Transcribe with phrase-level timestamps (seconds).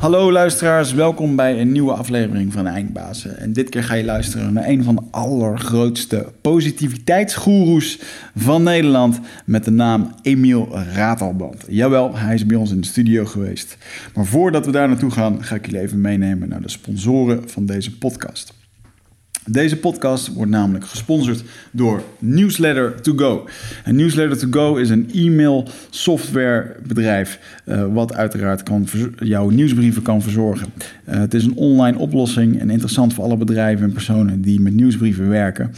[0.00, 3.38] Hallo luisteraars, welkom bij een nieuwe aflevering van Eindbazen.
[3.38, 8.00] En dit keer ga je luisteren naar een van de allergrootste positiviteitsgoeroes
[8.36, 11.64] van Nederland met de naam Emiel Ratelband.
[11.68, 13.76] Jawel, hij is bij ons in de studio geweest.
[14.14, 17.66] Maar voordat we daar naartoe gaan, ga ik jullie even meenemen naar de sponsoren van
[17.66, 18.59] deze podcast.
[19.46, 23.48] Deze podcast wordt namelijk gesponsord door Newsletter to Go.
[23.84, 28.86] En Newsletter to Go is een e-mail softwarebedrijf uh, wat uiteraard kan
[29.18, 30.66] jouw nieuwsbrieven kan verzorgen.
[31.08, 34.74] Uh, het is een online oplossing en interessant voor alle bedrijven en personen die met
[34.74, 35.74] nieuwsbrieven werken.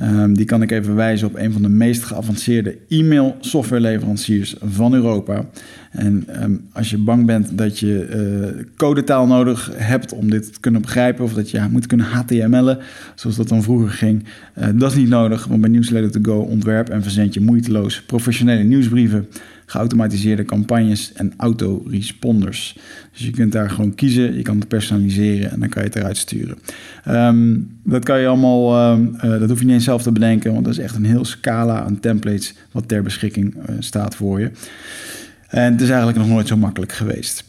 [0.00, 4.94] Um, die kan ik even wijzen op een van de meest geavanceerde e-mail softwareleveranciers van
[4.94, 5.44] Europa.
[5.90, 8.08] En um, als je bang bent dat je
[8.56, 12.78] uh, codetaal nodig hebt om dit te kunnen begrijpen, of dat je moet kunnen HTML'en,
[13.14, 14.24] zoals dat dan vroeger ging,
[14.58, 15.46] uh, dat is niet nodig.
[15.46, 19.28] Want bij Newsletter to Go ontwerp en verzend je moeiteloos professionele nieuwsbrieven
[19.74, 22.76] geautomatiseerde campagnes en autoresponders.
[23.12, 25.96] Dus je kunt daar gewoon kiezen, je kan het personaliseren en dan kan je het
[25.96, 26.58] eruit sturen.
[27.08, 30.52] Um, dat kan je allemaal, um, uh, dat hoef je niet eens zelf te bedenken,
[30.52, 34.40] want dat is echt een heel scala aan templates wat ter beschikking uh, staat voor
[34.40, 34.50] je.
[35.48, 37.44] En het is eigenlijk nog nooit zo makkelijk geweest.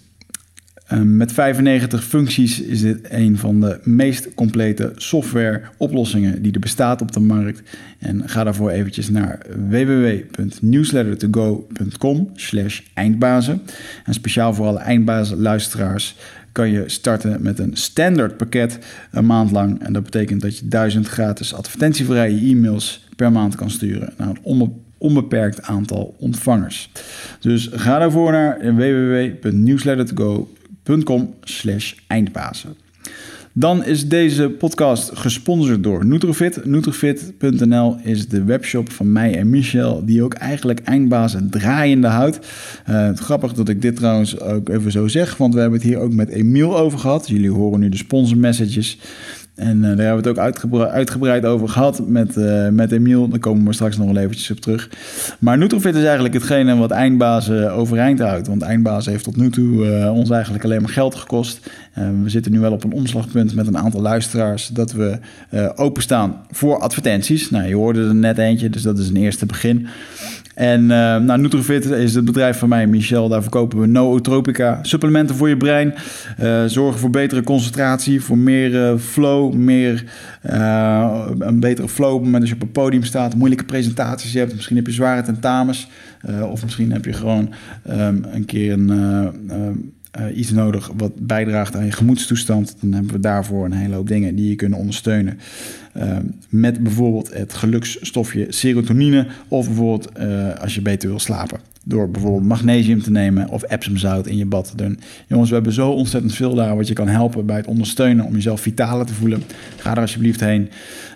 [0.91, 7.01] Um, met 95 functies is dit een van de meest complete software-oplossingen die er bestaat
[7.01, 7.61] op de markt.
[7.99, 13.61] En ga daarvoor eventjes naar www.newslettertogo.com slash eindbazen.
[14.03, 16.15] En speciaal voor alle eindbazen-luisteraars
[16.51, 18.79] kan je starten met een standaard pakket
[19.11, 19.81] een maand lang.
[19.81, 24.73] En dat betekent dat je duizend gratis advertentievrije e-mails per maand kan sturen naar een
[24.97, 26.91] onbeperkt aantal ontvangers.
[27.39, 30.54] Dus ga daarvoor naar www.newslettertogo.com
[31.03, 32.75] com slash eindbazen.
[33.57, 36.65] Dan is deze podcast gesponsord door Nutrofit.
[36.65, 42.39] Nutrofit.nl is de webshop van mij en Michel, die ook eigenlijk eindbazen draaiende houdt.
[42.89, 45.99] Uh, grappig dat ik dit trouwens ook even zo zeg, want we hebben het hier
[45.99, 47.27] ook met Emiel over gehad.
[47.27, 48.99] Jullie horen nu de sponsor messages.
[49.55, 53.27] En uh, daar hebben we het ook uitgebreid, over gehad met, uh, met Emiel.
[53.27, 54.89] Daar komen we straks nog wel eventjes op terug.
[55.39, 58.47] Maar Nutrofit is eigenlijk hetgene wat eindbazen overeind houdt.
[58.47, 61.69] Want eindbazen heeft tot nu toe uh, ons eigenlijk alleen maar geld gekost.
[62.23, 64.67] we zitten nu wel op een omslagpunt met een aantal luisteraars...
[64.67, 65.19] dat we
[65.75, 67.49] openstaan voor advertenties.
[67.49, 69.87] Nou, je hoorde er net eentje, dus dat is een eerste begin.
[70.55, 73.29] En uh, nou, Nutrofit is het bedrijf van mij, Michel.
[73.29, 75.93] Daar verkopen we nootropica, supplementen voor je brein.
[76.41, 80.03] Uh, zorgen voor betere concentratie, voor meer uh, flow, meer,
[81.39, 83.35] een betere flow op het moment dat je op een podium staat.
[83.35, 85.89] Moeilijke presentaties hebt, misschien heb je zware tentamens.
[86.41, 87.53] of misschien heb je gewoon
[87.89, 93.19] um, een keer een uh, iets nodig wat bijdraagt aan je gemoedstoestand, dan hebben we
[93.19, 95.39] daarvoor een hele hoop dingen die je kunnen ondersteunen.
[95.97, 96.17] Uh,
[96.49, 102.43] met bijvoorbeeld het geluksstofje serotonine of bijvoorbeeld uh, als je beter wil slapen door bijvoorbeeld
[102.43, 104.99] magnesium te nemen of epsomzout in je bad te doen.
[105.27, 108.33] Jongens, we hebben zo ontzettend veel daar wat je kan helpen bij het ondersteunen om
[108.33, 109.43] jezelf vitaler te voelen.
[109.77, 110.69] Ga er alsjeblieft heen.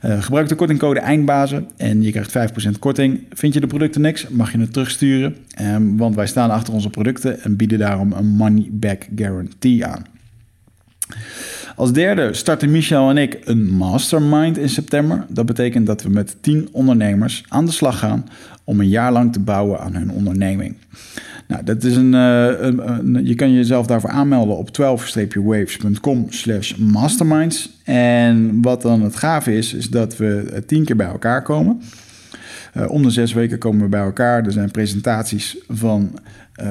[0.06, 3.24] Uh, gebruik de kortingcode EINDBAZEN en je krijgt 5% korting.
[3.30, 5.36] Vind je de producten niks, mag je het terugsturen.
[5.62, 10.04] Um, want wij staan achter onze producten en bieden daarom een money back guarantee aan.
[11.76, 15.26] Als derde starten Michel en ik een mastermind in september.
[15.30, 18.26] Dat betekent dat we met 10 ondernemers aan de slag gaan
[18.70, 20.76] om een jaar lang te bouwen aan hun onderneming.
[21.48, 27.70] Nou, dat is een, een, een je kan jezelf daarvoor aanmelden op 12-waves.com slash masterminds.
[27.84, 31.82] En wat dan het gave is, is dat we tien keer bij elkaar komen.
[32.78, 34.46] Uh, om de zes weken komen we bij elkaar.
[34.46, 36.20] Er zijn presentaties van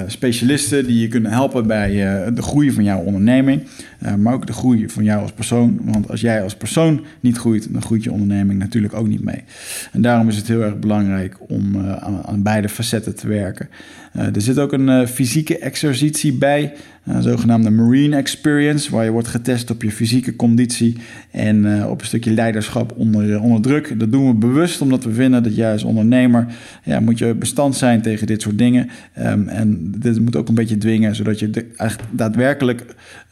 [0.06, 3.62] specialisten die je kunnen helpen bij uh, de groei van jouw onderneming,
[4.03, 5.81] uh, maar ook de groei van jou als persoon.
[5.84, 9.44] Want als jij als persoon niet groeit, dan groeit je onderneming natuurlijk ook niet mee.
[9.93, 11.78] En daarom is het heel erg belangrijk om
[12.25, 13.69] aan, beide facetten te werken.
[14.12, 16.75] er zit ook een fysieke exercitie bij,
[17.08, 20.96] een zogenaamde Marine Experience, waar je wordt getest op je fysieke conditie
[21.30, 23.98] en op een stukje leiderschap onder, onder druk.
[24.00, 26.47] Dat doen we bewust, omdat we vinden dat jij als ondernemer
[26.84, 28.88] ja, moet je bestand zijn tegen dit soort dingen.
[29.18, 31.66] Um, en dit moet ook een beetje dwingen, zodat je de,
[32.10, 32.84] daadwerkelijk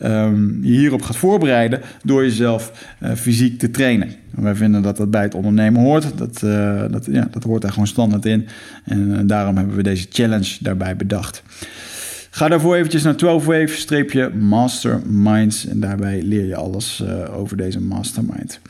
[0.02, 4.08] um, je hierop gaat voorbereiden door jezelf fysiek te trainen.
[4.30, 6.18] Wij vinden dat dat bij het ondernemen hoort.
[6.18, 6.40] Dat,
[6.90, 8.46] dat, ja, dat hoort daar gewoon standaard in.
[8.84, 11.42] En daarom hebben we deze challenge daarbij bedacht.
[12.36, 18.60] Ga daarvoor eventjes naar 12wave-masterminds en daarbij leer je alles uh, over deze mastermind.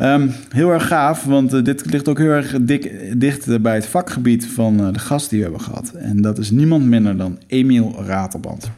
[0.00, 3.86] Um, heel erg gaaf, want uh, dit ligt ook heel erg dik, dicht bij het
[3.86, 5.90] vakgebied van uh, de gast die we hebben gehad.
[5.90, 8.70] En dat is niemand minder dan Emiel Ratelband.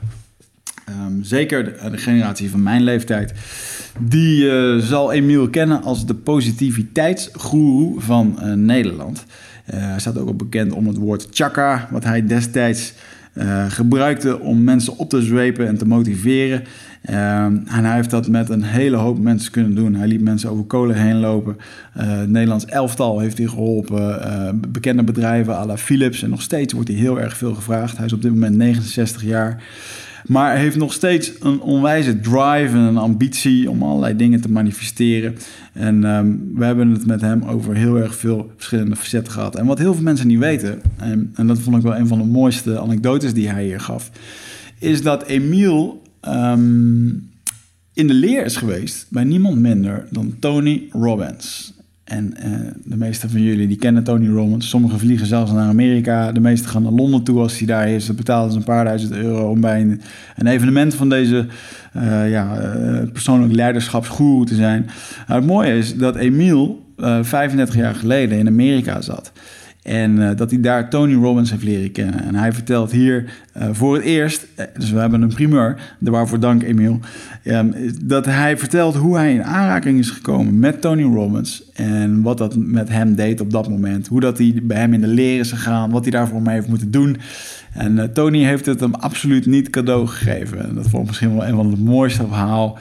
[0.89, 3.33] Um, zeker de, de, generatie van mijn leeftijd,
[3.99, 4.51] die
[4.81, 9.25] zal Emiel kennen als de positiviteitsgoeroe van Nederland.
[9.65, 12.95] hij staat ook al bekend om het woord chakra, wat hij destijds
[13.35, 16.65] uh, gebruikte om mensen op te zwepen en te motiveren.
[17.03, 19.95] Ehm, en hij heeft dat met een hele hoop mensen kunnen doen.
[19.95, 21.57] Hij liet mensen over kolen heen lopen.
[21.93, 24.61] Het Nederlands elftal heeft hij geholpen.
[24.69, 26.23] Bekende bedrijven à la Philips.
[26.23, 27.97] En nog steeds wordt hij heel erg veel gevraagd.
[27.97, 29.63] Hij is op dit moment 69 jaar.
[30.27, 35.35] Maar heeft nog steeds een onwijze drive en een ambitie om allerlei dingen te manifesteren.
[35.73, 39.57] En um, we hebben het met hem over heel erg veel verschillende facetten gehad.
[39.57, 42.19] En wat heel veel mensen niet weten, en, en dat vond ik wel een van
[42.19, 44.11] de mooiste anekdotes die hij hier gaf,
[44.79, 47.31] is dat Emiel um,
[47.93, 51.75] in de leer is geweest bij niemand minder dan Tony Robbins.
[52.05, 54.69] En uh, de meeste van jullie die kennen Tony Robbins.
[54.69, 56.33] Sommigen vliegen zelfs naar Amerika.
[56.33, 58.07] De meeste gaan naar Londen toe als hij daar is.
[58.07, 59.99] Dat betalen ze een paar duizend euro om bij
[60.37, 61.47] een, evenement van deze
[61.97, 64.91] uh, ja, uh, persoonlijk leiderschapsgoeroe te zijn.
[65.27, 69.33] Nou, het mooie is dat Emiel 35 jaar geleden in Amerika zat.
[69.85, 72.25] En uh, dat hij daar Tony Robbins heeft leren kennen.
[72.25, 73.25] En hij vertelt hier
[73.59, 74.47] uh, voor het eerst,
[74.79, 77.01] dus we hebben een primeur, waarvoor dank Emiel,
[77.45, 81.71] um, dat hij vertelt hoe hij in aanraking is gekomen met Tony Robbins.
[81.73, 84.07] En wat dat met hem deed op dat moment.
[84.07, 86.69] Hoe dat hij bij hem in de leer is gegaan, wat hij daarvoor mee heeft
[86.69, 87.17] moeten doen.
[87.73, 90.69] En Tony heeft het hem absoluut niet cadeau gegeven.
[90.69, 92.79] En dat vond ik misschien wel een van de mooiste verhaal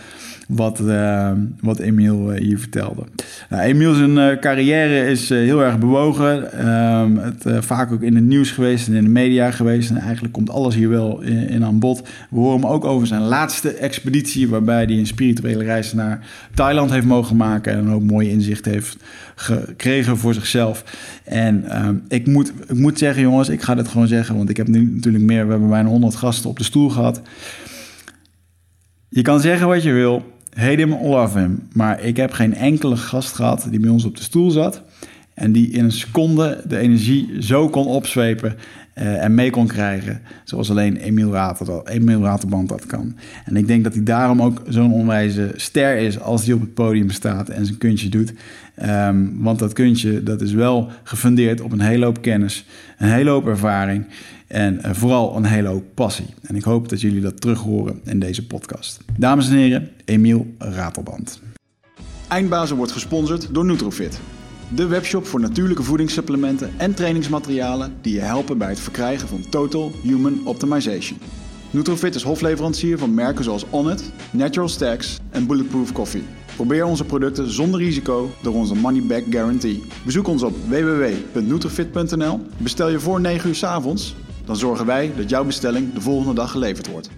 [0.47, 1.31] wat, uh,
[1.61, 3.03] wat Emiel uh, hier vertelde.
[3.49, 6.51] Nou, Emiel zijn uh, carrière is heel erg bewogen.
[6.51, 9.89] Ehm, het, vaak ook in het nieuws geweest en in de media geweest.
[9.89, 12.01] En eigenlijk komt alles hier wel in, aan bod.
[12.29, 14.49] We horen hem ook over zijn laatste expeditie...
[14.49, 17.73] waarbij hij een spirituele reis naar Thailand heeft mogen maken...
[17.73, 18.97] en ook mooie inzicht heeft
[19.35, 20.83] gekregen voor zichzelf.
[21.23, 24.35] En um, ik, moet, ik moet zeggen, jongens, ik ga dit gewoon zeggen...
[24.35, 25.45] want ik heb nu natuurlijk meer...
[25.45, 27.21] we hebben bijna 100 gasten op de stoel gehad...
[29.13, 31.67] Je kan zeggen wat je wil, hate him or him.
[31.73, 34.81] Maar ik heb geen enkele gast gehad die bij ons op de stoel zat...
[35.33, 38.55] en die in een seconde de energie zo kon opzwepen
[38.97, 40.21] uh, en mee kon krijgen...
[40.43, 43.15] zoals alleen Emiel, Rater, Emiel Raterband dat kan.
[43.45, 46.19] En ik denk dat hij daarom ook zo'n onwijze ster is...
[46.19, 48.33] als hij op het podium staat en zijn kuntje doet.
[48.85, 52.65] Um, want dat kuntje dat is wel gefundeerd op een hele hoop kennis...
[52.97, 54.05] een hele hoop ervaring...
[54.53, 56.25] En uh, vooral een hele hoop passie.
[56.41, 58.99] En ik hoop dat jullie dat terug horen in deze podcast.
[59.17, 61.41] Dames en heren, Emiel Ratelband.
[62.27, 64.19] Eindbazen wordt gesponsord door Nutrofit.
[64.75, 69.91] De webshop voor natuurlijke voedingssupplementen en trainingsmaterialen die je helpen bij het verkrijgen van Total
[70.03, 71.19] Human Optimization.
[71.71, 76.23] Nutrofit is hofleverancier van merken zoals Onnit, Natural Stacks en Bulletproof Coffee.
[76.55, 79.83] Probeer onze producten zonder risico door onze money back guarantee.
[80.05, 82.39] Bezoek ons op www.nutrofit.nl.
[82.57, 86.33] Bestel je voor 9 uur 's avonds dan zorgen wij dat jouw bestelling de volgende
[86.33, 87.09] dag geleverd wordt.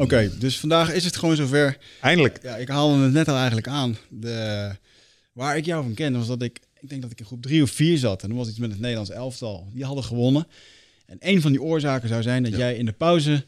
[0.00, 1.78] Oké, okay, dus vandaag is het gewoon zover.
[2.00, 2.38] Eindelijk.
[2.42, 3.96] Ja, ik haalde het net al eigenlijk aan.
[4.08, 4.70] De,
[5.32, 7.62] waar ik jou van kende was dat ik, ik denk dat ik in groep drie
[7.62, 8.22] of vier zat.
[8.22, 9.68] En er was iets met het Nederlands elftal.
[9.72, 10.46] Die hadden gewonnen.
[11.06, 12.58] En een van die oorzaken zou zijn dat ja.
[12.58, 13.44] jij in de pauze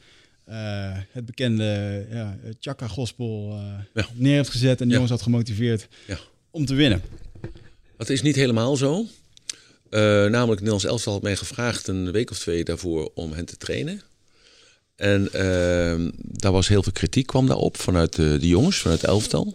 [0.48, 4.06] uh, het bekende ja, Chaka Gospel uh, ja.
[4.14, 4.80] neer hebt gezet.
[4.80, 5.88] En de jongens had gemotiveerd
[6.50, 7.02] om te winnen.
[7.96, 9.00] Dat is niet helemaal zo.
[9.00, 13.44] Uh, namelijk, het Nederlands elftal had mij gevraagd een week of twee daarvoor om hen
[13.44, 14.02] te trainen.
[15.02, 19.54] En uh, daar was heel veel kritiek kwam daarop vanuit de, jongens, vanuit het elftal.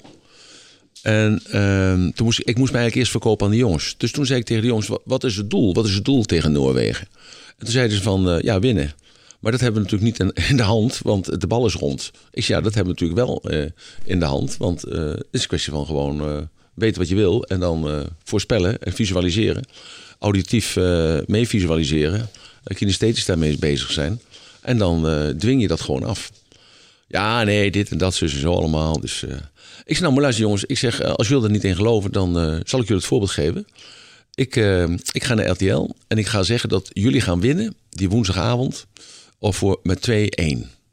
[1.01, 3.95] En uh, toen moest, ik moest mij eigenlijk eerst verkopen aan de jongens.
[3.97, 5.73] Dus toen zei ik tegen de jongens, wat, is het doel?
[5.73, 7.07] Wat is het doel tegen Noorwegen?
[7.57, 8.93] En toen zeiden ze van, uh, ja, winnen.
[9.39, 12.11] Maar dat hebben we natuurlijk niet in, de hand, want de bal is rond.
[12.31, 13.69] Ik zei, ja, dat hebben we natuurlijk wel uh,
[14.03, 14.57] in de hand.
[14.57, 17.43] Want uh, het is een kwestie van gewoon weten wat je wil.
[17.43, 19.63] En dan voorspellen en visualiseren.
[20.19, 20.75] Auditief
[21.25, 22.29] mee visualiseren.
[22.63, 24.21] Kinesthetisch daarmee bezig zijn.
[24.67, 26.31] En dan uh, dwing je dat gewoon af.
[27.07, 28.99] Ja, nee, dit en dat, en zo allemaal.
[28.99, 29.31] Dus uh,
[29.85, 30.63] ik zeg, nou maar luister jongens.
[30.63, 32.33] Ik zeg, uh, als jullie er niet in geloven, dan
[32.65, 33.67] zal ik jullie het voorbeeld geven.
[34.33, 34.55] Ik,
[35.11, 38.85] ik ga naar RTL en ik ga zeggen dat jullie gaan winnen die woensdagavond.
[39.39, 40.13] Of voor met 2-1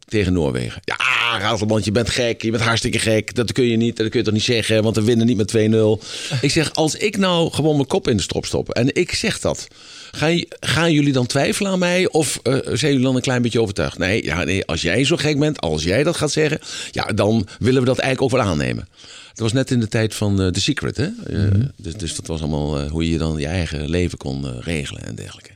[0.04, 0.82] tegen Noorwegen.
[0.84, 0.96] Ja,
[1.40, 2.42] Ratelband, je bent gek.
[2.42, 3.34] Je bent hartstikke gek.
[3.34, 3.96] Dat kun je niet.
[3.96, 6.40] Dat kun je toch niet zeggen, want we winnen niet met 2-0.
[6.40, 9.40] ik zeg, als ik nou gewoon mijn kop in de strop stop en ik zeg
[9.40, 9.68] dat.
[10.10, 12.08] Gaan, gaan jullie dan twijfelen aan mij?
[12.08, 13.98] Of uh, zijn jullie dan een klein beetje overtuigd?
[13.98, 16.58] Nee, ja, nee, als jij zo gek bent, als jij dat gaat zeggen...
[16.90, 18.88] ja, dan willen we dat eigenlijk ook wel aannemen.
[19.28, 21.04] Het was net in de tijd van uh, The Secret, hè?
[21.04, 21.70] Uh, mm -hmm.
[21.76, 25.50] dus, dus, dat was allemaal hoe je dan je eigen leven kon regelen en dergelijke.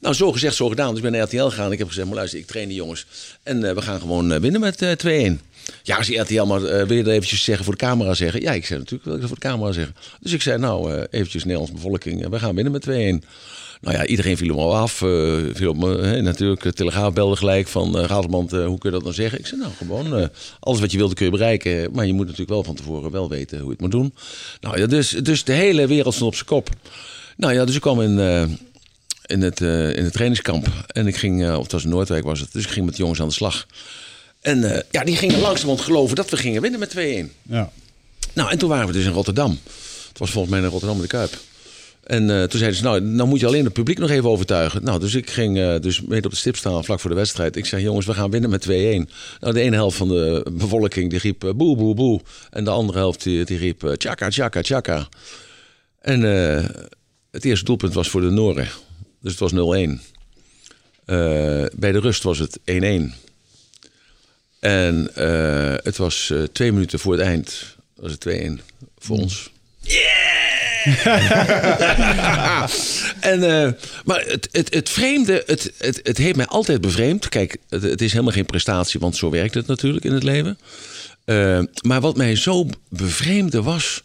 [0.00, 0.88] Nou, zo gezegd, zo gedaan.
[0.88, 1.72] Dus ik ben naar RTL gegaan.
[1.72, 3.06] Ik heb gezegd, maar luister, ik train die jongens.
[3.42, 5.38] En uh, we gaan gewoon uh, winnen met uh, 2-1.
[5.82, 8.40] Ja, als die RTL maar wil je dat eventjes zeggen voor de camera zeggen?
[8.40, 9.94] Ja, ik zei natuurlijk wil ik dat voor de camera zeggen.
[10.20, 12.28] Dus ik zei, nou, eventjes Nederlands bevolking.
[12.28, 12.86] we gaan winnen met
[13.22, 13.26] 2-1.
[13.80, 14.92] Nou ja, iedereen viel hem al af.
[15.52, 17.98] Viel op me, hè, natuurlijk, de Telegraaf belde gelijk van...
[18.00, 18.20] Uh,
[18.66, 19.38] hoe kun je dat nou zeggen?
[19.38, 21.92] Ik zei, nou, gewoon, alles wat je wilde kun je bereiken.
[21.92, 24.14] Maar je moet natuurlijk wel van tevoren wel weten hoe je het moet doen.
[24.60, 26.68] Nou ja, dus, dus de hele wereld stond op zijn kop.
[27.36, 28.18] Nou ja, dus ik kwam in,
[29.28, 30.66] in, het, in het trainingskamp.
[30.86, 33.00] En ik ging, of het was in Noordwijk was het, dus ik ging met de
[33.00, 33.66] jongens aan de slag.
[34.40, 36.98] En ja, die gingen langzamerhand geloven dat we gingen winnen met 2-1.
[37.42, 37.70] Ja.
[38.32, 39.58] Nou, en toen waren we dus in Rotterdam.
[40.08, 41.38] Het was volgens mij in Rotterdam de Kuip.
[42.02, 44.84] En toen zeiden ze, nou, nou moet je alleen het publiek nog even overtuigen.
[44.84, 47.56] Nou, dus ik ging dus mee op de stip staan vlak voor de wedstrijd.
[47.56, 48.70] Ik zei, jongens, we gaan winnen met 2-1.
[48.70, 49.06] Nou,
[49.40, 52.20] de ene helft van de bevolking die riep boe, boe, boe.
[52.50, 55.08] En de andere helft die, die riep tjaka, tjaka, tjaka.
[56.00, 56.22] En
[57.30, 58.68] het eerste doelpunt was voor de Noren.
[59.20, 59.56] Dus het was 0-1.
[61.76, 62.62] bij de rust was het 1-1.
[64.60, 65.10] En
[65.82, 67.76] het was twee minuten voor het eind.
[67.94, 68.30] Was het 2-1
[68.98, 69.22] voor mm.
[69.22, 69.50] ons.
[69.80, 70.38] Yeah!
[73.20, 73.40] en,
[74.04, 77.28] maar het, het, het vreemde, het, het, het heeft mij altijd bevreemd.
[77.28, 80.58] Kijk, het, het, is helemaal geen prestatie, want zo werkt het natuurlijk in het leven.
[81.82, 84.02] Maar wat mij zo bevreemde was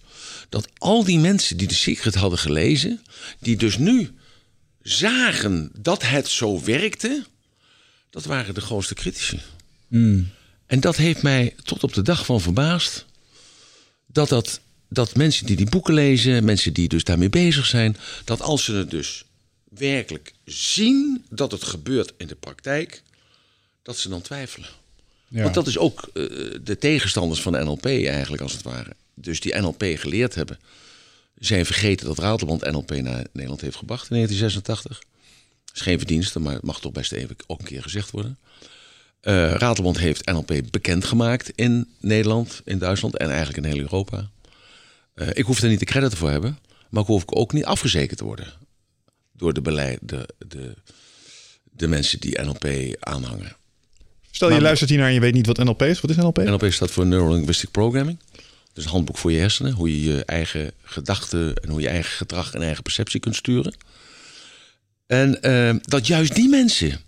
[0.50, 3.02] dat al die mensen die de Secret hadden gelezen,
[3.40, 4.12] die dus nu
[4.84, 7.24] zagen dat het zo werkte,
[8.10, 9.40] dat waren de grootste critici.
[9.88, 10.30] Mm.
[10.66, 13.06] En dat heeft mij tot op de dag van verbaasd
[14.06, 14.62] dat dat
[14.94, 18.74] dat mensen die die boeken lezen, mensen die dus daarmee bezig zijn, dat als ze
[18.74, 19.26] het dus
[19.70, 23.04] werkelijk zien dat het gebeurt in de praktijk,
[23.82, 24.70] dat ze dan twijfelen.
[25.28, 25.44] Ja.
[25.44, 26.24] Want dat is ook uh,
[26.64, 28.96] de tegenstanders van de NLP eigenlijk als het ware.
[29.14, 30.60] Dus die NLP geleerd hebben,
[31.46, 35.00] zijn vergeten dat Ratelband NLP naar Nederland heeft gebracht in 1986.
[35.66, 38.38] Dat is geen verdienste, maar het mag toch best even ook een keer gezegd worden.
[39.22, 44.30] Uh, Ratelband heeft NLP bekendgemaakt in Nederland, in Duitsland en eigenlijk in heel Europa.
[45.16, 46.60] Uh, ik hoef er niet de credit voor hebben,
[46.90, 48.54] maar ik hoef ook niet afgezekerd te worden
[49.32, 50.76] door de, beleid, de, de,
[51.64, 53.56] de mensen die NLP aanhangen.
[54.32, 56.02] Stel je luistert hier naar en je weet niet wat NLP is.
[56.02, 56.38] Wat is NLP?
[56.38, 58.20] NLP staat voor Neuro Linguistic Programming.
[58.74, 59.72] Dus een handboek voor je hersenen.
[59.72, 63.76] Hoe je je eigen gedachten en hoe je eigen gedrag en eigen perceptie kunt sturen.
[65.08, 67.00] En uh, dat juist die mensen.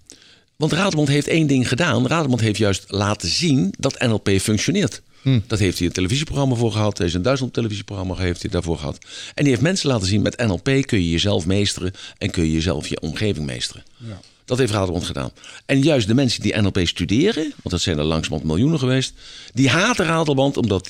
[0.55, 2.07] Want Raderbond heeft één ding gedaan.
[2.07, 5.01] Raderbond heeft juist laten zien dat NLP functioneert.
[5.21, 5.39] Hm.
[5.47, 6.99] Dat heeft hij een televisieprogramma voor gehad.
[6.99, 8.97] Er is een Duitsland televisieprogramma heeft hij daarvoor gehad.
[9.33, 12.51] En die heeft mensen laten zien met NLP kun je jezelf meesteren en kun je
[12.51, 13.83] jezelf je omgeving meesteren.
[13.97, 14.19] Ja.
[14.45, 15.31] Dat heeft Raderbond gedaan.
[15.65, 19.13] En juist de mensen die NLP studeren, want dat zijn er langzamerhand miljoenen geweest,
[19.53, 20.87] die haten Raderband omdat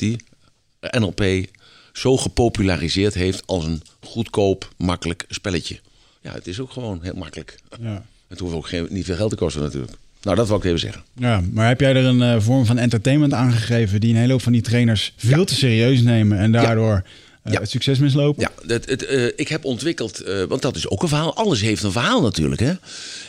[0.99, 1.45] NLP
[1.93, 5.79] zo gepopulariseerd heeft als een goedkoop, makkelijk spelletje.
[6.21, 7.55] Ja, het is ook gewoon heel makkelijk.
[7.81, 8.05] Ja.
[8.27, 9.93] Het hoeft ook geen, niet veel geld te kosten natuurlijk.
[10.21, 11.03] Nou, dat wil ik even zeggen.
[11.13, 14.41] Ja, maar heb jij er een uh, vorm van entertainment aangegeven die een hele hoop
[14.41, 17.03] van die trainers veel te serieus nemen en daardoor
[17.43, 17.59] uh, ja.
[17.59, 18.41] het succes mislopen?
[18.41, 21.35] Ja, het, het, uh, ik heb ontwikkeld, want dat is ook een verhaal.
[21.35, 22.61] Alles heeft een verhaal natuurlijk.
[22.61, 22.73] Hè?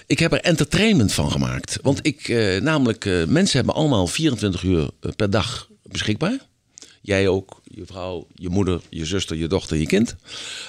[0.07, 1.79] Ik heb er entertainment van gemaakt.
[1.83, 2.29] Want ik,
[2.63, 6.39] namelijk, mensen hebben allemaal 24 uur per dag beschikbaar.
[7.07, 10.17] Jij ook, je vrouw, je moeder, je zuster, je dochter, je kind.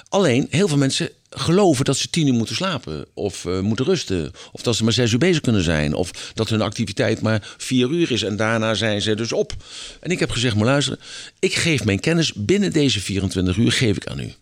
[0.08, 3.06] Alleen, heel veel mensen geloven dat ze tien uur moeten slapen.
[3.14, 4.32] Of uh, moeten rusten.
[4.52, 5.94] Of dat ze maar zes uur bezig kunnen zijn.
[5.94, 8.22] Of dat hun activiteit maar vier uur is.
[8.22, 9.52] En daarna zijn ze dus op.
[10.00, 11.00] En ik heb gezegd, maar luisteren.
[11.38, 14.32] Ik geef mijn kennis binnen deze 24 uur geef ik aan u.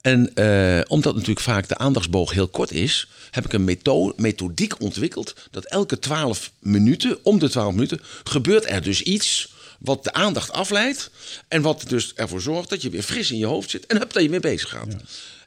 [0.00, 4.80] En uh, omdat natuurlijk vaak de aandachtsboog heel kort is, heb ik een methode, methodiek
[4.80, 5.34] ontwikkeld.
[5.50, 9.53] Dat elke 12 minuten, om de 12 minuten, gebeurt er dus iets
[9.84, 11.10] wat de aandacht afleidt.
[11.48, 13.86] En wat dus ervoor zorgt dat je weer fris in je hoofd zit.
[13.86, 14.92] En hup, dat je weer bezig gaat.
[14.92, 15.00] Ja.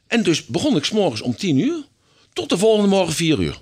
[0.06, 1.84] En dus begon ik s'morgens om 10 uur
[2.32, 3.60] tot de volgende morgen 4 uur.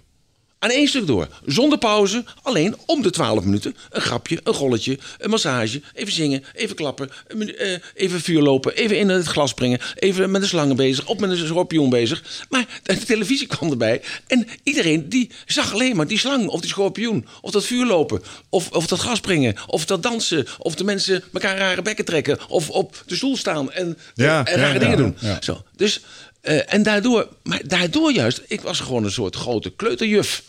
[0.58, 1.28] Aan één stuk door.
[1.44, 2.24] Zonder pauze.
[2.42, 3.76] Alleen om de 12 minuten.
[3.90, 5.80] Een grapje, een golletje, een massage.
[5.94, 7.10] Even zingen, even klappen.
[7.36, 8.74] Uh, even vuur lopen.
[8.74, 9.80] Even in het glas springen.
[9.94, 11.06] Even met de slangen bezig.
[11.06, 12.44] Of met een schorpioen bezig.
[12.48, 14.02] Maar de televisie kwam erbij.
[14.26, 16.48] En iedereen die zag alleen maar die slang.
[16.48, 17.26] Of die schorpioen.
[17.40, 18.22] Of dat vuur lopen.
[18.48, 19.56] Of, of dat gras springen.
[19.66, 20.46] Of dat dansen.
[20.58, 22.38] Of de mensen elkaar rare bekken trekken.
[22.48, 25.16] Of op de stoel staan en, ja, en rare ja, dingen doen.
[25.40, 25.62] Zo.
[25.76, 26.00] Dus
[26.48, 30.42] uh, en daardoor, maar daardoor juist, ik was gewoon een soort grote kleuterjuf.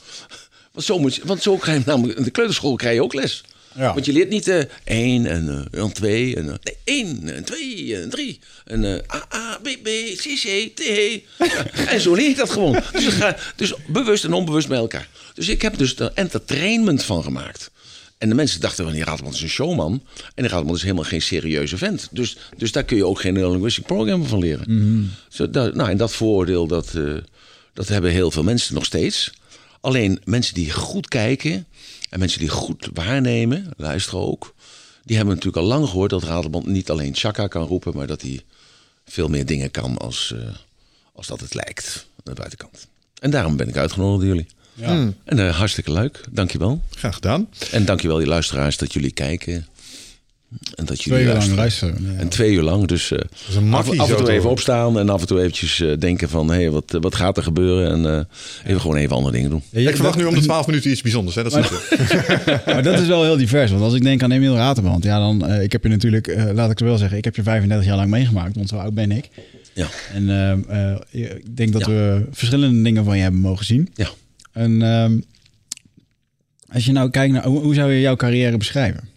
[0.71, 3.13] Want zo, moet je, want zo krijg je namelijk, in de kleuterschool krijg je ook
[3.13, 3.43] les.
[3.75, 3.93] Ja.
[3.93, 8.09] Want je leert niet uh, één en uh, twee en nee, één en twee en
[8.09, 8.39] drie.
[8.65, 10.81] En A, A, B, B, C, C, T.
[11.87, 12.81] en zo leer je dat gewoon.
[12.91, 15.07] Dus, ga, dus bewust en onbewust bij elkaar.
[15.33, 17.71] Dus ik heb dus er entertainment van gemaakt.
[18.17, 20.03] En de mensen dachten van die Radman is een showman.
[20.35, 22.07] En die Radman is helemaal geen serieuze vent.
[22.11, 24.71] Dus, dus daar kun je ook geen linguistic programma van leren.
[24.71, 25.09] Mm -hmm.
[25.29, 27.17] Zo, dat, nou, en dat vooroordeel, dat, uh,
[27.73, 29.31] Dat hebben heel veel mensen nog steeds.
[29.81, 31.65] Alleen mensen die goed kijken
[32.09, 34.53] en mensen die goed waarnemen, luisteren ook,
[35.03, 38.21] die hebben natuurlijk al lang gehoord dat Ratelband niet alleen Chaka kan roepen, maar dat
[38.21, 38.41] hij
[39.05, 40.55] veel meer dingen kan als, eh,
[41.13, 42.87] als dat het lijkt aan de buitenkant.
[43.19, 44.47] En daarom ben ik uitgenodigd door jullie.
[44.77, 45.07] Ja.
[45.23, 46.81] En eh, hartstikke leuk, dankjewel.
[46.95, 47.47] Graag gedaan.
[47.71, 49.65] En dankjewel die luisteraars dat jullie kijken.
[50.75, 51.95] En dat jullie Twee uur lang luisteren.
[52.13, 52.19] Ja.
[52.19, 52.87] En twee uur lang.
[52.87, 53.19] Dus eh,
[53.49, 56.49] is af, en toe even opstaan en af en toe eventjes eh, denken van...
[56.49, 57.91] hé, hey, wat, wat gaat er gebeuren?
[57.91, 59.63] En eh, even gewoon even andere dingen doen.
[59.69, 61.35] Ja, ik verwacht dat- nu om de 12 minuten iets bijzonders.
[61.35, 61.43] Hè?
[61.43, 63.71] Dat is niet Maar dat is wel heel divers.
[63.71, 66.43] Want als ik denk aan Emiel Raterband, ja, dan, eh, ik heb je natuurlijk, eh,
[66.53, 68.93] laat ik het wel zeggen, ik heb je 35 jaar lang meegemaakt, want zo oud
[68.93, 69.29] ben ik.
[69.73, 69.87] Ja.
[70.13, 70.59] En ehm,
[71.11, 71.87] eh, ik denk dat Ja.
[71.91, 73.89] we verschillende dingen van je hebben mogen zien.
[73.93, 74.07] Ja.
[74.57, 75.19] En ehm,
[76.73, 79.09] als je nou kijkt naar, hoe, zou je jouw carrière beschrijven?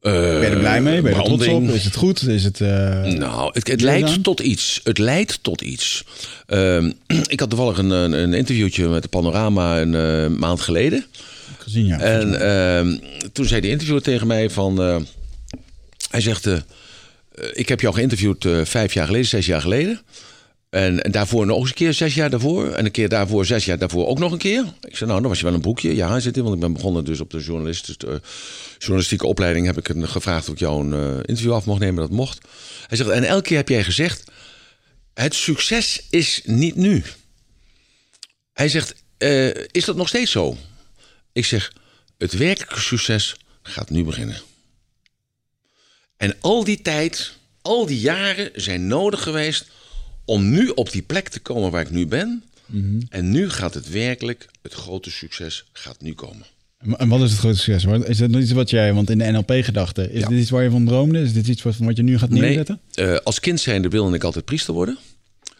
[0.00, 1.00] Ben je er blij mee?
[1.02, 1.48] Ben je er trots op?
[1.48, 1.72] branding.
[1.72, 2.26] Is het goed?
[2.28, 2.60] Is het...
[2.60, 4.22] eh, Nou, het, het leidt dan?
[4.22, 4.80] tot iets.
[4.84, 6.04] Het leidt tot iets.
[6.46, 6.90] Ehm,
[7.34, 11.04] ik had toevallig een, een, een interviewtje met de Panorama een eh, maand geleden.
[11.58, 11.98] gezien, ja.
[12.00, 12.98] En ehm,
[13.32, 14.82] toen zei de interviewer tegen mij van...
[14.82, 14.96] eh,
[16.10, 16.60] hij zegt, eh, eh,
[17.52, 20.00] ik heb jou geïnterviewd eh, vijf jaar geleden, zes jaar geleden.
[20.70, 22.72] En, en daarvoor nog eens een keer zes jaar daarvoor.
[22.72, 24.64] En een keer daarvoor, zes jaar daarvoor ook nog een keer.
[24.80, 25.94] Ik zei, nou, dan was je wel een boekje.
[25.94, 28.20] Ja, zit in, want ik ben begonnen dus op de journalist, dus de,
[28.78, 29.66] journalistieke opleiding.
[29.66, 32.00] Heb ik een, gevraagd of ik jou een eh, interview af mocht nemen.
[32.00, 32.46] Dat mocht.
[32.86, 34.30] Hij zegt, en elke keer heb jij gezegd...
[35.14, 37.02] Het succes is niet nu.
[38.52, 40.56] Hij zegt, eh, is dat nog steeds zo?
[41.32, 41.72] Ik zeg,
[42.18, 44.40] het werkelijke succes gaat nu beginnen.
[46.16, 49.70] En al die tijd, al die jaren zijn nodig geweest
[50.30, 52.42] om nu op die plek te komen waar ik nu ben.
[53.08, 56.46] En nu gaat het werkelijk, het grote succes gaat nu komen.
[56.96, 58.04] En wat is het grote succes?
[58.08, 60.28] Is dat iets wat jij, want in de NLP-gedachte, is Ja.
[60.28, 61.20] dit iets waar je van droomde?
[61.20, 62.80] Is dit iets wat, van wat je nu gaat neerzetten?
[62.94, 64.98] Nee, eh, als kind zijnde wilde ik altijd priester worden.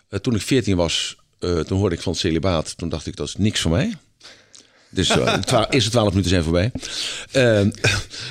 [0.08, 2.76] Eh, toen ik 14 was, eh, toen hoorde ik van het celibaat.
[2.76, 3.94] Toen dacht ik, dat is niks voor mij.
[4.90, 6.70] Dus eh, de eerste 12 minuten zijn voorbij.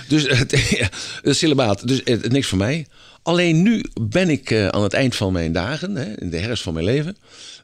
[0.08, 0.52] Dus het
[1.22, 2.88] het celibaat, dus het, niks voor mij.
[3.30, 6.64] Alleen nu ben ik eh, aan het eind van mijn dagen, hè, in de herfst
[6.64, 7.18] van mijn leven.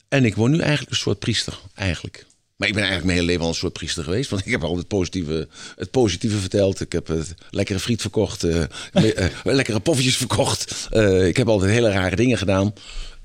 [0.10, 2.26] En ik word nu eigenlijk een soort priester, eigenlijk.
[2.56, 4.30] Maar ik ben eigenlijk mijn hele leven al een soort priester geweest.
[4.30, 6.82] Want ik heb al het positieve, het positieve verteld.
[6.82, 8.44] Ik heb het lekkere friet verkocht.
[8.44, 10.88] eh, eh, lekkere poffertjes verkocht.
[10.90, 12.74] Eh, ik heb altijd hele rare dingen gedaan.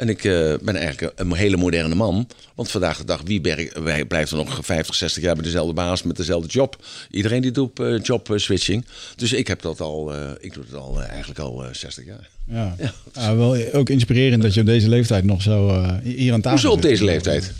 [0.01, 2.27] En ik eh, ben eigenlijk een hele moderne man.
[2.55, 5.73] Want vandaag de dag, wie berg, wij blijft er nog 50, 60 jaar bij dezelfde
[5.73, 6.85] baas met dezelfde job.
[7.11, 8.85] Iedereen die doet eh, job eh, switching.
[9.17, 12.29] Dus ik heb dat al, ik doe het al eigenlijk al eh, 60 jaar.
[12.49, 12.77] Ja.
[13.15, 16.73] Ja, wel ook inspirerend dat je op deze leeftijd nog zo hier aan tafel Hoezo
[16.73, 17.53] op deze leeftijd?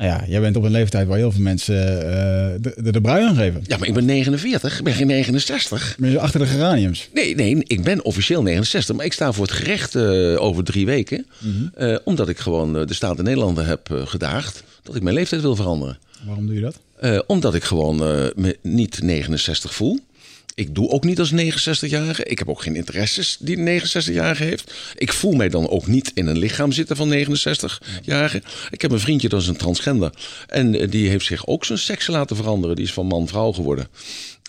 [0.00, 3.00] Nou ja, jij bent op een leeftijd waar heel veel mensen eh, de, de, de
[3.00, 3.62] brui aan geven.
[3.66, 5.96] Ja, maar ik ben 49, ik ben geen 69.
[5.98, 7.08] Ben je achter de geraniums?
[7.14, 10.86] Nee, nee, ik ben officieel 69, maar ik sta voor het gerecht eh, over drie
[10.86, 11.26] weken.
[11.74, 15.40] Eh, omdat ik gewoon eh, de Staten Nederlanden heb eh, gedaagd dat ik mijn leeftijd
[15.42, 15.98] wil veranderen.
[16.26, 16.80] Waarom doe je dat?
[17.00, 19.98] Eh, omdat ik gewoon eh, me niet 69 voel.
[20.54, 22.24] Ik doe ook niet als 69-jarige.
[22.24, 24.74] Ik heb ook geen interesses die een 69-jarige heeft.
[24.96, 28.42] Ik voel mij dan ook niet in een lichaam zitten van 69-jarige.
[28.70, 30.12] Ik heb een vriendje, dat is een transgender.
[30.46, 32.76] En eh, die heeft zich ook zijn seks laten veranderen.
[32.76, 33.88] Die is van man-vrouw geworden.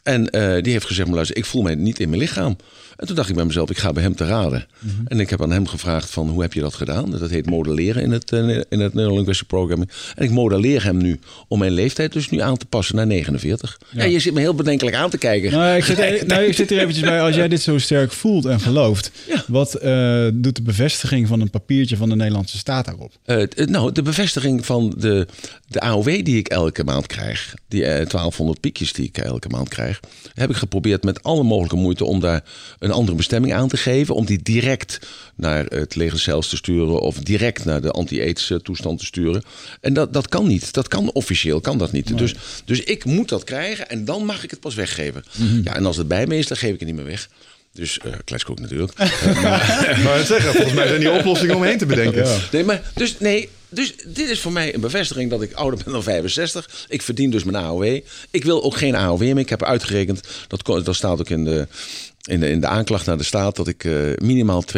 [0.04, 2.56] En eh, die heeft gezegd, maar luister, ik voel mij niet in mijn lichaam.
[2.98, 4.66] En toen dacht ik bij mezelf, ik ga bij hem te raden.
[5.08, 7.12] En ik heb aan hem gevraagd van, hoe heb je dat gedaan?
[7.12, 9.90] Dat heet modelleren in het, uh, in het Neurolinguistic Programming.
[10.16, 13.80] En ik modelleer hem nu om mijn leeftijd dus nu aan te passen naar 49.
[13.92, 15.52] Ja, je zit me heel bedenkelijk aan te kijken.
[15.52, 17.22] Nou, ik zit, er, nou, ik zit hier eventjes bij.
[17.22, 19.44] Als jij dit zo sterk voelt en gelooft, Ja.
[19.48, 23.12] wat eh, doet de bevestiging van een papiertje van de Nederlandse staat daarop?
[23.26, 25.28] Eh, nou, de bevestiging van de,
[25.68, 29.70] de AOW die ik elke maand krijg, die eh, 1200 piekjes die ik elke maand
[29.70, 30.00] krijg,
[30.34, 32.44] heb ik geprobeerd met alle mogelijke moeite om daar
[32.82, 34.16] een andere bestemming aan te geven.
[34.16, 35.00] Om die direct
[35.36, 39.44] naar het leger zelfs te sturen of direct naar de anti-AIDS eh, toestand te sturen.
[39.82, 40.74] En dat, dat kan niet.
[40.74, 42.18] Dat kan officieel, kan dat niet.
[42.18, 45.24] Dus, dus ik moet dat krijgen en dan mag ik het pas weggeven.
[45.64, 47.30] Ja, en als het bij me is, dan geef ik het niet meer weg.
[47.74, 48.94] Dus uh, kletskoek natuurlijk.
[50.04, 52.26] Maar het zeggen, volgens mij zijn die oplossingen om heen te bedenken.
[52.26, 52.38] Ja.
[52.52, 53.50] Nee, maar dus nee.
[53.70, 56.86] Dus dit is voor mij een bevestiging dat ik ouder ben dan 65.
[56.90, 58.00] Ik verdien dus mijn AOW.
[58.32, 59.38] Ik wil ook geen AOW meer.
[59.38, 61.68] Ik heb uitgerekend, dat, dat staat ook in de,
[62.28, 64.64] in, de, in de aanklacht naar de staat, dat ik eh, minimaal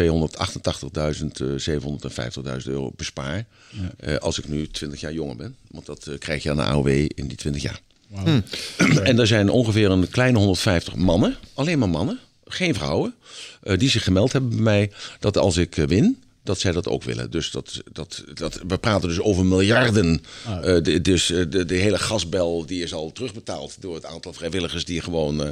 [2.64, 3.44] euro bespaar.
[3.96, 5.56] eh, als ik nu 20 jaar jonger ben.
[5.70, 7.80] Want dat eh, krijg je aan de AOW in die 20 jaar.
[8.08, 8.40] Wauw.
[9.02, 13.14] En er zijn ongeveer een kleine 150 mannen, alleen maar mannen, geen vrouwen,
[13.62, 16.88] eh, die zich gemeld hebben bij mij dat als ik eh, win, dat zij dat
[16.88, 17.30] ook willen.
[17.30, 20.22] Dus dat, dat, dat, we praten dus over miljarden.
[20.44, 24.32] Eh, de, dus eh, de, de hele gasbel die is al terugbetaald door het aantal
[24.32, 25.48] vrijwilligers die gewoon eh,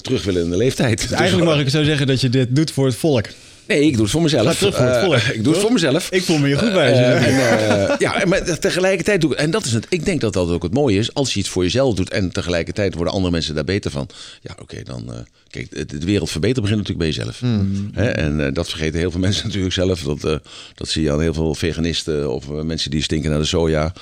[0.00, 1.00] terug willen in de leeftijd.
[1.00, 3.26] Dus Eigenlijk mag ik zo zeggen dat je dit doet voor het volk.
[3.68, 4.58] Nee, ik doe het voor mezelf.
[4.58, 6.10] Voor het Eh, ik doe het voor mezelf.
[6.10, 6.92] Ik voel me hier goed bij.
[6.92, 9.86] Eh, en, eh, ja, maar tegelijkertijd doe ik, en dat is het.
[9.88, 11.14] Ik denk dat dat ook het mooie is.
[11.14, 14.08] Als je iets voor jezelf doet en tegelijkertijd worden andere mensen daar beter van.
[14.40, 15.26] Ja, oké, dan.
[15.50, 17.40] kijk, de, wereld verbeteren begint natuurlijk bij jezelf.
[17.40, 17.90] Hmm.
[17.92, 20.02] Hè, en dat vergeten heel veel mensen natuurlijk zelf.
[20.02, 20.40] Dat,
[20.74, 23.92] dat zie je aan heel veel veganisten of mensen die stinken naar de soja.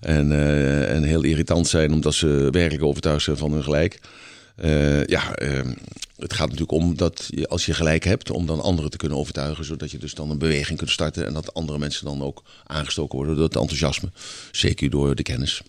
[0.00, 0.32] En,
[0.88, 3.98] en heel irritant zijn omdat ze werkelijk overtuigd zijn van hun gelijk.
[5.06, 5.60] Ja, eh,
[6.18, 9.18] het gaat natuurlijk om dat je, als je gelijk hebt, om dan anderen te kunnen
[9.18, 12.42] overtuigen, zodat je dus dan een beweging kunt starten en dat andere mensen dan ook
[12.66, 14.10] aangestoken worden door het enthousiasme,
[14.50, 15.62] zeker door de kennis.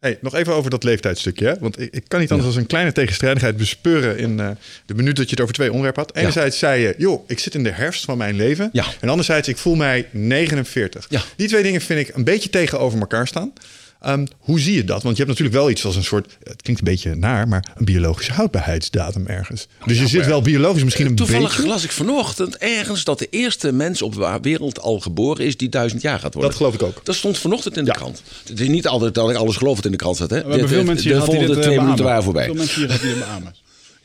[0.00, 1.46] Hey, nog even over dat leeftijdstukje.
[1.46, 1.58] Hè?
[1.58, 4.50] Want ik, ik kan niet anders dan een kleine tegenstrijdigheid bespeuren in eh,
[4.86, 6.16] de minuut dat je het over twee onderwerpen had.
[6.16, 8.68] Enerzijds zei je, joh, ik zit in de herfst van mijn leven.
[8.72, 8.84] Ja.
[9.00, 11.06] En anderzijds, ik voel mij 49.
[11.08, 11.22] Ja.
[11.36, 13.52] Die twee dingen vind ik een beetje tegenover elkaar staan.
[14.00, 15.02] Ehm, hoe zie je dat?
[15.02, 17.72] Want je hebt natuurlijk wel iets als een soort, het klinkt een beetje naar, maar
[17.76, 19.66] een biologische houdbaarheidsdatum ergens.
[19.86, 21.68] Dus je zit wel biologisch misschien een Toevallig beetje.
[21.68, 25.68] las ik vanochtend ergens dat de eerste mens op de wereld al geboren is die
[25.68, 26.50] duizend jaar gaat worden.
[26.50, 27.00] Dat geloof ik ook.
[27.04, 27.96] Dat stond vanochtend in de Ja.
[27.96, 28.22] krant.
[28.48, 30.30] Het is niet altijd dat ik alles geloof wat in de krant staat.
[30.30, 30.42] Hè?
[30.42, 32.44] We hebben veel mensen hier de die volgende eh, twee minuten waren voorbij.
[32.44, 33.54] Veel mensen hier gehad die dit beamen.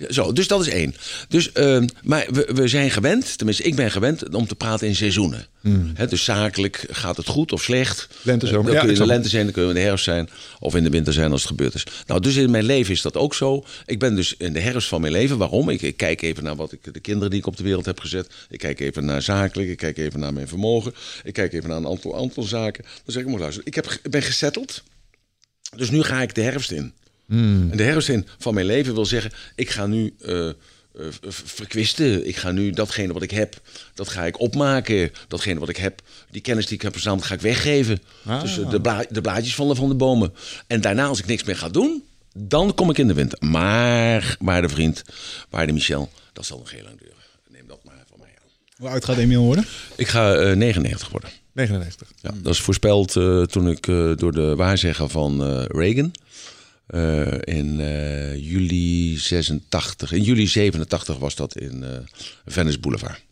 [0.09, 0.95] Zo, dus dat is één.
[1.27, 4.95] Dus, ehm, maar we, we zijn gewend, tenminste ik ben gewend om te praten in
[4.95, 5.45] seizoenen.
[5.93, 8.07] Hè, dus zakelijk gaat het goed of slecht.
[8.21, 8.63] Lente, zomer.
[8.65, 10.29] Dan Ja, kun je in de lente zijn, dan kun je in de herfst zijn.
[10.59, 11.83] Of in de winter zijn als het gebeurd is.
[12.07, 13.65] Nou, dus in mijn leven is dat ook zo.
[13.85, 15.37] Ik ben dus in de herfst van mijn leven.
[15.37, 15.69] Waarom?
[15.69, 17.99] Ik, ik kijk even naar wat ik, de kinderen die ik op de wereld heb
[17.99, 18.29] gezet.
[18.49, 19.69] Ik kijk even naar zakelijk.
[19.69, 20.93] Ik kijk even naar mijn vermogen.
[21.23, 22.83] Ik kijk even naar een aantal, aantal zaken.
[22.83, 23.67] Dan zeg ik, moet luisteren.
[23.67, 24.83] Ik heb, ben gesetteld.
[25.75, 26.93] Dus nu ga ik de herfst in.
[27.71, 30.53] En de herfst in van mijn leven wil zeggen, ik ga nu eh, eh,
[31.29, 32.27] verkwisten.
[32.27, 33.61] Ik ga nu datgene wat ik heb,
[33.93, 35.11] dat ga ik opmaken.
[35.27, 37.99] Datgene wat ik heb, die kennis die ik heb verzameld, ga ik weggeven.
[38.41, 40.33] Dus eh, de, bla- de blaadjes vallen van de bomen.
[40.67, 43.37] En daarna, als ik niks meer ga doen, dan kom ik in de winter.
[43.49, 45.03] Maar, waarde vriend,
[45.49, 47.15] waarde Michel, dat zal nog heel lang duren.
[47.49, 48.49] Neem dat maar van mij aan.
[48.77, 49.65] Hoe oud gaat Emiel worden?
[49.95, 51.29] Ik ga eh, 99 worden.
[51.53, 52.07] 99.
[52.21, 56.11] Ja, dat is voorspeld eh, toen ik eh, door de waarzegger van eh, Reagan
[56.91, 60.11] eh, in eh, juli 86.
[60.11, 61.89] In juli 87 was dat in eh
[62.45, 63.23] Venice Boulevard.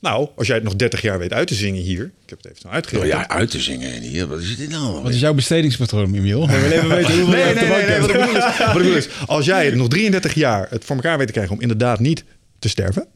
[0.00, 2.04] Nou, als jij het nog 30 jaar weet uit te zingen hier.
[2.04, 4.26] Ik heb het even zo Oh ja, uit te zingen en hier.
[4.26, 5.02] Wat is dit nou?
[5.02, 6.46] Wat is jouw bestedingspatroon, Emiel?
[6.46, 8.72] We willen even weten hoeveel Nee, nee, nee, nee, wat ik bedoel is, wat ik
[8.72, 11.60] bedoel is, als jij het nog 33 jaar het voor elkaar weet te krijgen om
[11.60, 12.24] inderdaad niet
[12.58, 13.06] te sterven.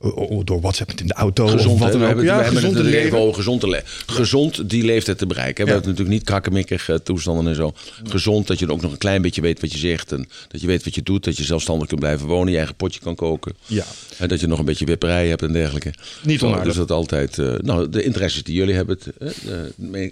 [0.00, 2.22] O- o- Door WhatsApp met in de auto Gezond, of wat dan we ook.
[2.22, 3.34] Ja, hebben leven.
[3.34, 5.64] gezond, te le- gezond die leeftijd te bereiken.
[5.64, 5.76] We Ja.
[5.76, 7.72] hebben natuurlijk niet krakkemikkig toestanden en zo.
[8.04, 10.12] Gezond dat je ook nog een klein beetje weet wat je zegt.
[10.12, 11.24] En dat je weet wat je doet.
[11.24, 12.50] Dat je zelfstandig kunt blijven wonen.
[12.50, 13.54] Je eigen potje kan koken.
[13.66, 13.84] Ja.
[14.18, 15.92] En dat je nog een beetje wipperij hebt en dergelijke.
[16.22, 16.66] Niet onaardig.
[16.66, 17.38] Dus dat altijd...
[17.38, 19.28] eh, nou, de interesses die jullie hebben, eh,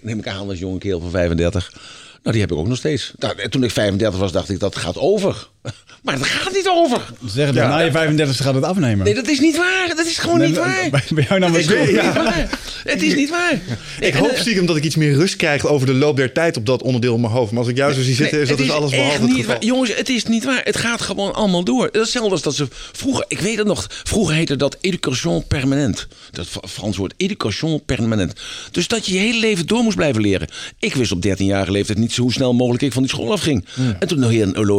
[0.03, 1.73] neem ik aan als jonge kerel van 35.
[2.23, 3.13] Nou, die heb ik ook nog steeds.
[3.19, 5.49] Nou, toen ik 35 was, dacht ik, dat gaat over.
[6.03, 7.01] Maar het gaat niet over.
[7.25, 9.05] Ze zeggen dat na je 35 gaat het afnemen.
[9.05, 9.93] Nee, dat is niet waar.
[9.97, 10.89] Dat is gewoon Nee, niet waar.
[10.91, 12.03] Bij, jou nou Het is maar gewoon ja.
[12.05, 12.49] niet waar.
[12.85, 13.61] Het is niet waar.
[14.01, 16.67] Ik hoop stiekem dat ik iets meer rust krijg over de loop der tijd op
[16.67, 17.51] dat onderdeel in mijn hoofd.
[17.51, 19.23] Maar als ik jou zo zie zitten, Nee, is dat het dus alles echt behalve
[19.27, 19.53] het geval.
[19.55, 19.65] waar.
[19.65, 20.61] Jongens, het is niet waar.
[20.65, 21.85] Het gaat gewoon allemaal door.
[21.85, 25.47] Dat is hetzelfde als dat ze vroeger, ik weet het nog, vroeger heette dat education
[25.47, 26.07] permanent.
[26.31, 28.33] Dat Fra- Frans woord, education permanent.
[28.71, 30.49] Dus dat je je hele leven door moest blijven leren.
[30.79, 33.65] Ik wist op 13-jarige leeftijd niet zo hoe snel mogelijk ik van die school afging.
[33.99, 34.23] En toen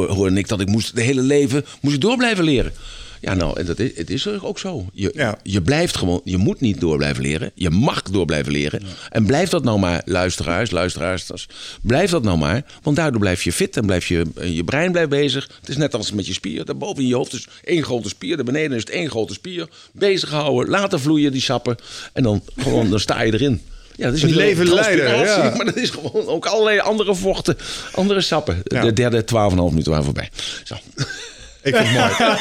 [0.08, 2.74] hoorde ik dat ik moest, de hele leven moest ik door blijven leren.
[3.22, 4.86] Ja, nou, en dat is, het is ook zo.
[4.94, 5.40] Je, Ja.
[5.44, 7.52] je blijft gewoon, je moet niet door blijven leren.
[7.56, 8.82] Je mag door blijven leren.
[9.10, 11.48] En blijf dat nou maar, luisteraars, luisteraars.
[11.82, 15.10] Blijf dat nou maar, want daardoor blijf je fit en blijf je, je brein blijft
[15.10, 15.50] bezig.
[15.60, 16.66] Het is net als met je spier.
[16.66, 18.36] Daarboven in je hoofd is één grote spier.
[18.36, 19.68] Daar beneden is het één grote spier.
[19.94, 21.78] Bezig houden, laten vloeien die sappen.
[22.14, 23.62] En dan, gewoon, dan sta je erin.
[23.98, 25.50] Ja, dat is Het niet leven leiden, ja.
[25.58, 27.58] Maar dat is gewoon ook allerlei andere vochten,
[27.92, 28.62] andere sappen.
[28.64, 28.82] Ja.
[28.82, 30.30] De derde 12,5 minuten waren voorbij.
[30.64, 30.76] Zo.
[31.64, 32.32] Ik vind het mooi.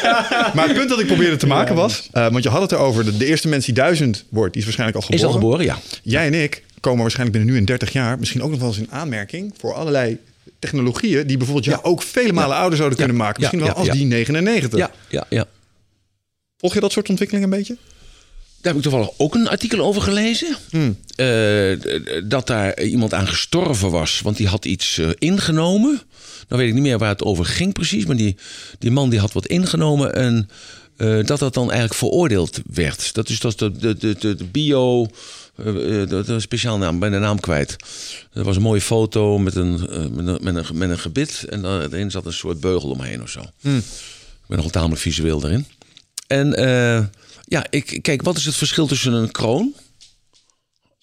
[0.55, 2.09] maar het punt dat ik probeerde te maken was...
[2.12, 4.53] eh, want je had het erover, de, de eerste mens die duizend wordt...
[4.53, 5.35] die is waarschijnlijk al Is geboren.
[5.35, 5.79] al geboren, ja.
[6.03, 8.19] Jij en ik komen waarschijnlijk binnen nu in 30 jaar...
[8.19, 9.55] misschien ook nog wel eens in aanmerking...
[9.59, 10.19] voor allerlei
[10.59, 11.27] technologieën...
[11.27, 13.40] die bijvoorbeeld jou ook vele malen ouder zouden kunnen maken.
[13.40, 13.92] Misschien ja, wel als ja.
[13.92, 14.79] die 99.
[14.79, 15.45] Ja, ja, ja.
[16.59, 17.77] Volg je dat soort ontwikkelingen een beetje?
[18.67, 20.57] Daar heb ik toevallig ook een artikel over gelezen.
[21.17, 26.01] Eh, d- dat daar iemand aan gestorven was, want die had iets eh, ingenomen.
[26.49, 28.37] Nou weet ik niet meer waar het over ging precies, maar die,
[28.79, 30.49] die man die had wat ingenomen en
[30.97, 33.15] eh, dat dat dan eigenlijk veroordeeld werd.
[33.15, 35.07] Dat is dat de, de, de, de, bio.
[35.57, 37.77] eh, eh, dat een speciaal naam, ben de naam kwijt.
[38.33, 41.45] Er was een mooie foto met een, eh, met een, met een, met een gebit
[41.49, 43.41] en daarin zat een soort beugel omheen of zo.
[43.63, 43.83] Ik
[44.49, 45.67] ben nog tamelijk visueel daarin.
[46.27, 47.05] En eh,
[47.47, 49.75] ja, ik, kijk, wat is het verschil tussen een kroon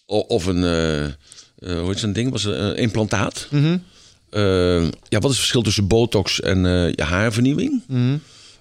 [0.06, 1.14] of een, eh, eh,
[1.58, 3.48] hoe heet zo'n ding, was het een implantaat?
[4.30, 7.82] Eh, ja, wat is het verschil tussen botox en eh, je haarvernieuwing?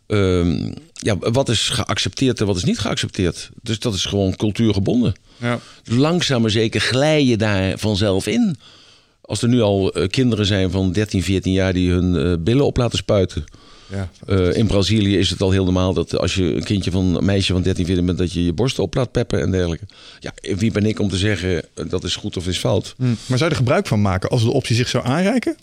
[0.07, 3.51] Ehm, ja, wat is geaccepteerd en wat is niet geaccepteerd.
[3.63, 5.13] Dus dat is gewoon cultuurgebonden.
[5.37, 5.61] Ja.
[5.85, 8.57] Langzaam maar zeker glij je daar vanzelf in.
[9.21, 12.65] Als er nu al eh, kinderen zijn van 13, 14 jaar die hun eh, billen
[12.65, 13.45] op laten spuiten.
[13.91, 14.11] Ja.
[14.27, 17.25] Eh, in Brazilië is het al heel normaal dat als je een kindje van een
[17.25, 19.85] meisje van 13, 14 bent, dat je je borsten op laat peppen en dergelijke.
[20.21, 22.95] Ja, wie ben ik om te zeggen eh, dat is goed of is fout?
[22.97, 23.05] Hm.
[23.05, 25.57] Maar zou je er gebruik van maken als de optie zich zou aanreiken?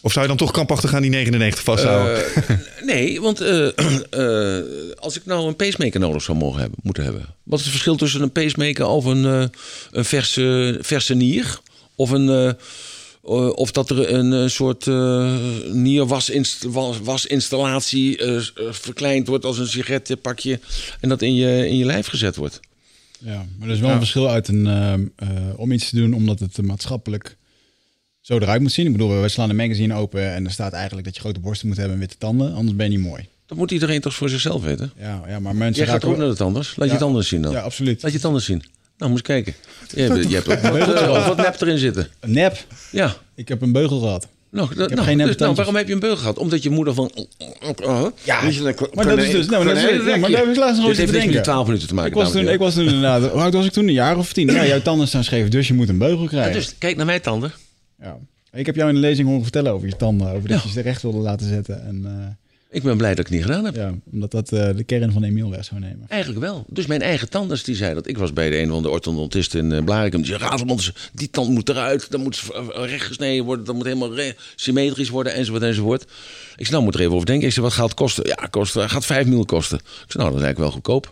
[0.00, 2.34] Of zou je dan toch krampachtig aan die 99 vasthouden?
[2.34, 2.56] Eh,
[2.92, 3.40] nee, want
[5.06, 7.26] als ik nou een pacemaker nodig zou mogen hebben, moeten hebben.
[7.42, 9.24] Wat is het verschil tussen een pacemaker of een,
[9.90, 11.58] een verse, verse nier?
[11.94, 12.56] Of, een,
[13.26, 15.36] eh, of dat er een eh, soort uh,
[15.72, 20.60] nierwasinstallatie eh, eh, verkleind wordt als een sigarettenpakje
[21.00, 22.60] en dat in je, in je lijf gezet wordt.
[23.18, 25.12] Ja, maar er is wel een verschil uit een,
[25.56, 27.36] om iets te doen omdat het maatschappelijk
[28.20, 28.86] zo eruit moet zien.
[28.86, 31.68] Ik bedoel, wij slaan een magazine open en er staat eigenlijk dat je grote borsten
[31.68, 33.28] moet hebben en witte tanden, anders ben je niet mooi.
[33.46, 34.92] Dat moet iedereen toch voor zichzelf weten?
[34.98, 36.76] Ja, ja maar mensen Jij gaat ook naar het anders.
[36.76, 37.52] Laat je het anders zien dan.
[37.52, 38.02] Ja, absoluut.
[38.02, 38.62] Laat je het anders zien.
[38.98, 39.54] Nou, moet eens kijken.
[39.94, 42.08] Je hebt, je hebt ook wat, wat nep erin zitten.
[42.26, 42.64] Nep.
[42.90, 43.14] Ja.
[43.34, 44.26] Ik heb een beugel gehad.
[44.50, 46.38] Nou, dat, heb nou, geen dus, nou, waarom heb je een beugel gehad?
[46.38, 47.10] Omdat je moeder van...
[48.24, 49.46] Ja, Dus je- maar dat is dus...
[49.46, 51.30] Nou, maar dat is, ja, maar daar heb ik laatst nog Dit heeft met die
[51.30, 51.42] denken.
[51.42, 52.10] 12 minuten te maken.
[52.10, 53.30] Ik was, toen, ik was toen inderdaad...
[53.30, 53.86] Hoe oud was ik toen?
[53.86, 54.52] Een jaar of tien?
[54.52, 56.52] Ja, jouw tanden staan scheef, dus je moet een beugel krijgen.
[56.52, 57.52] Ja, dus kijk naar mijn tanden.
[58.00, 58.16] Ja.
[58.52, 60.26] Ik heb jou in de lezing horen vertellen over je tanden.
[60.30, 60.62] Over dat Ja.
[60.66, 61.86] je ze recht wilde laten zetten.
[61.86, 62.45] En, eh,
[62.76, 63.74] Ik ben blij dat ik het niet gedaan heb.
[63.74, 66.04] ja, omdat dat eh, de kern van Emiel weg zou nemen.
[66.08, 66.64] Eigenlijk wel.
[66.68, 68.06] Dus mijn eigen tandarts die zei dat.
[68.06, 70.22] Ik was bij de een van de orthodontisten in uh, Blarikum.
[70.22, 72.10] Die zei, Radelmans, die tand moet eruit.
[72.10, 73.64] Dat moet eh, recht gesneden worden.
[73.64, 75.34] Dat moet helemaal symmetrisch worden.
[75.34, 76.02] Enzovoort, enzovoort.
[76.02, 77.46] Ik zei, nou moet er even over denken.
[77.46, 78.26] Ik zei, wat gaat het kosten?
[78.26, 79.78] Ja, het kost, gaat 5 mil kosten.
[79.78, 81.10] Ik zei, nou dat is eigenlijk wel goedkoop.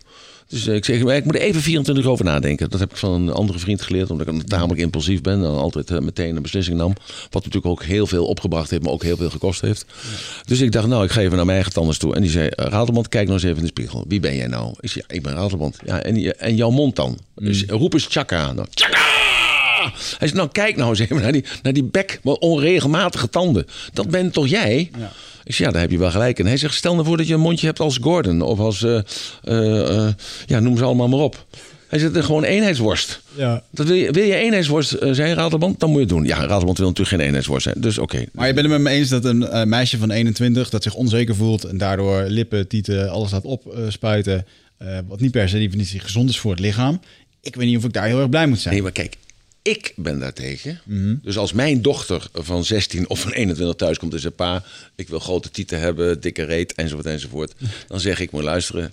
[0.48, 2.70] Dus eh, ik zeg, maar ik moet er even 24 uur over nadenken.
[2.70, 4.11] Dat heb ik van een andere vriend geleerd.
[4.11, 5.44] Omdat ik tamelijk impulsief ben.
[5.44, 6.92] En altijd eh, meteen een beslissing nam.
[7.30, 8.83] Wat natuurlijk ook heel veel opgebracht heeft.
[8.83, 9.87] Maar ook heel veel gekost heeft.
[10.44, 12.14] Dus ik dacht, nou ik ga even naar mijn eigen tandarts toe.
[12.14, 14.04] En die zei, eh, Radelband, kijk nou eens even in de spiegel.
[14.09, 14.74] Wie ben jij nou?
[14.80, 15.78] Ik zei, ja, ik ben Radelband.
[15.85, 17.18] Ja, en, en jouw mond dan?
[17.35, 18.52] Dus roep eens Chaka.
[18.52, 19.22] Nou, Chaka!
[20.18, 23.66] Hij zei, nou kijk nou eens even naar die, naar die bek, maar onregelmatige tanden.
[23.92, 24.90] Dat bent toch jij?
[24.98, 25.12] Ja.
[25.44, 26.38] Ik zei, ja, daar heb je wel gelijk.
[26.38, 28.40] En hij zegt, stel nou voor dat je een mondje hebt als Gordon.
[28.40, 28.98] Of als, eh,
[29.42, 30.14] eh, eh,
[30.46, 31.46] ja, noem ze allemaal maar op.
[31.88, 33.20] Hij zegt, gewoon eenheidsworst.
[33.37, 33.62] Ja.
[33.70, 35.80] Dat wil, je, wil je eenheidsworst zijn, Radelband?
[35.80, 36.24] Dan moet je het doen.
[36.24, 37.80] Ja, Radelband wil natuurlijk geen eenheidsworst zijn.
[37.80, 38.24] Dus oké.
[38.33, 40.94] Maar je bent het met me eens dat een eh, meisje van 21 dat zich
[40.94, 44.46] onzeker voelt en daardoor lippen, tieten, alles laat opspuiten,
[44.78, 47.00] eh wat niet per se definitie gezond is voor het lichaam.
[47.40, 48.74] Ik weet niet of ik daar heel erg blij moet zijn.
[48.74, 49.16] Nee, maar kijk,
[49.64, 50.81] ik ben daartegen.
[51.22, 54.37] Dus als mijn dochter van 16 of van 21 thuis komt en zegt...
[54.37, 57.55] pa, ik wil grote tieten hebben, dikke reet, enzovoort, enzovoort.
[57.88, 58.92] Dan zeg ik, moet luisteren,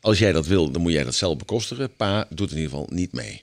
[0.00, 1.90] als jij dat wil, dan moet jij dat zelf bekostigen.
[1.96, 3.42] Pa doet in ieder geval niet mee.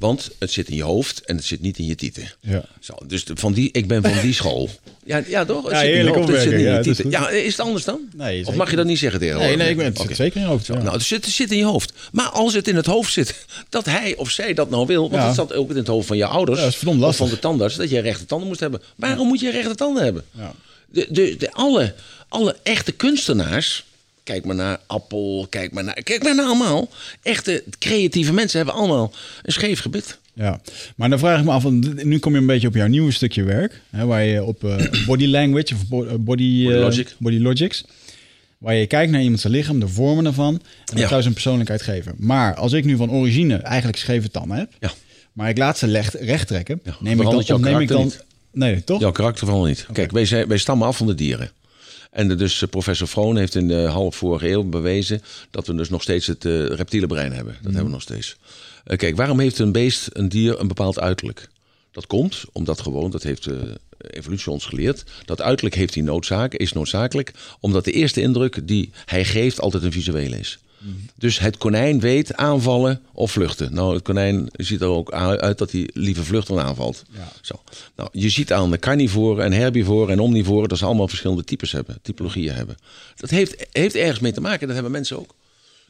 [0.00, 2.32] Want het zit in je hoofd en het zit niet in je tieten.
[2.40, 2.64] Ja.
[2.80, 4.68] Zo, dus de- van die, ik ben van die school.
[5.04, 5.62] Ja, ja toch?
[5.62, 7.10] Het Ja, zit in je hoofd, het zit in je ja, is tieten.
[7.10, 8.00] Ja, is het anders dan?
[8.16, 9.56] Nee, of mag je dat niet zeggen tegenwoordig?
[9.56, 10.66] Nee, nee, ik ben, het zeker in je hoofd.
[10.66, 10.74] Ja.
[10.74, 11.92] Nou, het zit, het zit in je hoofd.
[12.12, 15.10] Maar als het in het hoofd zit, dat hij of zij dat nou wil...
[15.10, 16.58] want het zat ook in het hoofd van je ouders...
[16.60, 18.82] Dat is of van de tandarts, dat jij rechte tanden moest hebben.
[18.96, 20.24] Waarom moet je rechte tanden hebben?
[20.30, 20.52] Ja.
[20.90, 21.94] De, de, de, alle,
[22.28, 23.84] alle echte kunstenaars...
[24.30, 26.88] Kijk maar naar Appel, kijk maar naar, kijk maar naar allemaal.
[27.22, 29.12] Echte creatieve mensen hebben allemaal
[29.42, 30.18] een scheef gebit.
[30.34, 30.60] Ja,
[30.96, 33.10] maar dan vraag ik me af, want nu kom je een beetje op jouw nieuwe
[33.12, 37.14] stukje werk, hè, waar je op eh, body language of eh, body, eh, Body logic.
[37.18, 37.84] body logics,
[38.58, 41.08] waar je kijkt naar iemand zijn lichaam, de vormen ervan, en dan Ja.
[41.08, 42.14] zou een persoonlijkheid geven.
[42.18, 44.92] Maar als ik nu van origine eigenlijk scheve tanden heb, Ja.
[45.32, 48.12] maar ik laat ze recht, recht trekken, Ja, neem ik dan, neem ik dan,
[48.52, 49.00] nee, toch?
[49.00, 49.86] Jouw karakter vooral niet.
[49.92, 51.50] Kijk, wij, zijn, wij stammen af van de dieren.
[52.10, 55.88] En dus eh, professor Vroon heeft in de half vorige eeuw bewezen dat we dus
[55.88, 57.52] nog steeds het eh, reptiele brein hebben.
[57.52, 58.36] Dat hebben we nog steeds.
[58.84, 61.48] Eh, kijk, waarom heeft een beest, een dier, een bepaald uiterlijk?
[61.92, 66.54] Dat komt omdat gewoon, dat heeft de evolutie ons geleerd, dat uiterlijk heeft die noodzaak,
[66.54, 70.58] is noodzakelijk, omdat de eerste indruk die hij geeft altijd een visuele is.
[71.16, 73.74] Dus het konijn weet aanvallen of vluchten.
[73.74, 77.02] Nou, het konijn ziet er ook uit dat hij liever vlucht dan aanvalt.
[77.10, 77.32] Ja.
[77.40, 77.62] Zo.
[77.96, 81.72] Nou, je ziet aan de carnivoren en herbivoren en omnivoren dat ze allemaal verschillende types
[81.72, 82.76] hebben, typologieën hebben.
[83.16, 85.34] Dat heeft, heeft ergens mee te maken, dat hebben mensen ook.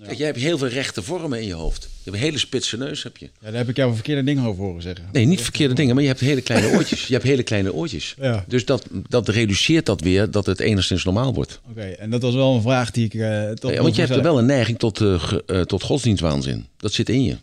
[0.07, 1.83] Kijk, jij hebt heel veel rechte vormen in je hoofd.
[1.83, 3.29] Je hebt een hele spitse neus, heb je.
[3.41, 5.05] Ja, daar heb ik jou verkeerde dingen over horen zeggen.
[5.13, 7.07] Nee, niet verkeerde dingen, maar je hebt hele kleine oortjes.
[7.07, 8.15] Je hebt hele kleine oortjes.
[8.21, 8.45] Ja.
[8.49, 11.61] Dus dat, dat reduceert dat weer, dat het enigszins normaal wordt.
[11.71, 14.15] Oké, en dat was wel een vraag die ik eh toch Ja, want je hebt
[14.15, 16.67] er wel een neiging tot, eh, eh, tot godsdienstwaanzin.
[16.77, 17.37] Dat zit in je.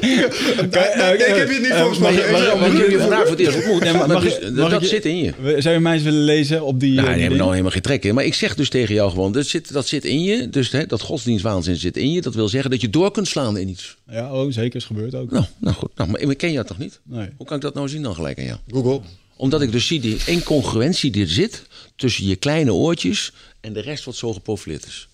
[0.00, 2.12] Nee, ik heb je het niet volgens mij.
[2.14, 3.80] Ik heb je vandaag voor het eerst ontmoet.
[3.80, 5.32] Nee, maar mag dus, ik- dat mag ik je- zit in je.
[5.58, 6.94] Zou je mij eens willen lezen op die...
[6.94, 8.14] Nou, eh, die die hebben nou helemaal geen trek in.
[8.14, 10.48] Maar ik zeg dus tegen jou gewoon, dat zit, dat zit in je.
[10.48, 12.20] Dus hè, dat godsdienstwaanzin zit in je.
[12.20, 13.96] Dat wil zeggen dat je door kunt slaan in iets.
[14.10, 15.30] Ja, oh, zeker, is gebeurd ook.
[15.30, 15.90] Nou, nou goed.
[15.96, 17.00] Nou, maar ik ken jou toch niet?
[17.02, 17.28] Nee.
[17.36, 18.58] Hoe kan ik dat nou zien dan gelijk aan jou?
[18.70, 19.00] Google.
[19.36, 21.62] Omdat ik dus zie die incongruentie die er zit
[21.96, 25.08] tussen je kleine oortjes en de rest wat zo geprofileerd is.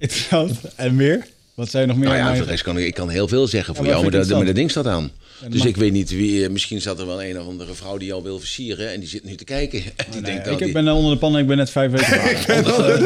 [0.00, 0.52] Interessant.
[0.76, 1.26] En meer?
[1.54, 2.08] Wat zijn nog meer?
[2.08, 4.02] Nou ja, voor de rest kan ik, ik kan heel veel zeggen voor Ja, jou,
[4.02, 5.10] maar maar, dat, maar ding staat aan.
[5.42, 7.96] Ja, dus ik weet niet wie, eh, misschien zat er wel een of andere vrouw
[7.98, 9.82] die jou wil versieren en die zit nu te kijken.
[9.96, 11.70] En die Nee, denkt dat ik die- ben onder de pan en ik ben net
[11.70, 12.30] vijf weken vader.
[12.34, 12.96] Ik ben onder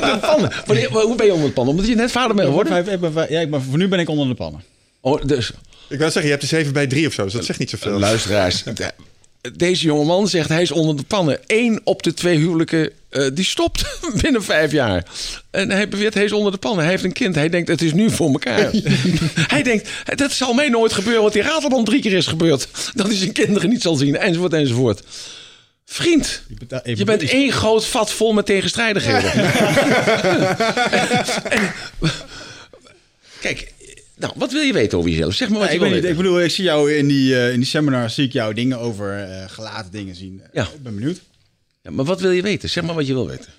[0.00, 0.52] de pannen.
[0.66, 1.74] Wanneer- hoe ben je onder de pannen?
[1.74, 2.72] Omdat je net vader bent geworden?
[2.72, 4.62] vijf, ik ben vijf- ja, ik ben, voor nu ben ik onder de pannen.
[5.00, 5.50] Oh, dus,
[5.88, 7.70] Ik wou zeggen, je hebt de 7 bij 3 of zo, dus dat zegt niet
[7.70, 7.98] zoveel.
[7.98, 8.62] luisteraars.
[8.62, 8.92] de-
[9.56, 11.38] Deze jongeman zegt hij is onder de pannen.
[11.46, 15.04] Eén op de twee huwelijken eh, die stopt binnen vijf jaar.
[15.50, 16.82] En hij beweert hij is onder de pannen.
[16.82, 17.34] Hij heeft een kind.
[17.34, 18.70] Hij denkt het is nu voor elkaar.
[19.54, 21.22] hij denkt dat zal mij nooit gebeuren.
[21.22, 22.68] Want die Raterband drie keer is gebeurd.
[22.94, 24.16] Dat hij zijn kinderen niet zal zien.
[24.16, 25.02] Enzovoort enzovoort.
[25.84, 26.42] Vriend,
[26.84, 29.32] je bent één groot vat vol met tegenstrijdigheden.
[31.50, 31.72] En-
[33.40, 33.72] kijk,
[34.16, 35.34] nou, wat wil je weten over jezelf?
[35.34, 36.10] Zeg maar wat Ja, je ik, wil weten.
[36.10, 38.78] ik bedoel, ik zie jou in die, eh, in die seminar, zie ik jou dingen
[38.78, 40.42] over eh, gelaten dingen zien.
[40.52, 40.62] Ja.
[40.62, 41.20] Ik ben benieuwd.
[41.88, 42.70] Ja, maar wat wil je weten?
[42.70, 43.52] Zeg maar wat je wil weten.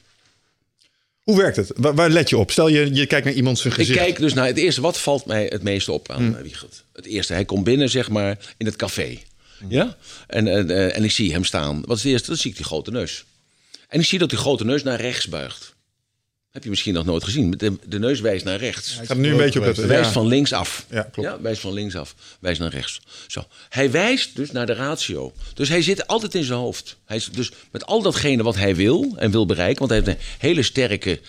[1.23, 1.71] Hoe werkt het?
[1.75, 2.51] Waar, waar let je op?
[2.51, 3.99] Stel je, je kijkt naar iemand zijn Ik gezicht.
[3.99, 4.81] kijk dus naar het eerste.
[4.81, 6.41] Wat valt mij het meeste op aan hmm.
[6.41, 6.83] Wiegert?
[6.93, 9.17] Het eerste, hij komt binnen, zeg maar, in het café.
[9.67, 9.97] Ja?
[10.27, 11.81] En, en, eh, en ik zie hem staan.
[11.85, 12.27] Wat is het eerste?
[12.27, 13.25] Dan zie ik die grote neus.
[13.87, 15.75] En ik zie dat die grote neus naar rechts buigt.
[16.59, 17.51] Heb je misschien nog nooit gezien.
[17.51, 18.99] De, de neus wijst naar rechts.
[19.03, 19.77] Gaat nu een beetje op het...
[19.77, 20.11] Wijst Ja.
[20.11, 20.85] van links af.
[20.89, 21.41] Ja, klopt.
[21.41, 22.15] wijst van links af.
[22.39, 23.01] Wijst naar rechts.
[23.27, 23.45] Zo.
[23.69, 25.33] Hij wijst dus naar de ratio.
[25.53, 26.97] Dus hij zit altijd in zijn hoofd.
[27.05, 29.87] Hij is dus met al datgene wat hij wil en wil bereiken.
[29.87, 31.19] Want hij heeft een hele sterke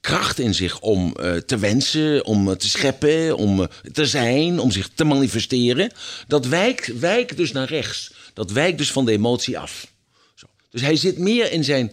[0.00, 4.58] kracht in zich om eh, te wensen, om eh, te scheppen, om eh, te zijn,
[4.60, 5.92] om zich te manifesteren.
[6.26, 8.12] Dat wijkt, wijkt dus naar rechts.
[8.34, 9.86] Dat wijkt dus van de emotie af.
[10.34, 10.46] Zo.
[10.70, 11.92] Dus hij zit meer in zijn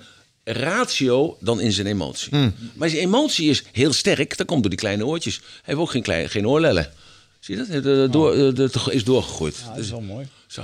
[0.54, 2.32] ratio dan in zijn emotie.
[2.74, 4.38] Maar zijn emotie is heel sterk.
[4.38, 5.36] Dat komt door die kleine oortjes.
[5.38, 6.92] Hij heeft ook geen, klein, geen oorlellen.
[7.40, 7.86] Zie je dat?
[7.86, 9.56] Eh, door, de- is doorgegroeid.
[9.66, 10.28] Ja, dat is wel mooi.
[10.48, 10.64] zo.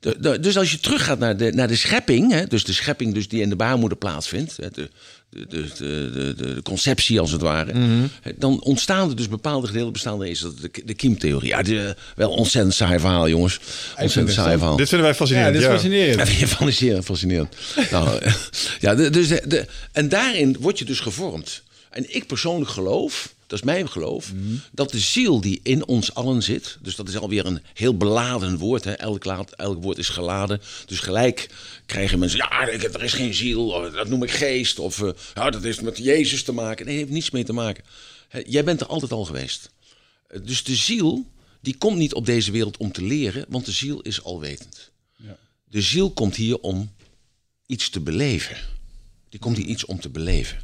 [0.00, 3.14] De, de- dus als je teruggaat naar de, naar de schepping, hè, dus de schepping
[3.14, 4.90] dus die in de baarmoeder plaatsvindt, hè, de,
[5.32, 7.72] de, de, de, de, de conceptie als het ware,
[8.20, 11.48] hè, dan ontstaan er dus bepaalde gedeelten bestaan is dat de, de kiemtheorie.
[11.48, 13.60] Ja, de, wel ontzettend saai verhaal, jongens.
[14.00, 14.76] Ontzettend saai verhaal.
[14.76, 15.52] Dit vinden wij Ja, fascinerend.
[15.52, 15.72] dit is ja.
[15.74, 16.18] fascinerend.
[16.18, 17.56] Ja, vind fascinerend, fascinerend.
[17.90, 18.18] nou,
[18.80, 21.62] ja, dus de, de- en daarin word je dus gevormd.
[21.90, 24.32] En ik persoonlijk geloof, dat is mijn geloof,
[24.70, 28.58] dat de ziel die in ons allen zit, dus dat is alweer een heel beladen
[28.58, 28.92] woord, hè?
[28.92, 30.60] Elk, elk woord is geladen.
[30.86, 31.48] Dus gelijk
[31.86, 35.62] krijgen mensen, ja, er is geen ziel, dat noem ik geest, of eh, ja, dat
[35.62, 36.86] heeft met Jezus te maken.
[36.86, 37.84] Nee, heeft niets mee te maken.
[38.46, 39.70] Jij bent er altijd al geweest.
[40.26, 41.26] Eh, Dus de ziel,
[41.60, 44.90] die komt niet op deze wereld om te leren, want de ziel is alwetend.
[45.64, 46.92] De ziel komt hier om
[47.66, 48.56] iets te beleven.
[49.28, 50.58] Die komt hier iets om te beleven.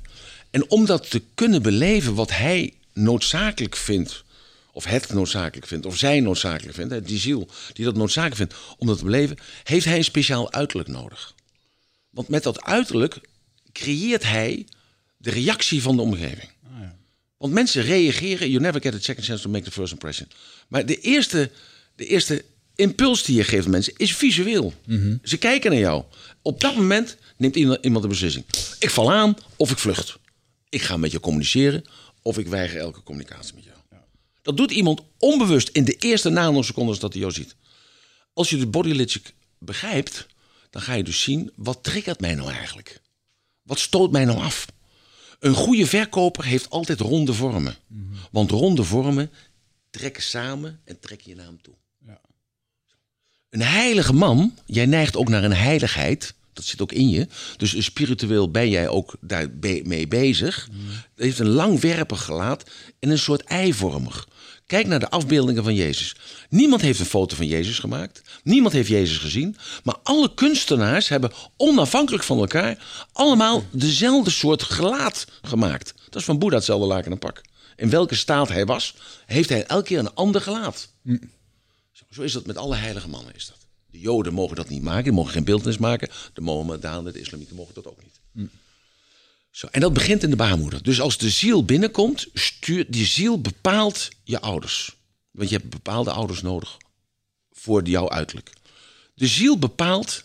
[0.50, 4.24] En om dat te kunnen beleven wat hij noodzakelijk vindt,
[4.72, 8.54] of het noodzakelijk vindt, of zij noodzakelijk vindt, hè, die ziel die dat noodzakelijk vindt
[8.78, 11.34] om dat te beleven, heeft hij een speciaal uiterlijk nodig.
[12.10, 13.20] Want met dat uiterlijk
[13.72, 14.66] creëert hij
[15.16, 16.50] de reactie van de omgeving.
[17.36, 20.28] Want mensen reageren, you never get a second chance to make the first impression.
[20.68, 21.50] Maar de eerste,
[21.94, 24.74] de eerste impuls die je geeft aan mensen is visueel.
[25.22, 26.04] Ze kijken naar jou.
[26.42, 28.44] Op dat moment neemt iemand iemand een beslissing.
[28.78, 30.18] Ik val aan of ik vlucht.
[30.68, 31.84] Ik ga met je communiceren
[32.28, 33.76] of ik weiger elke communicatie met jou.
[34.42, 37.56] Dat doet iemand onbewust in de eerste nanosecondes dat hij jou ziet.
[38.32, 40.26] Als je de body logic begrijpt,
[40.70, 43.00] dan ga je dus zien wat triggert mij nou eigenlijk.
[43.62, 44.66] Wat stoot mij nou af?
[45.38, 47.76] Een goede verkoper heeft altijd ronde vormen.
[48.30, 49.30] Want ronde vormen
[49.90, 51.74] trekken samen en trekken je naar hem toe.
[52.06, 52.20] Ja.
[53.50, 56.34] Een heilige man, jij neigt ook naar een heiligheid.
[56.58, 57.26] Dat zit ook in je.
[57.56, 60.68] Dus spiritueel ben jij ook daarmee bezig.
[61.14, 64.28] Het heeft een langwerpig gelaat en een soort eivormig.
[64.66, 66.16] Kijk naar de afbeeldingen van Jezus.
[66.48, 68.22] Niemand heeft een foto van Jezus gemaakt.
[68.42, 69.56] Niemand heeft Jezus gezien.
[69.84, 75.94] Maar alle kunstenaars hebben onafhankelijk van elkaar allemaal dezelfde soort gelaat gemaakt.
[76.04, 77.40] Dat is van Boeddha hetzelfde laken en pak.
[77.76, 78.94] In welke staat hij was,
[79.26, 80.88] heeft hij elke keer een ander gelaat.
[81.92, 83.34] Zo, zo is dat met alle heilige mannen.
[83.34, 83.67] Is dat.
[83.90, 86.08] De Joden mogen dat niet maken, die mogen geen beeldnis maken.
[86.32, 88.20] De Mohammedanen, de Islamieten mogen dat ook niet.
[89.50, 90.82] Zo, en dat begint in de baarmoeder.
[90.82, 94.96] Dus als de ziel binnenkomt, stuurt die ziel bepaalt je ouders.
[95.30, 96.76] Want je hebt bepaalde ouders nodig
[97.52, 98.52] voor jouw uiterlijk.
[99.14, 100.24] De ziel bepaalt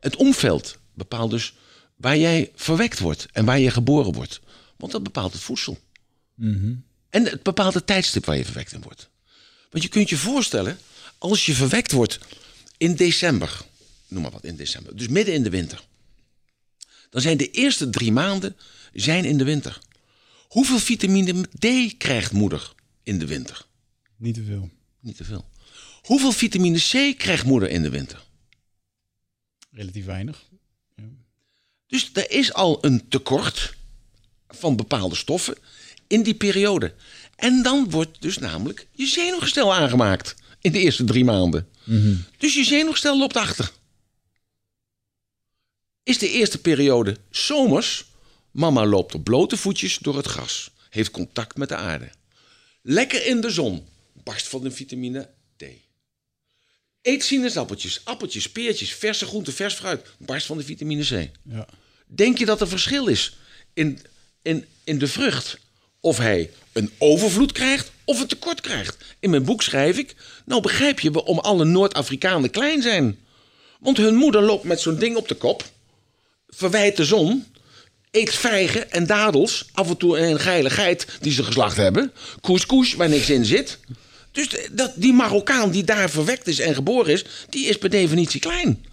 [0.00, 0.78] het omveld.
[0.94, 1.54] Bepaalt dus
[1.96, 4.40] waar jij verwekt wordt en waar je geboren wordt.
[4.76, 5.78] Want dat bepaalt het voedsel.
[7.10, 9.08] En het bepaalt het tijdstip waar je verwekt in wordt.
[9.70, 10.78] Want je kunt je voorstellen,
[11.24, 12.18] als je verwekt wordt
[12.76, 13.60] in december,
[14.08, 15.84] noem maar wat in december, dus midden in de winter,
[17.10, 18.56] dan zijn de eerste drie maanden
[18.92, 19.78] zijn in de winter.
[20.48, 22.72] Hoeveel vitamine D krijgt moeder
[23.02, 23.66] in de winter?
[24.16, 24.70] Niet te veel.
[25.00, 25.48] Niet te veel.
[26.02, 28.24] Hoeveel vitamine C krijgt moeder in de winter?
[29.70, 30.48] Relatief weinig.
[31.86, 33.74] Dus er is al een tekort
[34.48, 35.56] van bepaalde stoffen
[36.06, 36.94] in die periode.
[37.36, 41.68] En dan wordt dus namelijk je zenuwgestel aangemaakt in de eerste drie maanden.
[42.38, 43.72] Dus je zenuwgestel loopt achter.
[46.02, 48.04] Is de eerste periode zomers.
[48.50, 50.70] Mama loopt op blote voetjes door het gras.
[50.90, 52.10] Heeft contact met de aarde.
[52.82, 53.86] Lekker in de zon.
[54.12, 55.64] Barst van de vitamine D.
[57.02, 60.06] Eet sinaasappeltjes, appeltjes, peertjes, verse groenten, vers fruit.
[60.18, 61.30] Barst van de vitamine C.
[61.42, 61.68] Ja.
[62.06, 63.36] Denk je dat er verschil is
[63.72, 63.98] in,
[64.42, 65.58] in, in de vrucht?
[66.00, 68.96] Of hij een overvloed krijgt of een tekort krijgt?
[69.20, 70.14] In mijn boek schrijf ik...
[70.44, 73.18] Nou begrijp je waarom alle Noord-Afrikanen klein zijn.
[73.80, 75.64] Want hun moeder loopt met zo'n ding op de kop...
[76.48, 77.44] verwijt de zon...
[78.10, 79.68] eet vijgen en dadels...
[79.72, 82.12] af en toe een geile geit die ze geslacht hebben...
[82.40, 83.78] couscous waar niks in zit...
[84.32, 87.24] Dus dat, die Marokkaan die daar verwekt is en geboren is...
[87.48, 88.84] die is per definitie klein.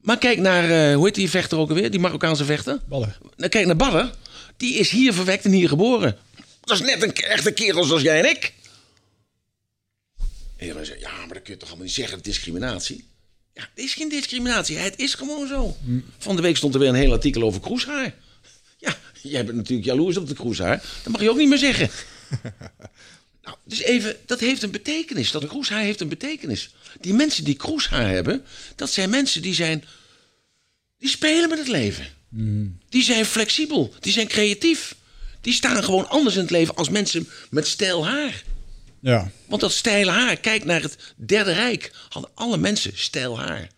[0.00, 1.90] Maar kijk naar, eh, hoe heet die vechter ook alweer?
[1.90, 2.80] Die Marokkaanse vechter?
[2.88, 3.16] Ballen.
[3.36, 4.10] Nou, kijk naar Badder.
[4.56, 6.16] Die is hier verwekt en hier geboren.
[6.64, 8.52] Dat is net een echte kerel zoals jij en ik.
[10.56, 13.04] En je zegt, ja, maar dat kun je toch allemaal niet zeggen, discriminatie.
[13.54, 14.76] Ja, het is geen discriminatie.
[14.76, 15.76] Het is gewoon zo.
[16.18, 18.14] Van de week stond er weer een heel artikel over kroeshaar.
[18.78, 20.84] Ja, jij bent natuurlijk jaloers op de kroeshaar.
[21.02, 21.90] Dat mag je ook niet meer zeggen.
[23.44, 25.30] Nou, dus even, dat heeft een betekenis.
[25.30, 26.74] Dat kroeshaar heeft een betekenis.
[27.00, 28.44] Die mensen die kroeshaar hebben,
[28.76, 29.84] dat zijn mensen die zijn...
[30.98, 32.06] Die spelen met het leven.
[32.88, 33.94] Die zijn flexibel.
[34.00, 34.94] Die zijn creatief.
[35.44, 38.42] Die staan gewoon anders in het leven als mensen met stijl haar.
[39.00, 39.30] Ja.
[39.46, 43.68] Want dat steile haar, kijk naar het Derde Rijk, hadden alle mensen stijl haar.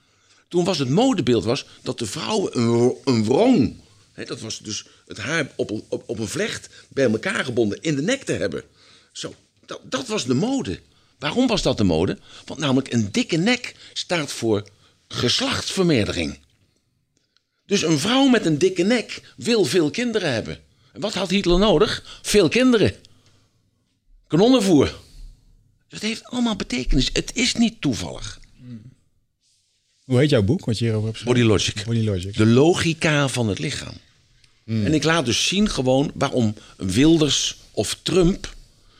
[0.49, 3.75] Toen was het modebeeld was dat de vrouwen een, een wrong,
[4.13, 7.83] hè, dat was dus het haar op, een- op, op een vlecht bij elkaar gebonden
[7.83, 8.63] in de nek te hebben.
[9.13, 9.35] Zo,
[9.67, 10.81] dat, dat was de mode.
[11.19, 12.19] Waarom was dat de mode?
[12.45, 14.69] Want namelijk een dikke nek staat voor
[15.09, 16.39] geslachtsvermeerdering.
[17.67, 20.61] Dus een vrouw met een dikke nek wil veel kinderen hebben.
[20.97, 22.21] En wat had Hitler nodig?
[22.23, 22.95] Veel kinderen.
[24.27, 24.85] Kanonnenvoer.
[25.89, 27.11] Dus het heeft allemaal betekenis.
[27.13, 28.41] Het is niet toevallig.
[30.05, 31.25] Hoe heet jouw boek, wat je hierover hebt?
[31.25, 31.85] Body Logic.
[31.85, 32.37] Body Logic.
[32.37, 33.95] De logica van het lichaam.
[34.65, 38.55] En ik laat dus zien gewoon waarom Wilders of Trump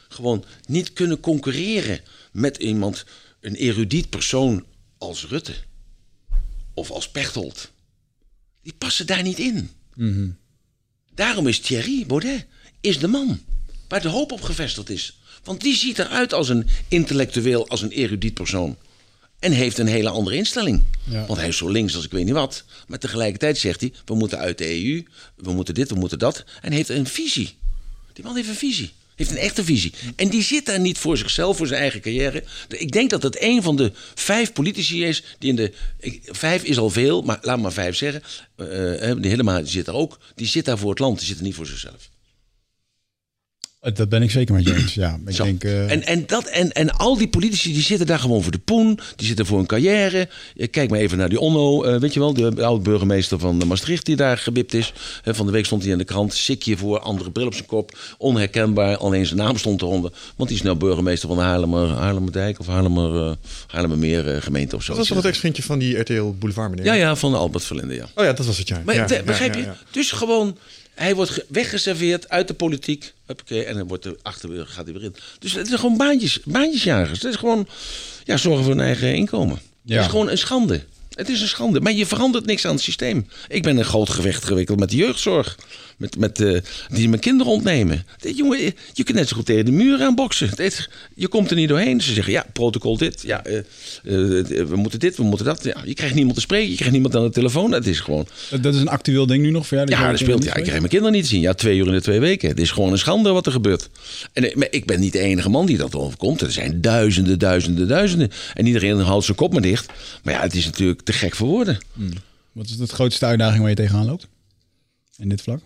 [0.09, 2.01] gewoon niet kunnen concurreren
[2.33, 3.05] met iemand,
[3.41, 4.65] een erudiet persoon
[4.99, 5.55] als Rutte
[6.75, 7.71] of als Pechtold.
[8.63, 9.71] Die passen daar niet in.
[11.17, 12.47] Daarom is Thierry Baudet
[12.81, 13.41] is de man
[13.89, 15.19] waar de hoop op gevestigd is.
[15.45, 18.77] Want die ziet eruit als een intellectueel, als een erudiet persoon.
[19.39, 20.83] En heeft een hele andere instelling.
[21.05, 21.27] Ja.
[21.27, 22.65] Want hij is zo links als ik weet niet wat.
[22.87, 25.05] Maar tegelijkertijd zegt hij, we moeten uit de EU.
[25.37, 26.45] We moeten dit, we moeten dat.
[26.63, 27.57] En heeft een visie.
[28.13, 28.93] Die man heeft een visie.
[29.17, 29.93] Heeft een echte visie.
[30.17, 32.45] En die zit daar niet voor zichzelf, voor zijn eigen carrière.
[32.69, 35.73] Ik denk dat het een van de vijf politici is die in de.
[36.25, 38.23] Vijf is al veel, maar laat maar vijf zeggen.
[38.57, 40.19] Eh, eh, de Helema die zit daar ook.
[40.35, 42.11] Die zit daar voor het land, die zit er niet voor zichzelf.
[43.87, 44.95] Eh, Dat ben ik zeker met je eens.
[44.95, 45.45] Ja, ik Zo.
[45.45, 45.65] denk...
[45.65, 48.59] eh, en, en, dat, en, en al die politici die zitten daar gewoon voor de
[48.59, 48.99] poen.
[49.17, 50.29] Die zitten voor een carrière.
[50.71, 54.07] Kijk maar even naar die Onno, eh, weet je wel, de oude burgemeester van Maastricht
[54.07, 54.93] die daar gewipt is.
[55.25, 57.99] Van de week stond hij in de krant, sikje voor, andere bril op zijn kop.
[58.19, 60.13] Onherkenbaar, alleen zijn naam stond eronder.
[60.37, 63.33] Want die is nou burgemeester van de Haarlemmer, Haarlemmerdijk of Haarlemmer, eh
[63.67, 64.89] Haarlemmermeer eh, gemeente of zo.
[64.89, 66.85] Dat was toch het ex-vriendje van die RTL Boulevard meneer?
[66.85, 68.05] Ja, ja, van Albert Verlinde, ja.
[68.15, 68.83] Oh ja, dat was het, ja.
[68.85, 69.67] Maar ja, te- ja, begrijp ja, je?
[69.67, 69.77] ja.
[69.91, 70.57] Dus gewoon,
[70.97, 73.13] hij wordt ge- weggeserveerd uit de politiek.
[73.27, 75.15] Huppakee, en dan wordt er achter gaat hij weer in.
[75.39, 77.23] Dus het is gewoon baantjes, baantjesjagers.
[77.23, 77.69] Het is gewoon
[78.25, 79.61] ja, zorgen voor een eigen inkomen.
[79.83, 79.95] Ja.
[79.95, 80.85] Het is gewoon een schande.
[81.15, 81.81] Het is een schande.
[81.81, 83.29] Maar je verandert niks aan het systeem.
[83.49, 85.59] Ik ben een groot gevecht gewikkeld met de jeugdzorg.
[85.97, 88.07] Met, met, eh, die mijn kinderen ontnemen.
[88.19, 88.59] Dit, jongen,
[88.93, 90.51] je kunt net zo goed tegen de muur aan boksen.
[90.57, 92.01] Dit, je komt er niet doorheen.
[92.01, 93.23] Ze zeggen, ja, protocol dit.
[93.23, 93.65] Ja, eh, eh,
[94.67, 95.65] we moeten dit, we moeten dat.
[95.65, 96.69] Ja, je krijgt niemand te spreken.
[96.69, 97.73] Je krijgt niemand aan de telefoon.
[97.73, 98.27] Het is gewoon...
[98.61, 99.91] dat is een actueel ding nu nog voor jou?
[99.91, 100.45] Ja, dat speelt.
[100.45, 101.41] Ja, ik krijg mijn kinderen niet te zien.
[101.41, 102.49] Ja, twee uur in de twee weken.
[102.49, 103.89] Het is gewoon een schande wat er gebeurt.
[104.33, 106.41] En maar ik ben niet de enige man die dat overkomt.
[106.41, 108.31] Er zijn duizenden, duizenden, duizenden.
[108.55, 109.93] En iedereen houdt zijn kop maar dicht.
[110.23, 111.79] Maar ja, het is natuurlijk te gek voor woorden.
[112.53, 114.27] Wat is de grootste uitdaging waar je tegenaan loopt?
[115.19, 115.61] In dit vlak?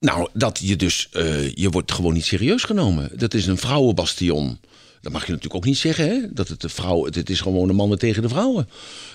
[0.00, 3.10] Nou, dat je dus, eh, je wordt gewoon niet serieus genomen.
[3.14, 4.58] Dat is een vrouwenbastion.
[5.00, 6.20] Dat mag je natuurlijk ook niet zeggen, hè?
[6.30, 8.68] Dat het de vrouw, het, het is gewoon de mannen tegen de vrouwen.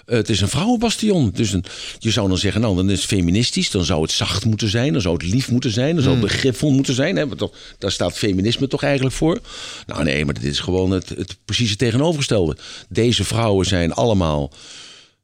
[0.05, 1.31] Eh, het is een vrouwenbastion.
[1.34, 1.63] Dus een,
[1.99, 3.71] je zou dan zeggen, nou, dan is het feministisch.
[3.71, 4.93] Dan zou het zacht moeten zijn.
[4.93, 5.93] Dan zou het lief moeten zijn.
[5.93, 7.15] Dan zou het begripvol moeten zijn.
[7.15, 7.27] Hè?
[7.27, 9.39] Want toch, daar staat feminisme toch eigenlijk voor.
[9.86, 12.57] Nou nee, maar dit is gewoon het, het precieze tegenovergestelde.
[12.89, 14.51] Deze vrouwen zijn allemaal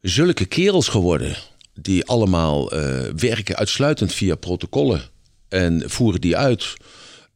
[0.02, 1.38] zulke kerels geworden.
[1.74, 5.18] Die allemaal eh, werken uitsluitend via protocollen.
[5.50, 6.74] En voeren die uit.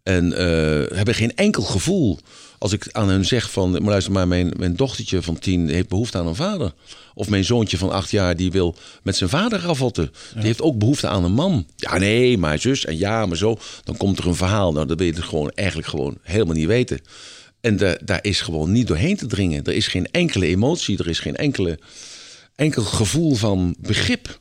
[0.03, 2.19] En eh, hebben geen enkel gevoel.
[2.57, 5.87] Als ik aan hen zeg van, maar luister maar, mijn, mijn dochtertje van tien heeft
[5.87, 6.73] behoefte aan een vader.
[7.13, 10.11] Of mijn zoontje van acht jaar die wil met zijn vader ravotten.
[10.33, 11.65] Die heeft ook behoefte aan een man.
[11.75, 13.57] Ja, nee, maar zus en ja, maar zo.
[13.83, 14.71] Dan komt er een verhaal.
[14.71, 16.99] Nou, dat wil je dus gewoon eigenlijk gewoon helemaal niet weten.
[17.61, 19.63] En de, daar is gewoon niet doorheen te dringen.
[19.63, 21.79] Er is geen enkele emotie, er is geen enkele,
[22.55, 24.39] enkel gevoel van begrip.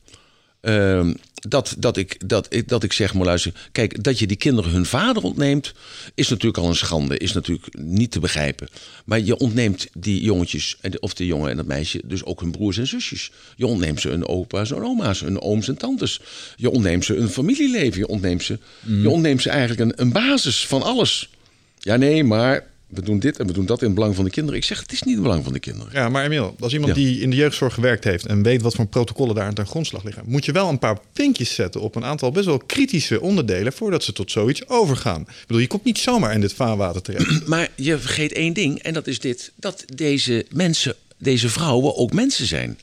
[0.60, 1.14] Ehm,
[1.48, 4.70] dat, dat, ik, dat, ik, dat ik zeg, maar luister, kijk, dat je die kinderen
[4.70, 5.72] hun vader ontneemt,
[6.14, 8.68] is natuurlijk al een schande, is natuurlijk niet te begrijpen.
[9.04, 12.78] Maar je ontneemt die jongetjes, of de jongen en dat meisje, dus ook hun broers
[12.78, 13.30] en zusjes.
[13.56, 16.20] Je ontneemt ze hun opa's en oma's, hun ooms en tantes.
[16.56, 20.66] Je ontneemt ze een familieleven, je ontneemt ze, je ontneemt ze eigenlijk een, een basis
[20.66, 21.30] van alles.
[21.78, 24.30] Ja, nee, maar we doen dit en we doen dat in het belang van de
[24.30, 24.58] kinderen.
[24.58, 25.92] Ik zeg, het is niet in het belang van de kinderen.
[25.92, 27.02] Ja, maar Emiel, als iemand Ja.
[27.02, 30.04] die in de jeugdzorg gewerkt heeft en weet wat voor protocollen daar aan ten grondslag
[30.04, 33.72] liggen, moet je wel een paar vinkjes zetten op een aantal best wel kritische onderdelen
[33.72, 35.20] voordat ze tot zoiets overgaan.
[35.20, 37.46] Ik bedoel, je komt niet zomaar in dit vaarwater terecht.
[37.48, 42.12] Maar je vergeet één ding, en dat is dit: dat deze mensen, deze vrouwen ook
[42.12, 42.78] mensen zijn.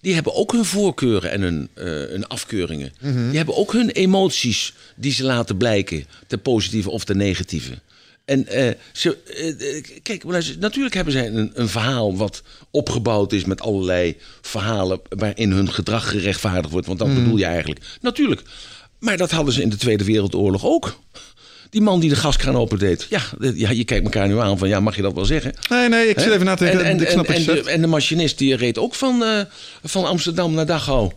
[0.00, 2.92] Die hebben ook hun voorkeuren en hun, eh, hun afkeuringen.
[3.00, 7.78] Die hebben ook hun emoties die ze laten blijken, de positieve of de negatieve.
[8.28, 10.24] En eh, ze, eh, eh, kijk,
[10.58, 16.10] natuurlijk hebben zij een, een verhaal wat opgebouwd is met allerlei verhalen waarin hun gedrag
[16.10, 16.86] gerechtvaardigd wordt.
[16.86, 17.80] Want dat bedoel je eigenlijk.
[18.00, 18.42] Natuurlijk.
[18.98, 20.98] Maar dat hadden ze in de Tweede Wereldoorlog ook.
[21.70, 23.06] Die man die de gaskraan opendeed.
[23.10, 23.20] Ja,
[23.54, 25.54] ja, je kijkt elkaar nu aan van, ja, mag je dat wel zeggen?
[25.68, 26.84] Nee, nee, ik zit even na te denken.
[26.84, 29.24] En, en, de, en de machinist die reed ook van,
[29.82, 31.12] van Amsterdam naar Dachau.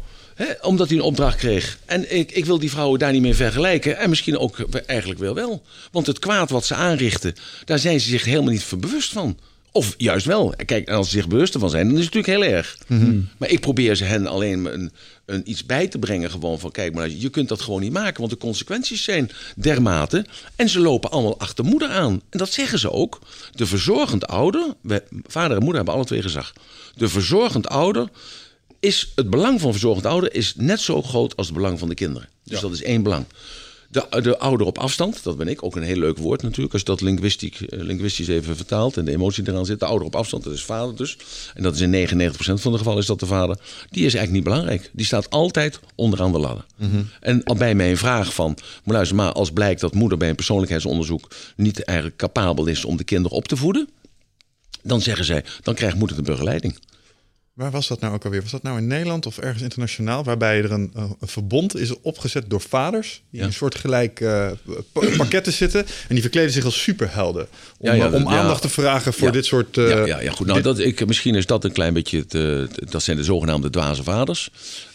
[0.61, 1.77] Omdat hij een opdracht kreeg.
[1.85, 3.97] En ik, ik wil die vrouwen daar niet mee vergelijken.
[3.97, 5.63] En misschien ook eigenlijk wel wel.
[5.91, 7.35] Want het kwaad wat ze aanrichten,
[7.65, 9.37] daar zijn ze zich helemaal niet bewust van.
[9.73, 10.53] Of juist wel.
[10.65, 12.77] Kijk, en als ze zich bewust ervan zijn, dan is het natuurlijk heel erg.
[13.37, 14.91] Maar ik probeer ze hen alleen een,
[15.25, 16.31] een iets bij te brengen.
[16.31, 18.19] Gewoon van, kijk maar, je kunt dat gewoon niet maken.
[18.19, 20.25] Want de consequenties zijn dermate.
[20.55, 22.21] En ze lopen allemaal achter moeder aan.
[22.29, 23.19] En dat zeggen ze ook.
[23.55, 26.53] De verzorgend ouder, we, vader en moeder hebben alle twee gezag.
[26.95, 28.09] De verzorgend ouder
[28.81, 31.95] is, het belang van verzorgend ouder is net zo groot als het belang van de
[31.95, 32.29] kinderen.
[32.43, 33.25] Dus dat is één belang.
[33.89, 36.73] De, de ouder op afstand, dat ben ik, ook een heel leuk woord natuurlijk.
[36.73, 39.79] Als je dat linguïstisch, eh, linguïstisch even vertaalt en de emotie eraan zit.
[39.79, 41.17] De ouder op afstand, dat is vader dus.
[41.53, 43.57] En dat is in 99% van de gevallen is dat de vader.
[43.89, 44.89] Die is eigenlijk niet belangrijk.
[44.93, 46.65] Die staat altijd onderaan de ladder.
[47.19, 50.35] En al bij mijn vraag van, maar luister maar, als blijkt dat moeder bij een
[50.35, 53.89] persoonlijkheidsonderzoek niet eigenlijk capabel is om de kinderen op te voeden.
[54.83, 56.79] Dan zeggen zij, dan krijgt moeder de begeleiding.
[57.53, 58.41] Waar was dat nou ook alweer?
[58.41, 60.23] Was dat nou in Nederland of ergens internationaal?
[60.23, 63.09] Waarbij er een, een verbond is opgezet door vaders.
[63.11, 63.39] Die Ja.
[63.39, 64.51] in een soort gelijk eh,
[64.91, 65.79] pa- pakketten zitten.
[65.85, 67.47] En die verkleden zich als superhelden.
[67.77, 69.77] Om, Ja, ja, om aandacht te vragen voor dit soort...
[69.77, 70.47] eh, ja, ja, ja, goed.
[70.47, 72.17] Nou, dat, ik, misschien is dat een klein beetje.
[72.27, 74.49] Het, dat zijn de zogenaamde dwaze vaders.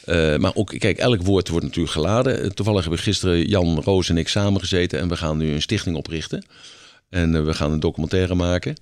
[0.05, 2.55] Eh, maar ook, kijk, elk woord wordt natuurlijk geladen.
[2.55, 4.99] Toevallig hebben gisteren Jan, Roos en ik samengezeten.
[4.99, 6.45] En we gaan nu een stichting oprichten.
[7.09, 8.77] En we gaan een documentaire maken.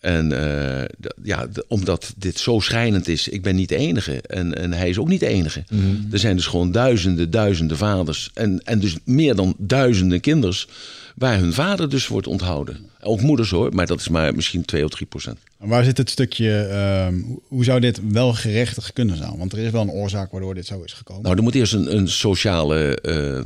[0.00, 0.84] En eh,
[1.22, 4.20] ja, omdat dit zo schrijnend is, ik ben niet de enige.
[4.22, 5.64] En, en hij is ook niet de enige.
[6.12, 8.30] Er zijn dus gewoon duizenden, duizenden vaders.
[8.34, 10.68] En, en dus meer dan duizenden kinders.
[11.16, 12.76] Waar hun vader dus wordt onthouden.
[13.02, 15.38] Ook moeders hoor, maar dat is maar misschien 2 of 3 procent.
[15.60, 19.36] En Waar zit het stukje, ehm, hoe- hoe zou dit wel gerechtig kunnen zijn?
[19.38, 21.22] Want er is wel een oorzaak waardoor dit zo is gekomen.
[21.22, 23.00] Nou, er moet eerst een, een sociale.
[23.00, 23.40] eh,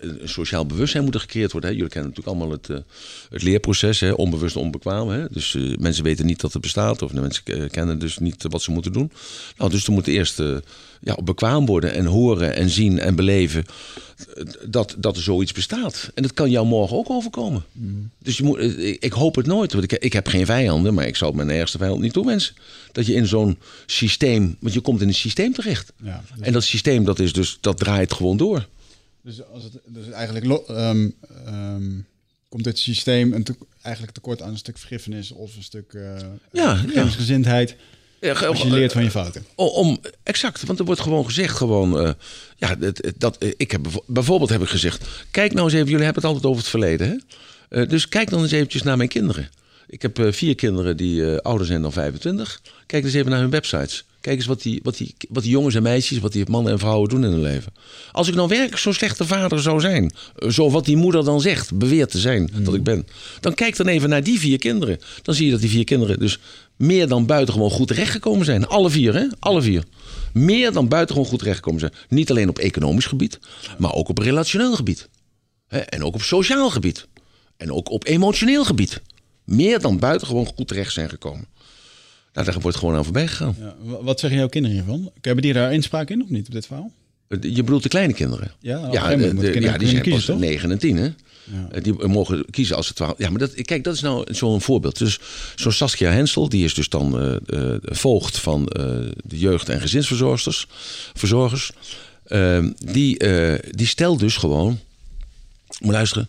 [0.00, 1.70] een sociaal bewustzijn moet er gecreëerd worden.
[1.70, 1.76] Hè.
[1.76, 2.76] Jullie kennen natuurlijk allemaal het, eh,
[3.30, 4.12] het leerproces, hè.
[4.12, 5.08] onbewust onbekwaam.
[5.08, 5.26] Hè.
[5.30, 8.44] Dus eh, mensen weten niet dat het bestaat, of de mensen eh, kennen dus niet
[8.48, 9.12] wat ze moeten doen.
[9.56, 10.42] Nou, dus er moet eerst
[11.00, 13.64] ja, bekwaam worden en horen en zien en beleven
[14.66, 16.10] dat, dat er zoiets bestaat.
[16.14, 17.64] En dat kan jou morgen ook overkomen.
[18.18, 21.06] Dus je moet, ik, ik hoop het nooit, want ik, ik heb geen vijanden, maar
[21.06, 22.54] ik zou het mijn ergste vijand niet toewensen.
[22.92, 25.92] Dat je in zo'n systeem, want je komt in een systeem terecht.
[26.02, 28.66] Ja, dus- En dat systeem, dat, is dus, dat draait gewoon door.
[29.28, 31.08] Dus, als het, dus eigenlijk ehm,
[31.46, 31.90] ehm,
[32.48, 36.16] komt dit systeem een te- eigenlijk tekort aan een stuk vergiffenis of een stuk eh
[36.52, 36.80] Ja,
[38.20, 39.44] Ja, als je leert van je fouten.
[39.54, 42.12] O- Om, exact, want er wordt gewoon gezegd, gewoon, eh,
[42.56, 42.76] ja,
[43.18, 46.30] dat, eh, ik heb bijvoorbeeld heb ik gezegd, kijk nou eens even, jullie hebben het
[46.32, 47.16] altijd over het verleden, hè?
[47.80, 49.50] Eh, dus kijk dan eens eventjes naar mijn kinderen.
[49.86, 52.60] Ik heb eh, vier kinderen die eh, ouder zijn dan 25.
[52.86, 54.04] Kijk eens even naar hun websites.
[54.28, 56.78] Kijk eens wat die, wat, die, wat die jongens en meisjes, wat die mannen en
[56.78, 57.72] vrouwen doen in hun leven.
[58.12, 61.40] Als ik nou werkelijk zo'n slechte vader zou zijn, eh, zo wat die moeder dan
[61.40, 63.06] zegt, beweert te zijn dat ik ben,
[63.40, 64.98] dan kijk dan even naar die vier kinderen.
[65.22, 66.38] Dan zie je dat die vier kinderen dus
[66.76, 68.66] meer dan buitengewoon goed terechtgekomen zijn.
[68.66, 69.26] Alle vier, hè?
[69.38, 69.84] Alle vier.
[70.32, 71.92] Meer dan buitengewoon goed terechtgekomen zijn.
[72.08, 73.38] Niet alleen op economisch gebied,
[73.78, 75.08] maar ook op relationeel gebied.
[75.68, 75.78] Hè?
[75.78, 77.06] En ook op sociaal gebied.
[77.56, 79.00] En ook op emotioneel gebied.
[79.44, 81.46] Meer dan buitengewoon goed terecht zijn gekomen.
[82.38, 83.56] Nou, daar wordt gewoon aan voorbij gegaan.
[83.60, 85.10] Ja, wa- wat zeggen jouw kinderen hiervan?
[85.20, 86.92] Hebben die daar inspraak in of niet op dit verhaal?
[87.40, 88.50] Je bedoelt de kleine kinderen?
[88.60, 90.42] Ja, ja, de- de- kinderen ja die zijn pas kiezen, toch?
[90.42, 91.08] 9 en 10, hè?
[91.70, 93.18] Eh, die mogen kiezen als ze twaalf.
[93.18, 94.98] Ja, maar dat, kijk, dat is nou zo'n voorbeeld.
[94.98, 95.18] Dus
[95.56, 100.66] zo'n Saskia Hensel, die is dus dan uh, voogd van de jeugd- en gezinsverzorgers.
[101.14, 101.72] Verzorgers,
[102.26, 103.18] ehm, die,
[103.70, 104.78] die stelt dus gewoon.
[105.80, 106.28] Moet luisteren.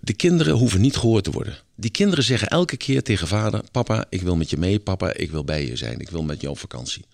[0.00, 1.58] De kinderen hoeven niet gehoord te worden.
[1.74, 4.78] Die kinderen zeggen elke keer tegen vader: Papa, ik wil met je mee.
[4.78, 6.00] Papa, ik wil bij je zijn.
[6.00, 7.04] Ik wil met je op vakantie.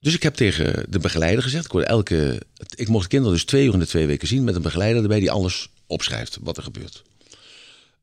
[0.00, 2.42] Dus ik heb tegen de begeleider gezegd: ik, elke,
[2.74, 5.30] ik kinderen dus twee uur in de twee weken zien met een begeleider erbij die
[5.30, 7.02] alles opschrijft wat er gebeurt.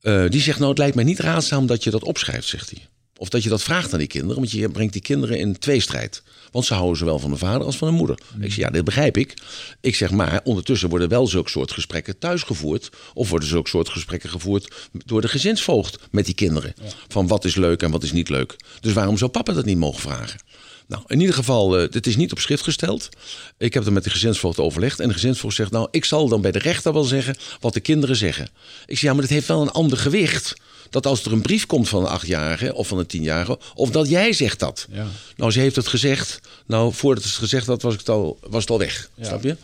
[0.02, 2.88] Uh, die zegt: Nou, het lijkt mij niet raadzaam dat je dat opschrijft, zegt hij.
[3.18, 6.24] Of dat je dat vraagt aan die kinderen, want je brengt die kinderen in tweestrijd.
[6.52, 8.18] Want ze houden zowel van de vader als van de moeder.
[8.40, 9.34] Ik zeg, ja, dit begrijp ik.
[9.82, 12.90] Ik zeg, maar ondertussen worden wel zulke soort gesprekken thuis gevoerd.
[13.14, 16.74] Of worden zulke soort gesprekken gevoerd door de gezinsvoogd met die kinderen.
[17.08, 18.56] Van wat is leuk en wat is niet leuk.
[18.80, 20.40] Dus waarom zou papa dat niet mogen vragen?
[20.88, 23.10] Nou, in ieder geval, uh, het is niet op schrift gesteld.
[23.58, 25.00] Ik heb er met de gezinsvoogd overlegd.
[25.00, 27.80] En de gezinsvoogd zegt, nou, ik zal dan bij de rechter wel zeggen wat de
[27.80, 28.50] kinderen zeggen.
[28.86, 30.54] Ik zeg, ja, maar dat heeft wel een ander gewicht
[30.96, 34.10] dat als er een brief komt van een achtjarige of van een tienjarige, of dat
[34.10, 34.88] jij zegt dat.
[34.92, 35.06] Ja.
[35.36, 36.42] Nou, ze heeft het gezegd.
[36.66, 39.10] Nou, voordat ze het gezegd had, was, het al, was het al weg.
[39.22, 39.56] Snap je?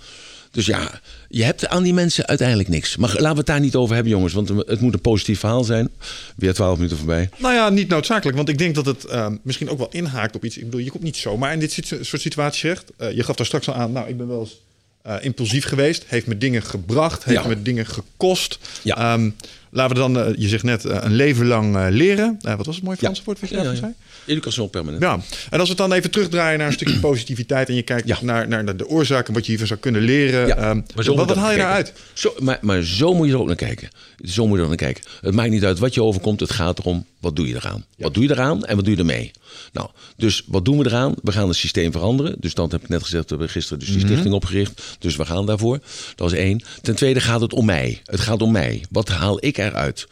[0.52, 2.98] Dus ja, je hebt aan die mensen uiteindelijk niks.
[2.98, 4.34] Maar laten we het daar niet over hebben, jongens.
[4.34, 5.90] Want het moet een positief verhaal zijn.
[6.36, 7.30] Weer twaalf minuten voorbij.
[7.38, 8.38] Nou ja, niet noodzakelijk.
[8.38, 10.58] Want ik denk dat het uh, misschien ook wel inhaakt op iets.
[10.58, 11.72] Ik bedoel, je komt niet zomaar in dit
[12.02, 12.92] soort situaties terecht.
[13.00, 13.92] Uh, je gaf daar straks al aan.
[13.92, 14.60] Nou, ik ben wel eens
[15.08, 16.04] uh, impulsief geweest.
[16.08, 17.24] Heeft me dingen gebracht.
[17.24, 18.60] Heeft me dingen gekost.
[18.82, 19.14] Ja.
[19.14, 19.36] Um,
[19.72, 22.40] laten we dan, uh, je zegt net, uh, een leven lang leren.
[22.42, 23.94] wat was het mooie Franse woord wat je zei?
[24.26, 25.04] Education permanent.
[25.04, 25.20] Ja,
[25.50, 28.48] en als we het dan even terugdraaien naar een stukje positiviteit en je kijkt naar,
[28.48, 30.48] naar de oorzaken, wat je hiervan zou kunnen leren.
[30.48, 31.94] Ja, um, wat, wat haal je daaruit?
[32.14, 33.90] Zo, maar, maar zo moet je er ook naar kijken.
[34.24, 35.04] Zo moet je er naar kijken.
[35.22, 37.86] Het maakt niet uit wat je overkomt, het gaat erom, wat doe je eraan?
[37.98, 39.32] Wat doe je eraan en wat doe je ermee?
[39.74, 41.14] Nou, dus wat doen we eraan?
[41.24, 42.36] We gaan het systeem veranderen.
[42.40, 44.08] Dus dan heb ik net gezegd, we hebben gisteren dus die mhm.
[44.08, 44.82] stichting opgericht.
[45.00, 45.80] Dus we gaan daarvoor.
[46.16, 46.64] Dat is één.
[46.82, 48.02] Ten tweede gaat het om mij.
[48.06, 48.84] Het gaat om mij.
[48.90, 50.08] Wat haal ik eruit?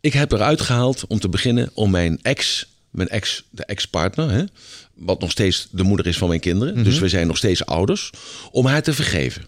[0.00, 4.48] Ik heb eruit gehaald om te beginnen om mijn ex mijn ex, de ex-partner,
[4.94, 6.74] wat nog steeds de moeder is van mijn kinderen.
[6.74, 6.82] Mhm.
[6.82, 8.10] Dus we zijn nog steeds ouders.
[8.50, 9.46] Om haar te vergeven.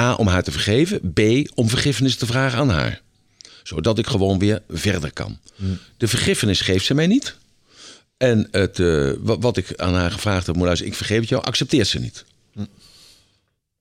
[0.00, 1.12] A, om haar te vergeven.
[1.12, 1.20] B,
[1.54, 3.00] om vergiffenis te vragen aan haar.
[3.62, 5.38] Zodat ik gewoon weer verder kan.
[5.56, 5.70] Mhm.
[5.96, 7.36] De vergiffenis geeft ze mij niet.
[8.16, 11.86] En het, uh, wat, ik aan haar gevraagd heb, moeder, ik vergeef het jou, accepteert
[11.86, 12.24] ze niet.
[12.52, 12.66] Mhm.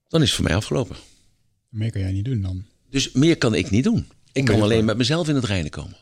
[0.07, 0.95] Dan is het voor mij afgelopen.
[1.69, 2.65] Meer kan jij niet doen dan?
[2.89, 4.07] Dus meer kan ik niet doen.
[4.35, 5.97] Ik kan alleen met mezelf in het reinen komen.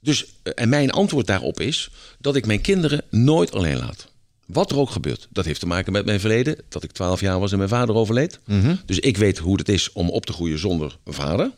[0.00, 4.08] Dus, eh, en mijn antwoord daarop is dat ik mijn kinderen nooit alleen laat.
[4.46, 5.28] Wat er ook gebeurt.
[5.30, 6.56] Dat heeft te maken met mijn verleden.
[6.68, 8.38] Dat ik 12 jaar was en mijn vader overleed.
[8.44, 8.74] Mhm.
[8.86, 11.50] Dus ik weet hoe het is om op te groeien zonder vader.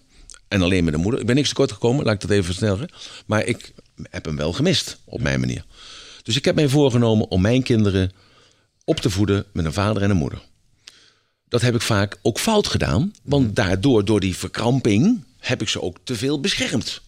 [0.49, 1.21] En alleen met een moeder.
[1.21, 2.89] Ik ben niks tekort gekomen, laat ik dat even versnellen.
[3.27, 5.65] Maar ik heb hem wel gemist op mijn manier.
[6.23, 8.13] Dus ik heb mij voorgenomen om mijn kinderen
[8.85, 10.43] op te voeden met een vader en een moeder.
[11.49, 13.13] Dat heb ik vaak ook fout gedaan.
[13.23, 13.55] Want mhm.
[13.55, 17.03] daardoor, door die verkramping, heb ik ze ook te veel beschermd.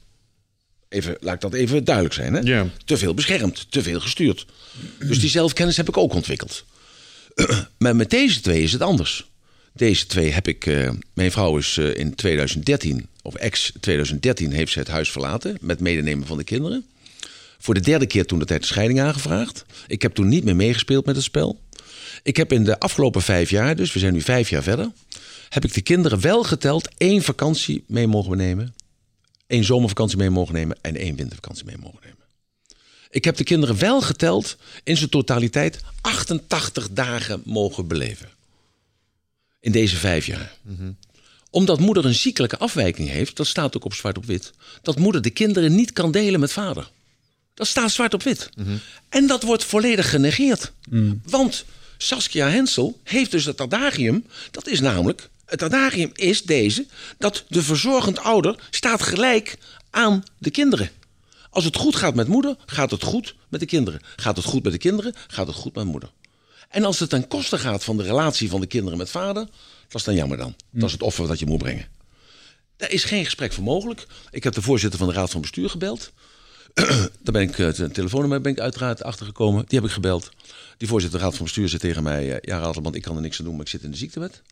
[0.88, 2.34] Even, laat ik dat even duidelijk zijn.
[2.34, 2.42] Hè?
[2.84, 4.46] Te veel beschermd, te veel gestuurd.
[4.98, 6.64] Dus die zelfkennis heb ik ook ontwikkeld.
[7.78, 9.30] maar met deze twee is het anders.
[9.72, 10.66] Deze twee heb ik.
[10.66, 15.56] Uh, mijn vrouw is uh, in 2013, of ex 2013, heeft ze het huis verlaten.
[15.60, 16.86] Met medenemen van de kinderen.
[17.58, 19.64] Voor de derde keer toen de tijd de scheiding aangevraagd.
[19.86, 21.60] Ik heb toen niet meer meegespeeld met het spel.
[22.22, 24.90] Ik heb in de afgelopen vijf jaar, dus we zijn nu vijf jaar verder.
[25.48, 28.74] Heb ik de kinderen wel geteld één vakantie mee mogen nemen
[29.46, 32.16] één zomervakantie mee mogen nemen en één wintervakantie mee mogen nemen.
[33.10, 38.28] Ik heb de kinderen wel geteld in zijn totaliteit 88 dagen mogen beleven.
[39.60, 40.58] In deze vijf jaar.
[41.50, 45.22] Omdat moeder een ziekelijke afwijking heeft, dat staat ook op zwart op wit, dat moeder
[45.22, 46.90] de kinderen niet kan delen met vader.
[47.54, 48.48] Dat staat zwart op wit.
[49.08, 50.72] En dat wordt volledig genegeerd.
[51.24, 51.64] Want
[51.96, 56.86] Saskia Hensel heeft dus het adagium, dat is namelijk het adagium is deze:
[57.18, 59.58] dat de verzorgend ouder staat gelijk
[59.90, 60.90] aan de kinderen.
[61.50, 64.00] Als het goed gaat met moeder, gaat het goed met de kinderen.
[64.16, 66.10] Gaat het goed met de kinderen, gaat het goed met moeder.
[66.68, 69.44] En als het ten koste gaat van de relatie van de kinderen met vader,
[69.88, 70.54] dat is dan jammer dan.
[70.70, 71.88] Dat is het offer dat je moet brengen.
[72.76, 74.06] Daar is geen gesprek voor mogelijk.
[74.30, 76.12] Ik heb de voorzitter van de Raad van Bestuur gebeld.
[76.74, 79.64] Daar ben ik, het eh, telefoonnummer ben ik uiteraard achtergekomen.
[79.68, 80.30] Die heb ik gebeld.
[80.76, 82.32] Die voorzitter van de Raad van Bestuur zei tegen mij...
[82.32, 84.42] Eh, ja, want ik kan er niks aan doen, maar ik zit in de ziektewet.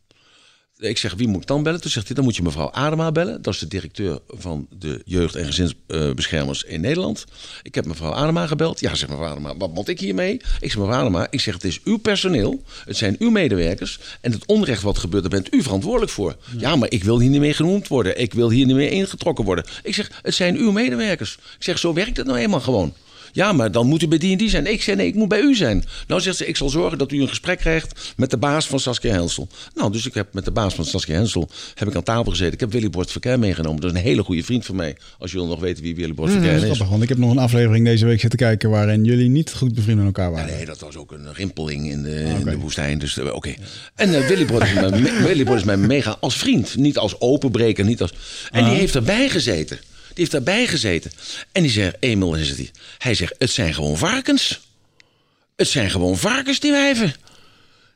[0.78, 1.80] Ik zeg, wie moet ik dan bellen?
[1.80, 3.42] Toen zegt hij, dan moet je mevrouw Adema bellen.
[3.42, 7.24] Dat is de directeur van de jeugd- en gezinsbeschermers in Nederland.
[7.62, 8.80] Ik heb mevrouw Adema gebeld.
[8.80, 10.34] Ja, zegt mevrouw Adema, wat moet ik hiermee?
[10.34, 12.62] Ik zeg, mevrouw Adema, ik zeg, het is uw personeel.
[12.84, 13.98] Het zijn uw medewerkers.
[14.20, 16.36] En het onrecht wat gebeurt, daar bent u verantwoordelijk voor.
[16.58, 16.76] Ja.
[16.76, 18.20] maar ik wil hier niet meer genoemd worden.
[18.20, 19.64] Ik wil hier niet meer ingetrokken worden.
[19.82, 21.34] Ik zeg, het zijn uw medewerkers.
[21.34, 22.94] Ik zeg, zo werkt het nou eenmaal gewoon.
[23.34, 24.66] Ja, maar dan moet u bij die en die zijn.
[24.66, 25.84] Ik zei, nee, ik moet bij u zijn.
[26.06, 28.80] Nou zegt ze, ik zal zorgen dat u een gesprek krijgt met de baas van
[28.80, 29.48] Saskia Hensel.
[29.74, 32.52] Nou, dus ik heb met de baas van Saskia Hensel heb ik aan tafel gezeten.
[32.52, 33.80] Ik heb Willy Bord Verkeer meegenomen.
[33.80, 34.96] Dat is een hele goede vriend van mij.
[35.18, 36.64] Als jullie nog weten wie Willy Bord Verkeer is is.
[36.64, 39.74] grappig, want ik heb nog een aflevering deze week zitten kijken waarin jullie niet goed
[39.74, 40.54] bevriend met elkaar waren.
[40.54, 42.98] Nee, dat was ook een rimpeling in de, in de woestijn.
[42.98, 43.54] Dus eh, oké.
[43.94, 46.76] En eh, Willy Bord is, mij me- Willy Bord is mij mega als vriend.
[46.76, 47.84] Niet als openbreker.
[47.84, 48.12] Niet als...
[48.50, 49.78] En die heeft erbij gezeten.
[50.14, 51.12] Die heeft erbij gezeten.
[51.52, 52.70] En die zegt, Emil is het niet.
[52.98, 54.60] Hij zegt, het zijn gewoon varkens.
[55.56, 57.14] Het zijn gewoon varkens, die wijven.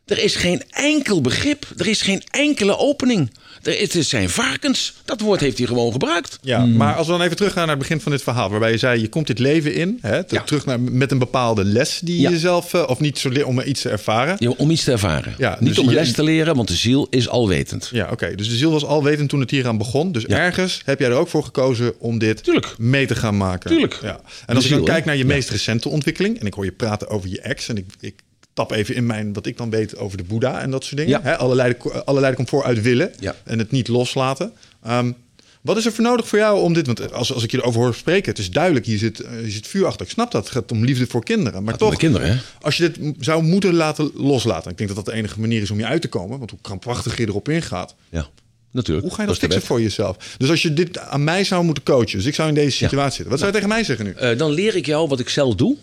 [0.09, 1.67] Er is geen enkel begrip.
[1.77, 3.31] Er is geen enkele opening.
[3.63, 4.95] Er is, het zijn varkens.
[5.05, 6.39] Dat woord heeft hij gewoon gebruikt.
[6.43, 8.79] Ja, maar als we dan even teruggaan naar het begin van dit verhaal, waarbij je
[8.79, 10.43] zei: je komt dit leven in, hè, te- Ja.
[10.43, 12.31] terug naar, met een bepaalde les die Ja.
[12.31, 14.37] je zelf, eh, of niet zo om iets te ervaren.
[14.39, 15.35] Ja, Om iets te ervaren.
[15.39, 17.89] Ja, Niet dus om een je- les te leren, want de ziel is alwetend.
[17.93, 18.35] Ja, oké.
[18.35, 20.13] Dus de ziel was alwetend toen het hier aan begon.
[20.13, 22.75] Dus ergens heb jij er ook voor gekozen om dit Tuurlijk.
[22.79, 23.71] mee te gaan maken.
[23.71, 23.99] Tuurlijk.
[24.03, 24.21] Ja.
[24.47, 27.09] En als ik dan kijk naar je meest recente ontwikkeling, en ik hoor je praten
[27.09, 28.15] over je ex, en ik, ik
[28.59, 31.13] tap even in mijn, wat ik dan weet over de Boeddha en dat soort dingen.
[31.13, 31.23] Ja.
[31.23, 33.35] Hè, allerlei, allerlei komt vooruit willen Ja.
[33.45, 34.53] en het niet loslaten.
[34.83, 35.13] Ehm,
[35.61, 36.87] wat is er voor nodig voor jou om dit?
[36.87, 39.51] Want als, als ik je erover hoor spreken, het is duidelijk, hier zit, eh, hier
[39.51, 40.07] zit vuur achter.
[40.07, 40.45] Ik snap dat.
[40.45, 41.65] Het gaat om liefde voor kinderen.
[41.65, 42.37] Maar toch, de kinderen, hè?
[42.61, 44.71] als je dit zou moeten laten loslaten.
[44.71, 46.39] Ik denk dat dat de enige manier is om je uit te komen.
[46.39, 47.95] Want hoe krampachtig je erop ingaat.
[48.09, 48.27] Ja,
[48.71, 49.07] natuurlijk.
[49.07, 50.35] Hoe ga je dat, fixen voor jezelf?
[50.39, 53.13] Dus als je dit aan mij zou moeten coachen, dus ik zou in deze situatie
[53.13, 54.13] zitten, wat zou je tegen mij zeggen nu?
[54.13, 55.77] Eh, dan leer ik jou wat ik zelf doe.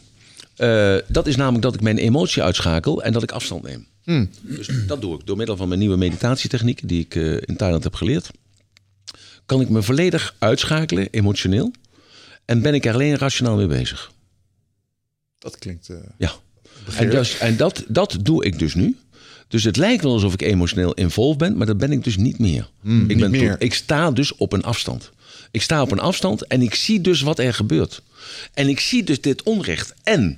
[0.56, 3.88] Eh, dat is namelijk dat ik mijn emotie uitschakel en dat ik afstand neem.
[4.04, 4.30] Hmm.
[4.42, 7.84] Dus dat doe ik door middel van mijn nieuwe meditatietechniek die ik eh, in Thailand
[7.84, 8.30] heb geleerd.
[9.46, 11.72] Kan ik me volledig uitschakelen, emotioneel.
[12.46, 14.12] En ben ik er alleen rationaal mee bezig.
[15.40, 15.90] Dat klinkt.
[15.90, 16.32] eh, Ja.
[16.98, 18.98] En, dus, en dat, dat doe ik dus nu.
[19.48, 22.40] Dus het lijkt wel alsof ik emotioneel involved ben, maar dat ben ik dus niet
[22.40, 22.60] meer.
[22.62, 23.56] ik, Hmm, niet ben meer.
[23.60, 25.12] ik sta dus op een afstand.
[25.52, 28.02] Ik sta op een afstand en ik zie dus wat er gebeurt.
[28.54, 29.94] En ik zie dus dit onrecht.
[30.04, 30.38] En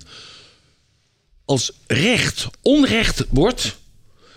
[1.45, 3.77] als recht onrecht wordt,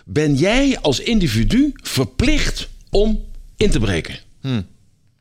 [0.05, 3.25] ben jij als individu verplicht om
[3.57, 4.19] in te breken.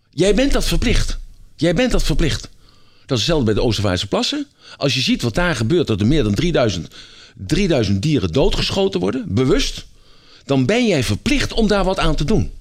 [0.10, 1.20] Jij bent dat verplicht.
[1.56, 2.42] Jij bent dat verplicht.
[2.42, 4.48] Dat is hetzelfde bij de Oostervaartse plassen.
[4.78, 6.88] Als je ziet wat daar gebeurt, dat er meer dan 3000,
[7.36, 9.86] 3000 dieren doodgeschoten worden, bewust,
[10.46, 12.52] dan ben jij verplicht om daar wat aan te doen.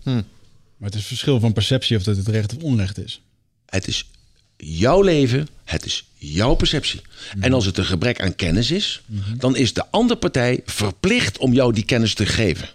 [0.77, 3.21] Maar het is verschil van perceptie of dat het recht of onrecht is.
[3.67, 4.11] Het is
[4.59, 7.01] jouw leven, het is jouw perceptie.
[7.41, 9.03] En als het een gebrek aan kennis is,
[9.37, 12.69] dan is de andere partij verplicht om jou die kennis te geven.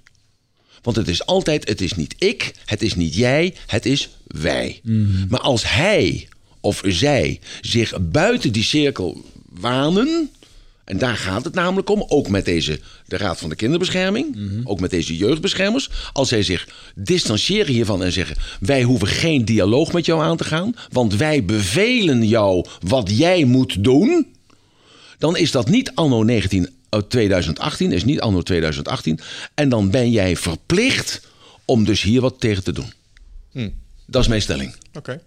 [0.82, 4.82] Want het is altijd, het is niet ik, het is niet jij, het is wij.
[5.30, 6.28] Maar als hij
[6.60, 10.30] of zij zich buiten die cirkel wanen,
[10.84, 14.80] en daar gaat het namelijk om, ook met deze, de Raad van de Kinderbescherming, ook
[14.80, 15.90] met deze jeugdbeschermers.
[16.14, 20.44] Als zij zich distancieren hiervan en zeggen: Wij hoeven geen dialoog met jou aan te
[20.44, 24.28] gaan, want wij bevelen jou wat jij moet doen.
[25.18, 29.20] Dan is dat niet anno 19, eh, 2018, is niet anno 2018.
[29.54, 31.28] En dan ben jij verplicht
[31.66, 32.94] om dus hier wat tegen te doen.
[34.06, 34.76] Dat is mijn stelling.
[34.94, 35.22] Oké.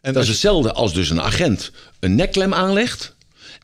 [0.00, 1.70] En Dat is hetzelfde als dus een agent
[2.00, 3.15] een nekklem aanlegt.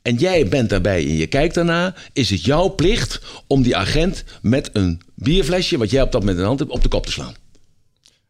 [0.02, 1.94] En jij bent daarbij en je kijkt daarna.
[2.12, 5.78] Is het jouw plicht om die agent met een bierflesje.
[5.78, 6.72] wat jij op dat moment in de hand hebt.
[6.72, 7.34] op de kop te slaan.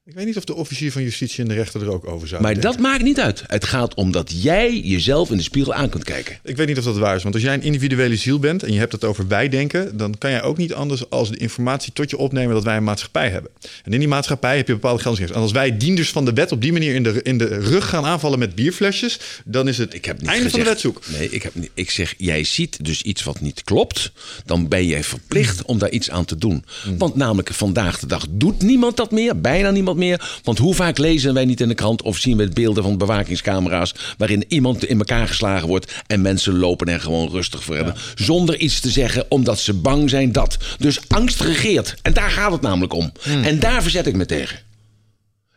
[0.04, 2.42] Ik weet niet of de officier van justitie en de rechter er ook over zou
[2.42, 2.70] Maar denken.
[2.70, 3.42] dat maakt niet uit.
[3.46, 6.38] Het gaat om dat jij jezelf in de spiegel aan kunt kijken.
[6.42, 7.22] Ik weet niet of dat waar is.
[7.22, 10.18] Want als jij een individuele ziel bent en je hebt het over wij denken, dan
[10.18, 13.28] kan jij ook niet anders als de informatie tot je opnemen dat wij een maatschappij
[13.30, 13.50] hebben.
[13.84, 15.36] En in die maatschappij heb je bepaalde geldsgevers.
[15.36, 17.88] En als wij dienders van de wet op die manier in de, in de rug
[17.88, 21.02] gaan aanvallen met bierflesjes, dan is het Ik heb niet einde van de wetzoek.
[21.06, 24.12] Nee, ik, heb niet, ik zeg, jij ziet dus iets wat niet klopt.
[24.44, 26.64] Dan ben jij verplicht om daar iets aan te doen.
[26.98, 29.40] Want namelijk vandaag de dag doet niemand dat meer.
[29.40, 30.00] Bijna niemand meer.
[30.42, 33.94] Want hoe vaak lezen wij niet in de krant of zien we beelden van bewakingscamera's.
[34.18, 35.92] waarin iemand in elkaar geslagen wordt.
[36.06, 37.94] en mensen lopen er gewoon rustig voor hebben.
[38.14, 40.56] Zonder iets te zeggen, omdat ze bang zijn dat.
[40.78, 41.94] Dus angst regeert.
[42.02, 43.12] En daar gaat het namelijk om.
[43.24, 44.58] En daar verzet ik me tegen.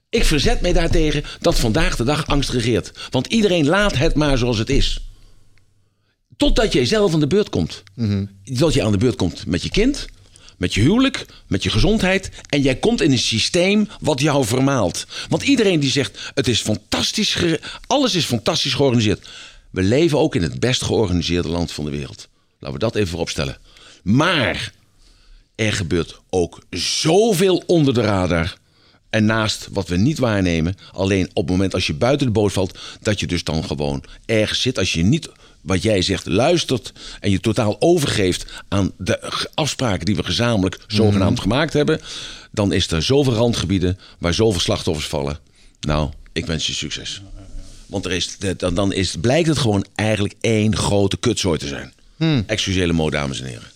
[0.10, 2.92] Ik verzet mij daartegen dat vandaag de dag angst regeert.
[3.10, 5.00] Want iedereen laat het maar zoals het is.
[6.38, 7.84] Totdat jij zelf aan de beurt komt.
[8.44, 10.06] Dat je aan de beurt komt met je kind,
[10.58, 12.30] met je huwelijk, met je gezondheid.
[12.50, 15.06] En jij komt in een systeem wat jou vermaalt.
[15.30, 17.38] Want iedereen die zegt: het is fantastisch,
[17.88, 19.28] alles is fantastisch georganiseerd.
[19.72, 22.28] We leven ook in het best georganiseerde land van de wereld.
[22.60, 23.58] Laten we dat even vooropstellen.
[24.04, 24.74] Maar
[25.56, 28.58] er gebeurt ook zoveel onder de radar.
[29.10, 32.54] En naast wat we niet waarnemen, alleen op het moment als je buiten de boot
[32.54, 34.78] valt, dat je dus dan gewoon ergens zit.
[34.78, 35.30] Als je niet,
[35.66, 41.40] wat jij zegt, luistert en je totaal overgeeft aan de afspraken die we gezamenlijk zogenaamd
[41.40, 42.02] gemaakt hebben,
[42.52, 45.40] dan is er zoveel randgebieden waar zoveel slachtoffers vallen.
[45.80, 47.22] Nou, ik wens je succes.
[47.86, 51.94] Want er is, dan, is, blijkt het gewoon eigenlijk één grote kutzooi te zijn.
[52.48, 53.74] Excusele mo, dames en heren.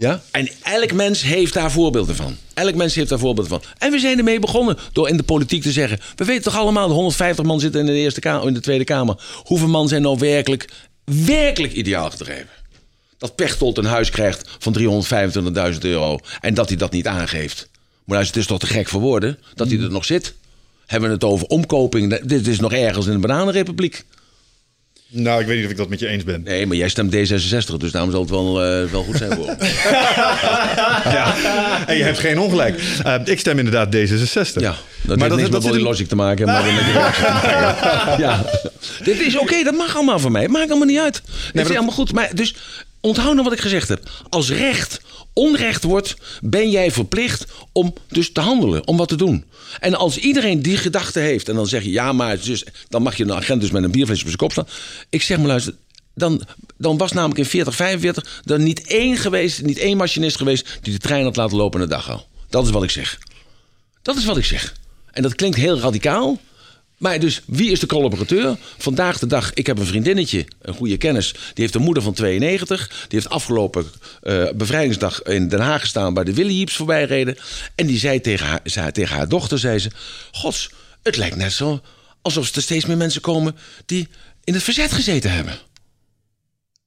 [0.00, 0.22] Ja?
[0.30, 2.36] En elk mens heeft daar voorbeelden van.
[2.54, 3.70] Elk mens heeft daar voorbeelden van.
[3.78, 5.98] En we zijn ermee begonnen door in de politiek te zeggen...
[6.16, 8.84] we weten toch allemaal, de 150 man zitten in de, eerste kamer, in de Tweede
[8.84, 9.22] Kamer.
[9.44, 10.70] Hoeveel man zijn nou werkelijk,
[11.04, 12.48] werkelijk ideaal gedreven?
[13.18, 14.78] Dat Pechtold een huis krijgt van
[15.74, 16.18] 325.000 euro...
[16.40, 17.68] en dat hij dat niet aangeeft.
[18.04, 20.34] Maar het is toch te gek voor woorden dat hij er nog zit?
[20.86, 22.18] Hebben we het over omkoping?
[22.18, 24.04] Dit is nog ergens in de Bananenrepubliek.
[25.10, 26.42] Nou, ik weet niet of ik dat met je eens ben.
[26.42, 29.46] Nee, maar jij stemt D66, dus daarom zal het wel, eh, wel goed zijn voor.
[31.12, 31.34] Ja.
[31.86, 32.80] En je hebt geen ongelijk.
[33.04, 34.52] Eh, ik stem inderdaad D66.
[34.54, 36.46] Ja, dat heeft niks met zit body logic te maken.
[36.46, 38.44] Maar met de ja.
[39.04, 40.42] Dit is oké, dat mag allemaal voor mij.
[40.42, 41.16] Het maakt allemaal niet uit.
[41.16, 42.12] Het is dat- allemaal goed.
[42.12, 42.54] Maar dus
[43.00, 44.10] onthoud nou wat ik gezegd heb.
[44.28, 45.00] Als recht
[45.32, 49.44] onrecht wordt, ben jij verplicht om dus te handelen, om wat te doen.
[49.80, 53.16] En als iedereen die gedachte heeft en dan zeg je ja, maar dus, dan mag
[53.16, 54.68] je een agent dus met een bierflesje op zijn kop staan.
[55.08, 55.74] Ik zeg maar luister,
[56.14, 56.42] dan,
[56.76, 60.92] dan was namelijk in 40, 45 er niet één geweest, niet één machinist geweest die
[60.92, 62.26] de trein had laten lopen in de dag al.
[62.48, 63.18] Dat is wat ik zeg.
[64.02, 64.74] Dat is wat ik zeg.
[65.10, 66.40] En dat klinkt heel radicaal.
[66.98, 68.56] Maar dus, wie is de collaborateur?
[68.78, 71.32] Vandaag de dag, ik heb een vriendinnetje, een goede kennis.
[71.32, 72.88] Die heeft een moeder van 92.
[72.88, 73.86] Die heeft afgelopen
[74.22, 76.14] eh, bevrijdingsdag in Den Haag gestaan...
[76.14, 77.36] bij de Williehips voorbij reden.
[77.74, 79.90] En die zei tegen haar, zei tegen haar dochter, zei ze...
[80.32, 80.70] Gods,
[81.02, 81.80] het lijkt net zo
[82.22, 83.56] alsof er steeds meer mensen komen...
[83.86, 84.08] die
[84.44, 85.58] in het verzet gezeten hebben.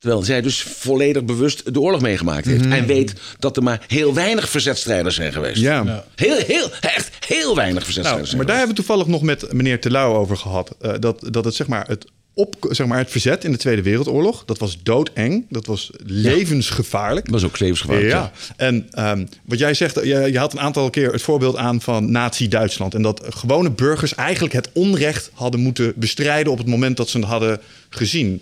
[0.01, 2.65] Terwijl zij dus volledig bewust de oorlog meegemaakt heeft.
[2.65, 5.61] En weet dat er maar heel weinig verzetstrijders zijn geweest.
[5.61, 6.05] Ja.
[6.15, 9.53] Heel, heel, echt heel weinig Nou, verzetstrijders zijn maar daar hebben we toevallig nog met
[9.53, 10.75] meneer Terlouw over gehad.
[10.81, 13.81] Eh, dat, dat het, zeg maar, het, op, zeg maar, het verzet in de Tweede
[13.81, 14.45] Wereldoorlog...
[14.45, 17.25] dat was doodeng, dat was levensgevaarlijk.
[17.25, 18.09] Dat was ook levensgevaarlijk.
[18.09, 21.81] Ja, en ehm, wat jij zegt, je, je had een aantal keer het voorbeeld aan
[21.81, 22.93] van Nazi-Duitsland.
[22.93, 27.17] En dat gewone burgers eigenlijk het onrecht hadden moeten bestrijden op het moment dat ze
[27.17, 28.41] het hadden gezien.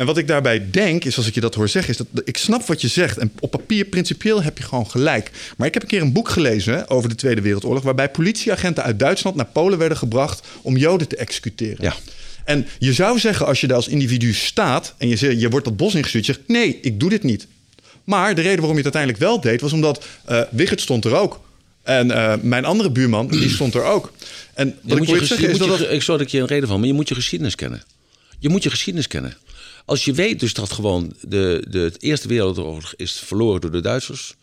[0.00, 2.36] En wat ik daarbij denk, is als ik je dat hoor zeggen, is dat ik
[2.36, 3.18] snap wat je zegt.
[3.18, 5.30] En op papier, principieel heb je gewoon gelijk.
[5.56, 8.98] Maar ik heb een keer een boek gelezen over de Tweede Wereldoorlog, waarbij politieagenten uit
[8.98, 11.76] Duitsland naar Polen werden gebracht om Joden te executeren.
[11.84, 11.94] Ja.
[12.44, 15.64] En je zou zeggen, als je daar als individu staat en je, zegt, je wordt
[15.66, 17.46] dat bos ingestuurd, je zegt nee, ik doe dit niet.
[18.04, 20.04] Maar de reden waarom je het uiteindelijk wel deed, was omdat
[20.50, 21.40] Wigert stond er ook.
[21.82, 24.12] En eh, mijn andere buurman, die stond er ook.
[24.54, 25.68] En Je wat ik wil zeggen is dat...
[25.78, 27.54] je dat- Ik zou dat ik je een reden van, maar je moet je geschiedenis
[27.54, 27.82] kennen.
[28.38, 29.34] Je moet je geschiedenis kennen.
[29.84, 33.80] Als je weet dus dat gewoon de, de, het Eerste Wereldoorlog is verloren door de
[33.80, 34.34] Duitsers.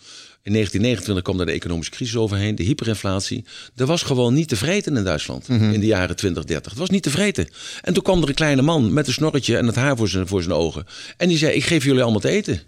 [0.43, 3.45] In 1929 kwam daar de economische crisis overheen, de hyperinflatie.
[3.75, 6.71] Er was gewoon niet te vreten in Duitsland in de jaren 20, 30.
[6.71, 7.47] Het was niet te vreten.
[7.81, 10.27] En toen kwam er een kleine man met een snorretje en het haar voor zijn,
[10.27, 10.85] voor zijn ogen.
[11.17, 12.61] En die zei, ik geef jullie allemaal te eten.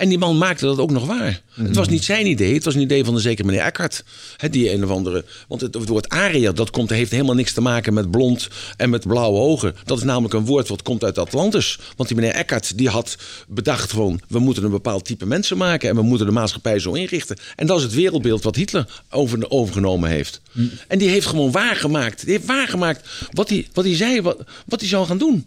[0.00, 1.42] En die man maakte dat ook nog waar.
[1.50, 4.04] Het was niet zijn idee, het was een idee van de zekere meneer Eckhart.
[4.36, 5.24] Hè, die een of andere.
[5.48, 8.90] Want het, het woord Ariër, dat komt, heeft helemaal niks te maken met blond en
[8.90, 9.74] met blauwe ogen.
[9.84, 11.78] Dat is namelijk een woord wat komt uit Atlantis.
[11.96, 13.16] Want die meneer Eckhart die had
[13.48, 16.92] bedacht van we moeten een bepaald type mensen maken en we moeten de maatschappij zo
[16.92, 17.36] inrichten.
[17.56, 20.40] En dat is het wereldbeeld wat Hitler over, overgenomen heeft.
[20.88, 22.24] En die heeft gewoon waargemaakt.
[22.24, 25.46] Die heeft waargemaakt wat hij, wat hij zei, wat, wat hij zou gaan doen.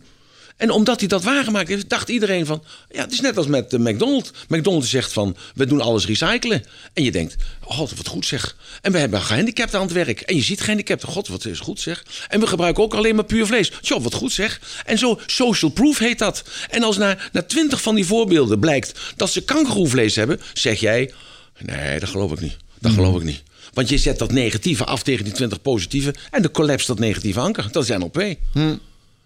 [0.64, 2.64] En omdat hij dat waargemaakt heeft, dacht iedereen van...
[2.92, 4.32] Ja, het is net als met de McDonald's.
[4.48, 6.64] McDonald's zegt van, we doen alles recyclen.
[6.94, 7.36] En je denkt,
[7.66, 8.56] oh, wat goed zeg.
[8.82, 10.22] En we hebben gehandicapten aan het werk.
[10.22, 12.06] En je ziet gehandicapten, god, wat is goed zeg.
[12.30, 13.72] En we gebruiken ook alleen maar puur vlees.
[13.82, 14.62] Tjoh, wat goed zeg.
[14.86, 16.44] En zo, social proof heet dat.
[16.70, 20.42] En als na, na twintig van die voorbeelden blijkt dat ze kangeroevlees hebben...
[20.54, 21.14] zeg jij,
[21.60, 22.58] nee, dat geloof ik niet.
[22.80, 23.44] Dat geloof ik niet.
[23.74, 26.16] Want je zet dat negatieve af tegen die 20 positieve...
[26.32, 27.68] en de collapse dat negatieve anker.
[27.72, 28.36] Dat is NLP.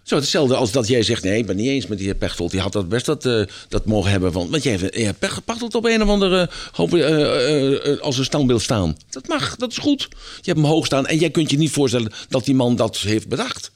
[0.08, 2.50] Zo, hetzelfde als dat jij zegt, nee, ik ben niet eens met die heer Pechtold.
[2.50, 4.32] Die had dat best dat, eh, dat mogen hebben.
[4.32, 8.18] Want, want jij hebt Pech- Pechtold op een of andere hoop, eh, eh, eh, als
[8.18, 8.96] een standbeeld staan.
[9.10, 10.08] Dat mag, dat is goed.
[10.10, 12.96] Je hebt hem hoog staan en jij kunt je niet voorstellen dat die man dat
[12.98, 13.70] heeft bedacht.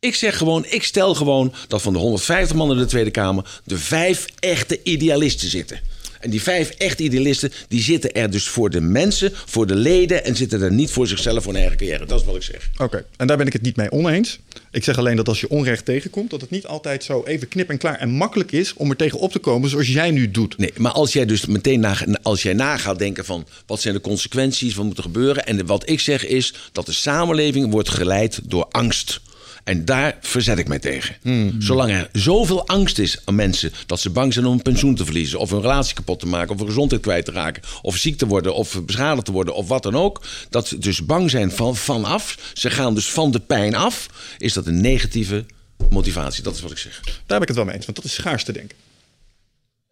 [0.00, 3.60] Ik zeg gewoon, ik stel gewoon dat van de 150 man in de Tweede Kamer...
[3.64, 5.80] de vijf echte idealisten zitten.
[6.20, 10.24] En die vijf echte idealisten, die zitten er dus voor de mensen, voor de leden...
[10.24, 12.06] en zitten er niet voor zichzelf, voor hun eigen carrière.
[12.06, 12.70] Dat is wat ik zeg.
[12.76, 14.38] Oké, en daar ben ik het niet mee oneens.
[14.70, 17.70] Ik zeg alleen dat als je onrecht tegenkomt, dat het niet altijd zo even knip
[17.70, 20.58] en klaar en makkelijk is om er tegen op te komen zoals jij nu doet.
[20.58, 23.94] Nee, maar als jij dus meteen na, als jij na gaat denken van wat zijn
[23.94, 25.46] de consequenties, wat moet er gebeuren.
[25.46, 29.20] En wat ik zeg is dat de samenleving wordt geleid door angst.
[29.66, 31.16] En daar verzet ik mij tegen.
[31.58, 35.04] Zolang er zoveel angst is aan mensen dat ze bang zijn om een pensioen te
[35.04, 38.18] verliezen, of hun relatie kapot te maken, of hun gezondheid kwijt te raken, of ziek
[38.18, 40.22] te worden, of beschadigd te worden, of wat dan ook.
[40.50, 42.38] Dat ze dus bang zijn van vanaf.
[42.54, 44.06] Ze gaan dus van de pijn af.
[44.38, 45.44] Is dat een negatieve
[45.90, 46.42] motivatie?
[46.42, 47.00] Dat is wat ik zeg.
[47.04, 48.76] Daar ben ik het wel mee eens, want dat is schaars te denken.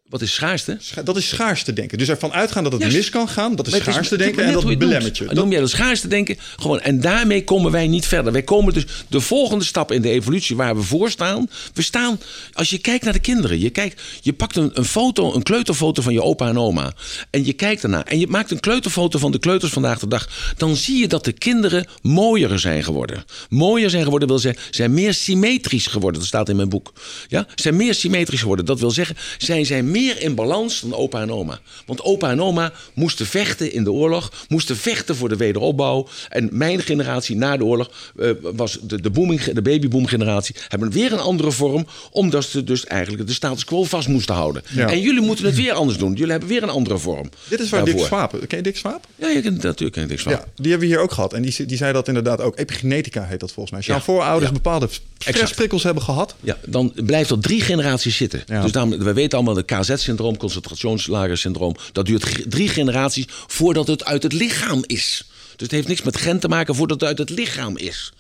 [0.08, 0.76] Wat is schaarste?
[0.80, 1.98] Scha- Dat is schaarste denken.
[1.98, 2.96] Dus ervan uitgaan dat het Juist.
[2.96, 5.24] mis kan gaan, dat is schaarste is denken en dat belemmert je.
[5.24, 6.36] Dat- Noem jij dat schaarste denken?
[6.56, 8.32] Gewoon, en daarmee komen wij niet verder.
[8.32, 11.50] Wij komen dus de volgende stap in de evolutie waar we voor staan.
[11.74, 12.20] We staan,
[12.52, 13.58] als je kijkt naar de kinderen.
[13.60, 16.92] Je, kijkt, je pakt een, een foto, een kleuterfoto van je opa en oma.
[17.30, 18.04] En je kijkt ernaar.
[18.04, 20.28] En je maakt een kleuterfoto van de kleuters vandaag de dag.
[20.56, 23.24] Dan zie je dat de kinderen mooier zijn geworden.
[23.48, 26.18] Mooier zijn geworden wil zeggen, zijn meer symmetrisch geworden.
[26.20, 26.92] Dat staat in mijn boek.
[27.28, 27.46] Ja?
[27.54, 28.64] Zijn meer symmetrisch geworden.
[28.64, 31.58] Dat wil zeggen, zij zijn meer in balans dan opa en oma.
[31.86, 34.32] Want opa en oma moesten vechten in de oorlog.
[34.48, 36.08] Moesten vechten voor de wederopbouw.
[36.28, 40.54] En mijn generatie na de oorlog eh, was de, de, booming, de babyboom generatie.
[40.68, 41.86] Hebben weer een andere vorm.
[42.10, 44.62] Omdat ze dus eigenlijk de status quo vast moesten houden.
[44.74, 44.88] Ja.
[44.88, 46.12] En jullie moeten het weer anders doen.
[46.12, 47.30] Jullie hebben weer een andere vorm.
[47.48, 48.06] Dit is waar Dick daarvoor.
[48.06, 48.46] Swaap...
[48.46, 49.06] Ken je Dick Swaap?
[49.16, 50.32] Ja, je kent natuurlijk ken niks van.
[50.32, 51.32] Ja, die hebben we hier ook gehad.
[51.32, 52.58] En die, die zei dat inderdaad ook.
[52.58, 53.78] Epigenetica heet dat volgens mij.
[53.78, 54.52] Als jouw voorouders Ja.
[54.52, 54.88] bepaalde
[55.18, 56.34] stressprikkels hebben gehad...
[56.40, 58.42] Ja, dan blijft dat drie generaties zitten.
[58.62, 61.74] Dus daarom, we weten allemaal, de KZ-syndroom, concentrationslagersyndroom...
[61.92, 65.24] dat duurt drie generaties voordat het uit het lichaam is.
[65.28, 68.12] Dus het heeft niks met gen te maken voordat het uit het lichaam is.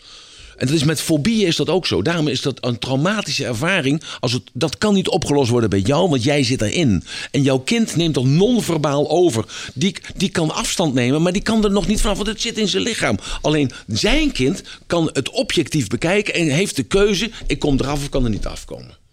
[0.56, 2.02] En dat is met fobieën is dat ook zo.
[2.02, 4.02] Daarom is dat een traumatische ervaring.
[4.20, 7.04] Als het, dat kan niet opgelost worden bij jou, want jij zit erin.
[7.30, 9.44] En jouw kind neemt dat non-verbaal over.
[9.74, 12.58] Die, die kan afstand nemen, maar die kan er nog niet vanaf, want het zit
[12.58, 13.18] in zijn lichaam.
[13.40, 18.08] Alleen zijn kind kan het objectief bekijken en heeft de keuze: ik kom eraf of
[18.08, 19.03] kan er niet afkomen.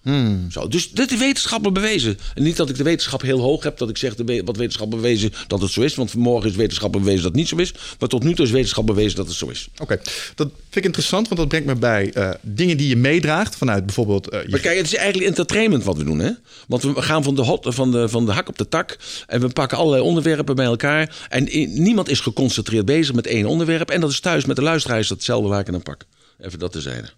[0.49, 2.18] Zo, dus dit is wetenschappelijk bewezen.
[2.36, 4.89] En niet dat ik de wetenschap heel hoog heb, dat ik zeg de wat wetenschap
[4.89, 5.95] bewezen dat het zo is.
[5.95, 7.74] Want vanmorgen is wetenschap bewezen dat het niet zo is.
[7.99, 9.68] Maar tot nu toe is wetenschap bewezen dat het zo is.
[9.82, 9.99] Oké,
[10.36, 13.86] dat vind ik interessant, want dat brengt me bij eh, dingen die je meedraagt vanuit
[13.86, 14.30] bijvoorbeeld...
[14.30, 16.32] eh, je Maar kijk, het is eigenlijk entertainment wat we doen, hè?
[16.68, 18.97] Want we gaan van de, hot, van, de, van de hak op de tak.
[19.28, 21.16] En we pakken allerlei onderwerpen bij elkaar.
[21.30, 21.47] En
[21.84, 23.89] niemand is geconcentreerd bezig met één onderwerp.
[23.89, 26.06] En dat is thuis met de luisteraar is dat hetzelfde waar ik aan pak.
[26.39, 27.10] Even dat te zijn.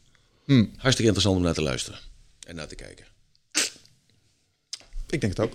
[0.78, 2.13] Hartstikke interessant om naar te luisteren.
[2.46, 3.06] En naar te kijken.
[5.10, 5.54] Ik denk het ook.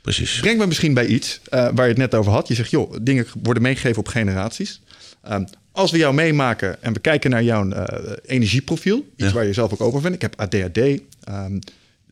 [0.00, 0.40] Precies.
[0.40, 2.48] Brengt me misschien bij iets eh, waar je het net over had.
[2.48, 4.80] Je zegt, joh, dingen worden meegegeven op generaties.
[5.22, 9.32] Ehm, als we jou meemaken en we kijken naar jouw eh, energieprofiel, iets Ja.
[9.32, 10.14] waar je zelf ook over bent.
[10.14, 10.78] Ik heb ADHD.
[11.24, 11.58] ehm,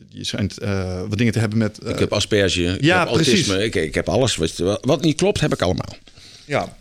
[0.08, 1.78] je schijnt eh, wat dingen te hebben met.
[1.86, 3.64] Ik heb asperge, ik Ja, heb autisme, precies.
[3.64, 4.36] ik, ik heb alles.
[4.36, 4.78] Weet je wel.
[4.80, 5.96] Wat niet klopt, heb ik allemaal.
[6.44, 6.76] ja.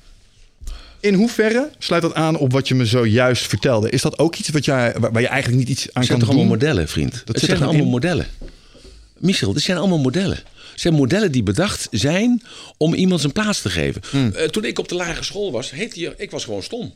[0.99, 3.89] In hoeverre sluit dat aan op wat je me zojuist vertelde?
[3.89, 6.05] Is dat ook iets wat jij, waar, waar je eigenlijk niet iets aan Het kan
[6.05, 6.37] zijn toch doen?
[6.37, 7.13] allemaal modellen, vriend?
[7.13, 7.89] zit het zijn allemaal in?
[7.89, 8.27] modellen.
[9.17, 10.37] Michel, dit zijn allemaal modellen.
[10.71, 12.43] Het zijn modellen die bedacht zijn
[12.77, 14.01] om iemand zijn plaats te geven.
[14.09, 14.31] Hmm.
[14.31, 16.93] Eh, toen ik op de lagere school was, heette je, ik was gewoon stom.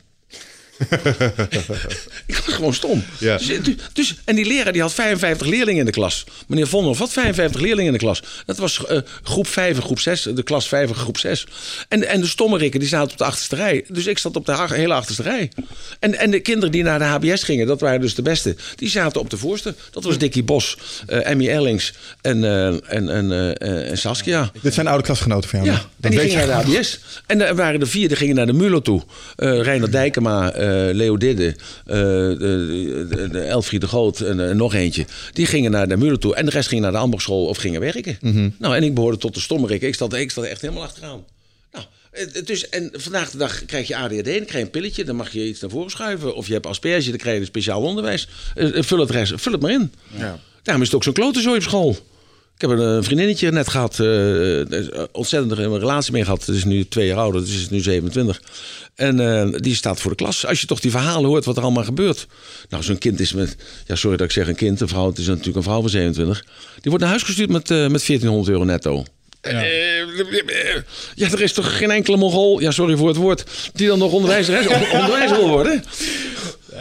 [2.25, 3.03] Ik was gewoon stom.
[3.17, 3.37] Ja.
[3.37, 6.25] Dus, dus- dus- en die leraar die had 55 leerlingen in de klas.
[6.47, 8.23] Meneer Vonhoff had 55 leerlingen in de klas.
[8.45, 11.47] Dat was eh, groep 5 en groep 6, de klas 5 en groep 6.
[11.87, 13.85] En, en de stommerikken die zaten op de achterste rij.
[13.87, 15.51] Dus ik zat op de hele achterste rij.
[15.99, 18.55] En, en de kinderen die naar de HBS gingen, dat waren dus de beste.
[18.75, 19.75] Die zaten op de voorste.
[19.91, 20.77] Dat was Dickie Bos,
[21.07, 24.51] eh Emmy Erlings en, eh, en, en, eh, en Saskia.
[24.61, 25.71] Dit zijn oude klasgenoten van jou.
[25.71, 26.99] Ja, Dat en die gingen naar de HBS.
[27.25, 29.01] En er waren er vier, die gingen naar de Mulo toe.
[29.35, 31.55] Eh Reiner Dijkema, eh Leo Didde,
[31.85, 35.05] eh, de, de, de Elfriede Groot en eh, nog eentje.
[35.33, 36.35] Die gingen naar de Mulo toe.
[36.35, 38.17] En de rest ging naar de Ambergschool of gingen werken.
[38.21, 38.49] Mhm.
[38.57, 39.87] Nou, en ik behoorde tot de stommerikken.
[39.87, 41.23] Ik zat, ik zat echt helemaal achteraan.
[41.71, 45.03] Nou, eh, dus, en vandaag de dag krijg je ADHD, dan krijg je een pilletje,
[45.03, 46.35] dan mag je iets naar voren schuiven.
[46.35, 48.27] Of je hebt asperge, dan krijg je een speciaal onderwijs.
[48.55, 49.93] Eh, eh, vul, het rest, vul het maar in.
[50.17, 50.39] Ja.
[50.63, 51.97] Daarom is het ook zo'n klotenzooi op school.
[52.59, 56.43] Ik heb een eh, vriendinnetje net gehad, eh, eh, ontzettend een relatie mee gehad.
[56.43, 58.41] Ze is nu twee jaar ouder, dus is nu 27.
[58.95, 60.45] En die staat voor de klas.
[60.45, 62.27] Als je toch die verhalen hoort wat er allemaal gebeurt.
[62.69, 63.55] Nou, zo'n kind is met,
[63.85, 65.89] ja sorry dat ik zeg een kind, een vrouw, het is natuurlijk een vrouw van
[65.89, 66.43] 27.
[66.73, 69.03] Die wordt naar huis gestuurd met, eh, met 1400 euro netto.
[69.41, 69.63] Ja.
[71.15, 73.43] ja, er is toch geen enkele Mongool, ja sorry voor het woord,
[73.73, 74.57] die dan nog onderwijzer,
[74.99, 75.83] onderwijzer wil worden?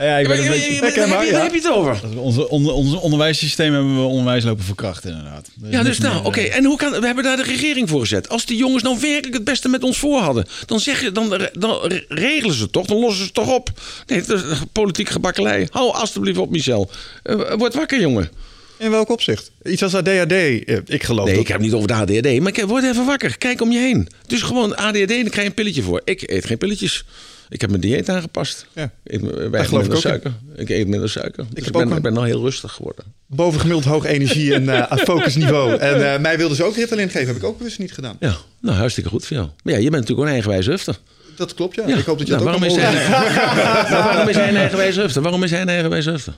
[0.00, 0.84] Ja, ik ben een beetje...
[0.84, 2.00] heb je- waar heb je het over?
[2.16, 5.48] Onze, onder, onze onderwijssysteem hebben we onderwijs lopen verkrachten, inderdaad.
[5.64, 6.40] Er Ja, dus nou, oké.
[6.40, 8.28] eh, En hoe kan, we hebben daar de regering voor gezet.
[8.28, 11.48] Als die jongens nou werkelijk het beste met ons voor hadden, dan, zeg je, dan,
[11.52, 13.70] dan regelen ze het toch, dan lossen ze het toch op.
[14.06, 14.42] Nee, het is
[14.72, 15.66] politiek gebakkelei.
[15.70, 16.90] Hou alstublieft op, Michel.
[17.22, 18.30] Eh, word wakker, jongen.
[18.78, 19.50] In welk opzicht?
[19.64, 20.32] Iets als ADHD.
[20.32, 21.42] eh, Ik geloof Nee, dat.
[21.42, 23.38] ik heb het niet over de ADHD, maar ik word even wakker.
[23.38, 24.08] Kijk om je heen.
[24.26, 26.00] Dus gewoon ADHD, dan krijg je een pilletje voor.
[26.04, 27.04] Ik eet geen pilletjes.
[27.48, 28.66] Ik heb mijn dieet aangepast.
[28.72, 28.90] Ja.
[29.04, 30.00] Ik weinig geloof ik minder ook in.
[30.00, 30.32] suiker.
[30.56, 31.44] Ik eet minder suiker.
[31.48, 33.04] Dus ik, heb ben, ook een- ik ben nou heel rustig geworden.
[33.26, 35.76] Bovengemiddeld hoog energie en eh focusniveau.
[35.76, 37.26] En eh, mij wilden ze ook Ritalin geven.
[37.26, 38.16] Heb ik ook bewust niet gedaan.
[38.20, 39.48] Ja, nou hartstikke goed voor jou.
[39.62, 40.98] Maar ja, je bent natuurlijk ook een eigenwijze hufter.
[41.36, 41.86] Dat klopt, ja.
[41.88, 41.96] Ja.
[41.96, 44.48] Ik hoop dat je Nou, dat ook waarom, is allemaal hij, maar waarom is hij
[44.48, 45.22] een eigenwijze hufter?
[45.22, 46.34] Waarom is hij een eigenwijze hufter?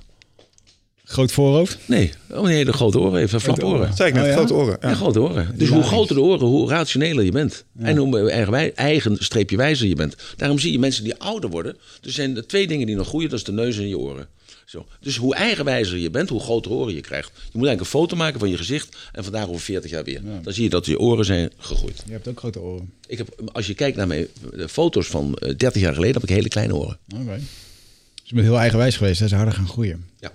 [1.10, 1.78] Groot voorhoofd?
[1.86, 3.34] Nee, oh nee, de grote oren heeft.
[3.36, 3.94] Flap oren.
[3.94, 4.34] Zei ik net, Oh, ja?
[4.36, 4.76] grote oren.
[4.80, 4.88] Ja.
[4.88, 5.52] Ja, grote oren.
[5.58, 7.64] Dus hoe groter de oren, hoe rationeler je bent.
[7.78, 10.16] En hoe eigen, wij- eigen streepje wijzer je bent.
[10.36, 11.76] Daarom zie je mensen die ouder worden.
[12.02, 14.28] Er zijn de twee dingen die nog groeien, dat is de neus en je oren.
[14.64, 14.86] Zo.
[15.00, 17.30] Dus hoe eigenwijzer je bent, hoe groter oren je krijgt.
[17.34, 20.20] Je moet eigenlijk een foto maken van je gezicht en vandaag over 40 jaar weer.
[20.42, 22.02] Dan zie je dat je oren zijn gegroeid.
[22.06, 22.92] Je hebt ook grote oren.
[23.06, 26.22] Ik heb, als je kijkt naar mijn eh, foto's van eh, 30 jaar geleden, heb
[26.22, 26.98] ik hele kleine oren.
[27.14, 27.24] Oké.
[27.34, 29.28] Dus je bent heel eigenwijs geweest, hè?
[29.28, 30.04] Ze harder gaan groeien.
[30.20, 30.32] Ja.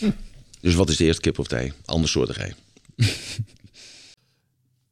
[0.60, 1.72] Dus wat is de eerste kip of ei?
[1.84, 2.54] Ander soortig ei.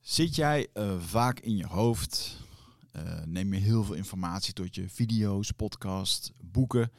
[0.00, 2.36] Zit jij eh, vaak in je hoofd?
[2.92, 6.90] Eh, neem je heel veel informatie tot je video's, podcasts, boeken?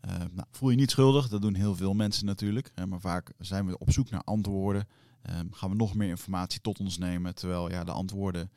[0.00, 2.72] Eh, nou, voel je niet schuldig, dat doen heel veel mensen natuurlijk.
[2.88, 4.88] maar vaak zijn we op zoek naar antwoorden.
[5.22, 8.50] Eh, gaan we nog meer informatie tot ons nemen, terwijl ja, de antwoorden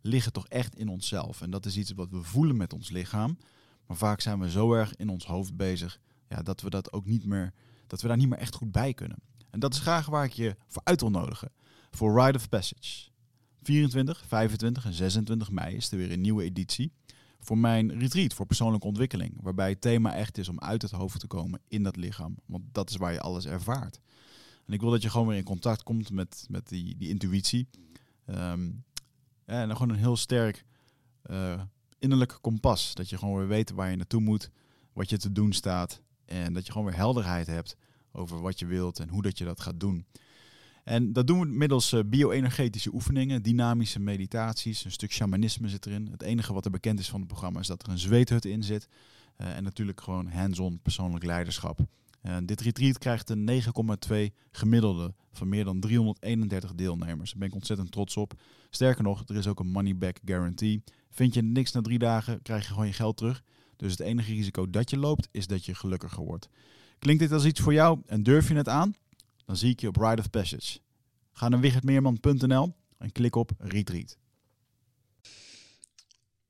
[0.00, 1.40] liggen toch echt in onszelf.
[1.42, 3.38] En dat is iets wat we voelen met ons lichaam.
[3.86, 7.06] Maar vaak zijn we zo erg in ons hoofd bezig ja, dat we dat ook
[7.06, 7.52] niet meer,
[7.92, 9.18] dat we daar niet meer echt goed bij kunnen.
[9.50, 11.52] En dat is graag waar ik je voor uit wil nodigen.
[11.90, 13.10] Voor Rite of Passage.
[13.62, 16.92] 24, 25 en 26 mei is er weer een nieuwe editie
[17.38, 19.38] voor mijn retreat voor persoonlijke ontwikkeling.
[19.42, 22.36] Waarbij het thema echt is om uit het hoofd te komen in dat lichaam.
[22.46, 24.00] Want dat is waar je alles ervaart.
[24.66, 27.68] En ik wil dat je gewoon weer in contact komt met, met die, die intuïtie.
[28.26, 28.70] Ehm,
[29.44, 30.64] en dan gewoon een heel sterk
[31.22, 31.62] eh,
[31.98, 32.94] innerlijk kompas.
[32.94, 34.50] Dat je gewoon weer weet waar je naartoe moet,
[34.92, 36.02] wat je te doen staat.
[36.24, 37.76] En dat je gewoon weer helderheid hebt
[38.12, 40.06] over wat je wilt en hoe dat je dat gaat doen.
[40.84, 46.08] En dat doen we middels eh, bio-energetische oefeningen, dynamische meditaties, een stuk shamanisme zit erin.
[46.10, 48.62] Het enige wat er bekend is van het programma is dat er een zweethut in
[48.62, 48.88] zit.
[49.36, 51.78] Eh, en natuurlijk gewoon hands-on persoonlijk leiderschap.
[52.20, 57.30] Eh, dit retreat krijgt een 9,2 gemiddelde van meer dan 331 deelnemers.
[57.30, 58.40] Daar ben ik ontzettend trots op.
[58.70, 60.82] Sterker nog, er is ook een money back guarantee.
[61.10, 63.42] Vind je niks na drie dagen, krijg je gewoon je geld terug.
[63.76, 66.48] Dus het enige risico dat je loopt, is dat je gelukkiger wordt.
[67.02, 68.94] Klinkt dit als iets voor jou en durf je het aan?
[69.46, 70.78] Dan zie ik je op Ride of Passage.
[71.32, 74.16] Ga naar wichertmeerman.nl en klik op Retreat.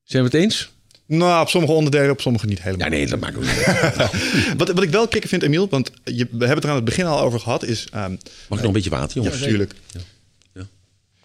[0.03, 0.73] Zijn we het eens?
[1.07, 2.87] Nou, op sommige onderdelen, op sommige niet helemaal.
[2.87, 3.97] Ja, nee, dat maakt ook niet uit.
[4.59, 6.85] Wat, wat ik wel kicken vind, Emiel, want je, we hebben het er aan het
[6.85, 7.89] begin al over gehad, is...
[7.91, 9.41] ehm, Mag ik nog een beetje water, ja, jongens?
[9.41, 9.75] natuurlijk.
[9.91, 10.01] Ja.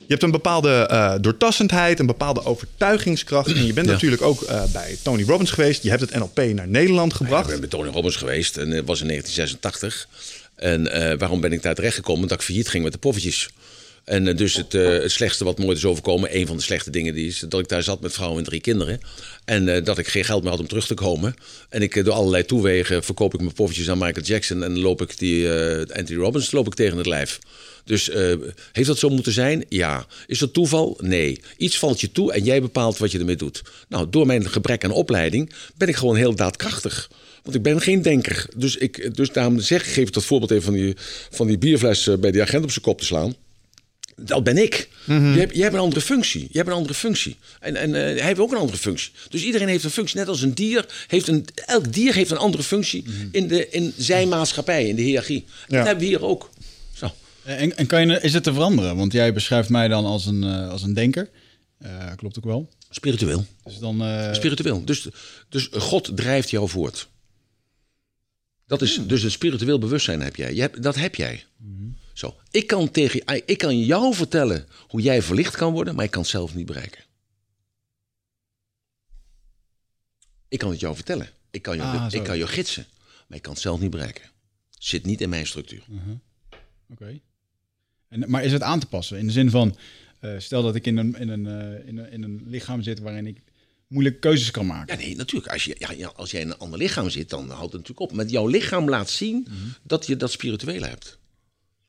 [0.07, 3.47] Je hebt een bepaalde eh, doortassendheid, een bepaalde overtuigingskracht.
[3.51, 3.91] En je bent Ja.
[3.93, 5.83] natuurlijk ook eh, bij Tony Robbins geweest.
[5.83, 7.49] Je hebt het NLP naar Nederland Ik gebracht.
[7.49, 10.07] ben bij Tony Robbins geweest en het was in 1986.
[10.55, 12.27] En eh, waarom ben ik daar terechtgekomen?
[12.27, 13.49] Dat ik failliet ging met de poffertjes.
[14.07, 16.89] En eh, dus het, eh, het slechtste wat me is overkomen, een van de slechte
[16.89, 18.99] dingen, die is dat ik daar zat met vrouw en drie kinderen.
[19.45, 21.33] En eh, dat ik geen geld meer had om terug te komen.
[21.69, 24.63] En ik, door allerlei toewegen verkoop ik mijn poffertjes aan Michael Jackson.
[24.63, 27.39] En loop ik die Anthony Robbins loop ik tegen het lijf.
[27.83, 28.11] Dus
[28.71, 29.65] heeft dat zo moeten zijn?
[29.69, 30.05] Ja.
[30.27, 30.97] Is dat toeval?
[31.01, 31.41] Nee.
[31.57, 33.61] Iets valt je toe en jij bepaalt wat je ermee doet.
[33.89, 37.09] Nou, door mijn gebrek aan opleiding ben ik gewoon heel daadkrachtig.
[37.43, 38.45] Want ik ben geen denker.
[38.55, 40.95] Dus, ik, dus daarom zeg, geef ik dat voorbeeld even van die,
[41.29, 43.35] van die bierfles bij die agent op zijn kop te slaan.
[44.21, 44.89] Dat ben ik.
[45.05, 46.41] je, hebt, je hebt een andere functie.
[46.51, 47.37] Je hebt een andere functie.
[47.59, 49.11] En, en eh, hij heeft ook een andere functie.
[49.29, 50.17] Dus iedereen heeft een functie.
[50.17, 50.85] Net als een dier.
[51.07, 55.01] Heeft een, elk dier heeft een andere functie in, de, in zijn maatschappij, in de
[55.01, 55.45] hiërarchie.
[55.67, 55.77] Ja.
[55.77, 56.49] Dat hebben we hier ook.
[56.93, 57.11] Zo.
[57.43, 58.95] En, en kan je, is het te veranderen?
[58.95, 61.29] Want jij beschrijft mij dan als een, eh, als een denker.
[61.77, 62.69] Eh, klopt ook wel.
[62.89, 63.45] Spiritueel.
[63.63, 64.01] Dus dan...
[64.01, 64.85] eh, Spiritueel.
[64.85, 65.07] Dus,
[65.49, 67.09] dus God drijft jou voort.
[68.67, 70.53] Dat is, dus een spiritueel bewustzijn heb jij.
[70.53, 71.43] Je hebt, dat heb jij.
[72.17, 72.35] Zo.
[72.51, 76.21] Ik kan, tegen, ik kan jou vertellen hoe jij verlicht kan worden, maar ik kan
[76.21, 77.03] het zelf niet bereiken.
[80.47, 81.29] Ik kan het jou vertellen.
[81.51, 82.85] Ik kan jou, Ah, ik kan jou gidsen,
[83.27, 84.23] maar ik kan het zelf niet bereiken.
[84.69, 85.83] Zit niet in mijn structuur.
[86.89, 87.19] Oké.
[88.07, 89.17] En, maar is het aan te passen?
[89.17, 89.77] In de zin van,
[90.19, 92.99] eh, stel dat ik in een, in, een, eh, in, een, in een lichaam zit
[92.99, 93.41] waarin ik
[93.87, 94.97] moeilijke keuzes kan maken.
[94.97, 95.51] Ja, nee, natuurlijk.
[95.51, 98.13] Als, je, ja, als jij in een ander lichaam zit, dan houdt het natuurlijk op.
[98.13, 99.47] Met jouw lichaam laat zien
[99.83, 101.17] dat je dat spirituele hebt.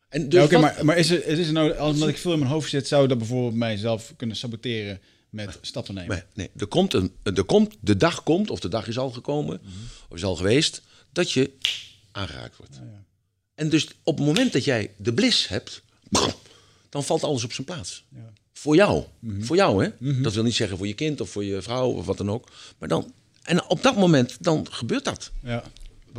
[0.08, 2.50] En dus Ja, maar, maar is het, is nou, als omdat ik veel in mijn
[2.50, 5.00] hoofd zit, zou dat bijvoorbeeld mijzelf kunnen saboteren
[5.30, 6.16] met stappen nemen?
[6.16, 6.50] Nee, nee.
[6.56, 9.60] Er komt een, er komt, de dag komt, of de dag is al gekomen,
[10.08, 10.82] of is al geweest,
[11.12, 11.50] dat je
[12.12, 12.80] aangeraakt wordt.
[13.54, 15.82] En dus op het moment dat jij de blis hebt,
[16.88, 18.04] dan valt alles op zijn plaats.
[18.52, 19.04] Voor jou.
[19.38, 20.20] Voor jou, hè?
[20.22, 22.48] Dat wil niet zeggen voor je kind of voor je vrouw of wat dan ook.
[22.78, 25.30] Maar dan, en op dat moment, dan gebeurt dat.
[25.42, 25.64] Ja.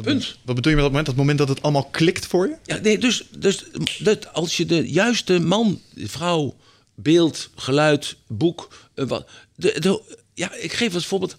[0.02, 0.38] Punt.
[0.46, 1.06] Wat bedoel je met dat moment?
[1.06, 2.56] Dat moment dat het allemaal klikt voor je?
[2.64, 3.64] Ja, nee, dus, dus
[4.00, 6.56] dat als je de juiste man, vrouw,
[6.96, 8.90] beeld, geluid, boek.
[8.96, 10.02] eh, wat, de, de,
[10.34, 11.36] ja, ik geef als voorbeeld.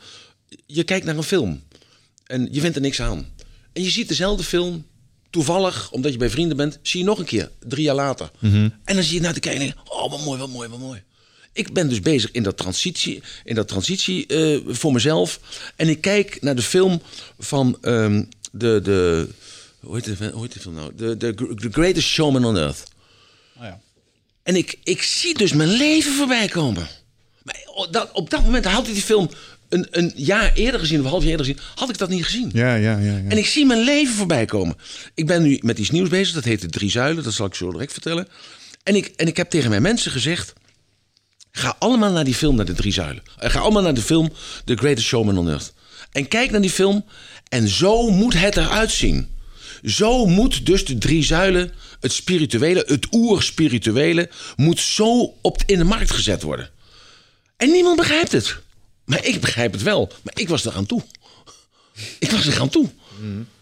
[0.67, 1.63] Je kijkt naar een film
[2.27, 3.27] en je vindt er niks aan.
[3.73, 4.87] En je ziet dezelfde film,
[5.31, 8.31] toevallig, omdat je bij vrienden bent, zie je nog een keer, drie jaar later.
[8.85, 10.69] En dan zie je naar te kijken en denk je, oh, wat mooi, wat mooi,
[10.69, 11.03] wat mooi.
[11.53, 15.41] Ik ben dus bezig in dat transitie, in dat transitie eh, voor mezelf.
[15.77, 17.03] En ik kijk naar de film
[17.39, 19.29] van ehm, de, de,
[19.81, 20.95] Hoe heet, die, hoe heet die film nou?
[20.95, 22.85] The, the, the Greatest Showman on Earth.
[23.57, 23.81] Oh ja.
[24.43, 26.89] En ik, ik zie dus mijn leven voorbij komen.
[27.43, 29.31] Maar op dat, op dat moment had ik die film
[29.69, 32.25] een, een jaar eerder gezien, of een half jaar eerder gezien, had ik dat niet
[32.25, 32.51] gezien.
[32.53, 33.17] Ja, ja, ja.
[33.17, 33.29] ja.
[33.29, 34.77] En ik zie mijn leven voorbij komen.
[35.15, 37.55] Ik ben nu met iets nieuws bezig, dat heet de Drie Zuilen, dat zal ik
[37.55, 38.29] zo direct vertellen.
[38.83, 40.53] En ik, en ik heb tegen mijn mensen gezegd,
[41.53, 43.23] ga allemaal naar die film, naar de Drie Zuilen.
[43.39, 44.33] Eh, Ga allemaal naar de film
[44.65, 45.73] The Greatest Showman on Earth.
[46.13, 47.05] En kijk naar die film
[47.51, 49.29] en zo moet het eruit zien.
[49.85, 55.85] Zo moet dus de drie zuilen, het spirituele, het oerspirituele, moet zo op, in de
[55.85, 56.71] markt gezet worden.
[57.57, 58.57] En niemand begrijpt het.
[59.05, 60.13] Maar ik begrijp het wel.
[60.23, 61.03] Maar ik was er aan toe.
[62.19, 62.91] Ik was er aan toe.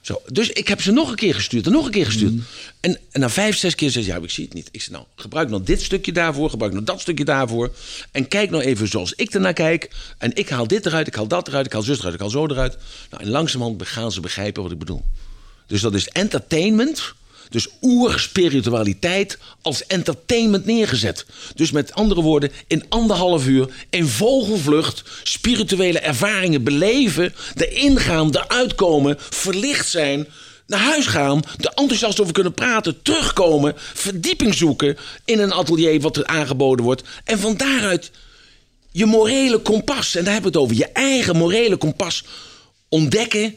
[0.01, 2.33] Zo, dus ik heb ze nog een keer gestuurd en nog een keer gestuurd.
[2.81, 4.69] En, en na vijf, zes keer zei ze, ja, ik zie het niet.
[4.71, 7.75] Ik zei, nou, gebruik nou dit stukje daarvoor, gebruik nou dat stukje daarvoor.
[8.13, 9.91] En kijk nou even zoals ik ernaar kijk.
[10.19, 12.31] En ik haal dit eruit, ik haal dat eruit, ik haal zus eruit, ik haal
[12.31, 12.77] zo eruit.
[13.11, 15.05] Nou, en langzamerhand gaan ze begrijpen wat ik bedoel.
[15.67, 17.15] Dus dat is entertainment.
[17.49, 21.27] Dus oerspiritualiteit als entertainment neergezet.
[21.55, 28.75] Dus met andere woorden, in anderhalf uur in vogelvlucht spirituele ervaringen beleven, erin gaan, eruit
[28.75, 30.27] komen, verlicht zijn,
[30.67, 36.17] naar huis gaan, er enthousiast over kunnen praten, terugkomen, verdieping zoeken in een atelier wat
[36.17, 37.03] er aangeboden wordt.
[37.25, 38.11] En van daaruit
[38.93, 42.25] je morele kompas, en daar hebben we het over, je eigen morele kompas
[42.89, 43.57] ontdekken,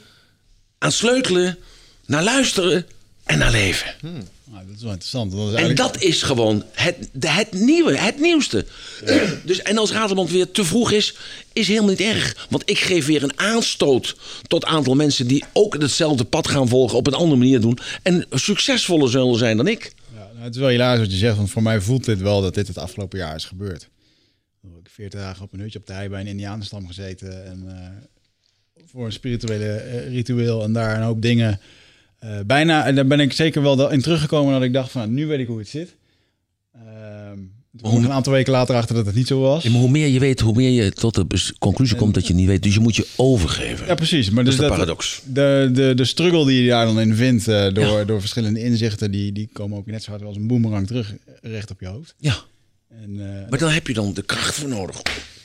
[0.77, 1.57] aan sleutelen,
[2.05, 2.87] naar luisteren
[3.31, 3.93] en naar leven.
[4.01, 5.31] Nou, dat is wel interessant.
[5.31, 8.65] Dat is En eigenlijk- dat is gewoon het, de- het nieuwe, het nieuwste.
[9.45, 11.15] Dus, en als Ratelband weer te vroeg is,
[11.53, 12.47] is helemaal niet erg.
[12.49, 14.15] Want ik geef weer een aanstoot
[14.47, 17.77] tot een aantal mensen die ook hetzelfde pad gaan volgen, op een andere manier doen.
[18.03, 19.93] En succesvoller zullen zijn dan ik.
[20.13, 22.41] Ja, nou, het is wel helaas wat je zegt, want voor mij voelt dit wel
[22.41, 23.89] dat dit het afgelopen jaar is gebeurd.
[24.63, 27.63] Ik heb 40 dagen op een hutje op de hei bij een Indianenstam gezeten en
[27.67, 31.59] eh, voor een spirituele eh, ritueel en daar een hoop dingen.
[32.21, 35.27] Eh, bijna, en daar ben ik zeker wel in teruggekomen dat ik dacht van, nu
[35.27, 35.95] weet ik hoe het zit.
[37.81, 39.63] Toen ik een aantal weken later achter dat het niet zo was.
[39.63, 42.33] Ja, maar hoe meer je weet, hoe meer je tot de conclusie komt dat je
[42.33, 42.63] niet weet.
[42.63, 43.85] Dus je moet je overgeven.
[43.87, 44.29] Ja, precies.
[44.29, 45.21] Maar dat dus is de dat, paradox.
[45.25, 48.03] De, de, de struggle die je daar dan in vindt eh, door, Ja.
[48.05, 51.71] door verschillende inzichten, die, die komen ook net zo hard als een boemerang terug recht
[51.71, 52.15] op je hoofd.
[52.17, 52.35] Ja,
[52.89, 55.01] En, eh, maar dan heb je dan de kracht voor nodig.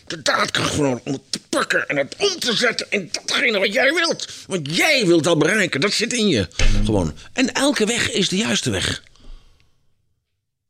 [0.07, 3.73] De daadkracht nodig om het te pakken en het om te zetten in datgene wat
[3.73, 4.28] jij wilt.
[4.47, 6.49] Want jij wilt dat bereiken, dat zit in je.
[6.85, 7.15] Gewoon.
[7.33, 9.03] En elke weg is de juiste weg.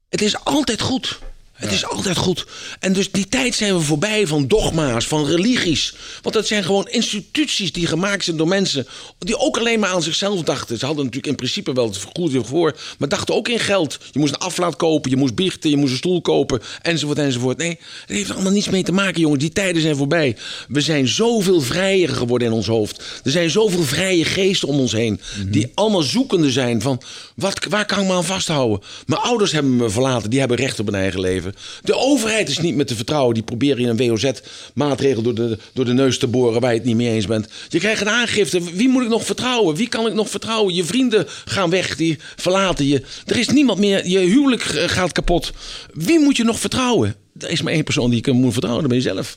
[0.09, 1.19] Het is altijd goed.
[1.57, 2.47] Het is altijd goed.
[2.81, 5.95] En dus die tijd zijn we voorbij van dogma's, van religies.
[6.23, 8.87] Want dat zijn gewoon instituties die gemaakt zijn door mensen...
[9.19, 10.78] die ook alleen maar aan zichzelf dachten.
[10.78, 12.77] Ze hadden natuurlijk in principe wel het goed voor...
[12.99, 13.99] maar dachten ook in geld.
[14.12, 16.62] Je moest een aflaat kopen, je moest biechten, je moest een stoel kopen...
[16.83, 17.57] enzovoort, enzovoort.
[17.57, 19.39] Nee, dat heeft er allemaal niets mee te maken, jongen.
[19.39, 20.37] Die tijden zijn voorbij.
[20.69, 23.03] We zijn zoveel vrijer geworden in ons hoofd.
[23.24, 25.20] Er zijn zoveel vrije geesten om ons heen...
[25.47, 27.03] die allemaal zoekende zijn van...
[27.35, 28.81] Wat, waar kan ik me aan vasthouden?
[29.07, 31.45] Mijn ouders hebben me verlaten, die hebben recht op hun eigen leven.
[31.82, 33.35] De overheid is niet meer te vertrouwen.
[33.35, 36.86] Die proberen je een WOZ-maatregel door de, door de neus te boren waar je het
[36.86, 37.48] niet mee eens bent.
[37.68, 38.62] Je krijgt een aangifte.
[38.74, 39.77] Wie moet ik nog vertrouwen?
[39.77, 40.74] Wie kan ik nog vertrouwen?
[40.74, 43.02] Je vrienden gaan weg, die verlaten je.
[43.27, 44.06] Er is niemand meer.
[44.06, 45.52] Je huwelijk gaat kapot.
[45.93, 47.14] Wie moet je nog vertrouwen?
[47.39, 49.36] Er is maar één persoon die je moet vertrouwen, dat ben je zelf.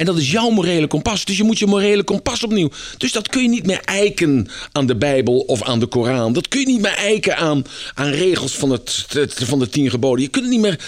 [0.00, 1.24] En dat is jouw morele kompas.
[1.24, 2.70] Dus je moet je morele kompas opnieuw.
[2.96, 6.32] Dus dat kun je niet meer eiken aan de Bijbel of aan de Koran.
[6.32, 7.64] Dat kun je niet meer eiken aan,
[7.94, 10.22] aan regels van, het, van de tien geboden.
[10.22, 10.80] Je kunt het niet meer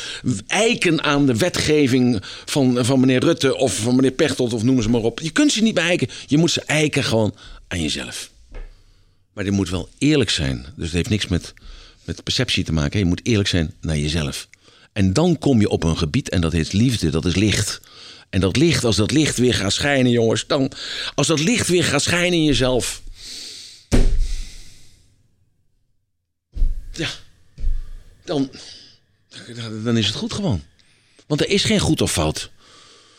[0.47, 4.91] eiken aan de wetgeving van, van meneer Rutte of van meneer Pechtold of noem ze
[4.91, 5.21] maar op.
[5.21, 6.09] Je kunt ze niet meer eiken.
[6.27, 7.35] Je moet ze eiken gewoon
[7.69, 8.31] aan jezelf.
[9.33, 10.67] Maar dit moet wel eerlijk zijn.
[10.77, 11.55] Dus het heeft niks met,
[12.05, 12.99] met perceptie te maken.
[12.99, 14.49] Je moet eerlijk zijn naar jezelf.
[14.93, 17.81] En dan kom je op een gebied en dat heet liefde, dat is licht.
[18.33, 20.73] En dat licht, als dat licht weer gaat schijnen, jongens, dan.
[21.15, 23.03] Als dat licht weer gaat schijnen in jezelf.
[26.93, 27.09] Ja.
[28.25, 28.51] Dan.
[29.85, 30.63] Dan is het goed gewoon.
[31.27, 32.51] Want er is geen goed of fout.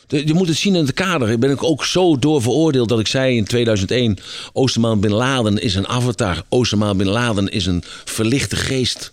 [0.08, 1.30] Je moet het zien in het kader.
[1.30, 4.18] Ik ben ik ook zo door veroordeeld dat ik zei in 2001...
[4.54, 6.44] Osama Bin Laden is een avatar.
[6.50, 9.12] Osama Bin Laden is een verlichte geest.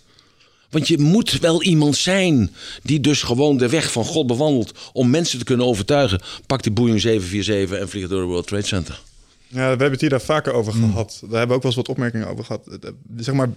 [0.71, 2.51] Want je moet wel iemand zijn
[2.83, 4.71] die dus gewoon de weg van God bewandelt...
[4.93, 6.21] om mensen te kunnen overtuigen.
[6.47, 9.01] Pak die Boeing 747 en vlieg door de World Trade Center.
[9.47, 11.17] Ja, we hebben het hier daar vaker over gehad.
[11.21, 12.67] Daar hebben we ook wel eens wat opmerkingen over gehad.
[12.67, 13.49] Eh, eh, Zeg maar,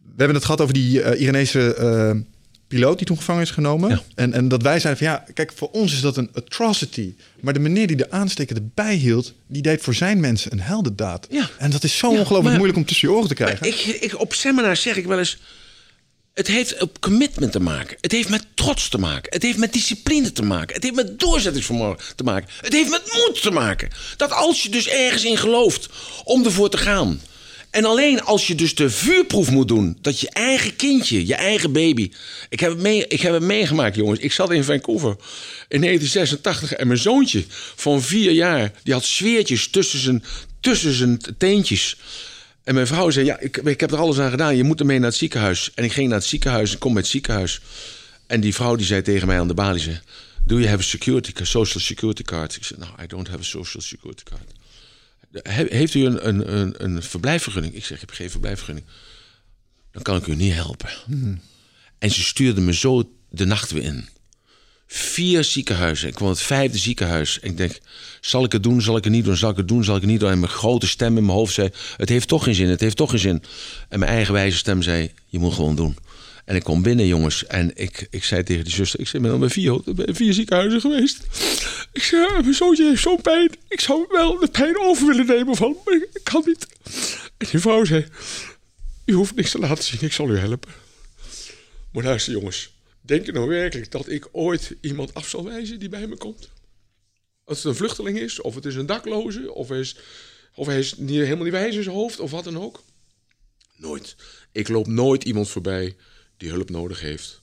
[0.00, 2.10] we hebben het gehad over die Iranese eh,
[2.68, 3.90] piloot die toen gevangen is genomen.
[3.90, 4.02] Ja.
[4.14, 7.14] En, en dat wij zeiden van ja, kijk, voor ons is dat een atrocity.
[7.40, 11.26] Maar de meneer die de aansteker erbij hield, die deed voor zijn mensen een heldendaad.
[11.30, 11.48] Ja.
[11.58, 13.66] En dat is zo Ja, ongelooflijk maar- moeilijk om tussen je oren te krijgen.
[13.66, 15.38] Ik, ik, op seminars zeg ik wel eens...
[16.34, 17.96] Het heeft op commitment te maken.
[18.00, 19.32] Het heeft met trots te maken.
[19.32, 20.74] Het heeft met discipline te maken.
[20.74, 22.48] Het heeft met doorzettingsvermogen te maken.
[22.60, 23.90] Het heeft met moed te maken.
[24.16, 25.88] Dat als je dus ergens in gelooft
[26.24, 27.20] om ervoor te gaan...
[27.70, 31.72] En alleen als je dus de vuurproef moet doen, dat je eigen kindje, je eigen
[31.72, 32.10] baby.
[32.48, 34.20] Ik heb het, mee, ik heb het meegemaakt, jongens.
[34.20, 35.16] Ik zat in Vancouver
[35.68, 37.44] in 1986 en mijn zoontje
[37.76, 40.24] van vier jaar, die had zweertjes tussen zijn,
[40.60, 41.96] tussen zijn teentjes.
[42.70, 44.56] En mijn vrouw zei: Ja, ik, ik heb er alles aan gedaan.
[44.56, 45.70] Je moet ermee naar het ziekenhuis.
[45.74, 46.72] En ik ging naar het ziekenhuis.
[46.72, 47.60] Ik kom met het ziekenhuis.
[48.26, 50.00] En die vrouw die zei tegen mij aan de balie: zei,
[50.44, 52.56] Do you have a security, social security card?
[52.56, 54.52] Ik zei: No, I don't have a social security card.
[55.32, 57.74] He- Heeft u een, een, een, een verblijfvergunning?
[57.74, 58.86] Ik zeg: Ik heb geen verblijfvergunning.
[59.92, 60.88] Dan kan ik u niet helpen.
[61.98, 64.08] En ze stuurde me zo de nacht weer in.
[64.92, 66.08] Vier ziekenhuizen.
[66.08, 67.40] Ik kwam het vijfde ziekenhuis.
[67.40, 67.78] En ik denk,
[68.20, 70.00] zal ik het doen, zal ik het niet doen, zal ik het doen, zal ik
[70.00, 70.30] het niet doen.
[70.30, 72.96] En mijn grote stem in mijn hoofd zei, het heeft toch geen zin, het heeft
[72.96, 73.42] toch geen zin.
[73.88, 75.96] En mijn eigen wijze stem zei, je moet gewoon doen.
[76.44, 77.46] En ik kom binnen, jongens.
[77.46, 81.26] En ik, ik zei tegen die zuster, ik ben al bij vier, vier ziekenhuizen geweest.
[81.92, 83.50] Ik zei, "Ja, mijn zoontje heeft zo'n pijn.
[83.68, 86.66] Ik zou wel de pijn over willen nemen van, maar ik kan niet.
[87.36, 88.06] En die vrouw zei,
[89.04, 90.70] u hoeft niks te laten zien, ik zal u helpen.
[91.92, 92.70] Maar luister jongens,
[93.10, 96.50] denk je nou werkelijk dat ik ooit iemand af zal wijzen die bij me komt?
[97.44, 99.96] Als het een vluchteling is, of het is een dakloze, of hij is,
[100.54, 102.82] of hij niet, helemaal niet wijs in zijn hoofd, of wat dan ook.
[103.76, 104.16] Nooit.
[104.52, 105.96] Ik loop nooit iemand voorbij
[106.36, 107.40] die hulp nodig heeft.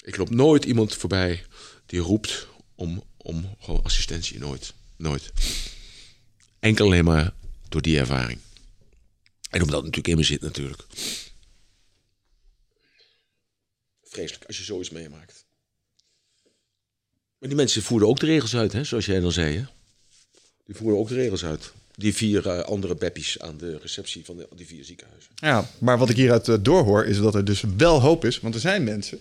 [0.00, 1.44] Ik loop nooit iemand voorbij
[1.86, 4.38] die roept om, om gewoon assistentie.
[4.38, 4.74] Nooit.
[4.96, 5.32] Nooit.
[6.58, 7.34] Enkel alleen maar
[7.68, 8.38] door die ervaring.
[9.50, 10.86] En omdat het natuurlijk in me zit natuurlijk.
[14.12, 15.44] Vreselijk als je zoiets meemaakt.
[17.38, 19.56] Maar die mensen voerden ook de regels uit, hè, zoals jij dan zei.
[19.56, 19.64] Hè?
[20.64, 21.72] Die voerden ook de regels uit.
[21.94, 25.30] Die vier eh, andere beppies aan de receptie van die vier ziekenhuizen.
[25.34, 28.40] Ja, maar wat ik hieruit eh, doorhoor is dat er dus wel hoop is.
[28.40, 29.20] Want er zijn mensen.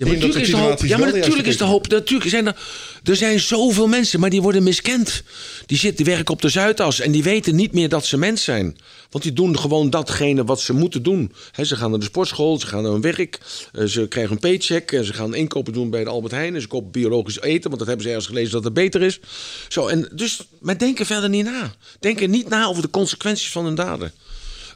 [0.00, 0.80] Ja, maar natuurlijk is de hoop.
[0.80, 1.88] Ja, maar natuurlijk is de hoop.
[1.88, 2.56] Natuurlijk zijn er,
[3.04, 5.22] er zijn zoveel mensen, maar die worden miskend.
[5.66, 8.44] Die zitten, die werken op de Zuidas en die weten niet meer dat ze mens
[8.44, 8.78] zijn.
[9.10, 11.32] Want die doen gewoon datgene wat ze moeten doen.
[11.52, 13.38] Hè, ze gaan naar de sportschool, ze gaan naar hun werk,
[13.72, 16.54] eh, ze krijgen een paycheck, en ze gaan inkopen doen bij de Albert Heijn.
[16.54, 19.20] En ze kopen biologisch eten, want dat hebben ze ergens gelezen dat het beter is.
[19.68, 21.74] Zo, en dus, maar denken verder niet na.
[21.98, 24.12] Denken niet na over de consequenties van hun daden.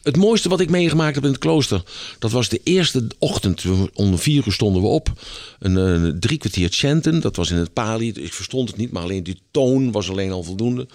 [0.05, 1.83] Het mooiste wat ik meegemaakt heb in het klooster,
[2.19, 3.65] dat was de eerste ochtend.
[3.93, 5.13] Om vier uur stonden we op.
[5.59, 8.13] Een, een drie kwartier chanten, dat was in het Pali.
[8.13, 10.89] Ik verstond het niet, maar alleen die toon was alleen al voldoende.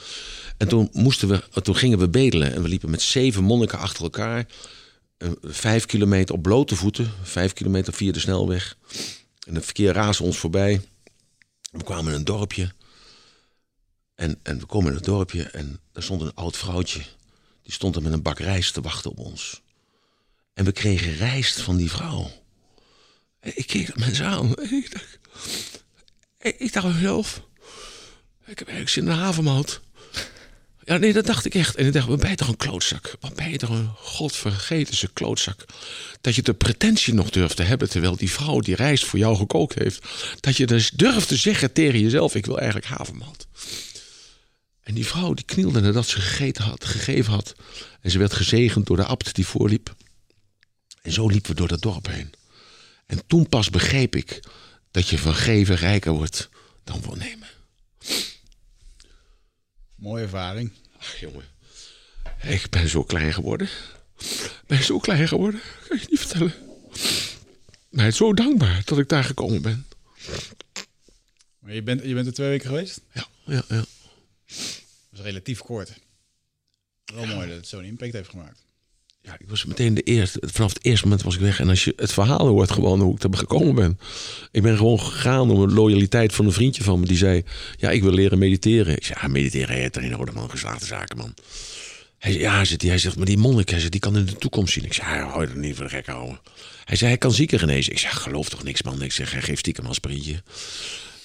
[0.57, 2.53] En toen, moesten we, toen gingen we bedelen.
[2.53, 4.47] En we liepen met zeven monniken achter elkaar.
[5.17, 7.11] Eh, Vijf kilometer op blote voeten.
[7.21, 8.77] Vijf kilometer via de snelweg.
[9.47, 10.81] En het verkeer raasde ons voorbij.
[11.71, 12.71] We kwamen in een dorpje.
[14.15, 17.01] En, en we komen in het dorpje en daar stond een oud vrouwtje.
[17.69, 19.61] Die stond er met een bak rijst te wachten op ons.
[20.53, 22.31] En we kregen rijst van die vrouw.
[23.41, 24.51] Ik keek dat mensen aan.
[24.51, 25.19] Ik dacht,
[26.39, 27.41] ik, dacht
[28.45, 29.81] ik heb zin in een havermout.
[30.83, 31.75] Ja, nee, dat dacht ik echt.
[31.75, 33.15] En ik dacht, wat ben je toch een klootzak?
[33.19, 35.65] Wat ben je toch een godvergetense klootzak?
[36.21, 37.89] Dat je de pretentie nog durft te hebben...
[37.89, 40.05] terwijl die vrouw die rijst voor jou gekookt heeft...
[40.39, 42.35] dat je dus durft te zeggen tegen jezelf...
[42.35, 43.47] ik wil eigenlijk havermout.
[44.89, 47.55] En die vrouw die knielde nadat ze gegeten had, gegeven had.
[48.01, 49.95] En ze werd gezegend door de abt die voorliep.
[51.01, 52.29] En zo liepen we door dat dorp heen.
[53.05, 54.39] En toen pas begreep ik
[54.91, 56.49] dat je van geven rijker wordt
[56.83, 57.47] dan van nemen.
[59.95, 60.71] Mooie ervaring.
[60.99, 61.45] Ach jongen,
[62.41, 63.69] ik ben zo klein geworden.
[64.17, 66.53] Ik ben zo klein geworden, kan je niet vertellen.
[67.89, 69.87] Maar zo dankbaar dat ik daar gekomen ben.
[71.59, 73.01] Maar je bent, je bent er twee weken geweest?
[73.13, 73.85] Ja, ja, ja.
[75.19, 75.93] Dat is relatief kort.
[77.13, 78.65] Wel mooi dat het zo'n impact heeft gemaakt.
[79.21, 80.41] Ja, ik was meteen de eerste.
[80.45, 81.59] Vanaf het eerste moment was ik weg.
[81.59, 83.99] En als je het verhaal hoort, gewoon hoe ik er gekomen ben.
[84.51, 87.05] Ik ben gewoon gegaan om een loyaliteit van een vriendje van me.
[87.05, 87.43] Die zei:
[87.77, 88.95] Ja, ik wil leren mediteren.
[88.95, 90.49] Ik zei: Ja, mediteren heeft er niet nodig, man.
[90.49, 91.33] Geslaagde zaken, man.
[92.17, 92.97] Hij zei: Ja, zegt hij.
[92.97, 94.85] Zegt: Maar die monnik, hij die kan in de toekomst zien.
[94.85, 96.39] Ik zei: Ja, hou je er niet voor de gek houden.
[96.85, 97.91] Hij zei: Hij kan zieken genezen.
[97.91, 99.01] Ik zeg: Geloof toch niks, man.
[99.01, 100.41] Ik zeg: Hij geeft stiekem een aspirintje.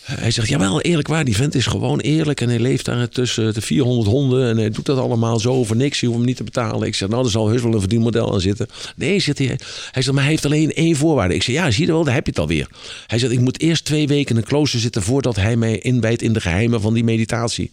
[0.05, 2.41] Hij zegt, jawel, eerlijk waar, die vent is gewoon eerlijk.
[2.41, 4.49] En hij leeft daar tussen de 400 honden.
[4.49, 6.01] En hij doet dat allemaal zo voor niks.
[6.01, 6.87] Je hoeft hem niet te betalen.
[6.87, 8.67] Ik zeg, nou, er zal heus wel een verdienmodel aan zitten.
[8.97, 9.47] Nee, zegt hij.
[9.47, 11.35] Hij zegt, maar hij heeft alleen één voorwaarde.
[11.35, 12.69] Ik zeg, ja, zie je wel, daar heb je het alweer.
[13.07, 15.03] Hij zegt, ik moet eerst twee weken in een klooster zitten...
[15.03, 17.71] voordat hij mij inwijdt in de geheimen van die meditatie.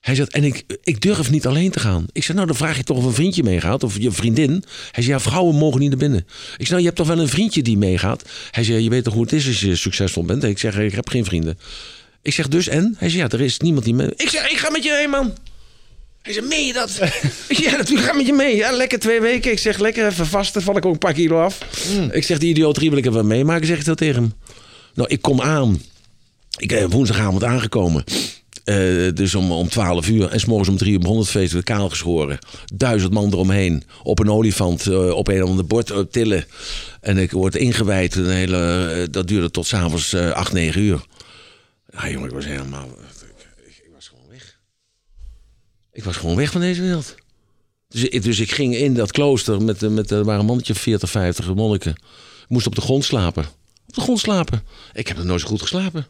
[0.00, 2.06] Hij zegt, en ik, ik durf niet alleen te gaan.
[2.12, 3.82] Ik zeg, nou, dan vraag je toch of een vriendje meegaat.
[3.82, 4.50] Of je vriendin.
[4.92, 6.20] Hij zegt, ja, vrouwen mogen niet naar binnen.
[6.20, 8.22] Ik zeg, nou, je hebt toch wel een vriendje die meegaat?
[8.50, 10.44] Hij zegt, je weet toch hoe het is als je succesvol bent?
[10.44, 11.58] Ik zeg, ik heb geen vrienden.
[12.22, 12.94] Ik zeg, dus en?
[12.98, 14.08] Hij zegt, ja, er is niemand die mee...
[14.16, 15.34] Ik zeg, ik ga met je mee, man.
[16.22, 17.00] Hij zegt, meen je dat?
[17.48, 18.56] ik ja, natuurlijk, ga met je mee.
[18.56, 19.50] Ja, lekker twee weken.
[19.50, 21.58] Ik zeg, lekker even vasten, val ik ook een paar kilo af.
[22.10, 24.32] Ik zeg, die idioot wil ik even meemaken, zeg ik dat tegen hem.
[24.94, 25.82] Nou, ik kom aan.
[26.56, 28.04] Ik ben woensdagavond aangekomen.
[28.64, 30.28] Eh, dus om, om 12 uur.
[30.28, 31.52] En s'morgens om 3 uur begon het feest.
[31.52, 32.38] weer kaal geschoren.
[32.74, 33.82] Duizend man eromheen.
[34.02, 34.86] Op een olifant.
[34.86, 36.44] eh, op een ander bord eh, tillen.
[37.00, 38.14] En ik word ingewijd.
[38.14, 41.04] Een hele, dat duurde tot s'avonds avonds 8, 9 uur.
[41.92, 42.88] Ja, jongen, ik was helemaal...
[43.66, 44.58] Ik, ik was gewoon weg.
[45.92, 47.14] Ik was gewoon weg van deze wereld.
[47.88, 50.78] Dus, ik- dus ik ging in dat klooster met, met er waren een mannetje of
[50.78, 51.90] 40, 50 monniken.
[51.90, 53.44] Ik moest op de grond slapen.
[53.88, 54.62] Op de grond slapen.
[54.92, 56.06] Ik heb nog nooit zo goed geslapen.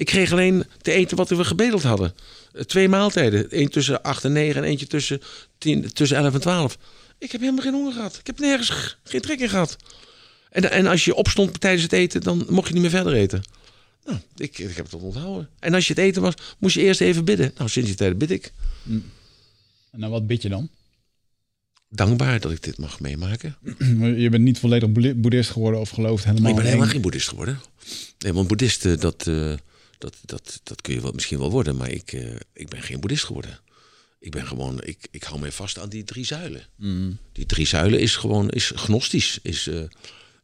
[0.00, 2.14] Ik kreeg alleen te eten wat we gebedeld hadden.
[2.52, 3.46] Eh, Twee maaltijden.
[3.50, 5.20] Eén tussen 8 en 9 en eentje tussen,
[5.58, 6.78] 10, tussen 11 en 12.
[7.18, 8.16] Ik heb helemaal geen honger gehad.
[8.18, 9.76] Ik heb nergens geen trek in gehad.
[10.50, 13.42] En, en als je opstond tijdens het eten, dan mocht je niet meer verder eten.
[14.04, 15.48] Nou, ik, ik heb het onthouden.
[15.58, 17.52] En als je het eten was, moest je eerst even bidden.
[17.56, 18.52] Nou, sinds die tijd bid ik.
[19.90, 20.68] En nou, wat bid je dan?
[21.88, 23.56] Dankbaar dat ik dit mag meemaken.
[24.22, 27.28] Je bent niet volledig boe- boeddhist geworden of gelooft helemaal ik ben helemaal geen boeddhist
[27.28, 27.60] geworden.
[28.18, 29.52] Nee, want boeddhisten, dat, eh,
[30.00, 31.76] dat, dat, dat kun je wel, misschien wel worden.
[31.76, 33.58] Maar ik, eh, ik ben geen boeddhist geworden.
[34.20, 36.62] Ik ben gewoon, ik, ik hou me vast aan die drie zuilen.
[37.32, 39.38] Die drie zuilen is gewoon, is gnostisch.
[39.42, 39.82] Is, eh,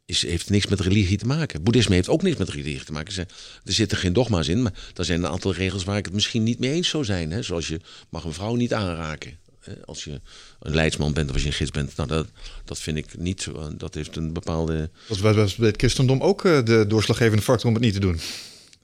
[0.05, 1.63] is, heeft niks met religie te maken.
[1.63, 3.27] Boeddhisme heeft ook niks met religie te maken.
[3.63, 6.43] Er zitten geen dogma's in, maar er zijn een aantal regels waar ik het misschien
[6.43, 7.31] niet mee eens zou zijn.
[7.31, 7.41] Hè?
[7.41, 7.79] Zoals je
[8.09, 9.37] mag een vrouw niet aanraken.
[9.59, 9.85] hè.
[9.85, 10.21] Als je
[10.59, 11.95] een leidsman bent of als je een gids bent.
[11.95, 12.27] Nou, dat,
[12.65, 13.47] dat vind ik niet.
[13.77, 14.89] Dat heeft een bepaalde...
[15.07, 18.19] Dat was bij, het christendom ook eh, de doorslaggevende factor om het niet te doen.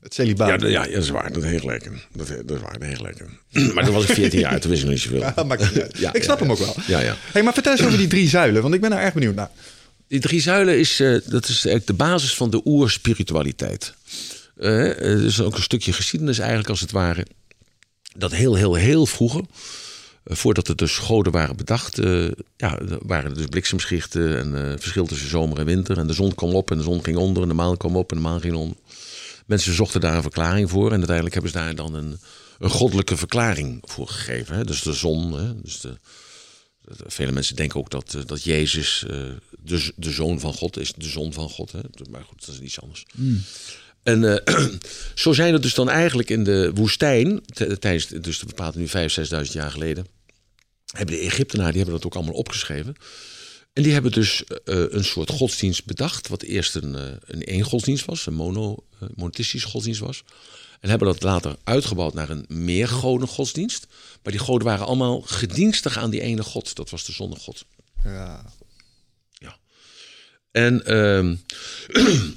[0.03, 0.49] Het celibaat.
[0.49, 1.33] Ja, dat- ja, ja, dat is waar.
[1.33, 1.99] Dat gelijk in.
[2.13, 3.73] Dat, dat is waar, dat gelijk in.
[3.73, 5.19] Maar toen was ik 14 jaar, toen wist ik niet zoveel.
[5.35, 5.97] Ja, niet uit.
[5.97, 6.75] Ja, ik snap ja, hem ook wel.
[6.87, 7.15] Ja, ja.
[7.31, 9.49] Hey, maar vertel eens over die drie zuilen, want ik ben daar erg benieuwd naar.
[10.07, 13.93] Die drie zuilen is, eh, dat is eigenlijk de basis van de oerspiritualiteit.
[14.55, 17.25] Het is ook een stukje geschiedenis eigenlijk als het ware.
[18.17, 19.43] Dat heel, heel, heel vroeger,
[20.25, 22.27] voordat er dus goden waren bedacht, eh,
[22.57, 25.97] ja, waren er dus bliksemschichten en verschil tussen zomer en winter.
[25.97, 28.11] En de zon kwam op en de zon ging onder en de maan kwam op
[28.11, 28.77] en de maan ging onder.
[29.45, 32.19] Mensen zochten daar een verklaring voor en uiteindelijk hebben ze daar dan een,
[32.59, 34.55] een goddelijke verklaring voor gegeven.
[34.55, 34.63] Hè?
[34.63, 35.61] Dus de zon, hè?
[35.61, 35.97] Dus de,
[36.87, 39.17] Vele mensen denken ook dat, eh, dat Jezus eh,
[39.59, 41.71] de, de zoon van God is, de zon van God.
[41.71, 41.79] Hè?
[42.09, 43.05] Maar goed, dat is iets anders.
[44.03, 44.65] En eh,
[45.15, 47.41] zo zijn er dus dan eigenlijk in de woestijn,
[47.79, 48.91] tijdens, dus we praten nu 5.000,
[49.45, 50.05] 6.000 jaar geleden,
[50.85, 52.95] hebben de Egyptenaren, die hebben dat ook allemaal opgeschreven.
[53.73, 57.63] En die hebben dus eh, een soort godsdienst bedacht, wat eerst een, eh, een één
[57.63, 60.23] godsdienst was, een mono, eh, monotheïstische godsdienst was.
[60.79, 63.87] En hebben dat later uitgebouwd naar een meergoden godsdienst.
[64.23, 66.75] Maar die goden waren allemaal gedienstig aan die ene god.
[66.75, 67.65] Dat was de zonnegod.
[68.03, 68.51] Ja.
[70.53, 71.35] En, ehm,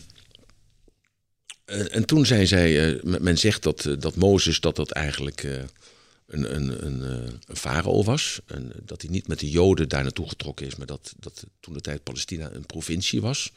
[1.65, 5.45] en, en toen zei zij, eh, men- zegt dat, eh, dat Mozes dat dat eigenlijk
[5.45, 5.63] eh,
[6.27, 6.55] een,
[6.87, 8.41] een, eh, een farao was.
[8.47, 11.75] En dat hij niet met de Joden daar naartoe getrokken is, maar dat, dat toen
[11.75, 13.53] de tijd Palestina een provincie was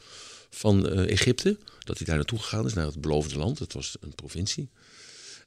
[0.50, 1.56] van eh, Egypte.
[1.78, 3.58] Dat hij daar naartoe gegaan is, naar het beloofde land.
[3.58, 4.68] Het was een provincie.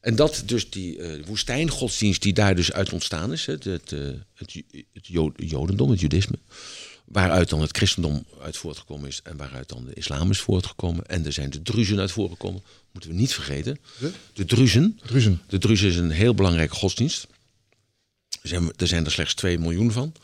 [0.01, 3.89] En dat dus die eh, woestijngodsdienst die daar dus uit ontstaan is, hè, het, het,
[4.33, 4.63] het,
[4.93, 6.37] het Jo- Jodendom, het Judisme,
[7.13, 11.05] waaruit dan het christendom uit voortgekomen is en waaruit dan de islam is voortgekomen.
[11.05, 13.79] En er zijn de druzen uit voortgekomen, moeten we niet vergeten.
[13.99, 14.11] De?
[14.33, 14.99] De druzen.
[15.05, 15.41] Druzen.
[15.47, 17.27] De druzen is een heel belangrijke godsdienst.
[18.41, 20.13] Er zijn er, zijn er slechts 2 miljoen van.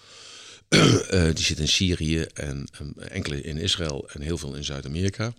[0.70, 2.68] Eh, die zitten in Syrië en
[3.00, 5.34] enkele in Israël en heel veel in Zuid-Amerika.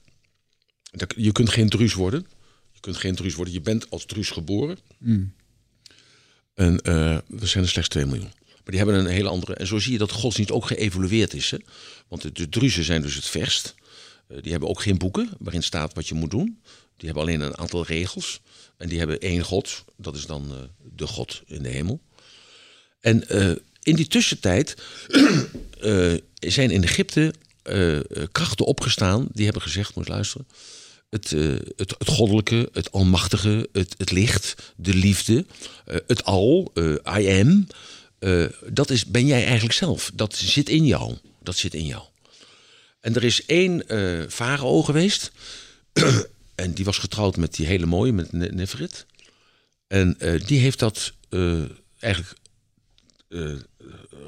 [1.17, 2.27] Je kunt geen druus worden.
[2.73, 3.55] Je kunt geen druus worden.
[3.55, 4.79] Je bent als druus geboren.
[6.55, 8.31] En eh, er zijn er slechts 2 miljoen.
[8.71, 9.55] Die hebben een hele andere.
[9.55, 11.51] En zo zie je dat godsdienst ook geëvolueerd is.
[11.51, 11.59] Hè?
[12.09, 13.75] Want de, druzen zijn dus het verst.
[14.29, 16.59] Eh, die hebben ook geen boeken waarin staat wat je moet doen.
[17.01, 18.41] Die hebben alleen een aantal regels.
[18.81, 19.85] En die hebben één god.
[19.97, 20.57] Dat is dan eh,
[20.97, 22.01] de god in de hemel.
[23.01, 23.51] En eh,
[23.83, 24.75] in die tussentijd
[25.81, 27.35] eh, zijn in Egypte
[28.33, 29.29] krachten opgestaan.
[29.33, 30.47] Die hebben gezegd, moet luisteren.
[31.11, 35.47] Het, het, het goddelijke, het almachtige, het, het licht, de liefde,
[35.85, 36.73] het al,
[37.19, 37.67] I am.
[38.21, 40.11] Eh, dat is, ben jij eigenlijk zelf.
[40.15, 41.17] Dat zit in jou.
[41.43, 42.03] Dat zit in jou.
[43.01, 45.33] En er is één eh farao geweest.
[46.55, 48.89] en die was getrouwd met die hele mooie, met Ne-.
[49.87, 51.13] En eh, die heeft dat
[51.99, 52.39] eigenlijk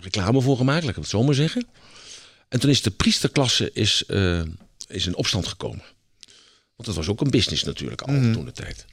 [0.01, 1.67] reclame voor gemaakt, laat ik het zo maar zeggen.
[2.49, 4.05] En toen is de priesterklasse is,
[4.87, 5.85] is in opstand gekomen.
[6.77, 8.85] Want dat was ook een business natuurlijk al toen de tijd.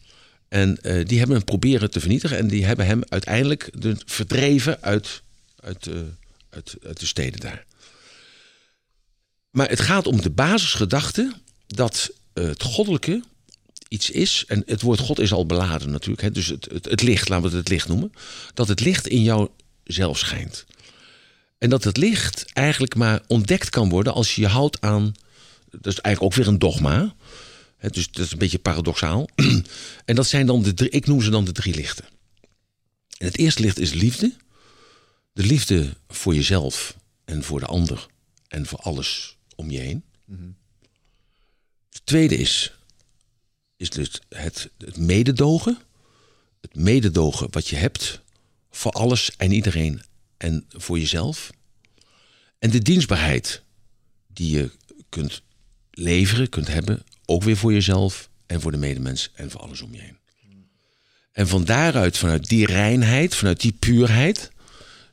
[0.50, 2.38] En eh, die hebben hem proberen te vernietigen.
[2.38, 5.22] En die hebben hem uiteindelijk de, verdreven uit,
[5.60, 5.96] uit, eh,
[6.50, 7.66] uit, uit de steden daar.
[9.50, 11.34] Maar het gaat om de basisgedachte
[11.68, 13.24] dat eh, het goddelijke
[13.88, 14.44] iets is.
[14.48, 16.22] En het woord God is al beladen natuurlijk.
[16.22, 18.14] Hè, dus het, het, het licht, laten we het het licht noemen.
[18.54, 19.50] Dat het licht in jou
[19.84, 20.66] zelf schijnt.
[21.58, 25.14] En dat het licht eigenlijk maar ontdekt kan worden als je je houdt aan.
[25.70, 27.16] Dat is eigenlijk ook weer een dogma.
[27.80, 29.30] Dus dat is een beetje paradoxaal.
[30.06, 32.06] en dat zijn dan de drie, ik noem ze dan de drie lichten.
[33.18, 34.34] En het eerste licht is liefde.
[35.34, 38.08] De liefde voor jezelf en voor de ander
[38.48, 40.04] en voor alles om je heen.
[41.90, 42.74] Het tweede is,
[43.78, 45.78] is dus het, het mededogen.
[46.62, 48.22] Het mededogen wat je hebt
[48.72, 50.02] voor alles en iedereen
[50.38, 51.50] en voor jezelf.
[52.60, 53.64] En de dienstbaarheid
[54.28, 54.72] die je
[55.10, 55.42] kunt
[55.92, 59.94] leveren, kunt hebben, ook weer voor jezelf en voor de medemens en voor alles om
[59.94, 60.18] je heen.
[61.32, 64.52] En van daaruit, vanuit die reinheid, vanuit die puurheid,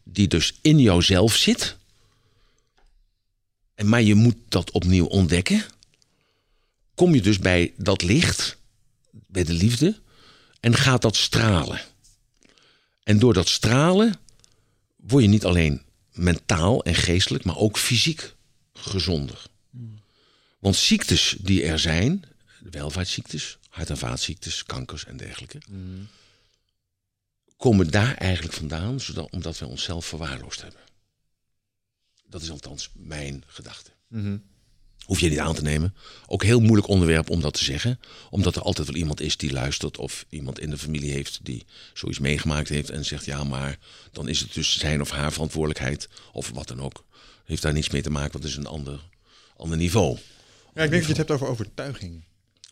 [0.05, 1.77] die dus in jouzelf zit,
[3.75, 5.65] en maar je moet dat opnieuw ontdekken,
[6.95, 8.57] kom je dus bij dat licht,
[9.11, 10.01] bij de liefde,
[10.61, 11.81] en gaat dat stralen.
[13.03, 14.15] En door dat stralen
[14.97, 15.83] word je niet alleen
[16.13, 18.35] mentaal en geestelijk, maar ook fysiek
[18.73, 19.47] gezonder.
[20.59, 22.25] Want ziektes die er zijn,
[22.71, 25.59] welvaartsziektes, hart- en vaatziektes, kankers en dergelijke,
[27.57, 30.81] komen daar eigenlijk vandaan, zodat, omdat we onszelf verwaarloosd hebben.
[32.29, 33.91] Dat is althans mijn gedachte.
[35.05, 35.95] Hoef je niet aan te nemen.
[36.27, 38.01] Ook heel moeilijk onderwerp om dat te zeggen.
[38.31, 39.99] Omdat er altijd wel iemand is die luistert.
[39.99, 42.91] Of iemand in de familie heeft die zoiets meegemaakt heeft.
[42.91, 43.79] En zegt ja, maar
[44.13, 46.09] dan is het dus zijn of haar verantwoordelijkheid.
[46.33, 47.05] Of wat dan ook.
[47.45, 49.01] Heeft daar niets mee te maken, want het is een ander,
[49.57, 50.19] ander niveau.
[50.77, 52.25] Ja, ik denk dat je het hebt over overtuiging.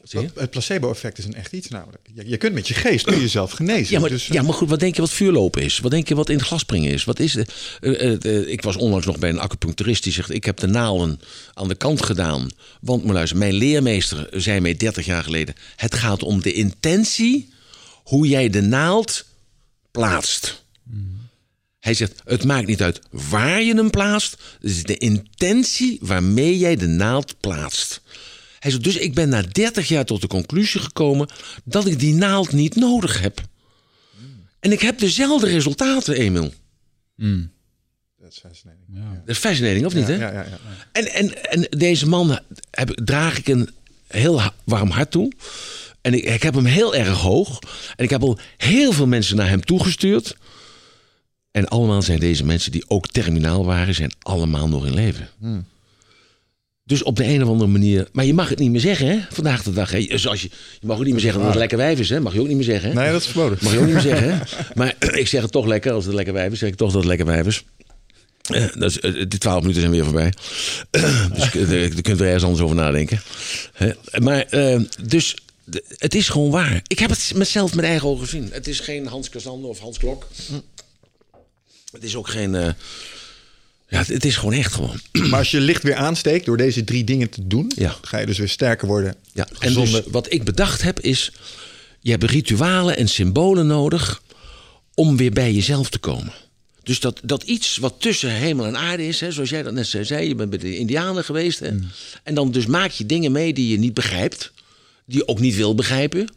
[0.02, 0.26] Zie je?
[0.26, 2.08] Dat- het placebo-effect is een echt iets namelijk.
[2.14, 3.94] Je, je kunt met je geest kun je jezelf genezen.
[3.94, 5.78] Ja maar, dus, ja, maar goed, wat denk je wat vuurlopen is?
[5.78, 7.04] Wat denk je wat in het glas springen is?
[7.04, 7.44] Wat is, eh,
[7.80, 10.30] eh, eh, ik was onlangs nog bij een acupuncturist die zegt...
[10.30, 11.20] ik heb de naalden
[11.54, 12.48] aan de kant gedaan.
[12.80, 15.54] Want, maar luister, mijn leermeester zei mij 30 jaar geleden...
[15.76, 17.52] het gaat om de intentie
[18.02, 19.24] hoe jij de naald
[19.90, 20.63] plaatst.
[21.84, 24.36] Hij zegt, het maakt niet uit waar je hem plaatst.
[24.60, 28.00] Het is de intentie waarmee jij de naald plaatst.
[28.58, 31.28] Hij zegt, dus ik ben na 30 jaar tot de conclusie gekomen
[31.64, 33.40] dat ik die naald niet nodig heb.
[34.60, 36.52] En ik heb dezelfde resultaten, Emil.
[38.20, 38.86] Dat is fascinating.
[39.18, 40.06] Dat is fascinating, of niet?
[40.06, 40.14] hè?
[40.14, 40.58] Ja, ja, ja.
[40.92, 42.38] En, en, en deze man
[42.70, 43.70] heb, draag ik een
[44.06, 45.32] heel warm hart toe.
[46.00, 47.58] En ik, ik heb hem heel erg hoog.
[47.96, 50.36] En ik heb al heel veel mensen naar hem toegestuurd.
[51.54, 55.28] En allemaal zijn deze mensen die ook terminaal waren, zijn allemaal nog in leven.
[56.84, 58.08] Dus op de een of andere manier.
[58.12, 59.18] Maar je mag het niet meer zeggen, hè?
[59.30, 59.90] Vandaag de dag.
[59.90, 60.18] Hè?
[60.18, 60.48] Zoals je,
[60.80, 62.20] je mag ook niet meer zeggen dat het lekker wijf is, hè?
[62.20, 62.88] Mag je ook niet meer zeggen.
[62.88, 62.94] Hè?
[62.94, 63.58] Nee, dat is verboden.
[63.60, 64.38] Mag je ook niet meer zeggen, hè?
[64.74, 65.92] Maar ik zeg het toch lekker.
[65.92, 67.64] Als het lekker wijf is, zeg ik toch dat het lekker wijf is.
[68.42, 70.32] Eh, is, eh, die twaalf minuten zijn weer voorbij.
[71.34, 73.20] dus je kunt- er ergens anders over nadenken.
[74.18, 76.80] Maar, eh, dus de- het is gewoon waar.
[76.86, 78.48] Ik heb het mezelf met eigen ogen gezien.
[78.52, 80.26] Het is geen Hans Casander of Hans Klok.
[81.94, 82.54] Het is ook geen...
[82.54, 82.72] eh,
[83.88, 85.00] ja, het, het is gewoon echt gewoon.
[85.30, 87.96] Maar als je licht weer aansteekt door deze drie dingen te doen, Ja.
[88.02, 89.14] ga je dus weer sterker worden.
[89.32, 91.32] Ja, en dus wat ik bedacht heb is...
[92.00, 94.22] je hebt ritualen en symbolen nodig...
[94.94, 96.32] om weer bij jezelf te komen.
[96.82, 99.20] Dus dat, dat iets wat tussen hemel en aarde is...
[99.20, 101.58] Hè, zoals jij dat net zei, je bent bij de indianen geweest...
[101.58, 101.70] Hè,
[102.22, 104.52] en dan dus maak je dingen mee die je niet begrijpt...
[105.06, 106.28] die je ook niet wil begrijpen...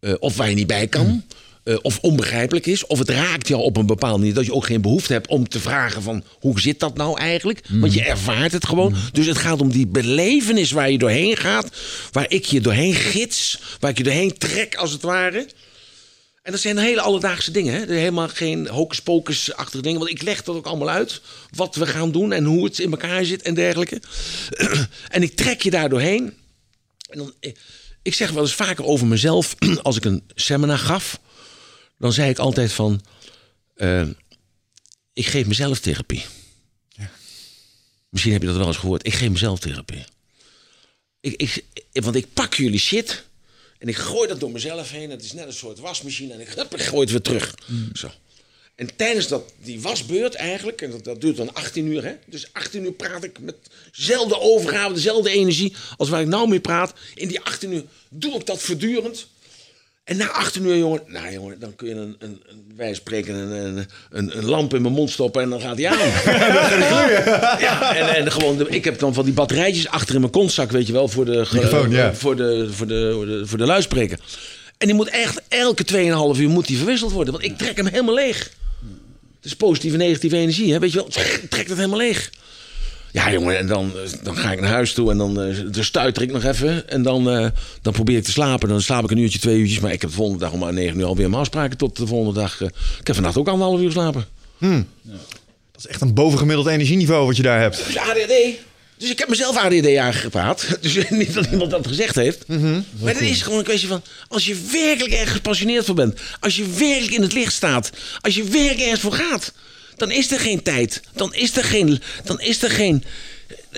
[0.00, 1.24] eh, of waar je niet bij kan...
[1.64, 4.66] eh, of onbegrijpelijk is, of het raakt jou op een bepaalde manier dat je ook
[4.66, 7.60] geen behoefte hebt om te vragen van hoe zit dat nou eigenlijk?
[7.68, 8.94] Want je ervaart het gewoon.
[9.12, 11.76] Dus het gaat om die belevenis waar je doorheen gaat,
[12.12, 15.46] waar ik je doorheen gids, waar ik je doorheen trek als het ware.
[16.42, 17.74] En dat zijn hele alledaagse dingen.
[17.74, 17.80] Hè?
[17.80, 19.98] Er Helemaal geen hocus-pocus-achtige dingen.
[19.98, 21.20] Want ik leg dat ook allemaal uit.
[21.50, 24.00] Wat we gaan doen en hoe het in elkaar zit en dergelijke.
[25.08, 26.34] en ik trek je daar doorheen.
[27.08, 27.52] En dan, eh,
[28.02, 29.54] ik zeg wel eens vaker over mezelf.
[29.82, 31.20] Als ik een seminar gaf.
[32.04, 33.00] Dan zei ik altijd van...
[33.74, 34.08] eh,
[35.12, 36.24] ik geef mezelf therapie.
[38.08, 39.06] Misschien heb je dat wel eens gehoord.
[39.06, 40.04] Ik geef mezelf therapie.
[41.20, 43.24] Ik, ik, want ik pak jullie shit.
[43.78, 45.10] En ik gooi dat door mezelf heen.
[45.10, 46.32] Het is net een soort wasmachine.
[46.32, 47.54] En ik, hup, ik gooi het weer terug.
[47.92, 48.10] Zo.
[48.74, 52.14] En tijdens dat, die wasbeurt eigenlijk, en dat, dat duurt dan 18 uur, hè?
[52.26, 53.56] dus 18 uur praat ik met
[53.96, 56.92] dezelfde overgave, dezelfde energie als waar ik nou mee praat.
[57.14, 59.26] In die 18 uur doe ik dat voortdurend.
[60.04, 63.34] En na 18 uur, jongen, nou jongen, dan kun je een, een, een wij spreken
[63.34, 65.98] een, een, een, een lamp in mijn mond stoppen en dan gaat hij aan.
[67.66, 70.70] ja, en, en gewoon, de- ik heb dan van die batterijtjes achter in mijn kontzak,
[70.70, 71.46] weet je wel, de,
[71.90, 72.14] ja.
[72.14, 74.18] voor de, voor de, voor de, voor de luidspreker.
[74.78, 75.84] En die moet echt elke
[76.36, 78.50] 2,5 uur moet die verwisseld worden, want ik trek hem helemaal leeg.
[79.36, 80.78] Het is positieve en negatieve energie, hè?
[80.78, 81.08] weet je wel.
[81.48, 82.30] Trek het helemaal leeg.
[83.14, 85.84] Ja, jongen, en dan, eh, dan ga ik naar huis toe en dan, eh, dan
[85.84, 86.88] stuiter ik nog even.
[86.88, 87.46] En dan, eh,
[87.82, 88.68] dan probeer ik te slapen.
[88.68, 89.80] Dan slaap ik een uurtje, twee uurtjes.
[89.80, 92.06] Maar ik heb de volgende dag om maar negen uur alweer mijn afspraken tot de
[92.06, 92.60] volgende dag.
[92.60, 94.24] ik heb vannacht ook anderhalf uur slapen.
[95.72, 97.86] Dat is echt een bovengemiddeld energieniveau wat je daar hebt.
[97.86, 98.28] Dus ADHD.
[98.28, 98.58] Het
[98.96, 100.66] Dus ik heb mezelf ADD aangepraat.
[100.80, 102.48] Dus niet dat iemand dat gezegd heeft.
[102.48, 102.80] Mhm.
[103.00, 104.02] Maar het is gewoon een kwestie van...
[104.28, 106.20] als je werkelijk erg gepassioneerd voor bent...
[106.40, 107.90] als je werkelijk in het licht staat...
[108.20, 109.52] als je werkelijk ergens voor gaat...
[109.96, 111.00] dan is er geen tijd.
[111.12, 112.00] Dan is er geen...
[112.24, 113.04] Dan is er geen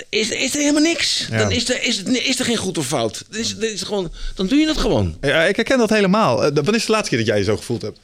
[0.09, 1.27] is, is er helemaal niks.
[1.31, 1.39] Ja.
[1.39, 3.25] Dan is er, is, het, is er geen goed of fout.
[3.31, 5.17] Dan, is, dan is het gewoon, dan doe je het gewoon.
[5.21, 6.45] Ja, ik herken dat helemaal.
[6.45, 7.99] Eh, Wanneer is de laatste keer dat jij je zo gevoeld hebt?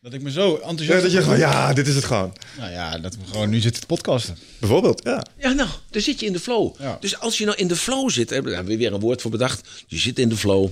[0.00, 1.02] Dat ik me zo Ja, enthousiast...
[1.02, 2.36] dat je gewoon, ja, dit is het gewoon.
[2.58, 4.38] Nou ja, dat we gewoon nu zitten te podcasten.
[4.58, 5.24] Bijvoorbeeld, ja.
[5.38, 6.74] Ja, nou, dan zit je in de flow.
[6.78, 6.96] Ja.
[7.00, 9.30] Dus als je nou in de flow zit, daar hebben we weer een woord voor
[9.30, 9.68] bedacht.
[9.86, 10.68] Je zit in de flow.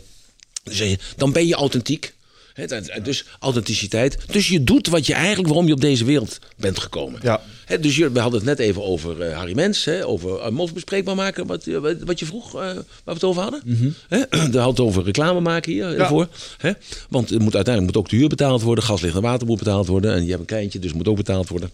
[0.62, 2.14] Dan zeg je, Dan ben je authentiek.
[3.02, 4.16] Dus authenticiteit.
[4.30, 7.20] Dus je doet wat je eigenlijk waarom je op deze wereld bent gekomen.
[7.22, 7.40] Ja.
[7.64, 9.84] Hè, dus je, we hadden het net even over eh, Harry Mens.
[9.84, 11.46] Hè, over uh, bespreekbaar maken.
[11.46, 12.74] Wat, eh, wat- wat je vroeg, waar
[13.04, 13.94] we het over hadden.
[14.08, 14.18] Hè,
[14.50, 16.08] daar had het over reclame maken hier Ja.
[16.08, 16.28] voor.
[17.08, 18.84] Want het moet, uiteindelijk moet ook de huur betaald worden.
[18.84, 20.14] Gas, licht en water moet betaald worden.
[20.14, 21.70] En je hebt een kleintje, dus het moet ook betaald worden.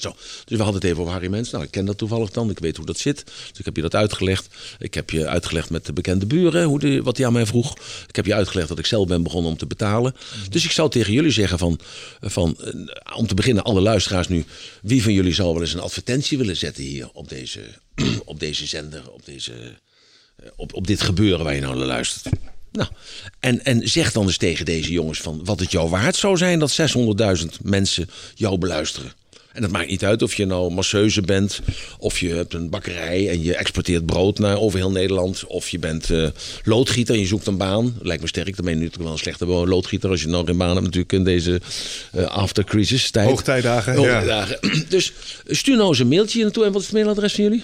[0.00, 1.50] Zo, dus we hadden het even over Harry Mens.
[1.50, 2.50] Nou, ik ken dat toevallig dan.
[2.50, 3.24] Ik weet hoe dat zit.
[3.24, 4.54] Dus ik heb je dat uitgelegd.
[4.78, 7.76] Ik heb je uitgelegd met de bekende buren hoe de, wat hij aan mij vroeg.
[8.08, 10.14] Ik heb je uitgelegd dat ik zelf ben begonnen om te betalen.
[10.50, 11.78] Dus ik zou tegen jullie zeggen van,
[12.20, 14.44] van eh, om te beginnen, alle luisteraars nu.
[14.82, 17.60] Wie van jullie zou wel eens een advertentie willen zetten hier op deze,
[18.24, 19.52] op deze zender, op, deze,
[20.36, 22.34] eh, op, op dit gebeuren waar je nou naar luistert?
[22.72, 22.88] Nou,
[23.40, 26.58] en, en zeg dan eens tegen deze jongens van wat het jou waard zou zijn
[26.58, 26.78] dat
[27.40, 29.12] 600.000 mensen jou beluisteren.
[29.56, 31.60] En dat maakt niet uit of je nou masseuse bent,
[31.98, 35.78] of je hebt een bakkerij en je exporteert brood naar over heel Nederland, of je
[35.78, 36.28] bent eh,
[36.64, 37.94] loodgieter en je zoekt een baan.
[38.02, 40.56] Lijkt me sterk, dan ben je natuurlijk wel een slechte loodgieter als je nog geen
[40.56, 41.60] baan hebt natuurlijk in deze
[42.12, 43.28] eh after-crisis tijd.
[43.28, 44.46] Hoogtijdagen, ja.
[44.88, 45.12] Dus
[45.46, 46.64] stuur nou eens een mailtje hier naartoe.
[46.64, 47.62] En wat is het mailadres van jullie?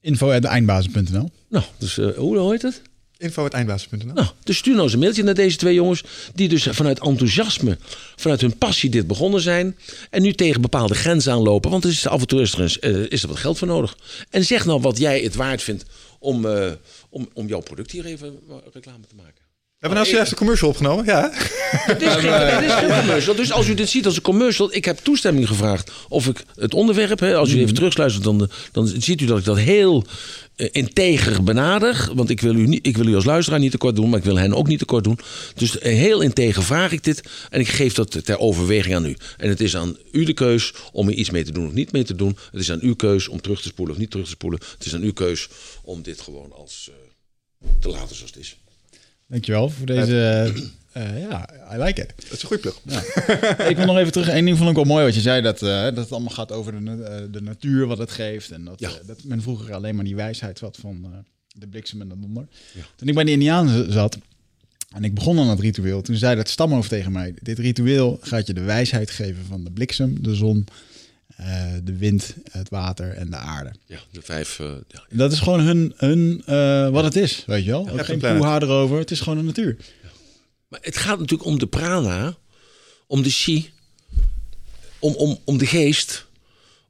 [0.00, 2.82] Info.eindbazen.nl Nou, dus eh, hoe hoe heet het?
[3.18, 6.04] Info.eindbazen.nl Nou, dus stuur nou eens een mailtje naar deze twee jongens.
[6.34, 7.78] Die dus vanuit enthousiasme,
[8.16, 9.76] vanuit hun passie dit begonnen zijn.
[10.10, 11.70] En nu tegen bepaalde grenzen aanlopen.
[11.70, 12.78] Want er is af en toe is er,
[13.10, 13.98] eh, wat geld voor nodig.
[14.30, 15.84] En zeg nou wat jij het waard vindt
[16.18, 16.72] om, eh,
[17.08, 19.37] om, om jouw product hier even eh, reclame te maken.
[19.78, 21.30] We hebben nou zojuist een commercial opgenomen, ja.
[21.32, 23.34] Het is, geen, het is geen commercial.
[23.34, 26.74] Dus als u dit ziet als een commercial, ik heb toestemming gevraagd of ik het
[26.74, 30.04] onderwerp, hè, als u even terugluistert, dan, dan ziet u dat ik dat heel
[30.56, 32.10] eh, integer benader.
[32.14, 34.24] Want ik wil, u niet, ik wil u als luisteraar niet tekort doen, maar ik
[34.24, 35.18] wil hen ook niet tekort doen.
[35.54, 39.16] Dus eh, heel integer vraag ik dit en ik geef dat ter overweging aan u.
[39.36, 41.92] En het is aan u de keus om er iets mee te doen of niet
[41.92, 42.36] mee te doen.
[42.50, 44.60] Het is aan uw keus om terug te spoelen of niet terug te spoelen.
[44.78, 45.48] Het is aan uw keus
[45.82, 48.57] om dit gewoon als eh, te laten zoals het is.
[49.28, 50.52] Dankjewel voor deze...
[50.92, 52.12] eh, ja, I like it.
[52.16, 52.78] Dat is een goede plug.
[53.68, 54.28] ik wil nog even terug.
[54.28, 55.42] Eén ding vond ik wel mooi wat je zei.
[55.42, 58.50] Dat, eh, dat het allemaal gaat over de, de natuur, wat het geeft.
[58.50, 58.90] En dat, Ja.
[59.06, 61.06] dat men vroeger alleen maar die wijsheid had van
[61.48, 62.46] de bliksem en de donder.
[62.96, 64.18] Toen ik bij de Indianen zat
[64.94, 66.02] en ik begon aan het ritueel.
[66.02, 67.34] Toen zei dat stamhoofd tegen mij.
[67.42, 70.66] Dit ritueel gaat je de wijsheid geven van de bliksem, de zon,
[71.82, 73.72] de wind, het water en de aarde.
[73.86, 74.58] Ja, de vijf.
[74.58, 75.04] eh, ja.
[75.10, 77.88] Dat is gewoon hun, hun eh, wat het is, weet je wel.
[77.90, 78.98] Ook geen poeha erover.
[78.98, 79.76] Het is gewoon de natuur.
[80.68, 82.36] Maar het gaat natuurlijk om de prana,
[83.06, 83.70] om de chi,
[84.98, 86.26] om, om, om de geest,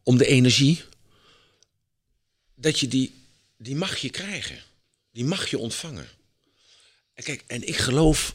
[0.03, 0.83] om de energie.
[2.55, 3.15] Dat je die,
[3.57, 4.59] die mag je krijgen.
[5.13, 6.07] Die mag je ontvangen.
[7.15, 8.35] En kijk, en ik geloof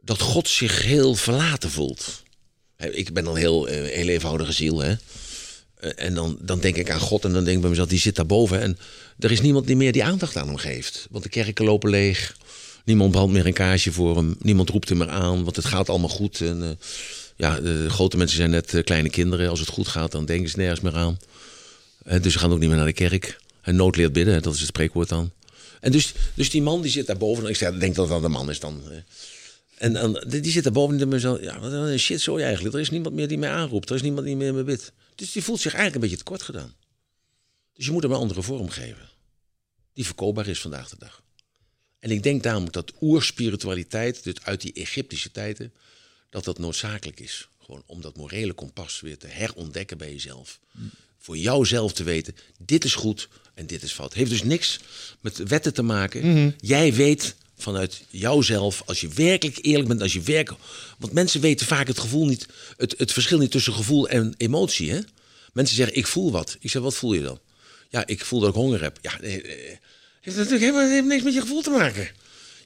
[0.00, 2.22] dat God zich heel verlaten voelt.
[2.80, 4.94] Ik ben dan heel, eh, heel eenvoudige ziel, hè.
[5.80, 7.98] Eh, En dan, dan denk ik aan God en dan denk ik bij mezelf, die
[7.98, 8.60] zit daarboven.
[8.60, 8.78] En
[9.18, 11.06] er is niemand die meer die aandacht aan hem geeft.
[11.10, 12.36] Want de kerken lopen leeg.
[12.84, 14.36] Niemand brandt meer een kaarsje voor hem.
[14.38, 16.40] Niemand roept hem meer aan, want het gaat allemaal goed.
[16.40, 16.68] En, eh,
[17.36, 19.48] ja, de grote mensen zijn net kleine kinderen.
[19.48, 21.18] Als het goed gaat, dan denken ze nergens meer aan.
[22.20, 23.40] Dus ze gaan ook niet meer naar de kerk.
[23.62, 25.30] En nood leert bidden, dat is het spreekwoord dan.
[25.80, 27.48] En dus, dus die man die zit daarboven.
[27.48, 28.82] Ik zeg, denk dat dat een man is dan.
[29.80, 32.74] En, en die zit daarboven en denkt bij mezelf, ja, wat een shit zo eigenlijk.
[32.74, 33.88] Er is niemand meer die mij aanroept.
[33.90, 34.92] Er is niemand die meer me bidt.
[35.14, 36.74] Dus die voelt zich eigenlijk een beetje tekort gedaan.
[37.72, 39.08] Dus je moet hem een andere vorm geven.
[39.92, 41.22] Die verkoopbaar is vandaag de dag.
[41.98, 45.72] En ik denk daarom dat oerspiritualiteit, dus uit die Egyptische tijden,
[46.30, 47.48] dat dat noodzakelijk is.
[47.58, 50.60] Gewoon om dat morele kompas weer te herontdekken bij jezelf.
[51.18, 54.14] Voor jouzelf te weten, dit is goed en dit is fout.
[54.14, 54.78] Heeft dus niks
[55.20, 56.54] met wetten te maken.
[56.58, 60.62] Jij weet vanuit jouzelf, als je werkelijk eerlijk bent, als je werkelijk...
[60.98, 62.46] Want mensen weten vaak het gevoel niet,
[62.76, 64.90] het, het verschil niet tussen gevoel en emotie.
[64.90, 64.98] Hè?
[65.52, 66.56] Mensen zeggen, ik voel wat.
[66.60, 67.38] Ik zeg, wat voel je dan?
[67.88, 68.98] Ja, ik voel dat ik honger heb.
[69.02, 69.76] Ja, nee, eh,
[70.20, 72.08] heeft natuurlijk helemaal heeft niks met je gevoel te maken.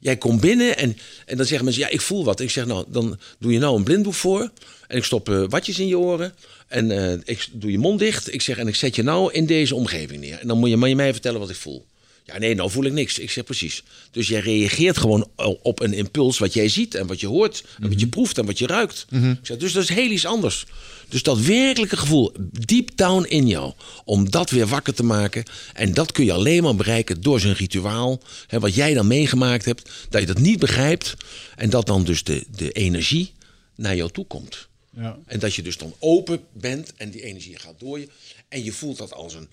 [0.00, 2.40] Jij komt binnen en, en dan zeggen mensen, ja, ik voel wat.
[2.40, 4.50] Ik zeg, nou, dan doe je nou een blinddoek voor.
[4.86, 6.34] En ik stop eh, watjes in je oren.
[6.68, 8.32] En eh, ik doe je mond dicht.
[8.32, 10.38] Ik zeg, en ik zet je nou in deze omgeving neer.
[10.38, 11.86] En dan moet je, moet je mij vertellen wat ik voel.
[12.26, 13.18] Ja, nee, nou voel ik niks.
[13.18, 13.82] Ik zeg precies.
[14.10, 15.28] Dus jij reageert gewoon
[15.62, 18.46] op een impuls wat jij ziet en wat je hoort en wat je proeft en
[18.46, 19.06] wat je ruikt.
[19.10, 20.66] Ik zeg, dus dat is heel iets anders.
[21.08, 23.72] Dus dat werkelijke gevoel, deep down in jou,
[24.04, 25.44] om dat weer wakker te maken.
[25.72, 28.20] En dat kun je alleen maar bereiken door zijn rituaal.
[28.46, 31.14] Hè, wat jij dan meegemaakt hebt, dat je dat niet begrijpt.
[31.56, 33.32] En dat dan dus de, de energie
[33.74, 34.68] naar jou toe komt.
[34.96, 35.18] Ja.
[35.26, 38.08] En dat je dus dan open bent en die energie gaat door je.
[38.48, 39.48] En je voelt dat als een.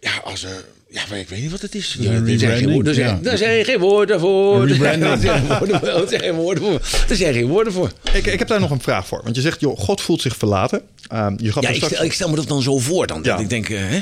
[0.00, 0.50] Ja, als een.
[0.90, 1.96] Ja, maar ik weet niet wat het is.
[1.98, 3.30] Ja, er, zijn geen woorden, er, zijn, ja.
[3.30, 4.62] er zijn geen woorden voor.
[4.68, 5.88] Er zijn geen woorden voor.
[6.00, 6.80] Er zijn geen woorden voor.
[7.08, 7.92] Er zijn geen woorden voor.
[8.12, 9.20] Ik, ik heb daar nog een vraag voor.
[9.24, 10.82] Want je zegt, joh, God voelt zich verlaten.
[11.08, 13.20] Ehm, je gaf Ja, ik straks- stel, ik stel me dat dan zo voor dan.
[13.22, 13.38] Ja.
[13.38, 14.00] Ik denk, eh, hè?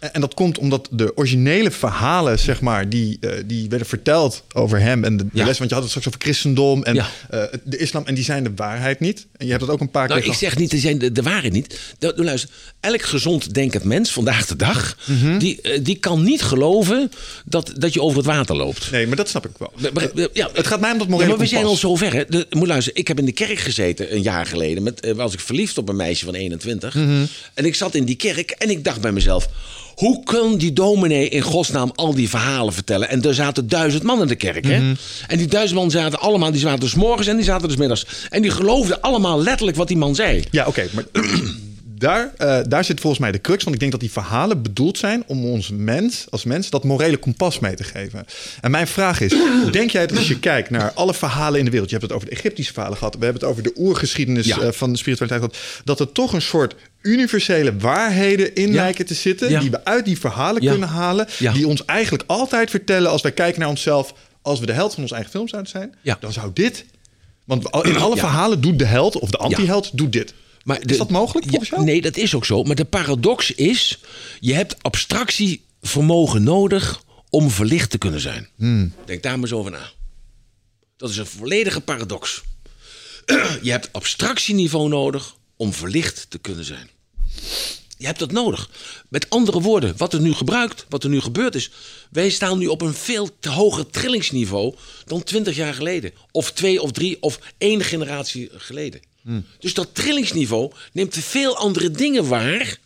[0.00, 4.80] En dat komt omdat de originele verhalen, zeg maar, die, eh, die werden verteld over
[4.80, 5.44] hem en de, de Ja.
[5.44, 7.08] les, want je had het straks over christendom en Ja.
[7.30, 9.26] eh, de islam, en die zijn de waarheid niet.
[9.36, 11.12] En je hebt dat ook een paar Nou, keer ik zeg niet, er zijn de,
[11.12, 11.78] de waarheid niet.
[11.98, 12.50] De, de- luister,
[12.80, 14.96] elk gezond denkend mens vandaag de dag...
[15.06, 15.38] Mhm.
[15.38, 17.10] die, eh, die kan niet geloven
[17.44, 18.90] dat, dat je over het water loopt.
[18.90, 19.72] Nee, maar dat snap ik wel.
[20.32, 21.80] Ja, Het gaat mij om dat Ja, morele maar we zijn al kompas.
[21.80, 22.12] zo ver.
[22.14, 22.44] Hè.
[22.50, 24.82] Moet luisteren, ik heb in de kerk gezeten een jaar geleden.
[24.82, 26.94] Met, was ik verliefd op een meisje van 21.
[26.94, 27.24] Mhm.
[27.54, 29.48] En ik zat in die kerk en ik dacht bij mezelf...
[30.00, 33.08] Hoe kan die dominee in godsnaam al die verhalen vertellen?
[33.08, 34.66] En er zaten duizend man in de kerk.
[34.66, 34.78] Hè?
[34.78, 34.94] Mhm.
[35.26, 36.50] En die duizend man zaten allemaal...
[36.50, 38.06] Die zaten dus morgens en die zaten dus middags.
[38.28, 40.44] En die geloofden allemaal letterlijk wat die man zei.
[40.50, 41.04] Ja, oké, maar
[42.00, 43.62] daar, eh, daar zit volgens mij de crux.
[43.62, 47.16] Want ik denk dat die verhalen bedoeld zijn om ons mens, als mens dat morele
[47.16, 48.26] kompas mee te geven.
[48.60, 49.34] En mijn vraag is:
[49.72, 52.16] denk jij dat als je kijkt naar alle verhalen in de wereld, je hebt het
[52.20, 54.58] over de Egyptische verhalen gehad, we hebben het over de oergeschiedenis Ja.
[54.60, 58.74] eh, van de spiritualiteit gehad, dat er toch een soort universele waarheden in Ja.
[58.74, 59.60] lijken te zitten, Ja.
[59.60, 63.60] die we uit die verhalen kunnen halen, die ons eigenlijk altijd vertellen als wij kijken
[63.60, 66.84] naar onszelf, als we de held van ons eigen film zouden zijn, dan zou dit.
[67.44, 70.34] Want in alle verhalen doet de held of de anti-held doet dit.
[70.64, 71.88] Maar is dat mogelijk volgens ja, jou?
[71.88, 72.62] Nee, dat is ook zo.
[72.62, 74.00] Maar de paradox is...
[74.40, 78.48] je hebt abstractievermogen nodig om verlicht te kunnen zijn.
[78.56, 78.92] Hmm.
[79.04, 79.90] Denk daar maar eens over na.
[80.96, 82.42] Dat is een volledige paradox.
[83.62, 86.90] je hebt abstractieniveau nodig om verlicht te kunnen zijn.
[87.98, 88.70] Je hebt dat nodig.
[89.08, 91.70] Met andere woorden, wat er nu gebruikt, wat er nu gebeurd is.
[92.10, 94.74] Wij staan nu op een veel te hoger trillingsniveau
[95.04, 96.12] dan 20 jaar geleden.
[96.30, 99.00] Of twee of drie of één generatie geleden.
[99.58, 102.78] Dus dat trillingsniveau neemt veel andere dingen waar.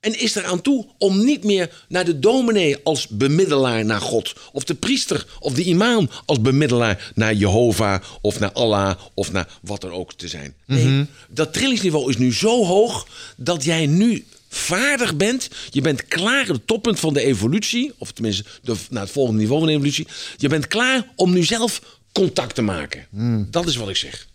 [0.00, 4.32] En is eraan toe om niet meer naar de dominee als bemiddelaar naar God.
[4.52, 9.48] Of de priester of de imam als bemiddelaar naar Jehovah of naar Allah of naar
[9.62, 10.54] wat dan ook te zijn.
[10.66, 15.48] Nee, dat trillingsniveau is nu zo hoog dat jij nu vaardig bent.
[15.70, 19.58] Je bent klaar, het toppunt van de evolutie, of tenminste de, naar het volgende niveau
[19.58, 20.06] van de evolutie.
[20.36, 23.06] Je bent klaar om nu zelf contact te maken.
[23.50, 24.26] Dat is wat ik zeg.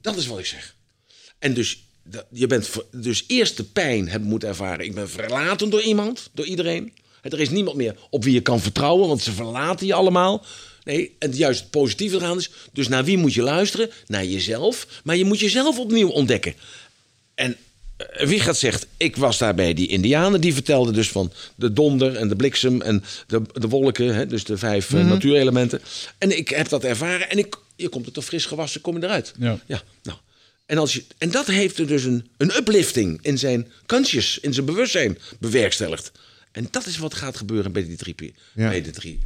[0.00, 0.74] Dat is wat ik zeg.
[1.38, 1.82] En dus,
[2.30, 4.84] je bent dus eerst de pijn hebben moeten ervaren.
[4.84, 6.92] Ik ben verlaten door iemand, door iedereen.
[7.22, 10.44] Er is niemand meer op wie je kan vertrouwen, want ze verlaten je allemaal.
[10.84, 13.90] Nee, en juist het positieve eraan is, dus naar wie moet je luisteren?
[14.06, 14.86] Naar jezelf.
[15.04, 16.54] Maar je moet jezelf opnieuw ontdekken.
[17.34, 17.56] En
[17.96, 21.72] eh, wie gaat zegt, ik was daar bij die Indianen, die vertelden dus van de
[21.72, 25.80] donder en de bliksem en de, de wolken, hè, dus de vijf eh, natuurelementen.
[26.18, 29.04] En ik heb dat ervaren en ik, je komt er toch fris gewassen, kom je
[29.04, 29.32] eruit.
[29.38, 29.58] Ja.
[29.66, 30.18] ja nou.
[30.66, 34.54] En, als je, en dat heeft er dus een, een uplifting in zijn conscious, in
[34.54, 36.12] zijn bewustzijn bewerkstelligd.
[36.52, 38.68] En dat is wat gaat gebeuren bij die drie, Ja.
[38.68, 39.18] bij de drie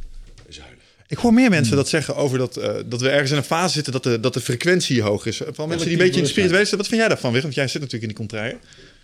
[0.49, 0.77] zuilen.
[1.07, 3.73] Ik hoor meer mensen dat zeggen over dat, eh, dat we ergens in een fase
[3.73, 5.41] zitten dat de, dat de frequentie hoog is.
[5.51, 6.77] Van mensen die een beetje in de spirituele zitten.
[6.77, 7.49] Wat vind jij daarvan, Wiggen?
[7.49, 8.57] Want jij zit natuurlijk in die contraire.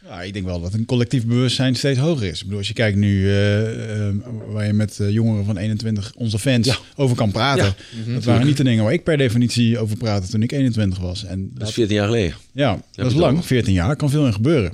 [0.06, 2.38] Ja, ik denk wel dat een collectief bewustzijn steeds hoger is.
[2.38, 4.16] Ik bedoel, als je kijkt nu eh, eh,
[4.48, 6.76] waar je met eh, jongeren van 21, onze fans, Ja.
[6.96, 7.76] over kan praten.
[8.06, 8.14] Ja.
[8.14, 11.24] Dat waren niet de dingen waar ik per definitie over praatte toen ik 21 was.
[11.26, 12.34] En Dat dat, is 14 jaar geleden.
[12.52, 14.74] ja, dat is lang, 14 jaar, kan veel in gebeuren.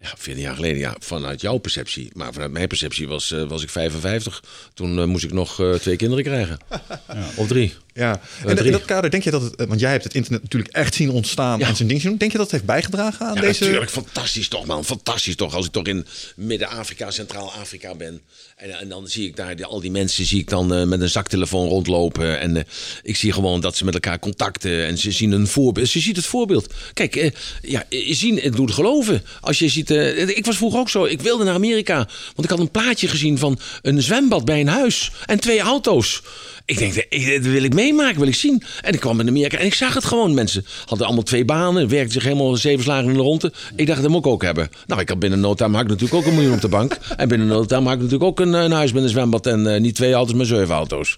[0.00, 2.10] Ja, 14 jaar geleden, ja, vanuit jouw perceptie.
[2.12, 4.42] Maar vanuit mijn perceptie was, eh, was ik 55.
[4.74, 6.58] Toen moest ik nog eh, twee kinderen krijgen.
[7.36, 7.72] Of drie.
[7.96, 8.20] Ja.
[8.46, 10.72] En in dat kader, denk je dat het, eh, want jij hebt het internet natuurlijk
[10.74, 11.66] echt zien ontstaan Ja.
[11.68, 12.18] en zijn ding zien doen.
[12.18, 13.62] Denk je dat het heeft bijgedragen aan Ja, deze...
[13.64, 13.90] natuurlijk.
[13.90, 14.84] Fantastisch toch, man.
[14.84, 15.54] Fantastisch toch.
[15.54, 16.06] Als ik toch in
[16.36, 18.20] Midden-Afrika, Centraal-Afrika ben.
[18.56, 21.00] En, en dan zie ik daar die- al die mensen zie ik dan eh, met
[21.00, 22.40] een zaktelefoon rondlopen.
[22.40, 22.62] En eh,
[23.02, 24.86] ik zie gewoon dat ze met elkaar contacten.
[24.86, 25.88] En ze zien een voorbeeld.
[25.88, 26.74] Ze ziet het voorbeeld.
[26.92, 27.30] Kijk, eh,
[27.62, 29.22] ja, je zien, het doet geloven.
[29.40, 29.90] Als je ziet...
[29.90, 31.04] eh, ik was vroeger ook zo.
[31.04, 31.96] Ik wilde naar Amerika.
[32.34, 35.10] Want ik had een plaatje gezien van een zwembad bij een huis.
[35.26, 36.22] En twee auto's.
[36.66, 38.62] Ik denk, eh, dat wil ik meemaken, wil ik zien.
[38.80, 40.34] En ik kwam in Amerika en ik zag het gewoon.
[40.34, 43.52] Mensen hadden allemaal twee banen, werkten zich helemaal zeven slagen in de ronde.
[43.76, 44.68] Ik dacht, dat moet ik ook hebben.
[44.86, 46.98] Nou, ik had binnen no time had ik natuurlijk ook een miljoen op de bank.
[47.16, 49.74] En binnen no time had ik natuurlijk ook een, een huis met een zwembad en
[49.74, 51.16] eh, niet twee auto's, maar zeven auto's.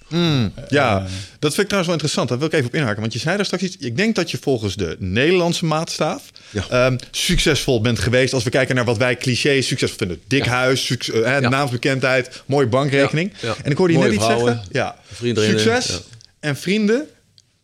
[0.68, 0.98] Ja,
[1.38, 2.28] dat vind ik trouwens wel interessant.
[2.28, 3.00] Daar wil ik even op inhaken.
[3.00, 3.76] Want je zei daar straks iets.
[3.78, 6.64] Ik denk dat je volgens de Nederlandse maatstaaf Ja.
[6.70, 8.32] ehm, succesvol bent geweest.
[8.34, 10.20] Als we kijken naar wat wij clichés succesvol vinden.
[10.26, 11.48] Dik huis, suc- eh, hè, Ja.
[11.48, 13.32] naamsbekendheid, mooie bankrekening.
[13.40, 13.54] Ja, ja.
[13.62, 14.72] En ik hoorde je Mooie net iets vrouwen, zeggen.
[14.72, 14.96] Ja.
[15.12, 15.98] Vrienden, Succes ja.
[16.40, 16.98] en vrienden.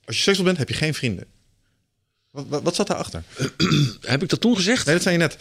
[0.04, 1.24] Als je succesvol bent, heb je geen vrienden.
[2.30, 3.22] Wat, wat, wat zat daarachter?
[4.00, 4.84] Heb ik dat toen gezegd?
[4.86, 5.36] Nee, dat zei je net.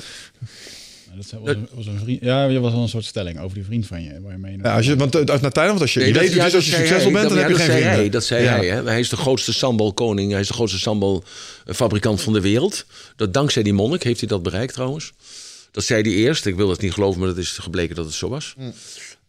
[1.15, 2.21] Dat was een, was een vriend.
[2.21, 4.21] Ja, je was wel een soort stelling over die vriend van je.
[4.21, 6.33] Waar je mee Ja, als je, want eh, naar Thailand, want als je, je weet
[6.33, 7.11] ja, dus als je succesvol hij.
[7.11, 7.91] bent, dan Dat- heb je geen dat vrienden.
[7.99, 8.55] Hij, dat zei Ja.
[8.55, 8.67] hij.
[8.67, 8.83] Hè?
[8.83, 10.31] Hij is de grootste sambalkoning.
[10.31, 12.85] Hij is de grootste sambalfabrikant van de wereld.
[13.15, 15.11] Dat, dankzij die monnik heeft hij dat bereikt trouwens.
[15.71, 16.45] Dat zei hij eerst.
[16.45, 18.55] Ik wil het niet geloven, maar het is gebleken dat het zo was.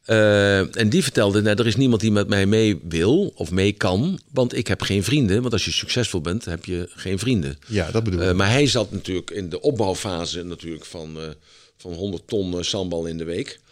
[0.04, 3.72] Eh, en die vertelde, nou, er is niemand die met mij mee wil of mee
[3.72, 4.20] kan.
[4.32, 5.40] Want ik heb geen vrienden.
[5.40, 7.58] Want als je succesvol bent, heb je geen vrienden.
[7.66, 8.28] Ja, dat bedoel ik.
[8.28, 11.28] Eh, maar hij zat natuurlijk in de opbouwfase natuurlijk van, eh,
[11.76, 13.62] van 100 ton sambal in de week.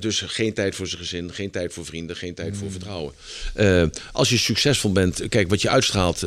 [0.00, 3.12] Dus geen tijd voor zijn gezin, geen tijd voor vrienden, geen tijd voor vertrouwen.
[3.54, 6.26] Eh, als je succesvol bent, kijk wat je uitstraalt,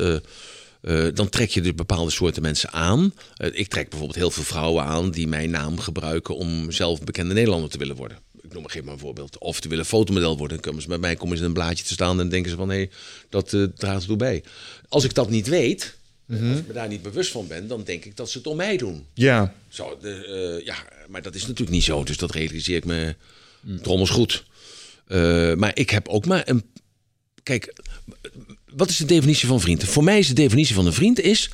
[1.14, 3.14] dan trek je dus bepaalde soorten mensen aan.
[3.52, 7.70] Ik trek bijvoorbeeld heel veel vrouwen aan die mijn naam gebruiken om zelf bekende Nederlander
[7.70, 8.25] te willen worden.
[8.56, 9.38] Noem maar geef maar een voorbeeld.
[9.38, 10.58] Of te willen fotomodel worden.
[10.58, 12.58] Dan komen ze met mij komen ze in een blaadje te staan en denken ze
[12.58, 12.90] van hé,
[13.30, 14.44] dat eh, draagt ertoe bij.
[14.90, 15.96] Als ik dat niet weet,
[16.30, 18.58] als ik me daar niet bewust van ben, dan denk ik dat ze het om
[18.58, 19.06] mij doen.
[19.14, 20.26] Ja, Zo, de,
[20.58, 20.76] eh, ja,
[21.08, 22.04] maar dat is natuurlijk niet zo.
[22.04, 23.16] Dus dat realiseer ik me
[23.82, 24.46] trommels goed.
[25.08, 26.64] Eh, maar ik heb ook maar een...
[27.44, 27.74] Kijk,
[28.66, 29.84] wat is de definitie van vriend?
[29.84, 31.50] Voor mij is de definitie van een vriend is...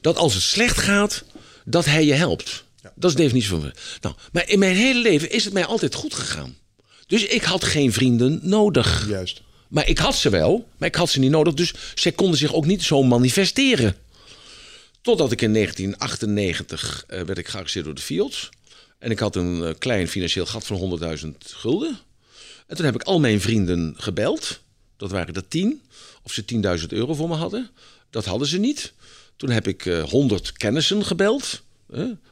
[0.00, 1.24] dat als het slecht gaat,
[1.64, 2.64] dat hij je helpt.
[2.94, 3.78] Dat is de definitie van vriend.
[4.00, 6.56] Nou, maar in mijn hele leven is het mij altijd goed gegaan.
[7.06, 9.08] Dus ik had geen vrienden nodig.
[9.08, 9.42] juist.
[9.68, 11.54] Maar ik had ze wel, maar ik had ze niet nodig.
[11.54, 13.96] Dus zij konden zich ook niet zo manifesteren.
[15.00, 18.48] Totdat ik in 1998 eh, werd ik gearresteerd door de Fields.
[18.98, 21.98] En ik had een eh, klein financieel gat van 100.000 gulden.
[22.66, 24.60] En toen heb ik al mijn vrienden gebeld.
[24.96, 25.82] Dat waren er tien.
[26.22, 26.44] Of ze
[26.80, 27.70] 10.000 euro voor me hadden.
[28.10, 28.92] Dat hadden ze niet.
[29.36, 31.61] Toen heb ik eh 100 kennissen gebeld.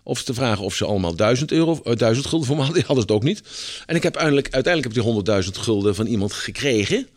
[0.02, 2.78] Of te vragen of ze allemaal 1000 euro, eh, 1000 gulden voor me hadden.
[2.80, 3.42] Die hadden ze het ook niet.
[3.86, 7.08] En ik heb uiteindelijk, uiteindelijk heb ik die 100.000 gulden van iemand gekregen.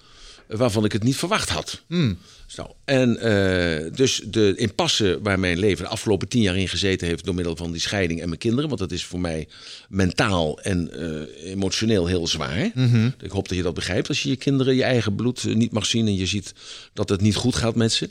[0.48, 1.82] eh, Waarvan ik het niet verwacht had.
[2.48, 2.76] Zo.
[2.86, 7.26] En eh, dus de impasse waar mijn leven de afgelopen tien jaar in gezeten heeft...
[7.26, 8.68] door middel van die scheiding en mijn kinderen...
[8.68, 9.48] want dat is voor mij
[9.90, 12.72] mentaal en eh, emotioneel heel zwaar.
[13.22, 15.72] Ik hoop dat je dat begrijpt als je je kinderen je eigen bloed eh, niet
[15.72, 16.08] mag zien...
[16.08, 16.54] en je ziet
[16.94, 18.10] dat het niet goed gaat met ze.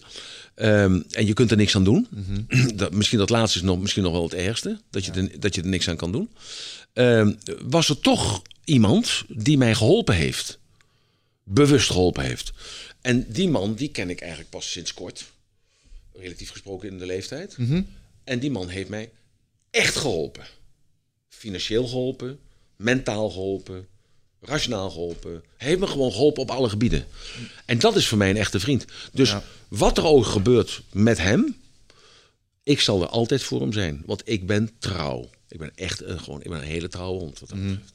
[0.54, 2.08] Ehm, en je kunt er niks aan doen.
[2.74, 4.80] dat, misschien dat laatste is nog, misschien nog wel het ergste.
[4.90, 6.30] Dat je, er, dat je er niks aan kan doen.
[6.92, 10.60] Ehm, was er toch iemand die mij geholpen heeft
[11.44, 12.52] bewust geholpen heeft.
[13.00, 15.30] En die man, die ken ik eigenlijk pas sinds kort.
[16.12, 17.56] Relatief gesproken in de leeftijd.
[18.24, 19.10] En die man heeft mij
[19.70, 20.44] echt geholpen.
[21.28, 22.38] Financieel geholpen,
[22.76, 23.86] mentaal geholpen,
[24.42, 25.42] rationaal geholpen.
[25.56, 27.06] Hij heeft me gewoon geholpen op alle gebieden.
[27.64, 28.84] En dat is voor mij een echte vriend.
[29.12, 29.34] Dus
[29.68, 31.56] wat er ook gebeurt met hem,
[32.62, 34.02] ik zal er altijd voor hem zijn.
[34.06, 35.30] Want ik ben trouw.
[35.48, 37.38] Ik ben echt een, gewoon, ik ben een hele trouwe hond.
[37.40, 37.92] Wat dat betreft.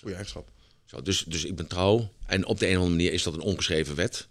[0.00, 0.48] Goeie eigenschap.
[0.84, 2.12] Zo, dus, dus ik ben trouw.
[2.26, 4.26] En op de een of andere manier is dat een ongeschreven wet.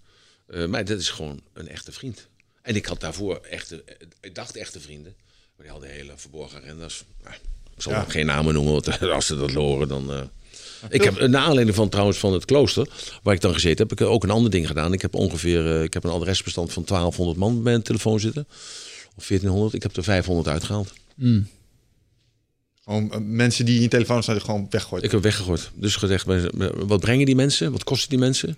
[0.48, 2.28] Eh, maar dat is gewoon een echte vriend.
[2.62, 5.16] En ik had daarvoor echte, eh, ik dacht echte vrienden.
[5.56, 7.04] Maar die hadden hele verborgen agendas.
[7.24, 7.36] Nou,
[7.76, 8.04] ik zal Ja.
[8.04, 10.12] geen namen noemen, want als ze dat horen, dan...
[10.14, 10.22] eh.
[10.90, 12.88] Ik heb, naar aanleiding van trouwens van het klooster,
[13.24, 14.94] waar ik dan gezeten heb, heb ik ook een ander ding gedaan.
[14.94, 18.48] Ik heb ongeveer, eh, ik heb een adresbestand van 1200 man bij mijn telefoon zitten.
[19.16, 19.74] Of 1400.
[19.74, 20.94] Ik heb er 500 uitgehaald.
[22.84, 25.06] Gewoon eh, mensen die in je telefoon staan, gewoon weggooien.
[25.06, 25.72] Ik heb weggegooid.
[25.74, 26.26] Dus gezegd,
[26.76, 27.72] wat brengen die mensen?
[27.72, 28.58] Wat kosten die mensen?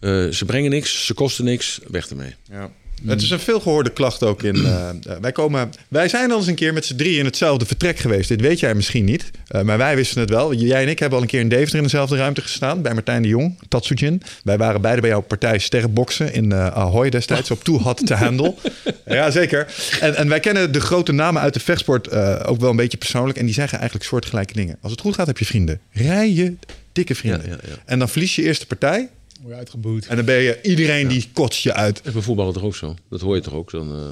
[0.00, 2.34] Eh, ze brengen niks, ze kosten niks, weg ermee.
[2.50, 2.70] Ja.
[3.06, 4.54] Het is een veelgehoorde klacht ook in.
[4.54, 7.66] eh, eh, wij, komen, wij zijn al eens een keer met z'n drieën in hetzelfde
[7.66, 8.28] vertrek geweest.
[8.28, 9.30] Dit weet jij misschien niet.
[9.48, 10.54] eh, maar wij wisten het wel.
[10.54, 12.82] Jij en ik hebben al een keer in Deventer in dezelfde ruimte gestaan.
[12.82, 14.22] Bij Martijn de Jong, Tatsujin.
[14.44, 17.50] Wij waren beide bij jouw partij Sterrenboksen in eh Ahoy destijds.
[17.50, 18.54] Op Too Hot to Handle.
[19.06, 19.66] ja, zeker.
[20.00, 22.10] En, en wij kennen de grote namen uit de vechtsport
[22.44, 23.38] ook wel een beetje persoonlijk.
[23.38, 24.76] En die zeggen eigenlijk soortgelijke dingen.
[24.80, 25.80] Als het goed gaat, heb je vrienden.
[25.92, 26.54] Rij je
[26.92, 27.42] dikke vrienden.
[27.48, 27.74] Ja, ja, ja.
[27.84, 29.08] En dan verlies je eerste partij.
[29.40, 30.06] Word je uitgeboet.
[30.06, 31.96] En dan ben je iedereen die kotst je uit.
[31.96, 32.96] Dat is bij voetballen toch ook zo?
[33.10, 33.70] Dat hoor je toch ook?
[33.70, 34.08] Dan, eh,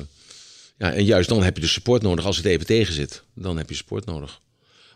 [0.78, 2.24] ja, en juist dan heb je de support nodig.
[2.24, 4.40] Als het even tegen zit, dan heb je support nodig.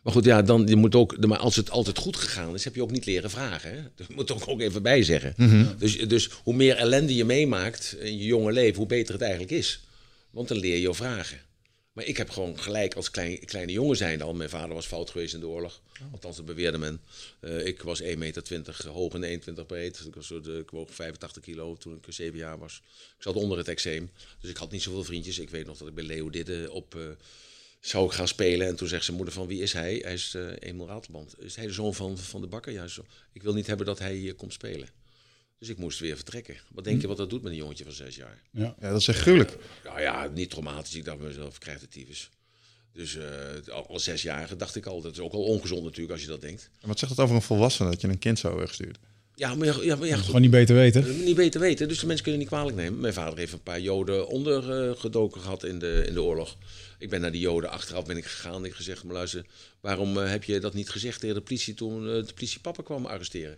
[0.02, 2.74] Maar goed, ja, dan, je moet ook, maar als het altijd goed gegaan is, heb
[2.74, 3.70] je ook niet leren vragen.
[3.70, 3.82] Hè?
[3.94, 5.34] Dat moet ik ook even bij zeggen.
[5.78, 9.52] dus, dus hoe meer ellende je meemaakt in je jonge leven, hoe beter het eigenlijk
[9.52, 9.80] is.
[10.30, 11.38] Want dan leer je vragen.
[11.96, 14.34] Maar ik heb gewoon gelijk als klein, kleine jongen zijn al.
[14.34, 15.80] Mijn vader was fout geweest in de oorlog.
[16.02, 16.12] Oh.
[16.12, 17.00] Althans, dat beweerde men.
[17.40, 20.04] Eh, ik was 1,20 meter hoog en 21 breed.
[20.06, 22.82] Ik, was, de, ik woog 85 kilo toen ik 7 jaar was.
[23.16, 24.10] Ik zat onder het eczeem.
[24.40, 25.38] Dus ik had niet zoveel vriendjes.
[25.38, 26.94] Ik weet nog dat ik bij Leo Didde op...
[26.94, 27.02] eh,
[27.80, 28.66] zou ik gaan spelen.
[28.66, 30.00] En toen zegt zijn moeder van wie is hij?
[30.02, 31.34] Hij is uh, Emil Ratelband.
[31.38, 32.72] Is hij de zoon van, van de bakker?
[32.72, 33.04] Juist zo.
[33.32, 34.88] Ik wil niet hebben dat hij hier komt spelen.
[35.58, 36.56] Dus ik moest weer vertrekken.
[36.70, 38.42] Wat denk je wat dat doet met een jongetje van zes jaar?
[38.50, 38.74] Ja.
[38.80, 39.56] Ja, dat is echt gruwelijk.
[39.84, 40.94] Nou ja, niet traumatisch.
[40.94, 42.30] Ik dacht bij mezelf, ik krijg de tyfus.
[42.92, 43.24] Dus uh,
[43.74, 45.00] al, al zesjarige dacht ik al.
[45.00, 46.70] Dat is ook al ongezond natuurlijk als je dat denkt.
[46.80, 48.98] En wat zegt dat over een volwassene dat je een kind zo wegstuurt?
[49.34, 51.24] Ja, maar ja, ja, maar ja, Gewoon niet beter weten.
[51.24, 51.88] Niet beter weten.
[51.88, 53.00] Dus de mensen kunnen niet kwalijk nemen.
[53.00, 56.56] Mijn vader heeft een paar joden ondergedoken uh, gehad in de, in de oorlog.
[56.98, 58.64] Ik ben naar die joden achteraf ben ik gegaan.
[58.64, 59.44] Ik gezegd, maar luister,
[59.80, 62.82] waarom uh, heb je dat niet gezegd tegen de politie toen uh, de politie papa
[62.82, 63.56] kwam arresteren?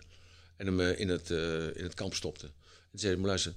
[0.59, 1.31] En hem in, het,
[1.77, 2.47] in het kamp stopte.
[2.93, 3.55] En zei, maar luister,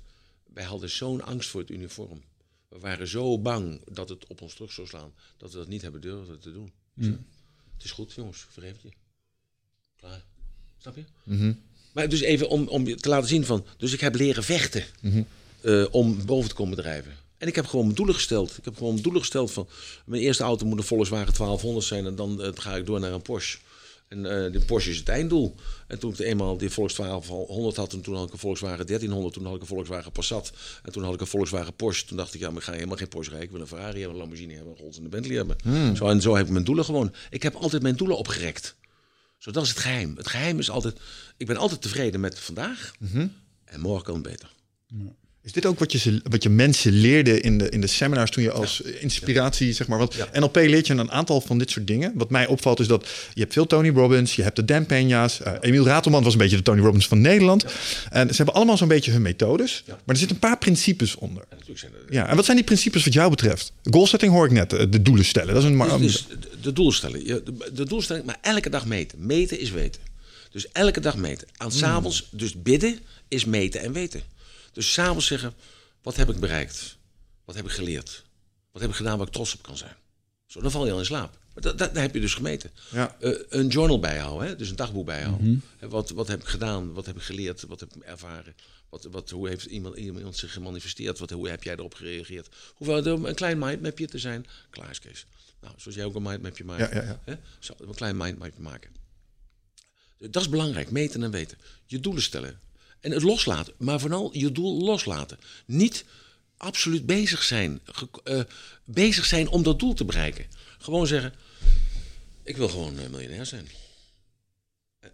[0.54, 2.22] wij hadden zo'n angst voor het uniform.
[2.68, 5.82] We waren zo bang dat het op ons terug zou slaan, dat we dat niet
[5.82, 6.72] hebben durven te doen.
[6.94, 7.26] Mm.
[7.74, 8.90] Het is goed, jongens, vergeef je.
[9.96, 10.24] Klaar.
[10.78, 11.04] Snap je?
[11.24, 11.62] Mm -hmm.
[11.94, 15.12] Maar dus even om, om te laten zien van, dus ik heb leren vechten mm
[15.12, 15.28] -hmm.
[15.62, 17.18] uh, om boven te komen drijven.
[17.38, 18.58] En ik heb gewoon mijn doelen gesteld.
[18.58, 19.68] Ik heb gewoon mijn doelen gesteld van,
[20.06, 23.12] mijn eerste auto moet een Volkswagen 1200 zijn en dan uh, ga ik door naar
[23.12, 23.58] een Porsche.
[24.12, 25.56] En uh, de Porsche is het einddoel.
[25.88, 29.34] En toen ik eenmaal die Volkswagen 100 had, en toen had ik een Volkswagen 1300,
[29.34, 30.54] toen had ik een Volkswagen Passat.
[30.84, 32.06] En toen had ik een Volkswagen Porsche.
[32.06, 33.50] Toen dacht ik, ja, maar ik ga helemaal geen Porsche rijden.
[33.50, 35.56] Ik wil een Ferrari hebben, een Lamborghini hebben, een Rolls en een Bentley hebben.
[35.64, 35.96] Hmm.
[35.96, 37.14] Zo, en zo heb ik mijn doelen gewoon.
[37.30, 38.76] Ik heb altijd mijn doelen opgerekt.
[39.38, 40.18] Zo, dat is het geheim.
[40.18, 41.00] Het geheim is altijd,
[41.38, 42.94] ik ben altijd tevreden met vandaag.
[43.00, 43.12] Mhm.
[43.12, 43.34] Mm -hmm.
[43.66, 44.54] En morgen kan het beter.
[44.88, 45.16] Ja.
[45.44, 48.44] Is dit ook wat je, wat je mensen leerde in de, in de seminars toen
[48.44, 48.92] je als ja.
[49.00, 49.74] inspiratie, ja.
[49.74, 49.98] zeg maar?
[49.98, 50.40] Want ja.
[50.40, 52.12] NLP leert je een aantal van dit soort dingen.
[52.16, 55.40] Wat mij opvalt is dat je hebt veel Tony Robbins, je hebt de Dan Peña's.
[55.42, 57.66] Uh, Emiel Ratelman was een beetje de Tony Robbins van Nederland.
[58.10, 59.84] En ze hebben allemaal zo'n beetje hun methodes.
[59.88, 61.44] Maar er zitten een paar principes onder.
[62.10, 63.72] Ja, en wat zijn die principes wat jou betreft?
[63.84, 65.54] Goalsetting hoor ik net, de doelen stellen.
[65.54, 66.28] Dat is een dus, dus
[66.62, 67.26] de, doelstelling.
[67.26, 67.44] De,
[67.74, 69.26] de doelstelling, maar elke dag meten.
[69.26, 70.02] Meten is weten.
[70.52, 71.48] Dus elke dag meten.
[71.58, 72.40] Aan s'avonds, mm.
[72.40, 74.22] dus bidden is meten en weten.
[74.72, 75.54] Dus s'avonds zeggen,
[76.02, 76.98] wat heb ik bereikt?
[77.46, 78.24] Wat heb ik geleerd?
[78.72, 79.96] Wat heb ik gedaan waar ik trots op kan zijn?
[80.46, 81.40] Zo, dan val je al in slaap.
[81.54, 82.72] Maar dat, dat, dat heb je dus gemeten.
[82.92, 83.16] Ja.
[83.20, 84.56] Uh, een journal bijhouden, hè?
[84.56, 85.48] dus een dagboek bijhouden.
[85.48, 85.90] Mm -hmm.
[85.90, 86.94] wat, wat heb ik gedaan?
[86.94, 87.62] Wat heb ik geleerd?
[87.62, 88.56] Wat heb ik ervaren?
[88.90, 91.20] Wat, wat, hoe heeft iemand, iemand zich gemanifesteerd?
[91.20, 92.50] Wat, hoe heb jij erop gereageerd?
[92.76, 94.46] Hoeveel een klein mindmapje te zijn?
[94.70, 95.26] Klaar is Kees.
[95.62, 96.94] Nou, zoals jij ook een mindmapje maakt.
[96.94, 97.20] Ja, ja, ja.
[97.24, 97.36] Hè?
[97.60, 98.90] Zo, een klein mindmapje maken.
[100.18, 101.58] Dat is belangrijk, meten en weten.
[101.86, 102.60] Je doelen stellen.
[103.02, 105.40] En het loslaten, maar vooral je doel loslaten.
[105.66, 106.06] Niet
[106.58, 107.82] absoluut bezig zijn,
[108.24, 108.42] uh,
[108.84, 110.46] bezig zijn om dat doel te bereiken.
[110.78, 111.34] Gewoon zeggen,
[112.44, 113.68] ik wil gewoon uh, miljonair zijn.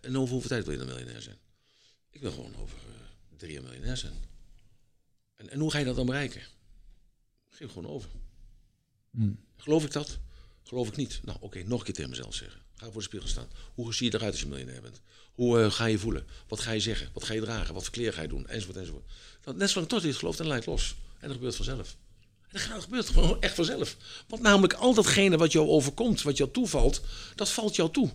[0.02, 1.38] En over hoeveel tijd wil je dan miljonair zijn?
[2.10, 4.14] Ik wil gewoon over uh, drie jaar miljonair zijn.
[5.36, 6.42] En, en, hoe ga je dat dan bereiken?
[7.50, 8.10] Geef gewoon over.
[9.12, 9.40] Hmm.
[9.58, 10.20] Geloof ik dat?
[10.64, 11.20] Geloof ik niet.
[11.24, 12.62] Nou, oké, okay, nog een keer tegen mezelf zeggen.
[12.76, 13.48] Ga voor de spiegel staan.
[13.74, 15.02] Hoe zie je eruit als je miljonair bent?
[15.38, 16.26] Hoe uh, ga je voelen?
[16.48, 17.10] Wat ga je zeggen?
[17.14, 17.74] Wat ga je dragen?
[17.74, 18.48] Wat voor kleren ga je doen?
[18.48, 19.04] Enzovoort, enzovoort.
[19.42, 20.96] Dat, net zolang tot je het gelooft en leidt los.
[21.20, 21.96] En dat gebeurt vanzelf.
[22.52, 23.96] En dat gebeurt gewoon echt vanzelf.
[24.28, 27.02] Want namelijk al datgene wat jou overkomt, wat jou toevalt,
[27.36, 28.12] dat valt jou toe.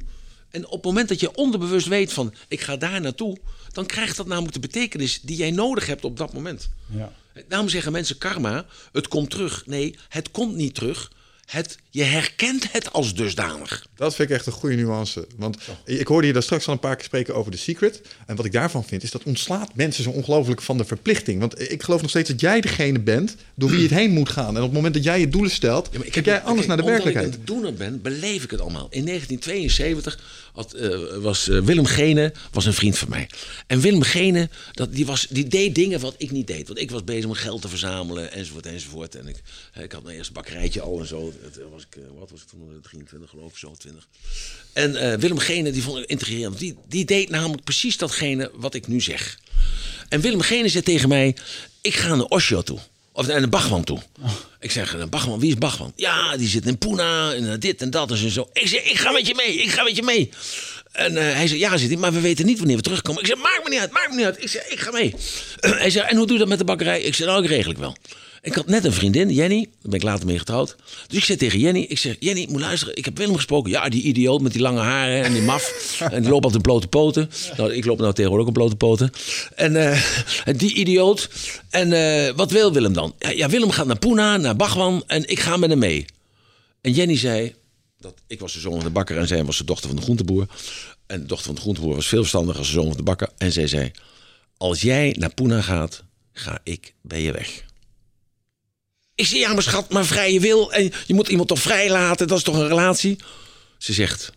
[0.51, 3.39] En op het moment dat je onderbewust weet van, ik ga daar naartoe,
[3.73, 6.71] dan krijgt dat namelijk de betekenis die jij nodig hebt op dat moment.
[6.87, 7.13] Ja.
[7.49, 9.67] Daarom zeggen mensen karma, het komt terug.
[9.67, 11.11] Nee, het komt niet terug.
[11.53, 13.87] Het, je herkent het als dusdanig.
[13.97, 15.27] Dat vind ik echt een goede nuance.
[15.37, 18.01] Want ik hoorde je daar straks al een paar keer spreken over de secret.
[18.27, 21.41] En wat ik daarvan vind, is dat ontslaat mensen zo ongelooflijk van de verplichting.
[21.41, 24.49] Want ik geloof nog steeds dat jij degene bent door wie het heen moet gaan.
[24.49, 26.83] En op het moment dat jij je doelen stelt, ja, kijk jij anders naar de
[26.83, 27.27] werkelijkheid.
[27.27, 28.87] Als ik een doener ben, beleef ik het allemaal.
[28.91, 30.19] In 1972
[30.53, 33.29] had, uh, was uh, Willem Gene was een vriend van mij.
[33.67, 36.67] En Willem Gene, dat, die, was, die deed dingen wat ik niet deed.
[36.67, 39.15] Want ik was bezig om geld te verzamelen, enzovoort, enzovoort.
[39.15, 39.43] En ik,
[39.81, 41.33] ik had mijn eerste bakkerijtje al en zo.
[41.43, 44.09] Het was ik, wat was ik toen, 23 geloof ik, zo 20.
[44.73, 46.59] En Willem Gene, die vond ik intrigerend.
[46.59, 49.39] Die, die deed namelijk precies datgene wat ik nu zeg.
[50.09, 51.37] En Willem Gene zei tegen mij,
[51.81, 52.79] ik ga naar Osho toe.
[53.13, 53.99] Of naar de Bachman toe.
[54.61, 55.93] Ik zeg, een Bachman, wie is Bachman?
[55.97, 58.49] Ja, die zit in Pune en dit en dat en zo.
[58.53, 60.31] Ik zeg, ik ga met je mee, ik ga met je mee.
[60.93, 63.21] En hij zei, ja, zit maar we weten niet wanneer we terugkomen.
[63.21, 64.43] Ik zeg, maakt me niet uit, maakt me niet uit.
[64.43, 65.15] Ik zeg, ik ga mee.
[65.83, 67.03] Hij zei, en hoe doe je dat met de bakkerij?
[67.03, 67.97] Ik zeg, nou, ik regel ik wel.
[68.43, 69.61] Ik had net een vriendin, Jenny.
[69.61, 70.77] Daar ben ik later mee getrouwd.
[71.07, 72.97] Dus ik zei tegen Jenny, ik zeg, Jenny, moet luisteren.
[72.97, 73.71] Ik heb Willem gesproken.
[73.71, 75.97] Ja, die idioot met die lange haren en die maf.
[76.01, 77.31] en die loopt altijd in blote poten.
[77.57, 79.11] Nou, ik loop nou tegenwoordig ook in blote poten.
[79.55, 80.03] En uh,
[80.57, 81.31] die idioot.
[81.71, 83.15] En uh, wat wil Willem dan?
[83.19, 86.05] Ja, Willem gaat naar Pune, naar Bachwan en ik ga met hem mee.
[86.81, 87.55] En Jenny zei,
[87.99, 90.03] dat ik was de zoon van de bakker en zij was de dochter van de
[90.03, 90.47] groenteboer.
[91.07, 93.29] En de dochter van de groenteboer was veel verstandiger als de zoon van de bakker.
[93.39, 93.91] En zij zei,
[94.57, 97.71] als jij naar Pune gaat, ga ik bij je weg.
[99.15, 100.73] Ik zeg, ja, maar schat, maar vrije wil.
[100.73, 103.19] En je moet iemand toch vrij laten, dat is toch een relatie?
[103.79, 104.33] Ze zegt,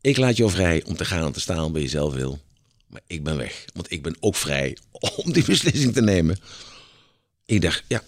[0.00, 2.40] ik laat jou vrij om te gaan en te staan waar je zelf wil.
[2.86, 6.38] Maar ik ben weg, want ik ben ook vrij om die beslissing te nemen.
[7.46, 8.02] Ik dacht, ja,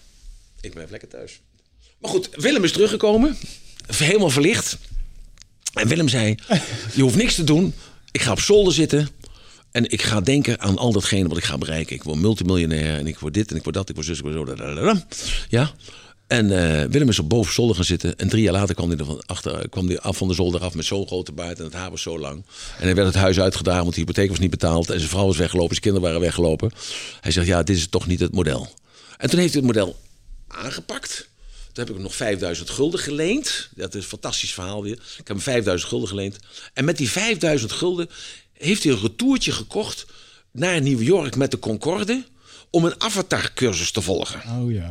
[0.60, 1.40] ik blijf lekker thuis.
[1.98, 3.36] Maar goed, Willem is teruggekomen.
[3.86, 4.78] Helemaal verlicht.
[5.72, 6.34] En Willem zei,
[6.94, 7.74] je hoeft niks te doen.
[8.10, 9.08] Ik ga op zolder zitten.
[9.70, 11.96] En ik ga denken aan al datgene wat ik ga bereiken.
[11.96, 14.24] Ik word multimiljonair en ik word dit en ik word dat, ik word zus, ik
[14.24, 14.94] word zo.
[15.48, 15.74] Ja.
[16.32, 18.18] En eh, Willem is op boven zolder gaan zitten.
[18.18, 20.60] En drie jaar later kwam hij, er van achter, kwam hij af van de zolder
[20.60, 21.58] af met zo'n grote baard.
[21.58, 22.44] En het haar was zo lang.
[22.78, 24.90] En hij werd het huis uitgedaan, want de hypotheek was niet betaald.
[24.90, 26.72] En zijn vrouw was weggelopen, zijn kinderen waren weggelopen.
[27.20, 28.68] Hij zegt, ja, dit is toch niet het model.
[29.16, 29.96] En toen heeft hij het model
[30.48, 31.28] aangepakt.
[31.72, 33.68] Toen heb ik hem nog 5000 gulden geleend.
[33.74, 34.92] Dat is een fantastisch verhaal weer.
[34.92, 36.38] Ik heb hem 5000 gulden geleend.
[36.72, 38.08] En met die 5000 gulden
[38.52, 40.06] heeft hij een retourtje gekocht
[40.52, 42.24] naar New York met de Concorde.
[42.70, 44.42] Om een avatar-cursus te volgen.
[44.60, 44.90] Oh ja.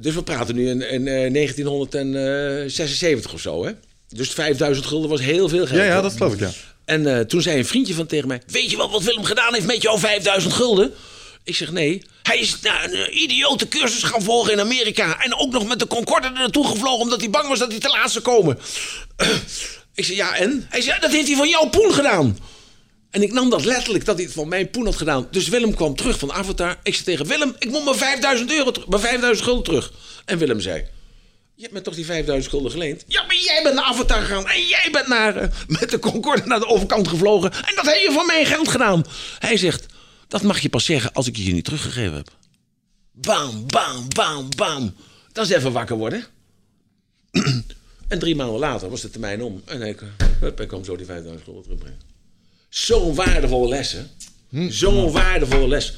[0.00, 3.72] Dus we praten nu in, in eh, 1976 of zo, hè?
[4.08, 5.78] Dus 5000 gulden was heel veel geld.
[5.78, 6.50] Ja, ja, dat geloof ik, ja.
[6.84, 9.54] En eh, toen zei een vriendje van tegen mij: Weet je wel wat Willem gedaan
[9.54, 10.92] heeft met jouw 5000 gulden?
[11.44, 12.02] Ik zeg nee.
[12.22, 15.22] Hij is naar een eh, idiote cursus gaan volgen in Amerika.
[15.22, 17.80] En ook nog met de Concorde er naartoe gevlogen omdat hij bang was dat hij
[17.80, 18.58] te laat zou komen.
[19.94, 20.66] ik zeg ja, en?
[20.68, 22.38] Hij zei: Dat heeft hij van jouw poen gedaan.
[23.14, 25.28] En ik nam dat letterlijk dat hij het van mijn poen had gedaan.
[25.30, 26.78] Dus Willem kwam terug van Avatar.
[26.82, 29.92] Ik zei tegen Willem: Ik moet mijn 5000 euro, mijn 5000 gulden terug.
[30.24, 30.84] En Willem zei:
[31.54, 33.04] je hebt me toch die 5000 gulden geleend?
[33.06, 34.48] Ja, maar jij bent naar Avatar gegaan.
[34.48, 37.52] En jij bent naar, eh, met de Concorde naar de overkant gevlogen.
[37.52, 39.04] En dat heb je van mijn geld gedaan.
[39.38, 39.86] Hij zegt,
[40.28, 42.30] dat mag je pas zeggen als ik je niet teruggegeven heb.
[43.12, 44.94] Bam, bam, bam, bam.
[45.32, 46.24] Dat is even wakker worden.
[48.08, 49.62] en drie maanden later was de termijn om.
[49.64, 50.02] En ik,
[50.40, 52.13] hup, ik kwam zo die 5000 gulden terugbrengen.
[52.74, 54.02] Zo'n waardevolle les, hè?
[54.68, 55.92] Zo'n waardevolle les.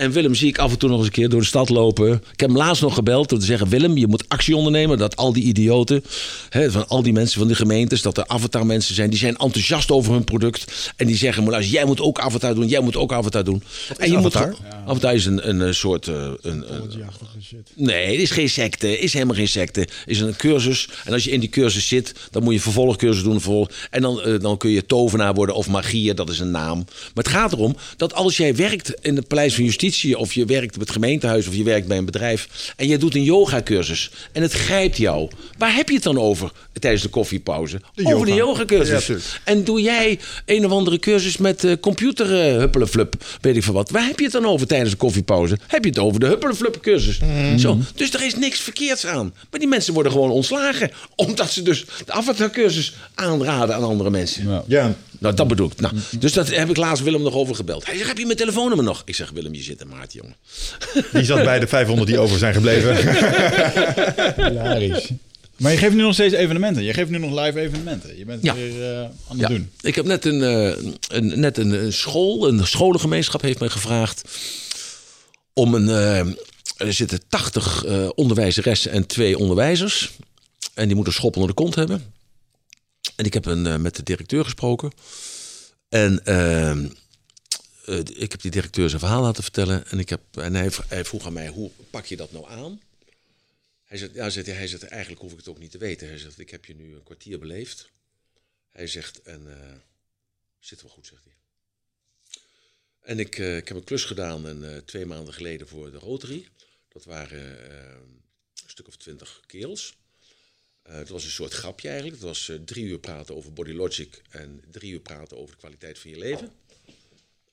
[0.00, 2.12] En Willem zie ik af en toe nog eens een keer door de stad lopen.
[2.12, 3.68] Ik heb hem laatst nog gebeld om te zeggen...
[3.68, 4.98] Willem, je moet actie ondernemen.
[4.98, 6.04] Dat al die idioten,
[6.48, 8.02] hè, van al die mensen van de gemeentes...
[8.02, 10.92] dat er avatar mensen zijn, die zijn enthousiast over hun product.
[10.96, 12.68] En die zeggen, maar luister, jij moet ook avatar doen.
[12.68, 13.62] Jij moet ook avatar doen.
[13.98, 14.48] en je avatar?
[14.48, 16.08] Moet, avatar is een, een, soort...
[16.08, 16.90] eh, een, een,
[17.74, 18.98] Nee, het is geen secte.
[18.98, 19.80] is helemaal geen secte.
[19.80, 20.88] Het is een cursus.
[21.04, 23.40] En als je in die cursus zit, dan moet je vervolgcursus doen.
[23.40, 26.76] Vervolg, en dan, eh, dan kun je tovenaar worden of magier, dat is een naam.
[27.14, 29.88] Maar het gaat erom dat als jij werkt in het Paleis van Justitie...
[30.16, 32.72] of je werkt op het gemeentehuis of je werkt bij een bedrijf...
[32.76, 35.30] en jij doet een yogacursus en het grijpt jou...
[35.58, 37.80] waar heb je het dan over tijdens de koffiepauze?
[37.96, 38.24] over yoga.
[38.24, 39.06] de yogacursus.
[39.06, 43.62] Ja, en doe jij een of andere cursus met eh computer eh, huppelenflup, weet ik
[43.62, 43.90] van wat.
[43.90, 45.58] Waar heb je het dan over tijdens de koffiepauze?
[45.66, 47.20] Heb je het over de huppelenflup cursus?
[47.56, 47.78] Zo.
[47.94, 49.34] Dus er is niks verkeerds aan.
[49.50, 50.90] Maar die mensen worden gewoon ontslagen.
[51.16, 54.48] Omdat ze dus de avatar cursus aanraden aan andere mensen.
[54.48, 54.64] Ja.
[54.66, 55.80] Ja, Nou, dat bedoel ik.
[55.80, 57.86] Nou, dus dat heb ik laatst Willem nog over gebeld.
[57.86, 59.02] Hij zegt, heb je mijn telefoonnummer nog?
[59.04, 60.36] Ik zeg, Willem, je zit in maart, jongen.
[61.12, 62.96] die zat bij de 500 die over zijn gebleven.
[64.48, 65.08] Hilarisch.
[65.56, 66.82] Maar je geeft nu nog steeds evenementen.
[66.82, 68.18] Je geeft nu nog live evenementen.
[68.18, 68.54] Je bent Ja.
[68.54, 69.70] weer eh, aan het Ja, doen.
[69.80, 74.22] ik heb net een, eh, een, net een school, een scholengemeenschap heeft mij gevraagd
[75.52, 75.88] om een.
[75.88, 76.18] eh,
[76.86, 80.10] er zitten 80 eh, onderwijzeressen en twee onderwijzers.
[80.74, 82.02] En die moeten schop onder de kont hebben.
[83.20, 84.92] En ik heb een, eh, met de directeur gesproken.
[85.88, 86.88] En eh, eh,
[88.04, 89.86] ik heb die directeur zijn verhaal laten vertellen.
[89.86, 92.80] En, ik heb, en hij, hij vroeg aan mij, hoe pak je dat nou aan?
[93.84, 96.08] Hij zegt, ja, zegt hij, zegt, eigenlijk hoef ik het ook niet te weten.
[96.08, 97.90] Hij zegt, ik heb je nu een kwartier beleefd.
[98.68, 99.76] Hij zegt, en eh,
[100.58, 101.34] zit wel goed, zegt hij.
[103.00, 106.48] En ik, ik heb een klus gedaan en, twee maanden geleden voor de Rotary.
[106.88, 108.00] Dat waren eh,
[108.64, 109.94] een stuk of twintig kerels.
[110.90, 112.18] Eh, het was een soort grapje eigenlijk.
[112.18, 115.60] Het was eh, drie uur praten over body logic en drie uur praten over de
[115.60, 116.50] kwaliteit van je leven.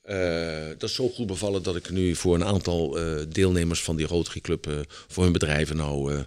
[0.02, 2.98] Eh, dat is zo goed bevallen dat ik nu voor een aantal
[3.30, 6.26] deelnemers van die Rotary Club voor hun bedrijven nou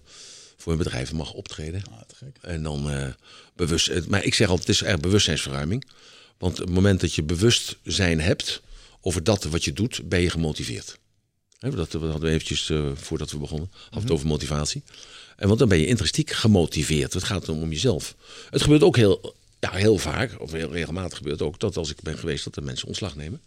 [0.56, 1.82] voor hun bedrijven mag optreden.
[1.90, 2.36] Ah, gek.
[2.40, 3.14] En dan
[3.54, 4.06] bewust.
[4.08, 5.84] Maar ik zeg altijd, het is echt bewustzijnsverruiming.
[6.38, 8.62] Want op het moment dat je bewustzijn hebt
[9.00, 10.98] over dat wat je doet, ben je gemotiveerd.
[11.58, 13.70] Dat, dat hadden we eventjes voordat we begonnen.
[13.72, 14.82] Hadden we het over motivatie.
[15.40, 17.12] En want dan ben je intrinsiek gemotiveerd.
[17.12, 18.14] Het gaat om, om jezelf.
[18.50, 22.00] Het gebeurt ook heel, ja, heel vaak, of heel regelmatig gebeurt ook, dat als ik
[22.02, 23.40] ben geweest, dat de mensen ontslag nemen.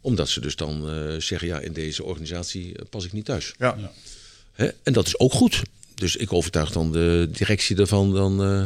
[0.00, 3.54] Omdat ze dus dan eh, zeggen, ja, in deze organisatie eh, pas ik niet thuis.
[3.58, 3.92] Ja.
[4.52, 4.70] Hè?
[4.82, 5.62] En dat is ook goed.
[5.94, 8.64] Dus ik overtuig dan de directie ervan dan, eh,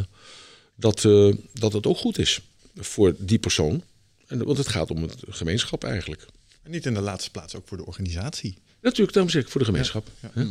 [0.75, 2.39] dat, eh, dat het ook goed is
[2.75, 3.83] voor die persoon.
[4.27, 6.25] En, want het gaat om het gemeenschap eigenlijk.
[6.63, 8.57] En niet in de laatste plaats ook voor de organisatie.
[8.81, 10.07] Natuurlijk, daarom zeg ik voor de gemeenschap.
[10.19, 10.45] Hè?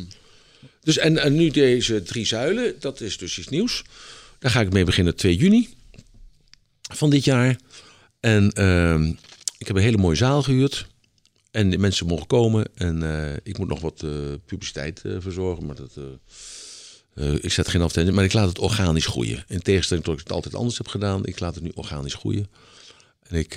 [0.83, 3.85] Dus en, en nu deze drie zuilen, dat is dus iets nieuws.
[4.39, 5.69] Daar ga ik mee beginnen 2 juni
[6.95, 7.59] van dit jaar.
[8.21, 9.05] En ehm,
[9.59, 10.87] ik heb een hele mooie zaal gehuurd.
[11.51, 12.69] En de mensen mogen komen.
[12.75, 14.11] En eh, ik moet nog wat eh,
[14.47, 15.67] publiciteit eh, verzorgen.
[15.67, 15.99] Maar dat,
[17.41, 19.45] ik zet geen advertentie, maar ik laat het organisch groeien.
[19.49, 22.49] In tegenstelling tot ik het altijd anders heb gedaan, ik laat het nu organisch groeien.
[23.23, 23.55] En ik,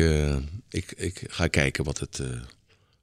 [0.70, 2.22] ik, ik ga kijken wat het,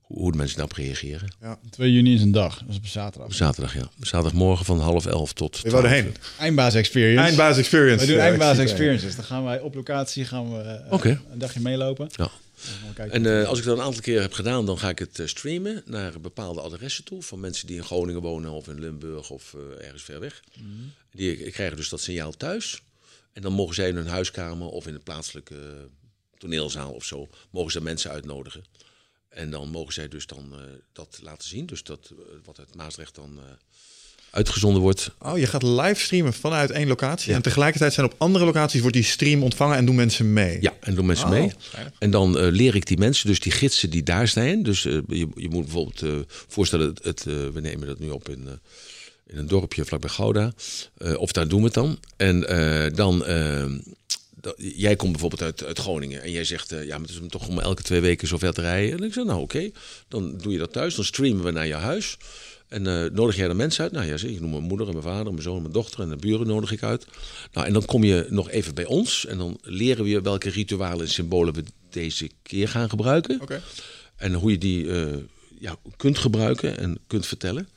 [0.06, 1.28] hoe de mensen daarop reageren.
[1.70, 3.26] 2 juni is een dag, dat is op zaterdag.
[3.26, 3.90] Op zaterdag, ja.
[4.00, 5.52] Zaterdagmorgen van half elf tot.
[5.52, 6.04] 12 erheen.
[6.04, 6.12] uur.
[6.38, 7.22] Eindbaas Experience.
[7.22, 8.00] Eindbaas Experience.
[8.00, 8.58] We doen Ja, Eindbaas.
[8.58, 9.16] Experiences.
[9.16, 12.08] Dan gaan wij op locatie gaan we, eh, een dagje meelopen.
[12.10, 12.16] Ja.
[12.16, 12.30] Dan
[12.64, 13.24] gaan we kijken.
[13.24, 15.26] En eh, als ik dat een aantal keer heb gedaan, dan ga ik het eh,
[15.26, 17.22] streamen naar bepaalde adressen toe.
[17.22, 20.42] Van mensen die in Groningen wonen of in Limburg of eh, ergens ver weg.
[21.10, 22.82] Die krijgen dus dat signaal thuis.
[23.32, 25.88] En dan mogen zij in hun huiskamer of in de plaatselijke
[26.38, 28.64] toneelzaal of zo, mogen ze mensen uitnodigen.
[29.36, 30.58] En dan mogen zij dus dan eh,
[30.92, 31.66] dat laten zien.
[31.66, 33.44] Dus dat eh, wat uit Maasrecht dan eh,
[34.30, 35.10] uitgezonden wordt.
[35.18, 37.32] Oh, je gaat livestreamen vanuit één locatie.
[37.34, 40.58] En tegelijkertijd zijn op andere locaties wordt die stream ontvangen en doen mensen mee.
[40.60, 41.52] Ja, en doen mensen Oh, mee.
[41.98, 44.62] En dan leer ik die mensen, dus die gidsen die daar zijn.
[44.62, 45.04] Dus je,
[45.34, 48.48] je moet bijvoorbeeld voorstellen, het, het, we nemen dat nu op in,
[49.26, 50.52] in een dorpje vlakbij Gouda.
[51.16, 51.98] Of daar doen we het dan.
[52.16, 52.40] En
[52.94, 53.68] dan, eh, da-
[54.56, 56.22] jij komt bijvoorbeeld uit, uit Groningen.
[56.22, 58.52] En jij zegt, eh, ja, maar het is toch om elke twee weken zo ver
[58.52, 58.98] te rijden.
[58.98, 59.70] En ik zeg, nou oké,
[60.08, 60.94] dan doe je dat thuis.
[60.94, 62.16] Dan streamen we naar je huis.
[62.68, 63.92] En eh, nodig jij de mensen uit?
[63.92, 65.72] Nou ja, zeg, ik noem mijn moeder en mijn vader, en mijn zoon en mijn
[65.72, 67.06] dochter en de buren nodig ik uit.
[67.52, 70.50] Nou, en dan kom je nog even bij ons en dan leren we je welke
[70.50, 73.40] ritualen en symbolen we deze keer gaan gebruiken.
[74.16, 75.16] En hoe je die eh,
[75.60, 77.68] ja, kunt gebruiken en kunt vertellen.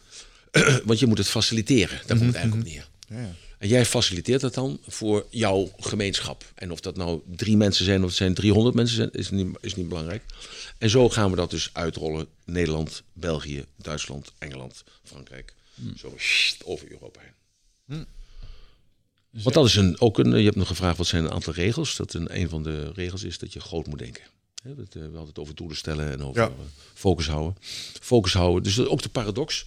[0.85, 2.87] Want je moet het faciliteren, daar komt het eigenlijk op neer.
[3.07, 3.35] Ja, ja.
[3.59, 6.51] En jij faciliteert dat dan voor jouw gemeenschap.
[6.55, 9.57] En of dat nou drie mensen zijn of het zijn 300 mensen, zijn, is niet,
[9.61, 10.23] is niet belangrijk.
[10.77, 12.27] En zo gaan we dat dus uitrollen.
[12.45, 15.53] Nederland, België, Duitsland, Engeland, Frankrijk.
[15.97, 17.19] Zo sst, over Europa
[17.85, 18.05] heen.
[19.29, 21.95] Want dat is een, ook een, je hebt nog gevraagd wat zijn een aantal regels.
[21.95, 24.23] Dat een, een van de regels is dat je groot moet denken.
[24.63, 26.51] Dat, eh, we hadden het over doelen stellen en over Ja.
[26.93, 27.55] focus houden.
[28.01, 28.63] Focus houden.
[28.63, 29.65] Dus dat is ook de paradox.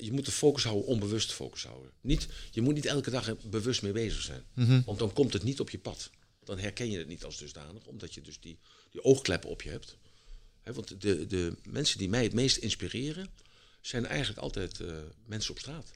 [0.00, 1.90] Je moet de focus houden, onbewust focus houden.
[2.00, 4.44] Niet, je moet niet elke dag bewust mee bezig zijn.
[4.84, 6.10] Want dan komt het niet op je pad.
[6.44, 8.58] Dan herken je het niet als dusdanig, omdat je dus die,
[8.90, 9.96] die oogkleppen op je hebt.
[10.62, 13.30] Want de, de mensen die mij het meest inspireren,
[13.80, 15.90] zijn eigenlijk altijd eh, mensen op straat.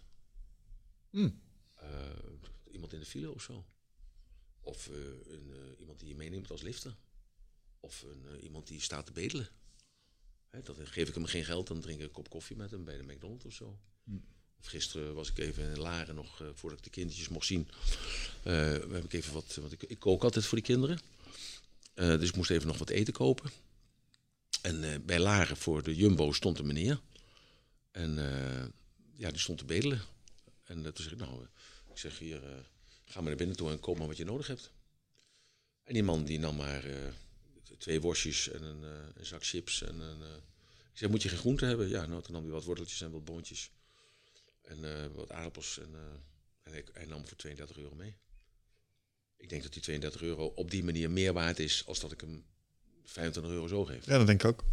[1.77, 1.89] Eh,
[2.71, 3.65] iemand in de file of zo.
[4.61, 4.97] Of eh,
[5.27, 6.97] een, iemand die je meeneemt als lifter.
[7.81, 9.49] Of een, iemand die staat te bedelen.
[10.51, 12.85] Hè, dan geef ik hem geen geld, dan drink ik een kop koffie met hem
[12.85, 13.79] bij de McDonald's of zo.
[14.59, 17.69] Of gisteren was ik even in Laren nog, eh, voordat ik de kindertjes mocht zien.
[18.43, 21.01] eh, heb ik even wat, want ik, ik kook altijd voor die kinderen.
[21.95, 23.51] Eh, dus ik moest even nog wat eten kopen.
[24.63, 27.01] En bij Laren voor de Jumbo stond een meneer.
[27.91, 28.15] En
[29.15, 30.03] ja, die stond te bedelen.
[30.65, 31.47] En toen zeg ik, nou,
[31.91, 32.41] ik zeg hier,
[33.05, 34.71] ga maar naar binnen toe en koop maar wat je nodig hebt.
[35.85, 36.85] En die man die nam maar
[37.81, 39.83] twee worstjes en een, eh, een zak chips.
[39.83, 40.29] En een, eh,
[40.93, 41.89] ik zeg, moet je geen groente hebben?
[41.89, 43.71] Ja, nou, toen nam hij wat worteltjes en wat boontjes.
[44.63, 45.79] En eh, wat aardappels.
[45.79, 46.01] En, eh,
[46.63, 48.15] en hij, hij nam voor 32 euro mee.
[49.37, 52.21] Ik denk dat die 32 euro op die manier meer waard is als dat ik
[52.21, 52.45] hem
[53.05, 54.07] 25 euro zo geef.
[54.07, 54.65] Ja, dat denk ik ook.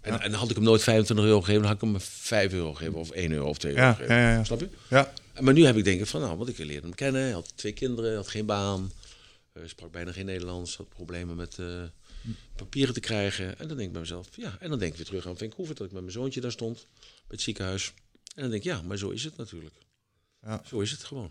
[0.00, 2.74] En, en had ik hem nooit 25 euro gegeven, dan had ik hem 5 euro
[2.74, 4.14] gegeven of 1 euro of 2 euro Ja, gegeven.
[4.14, 4.44] ja, ja, ja.
[4.44, 4.68] Snap je?
[4.90, 5.12] Ja.
[5.32, 7.22] En Maar nu heb ik denken van, nou, want ik leerde hem kennen.
[7.22, 8.92] Hij had twee kinderen, had geen baan.
[9.52, 10.76] eh, sprak bijna geen Nederlands.
[10.76, 11.82] Had problemen met eh,
[12.56, 13.58] papieren te krijgen.
[13.58, 14.56] En dan denk ik bij mezelf, ja.
[14.60, 16.86] En dan denk ik weer terug aan Vancouver, dat ik met mijn zoontje daar stond.
[17.00, 17.92] Bij het ziekenhuis.
[18.34, 19.74] En dan denk ik, ja, maar zo is het natuurlijk.
[20.42, 20.62] Ja.
[20.66, 21.30] Zo is het gewoon.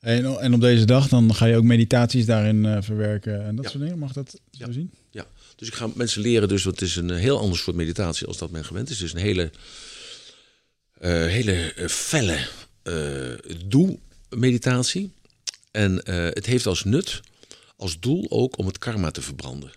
[0.00, 3.64] En, en op deze dag dan ga je ook meditaties daarin eh, verwerken en dat
[3.64, 3.70] Ja.
[3.70, 3.98] soort dingen.
[3.98, 4.72] Mag dat zo Ja.
[4.72, 4.90] zien?
[5.10, 5.26] Ja,
[5.56, 8.38] dus ik ga mensen leren, dus wat is een eh, heel ander soort meditatie als
[8.38, 8.98] dat men gewend is.
[8.98, 9.50] Dus een hele,
[10.98, 12.46] eh, hele felle
[12.82, 15.10] eh doe-meditatie.
[15.70, 17.20] En het heeft als nut,
[17.76, 19.70] als doel ook om het karma te verbranden.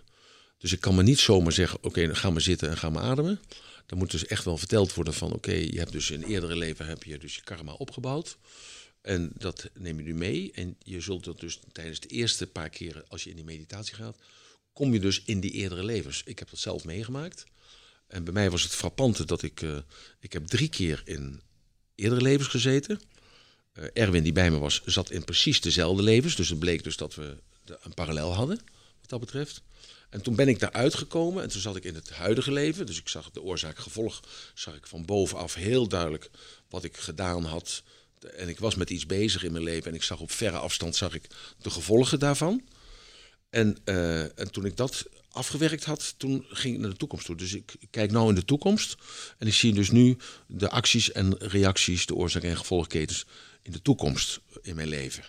[0.58, 3.02] Dus ik kan me niet zomaar zeggen, oké, dan ga maar zitten en ga maar
[3.02, 3.40] ademen.
[3.86, 6.86] Dan moet dus echt wel verteld worden van, oké, je hebt dus in eerdere leven
[6.86, 8.38] heb je dus je karma opgebouwd.
[9.00, 10.52] En dat neem je nu mee.
[10.52, 13.94] En je zult dat dus tijdens de eerste paar keren, als je in die meditatie
[13.94, 14.18] gaat,
[14.72, 16.22] kom je dus in die eerdere levens.
[16.24, 17.44] Ik heb dat zelf meegemaakt.
[18.06, 19.62] En bij mij was het frappante dat ik...
[19.62, 19.76] eh,
[20.20, 21.40] ik heb drie keer in
[21.94, 23.00] eerdere levens gezeten.
[23.72, 26.36] Eh, Erwin, die bij me was, zat in precies dezelfde levens.
[26.36, 28.60] Dus het bleek dus dat we een parallel hadden,
[29.08, 29.62] dat betreft.
[30.10, 32.86] En toen ben ik daaruit gekomen en toen zat ik in het huidige leven.
[32.86, 34.22] Dus ik zag de oorzaak-gevolg,
[34.54, 36.30] zag ik van bovenaf heel duidelijk
[36.68, 37.82] wat ik gedaan had.
[38.36, 40.96] En ik was met iets bezig in mijn leven en ik zag op verre afstand
[40.96, 41.26] zag ik
[41.58, 42.62] de gevolgen daarvan.
[43.50, 47.36] En, eh, en toen ik dat afgewerkt had, toen ging ik naar de toekomst toe.
[47.36, 48.96] Dus ik kijk nou in de toekomst
[49.38, 50.16] en ik zie dus nu
[50.46, 53.26] de acties en reacties, de oorzaak- en gevolgketens
[53.62, 55.24] in de toekomst in mijn leven.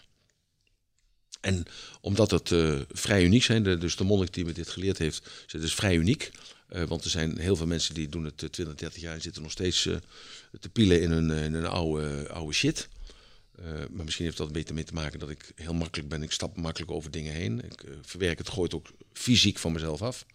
[1.39, 1.65] En
[2.01, 5.29] omdat het eh, vrij uniek zijn, de, dus de monnik die me dit geleerd heeft,
[5.47, 6.31] het is vrij uniek.
[6.67, 9.21] Eh, want er zijn heel veel mensen die doen het eh, 20, 30 jaar en
[9.21, 9.95] zitten nog steeds eh,
[10.59, 12.87] te pielen in hun, eh, in hun oude, oude shit.
[13.63, 16.23] Eh, maar misschien heeft dat een beetje mee te maken dat ik heel makkelijk ben.
[16.23, 17.63] Ik stap makkelijk over dingen heen.
[17.63, 20.25] Ik eh, verwerk het, gooi het ook fysiek van mezelf af.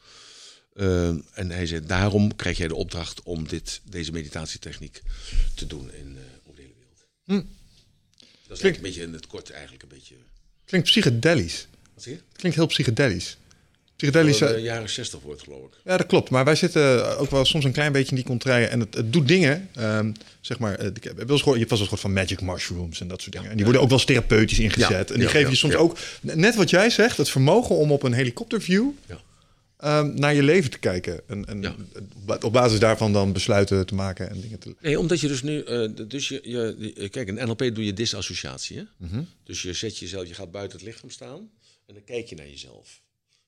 [0.72, 5.02] Eh, en hij zei, daarom krijg jij de opdracht om dit, deze meditatietechniek
[5.54, 7.44] te doen in, eh, over de hele wereld.
[8.46, 10.16] Dat is een beetje in het kort eigenlijk een beetje...
[10.64, 11.66] Klinkt psychedelisch.
[11.94, 12.20] Wat zie je?
[12.32, 13.36] Klinkt heel psychedelisch.
[13.96, 14.38] Psychedelisch.
[14.38, 15.72] Wel, eh, de jaren 60 wordt geloof ik.
[15.84, 16.30] Ja, dat klopt.
[16.30, 18.70] Maar wij zitten ook wel soms een klein beetje in die contraien.
[18.70, 19.68] En het, het doet dingen.
[19.74, 22.12] ehm, zeg maar, eh, ik heb wel eens gehoord, je hebt wel eens gehoord van
[22.12, 23.50] magic mushrooms en dat soort dingen.
[23.50, 24.90] En die worden ook wel eens therapeutisch ingezet.
[24.90, 27.76] Ja, en die ja, geven ja, je soms ook, net wat jij zegt, het vermogen
[27.76, 28.88] om op een helikopterview
[29.84, 31.20] Ehm, naar je leven te kijken.
[31.28, 31.74] En, en Ja.
[32.40, 34.74] op basis daarvan dan besluiten te maken en dingen te...
[34.80, 35.60] Nee, omdat je dus nu...
[35.62, 38.76] eh, dus je, je, die- kijk, in NLP doe je disassociatie.
[38.76, 38.82] Hè?
[38.96, 39.22] Mhm.
[39.44, 41.50] Dus je zet jezelf, je gaat buiten het lichaam staan
[41.86, 43.00] en dan kijk je naar jezelf.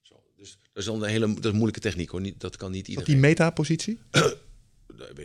[0.02, 0.14] Zo.
[0.36, 2.20] Dus dat is dan een hele dat is een moeilijke techniek hoor.
[2.20, 3.12] Niet, dat kan niet iedereen.
[3.12, 3.98] die metapositie?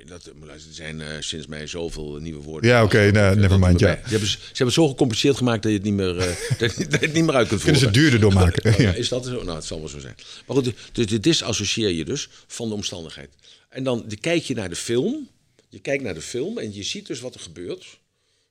[0.06, 2.70] Dat, er zijn eh, sinds mij zoveel nieuwe woorden.
[2.70, 3.94] Ja, oké, Dat- nou, dat never doet mind, me ja.
[3.96, 6.28] Ze hebben, ze hebben het zo gecompliceerd gemaakt dat je het niet meer, eh,
[6.60, 8.02] dat, je- dat je het niet meer uit kunt Kunnen ze voeren.
[8.02, 8.60] duurder doormaken?
[8.74, 8.94] Oh, ja.
[8.94, 9.44] Is dat zo?
[9.44, 10.16] Nou, het zal wel zo zijn.
[10.48, 13.30] Maar goed, dus dit disassocieer je dus van de omstandigheid.
[13.70, 15.30] En dan de- kijk je naar de film.
[15.70, 18.00] Je kijkt naar de film en je ziet dus wat er gebeurt.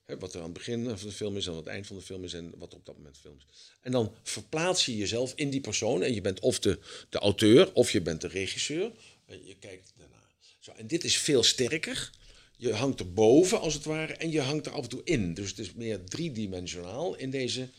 [0.05, 1.95] Hè, wat er aan het begin van de film is en aan het eind van
[1.95, 3.45] de film is en wat er op dat moment film is.
[3.81, 6.03] En dan verplaats je jezelf in die persoon.
[6.03, 6.79] En je bent of de,
[7.09, 8.91] de auteur of je bent de regisseur.
[9.27, 9.93] Je kijkt.
[10.61, 12.11] Zo, en dit is veel sterker.
[12.57, 15.33] Je hangt er boven als het ware en je hangt er af en toe in.
[15.33, 17.69] Dus het is meer driedimensionaal in deze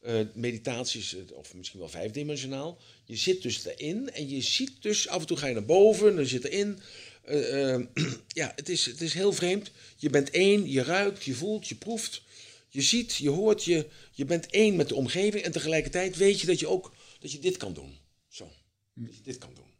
[0.00, 2.78] eh, meditaties, eh, of misschien wel vijfdimensionaal.
[3.04, 6.16] Je zit dus erin en je ziet dus, af en toe ga je naar boven,
[6.16, 6.78] dan zit erin.
[7.22, 7.80] Eh,
[8.40, 9.70] ja, het is, het is heel vreemd.
[9.96, 12.22] Je bent één, je ruikt, je voelt, je proeft.
[12.68, 15.44] Je ziet, je hoort, je, je bent één met de omgeving.
[15.44, 17.98] En tegelijkertijd weet je dat je ook dat je dit kan doen.
[18.28, 18.52] Zo,
[18.94, 19.70] dat je dit kan doen.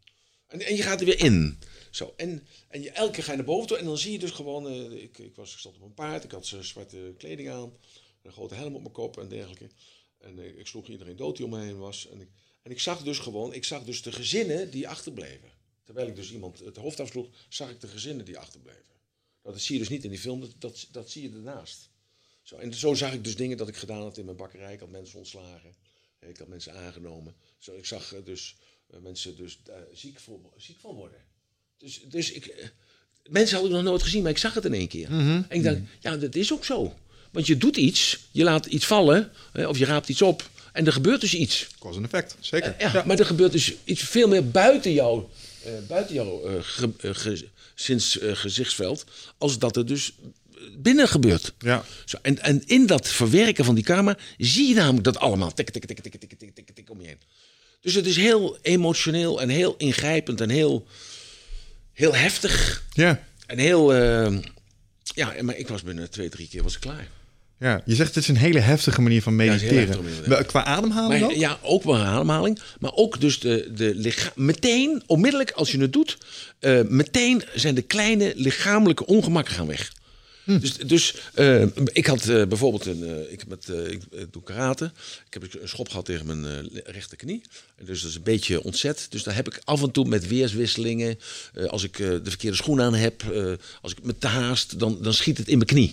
[0.46, 1.58] En, en je gaat er weer in.
[1.97, 4.18] Zo, en, en je, elke keer ga je naar boven toe en dan zie je
[4.18, 4.68] dus gewoon...
[4.68, 7.73] eh, ik, ik, was, ik zat op een paard, ik had zwarte kleding aan...
[8.23, 9.68] een grote helm op mijn kop en dergelijke.
[10.18, 12.09] En eh, ik sloeg iedereen dood die om me heen was.
[12.09, 12.28] En ik,
[12.62, 15.51] en ik zag dus gewoon, ik zag dus de gezinnen die achterbleven.
[15.85, 18.94] Terwijl ik dus iemand het hoofd afsloeg, zag ik de gezinnen die achterbleven.
[19.43, 21.90] Dat zie je dus niet in die film, dat, dat, zie je ernaast.
[22.43, 24.73] Zo, en zo zag ik dus dingen dat ik gedaan had in mijn bakkerij.
[24.73, 25.74] Ik had mensen ontslagen.
[26.20, 27.36] Ik had mensen aangenomen.
[27.59, 28.56] Zo, ik zag eh, dus
[28.86, 29.59] mensen dus,
[29.93, 30.18] ziek,
[30.56, 31.26] ziek van worden.
[31.78, 32.66] Dus, dus ik, eh,
[33.28, 35.09] mensen had ik nog nooit gezien, maar ik zag het in één keer.
[35.09, 36.94] En ik dacht, ja, dat is ook zo.
[37.32, 40.51] Want je doet iets, je laat iets vallen, hè, of je raapt iets op.
[40.73, 41.66] En er gebeurt dus iets.
[41.78, 42.74] Cause en effect, zeker.
[42.78, 45.24] Eh, ja, Maar er gebeurt dus iets veel meer buiten jou,
[45.65, 49.05] eh, buiten jouw eh, ge, eh, ge- sinds eh, gezichtsveld,
[49.39, 50.12] als dat er dus
[50.78, 51.53] binnen gebeurt.
[51.59, 51.85] Ja.
[52.05, 55.70] Zo, en, en in dat verwerken van die karma zie je namelijk dat allemaal tik,
[55.70, 57.20] tik, tik, tik, tik, tik, tik, tik om je heen.
[57.81, 60.86] Dus het is heel emotioneel en heel ingrijpend en heel,
[61.97, 63.23] heel heftig Ja.
[63.47, 63.94] en heel.
[63.94, 64.36] eh,
[65.14, 67.06] ja, maar ik was binnen twee, drie keer was ik klaar.
[67.59, 70.05] ja, je zegt het is een hele heftige manier van mediteren.
[70.28, 70.43] ja.
[70.43, 71.36] Qua ademhaling Maar, ook?
[71.36, 72.59] ja, ook een ademhaling.
[72.81, 76.18] Maar ook dus de, de licha- meteen, onmiddellijk als je het doet,
[76.59, 79.93] eh, meteen zijn de kleine lichamelijke ongemakken gaan weg.
[80.47, 81.62] Dus, dus eh,
[81.93, 84.85] ik had eh, bijvoorbeeld een, eh, ik, met, ik, ik doe karate.
[85.27, 87.40] Ik heb een schop gehad tegen mijn rechterknie.
[87.85, 89.06] Dus dat is een beetje ontzet.
[89.10, 91.18] Dus daar heb ik af en toe met weerswisselingen.
[91.68, 93.23] als ik de verkeerde schoen aan heb,
[93.82, 95.93] als ik me te haast, dan, dan schiet het in mijn knie.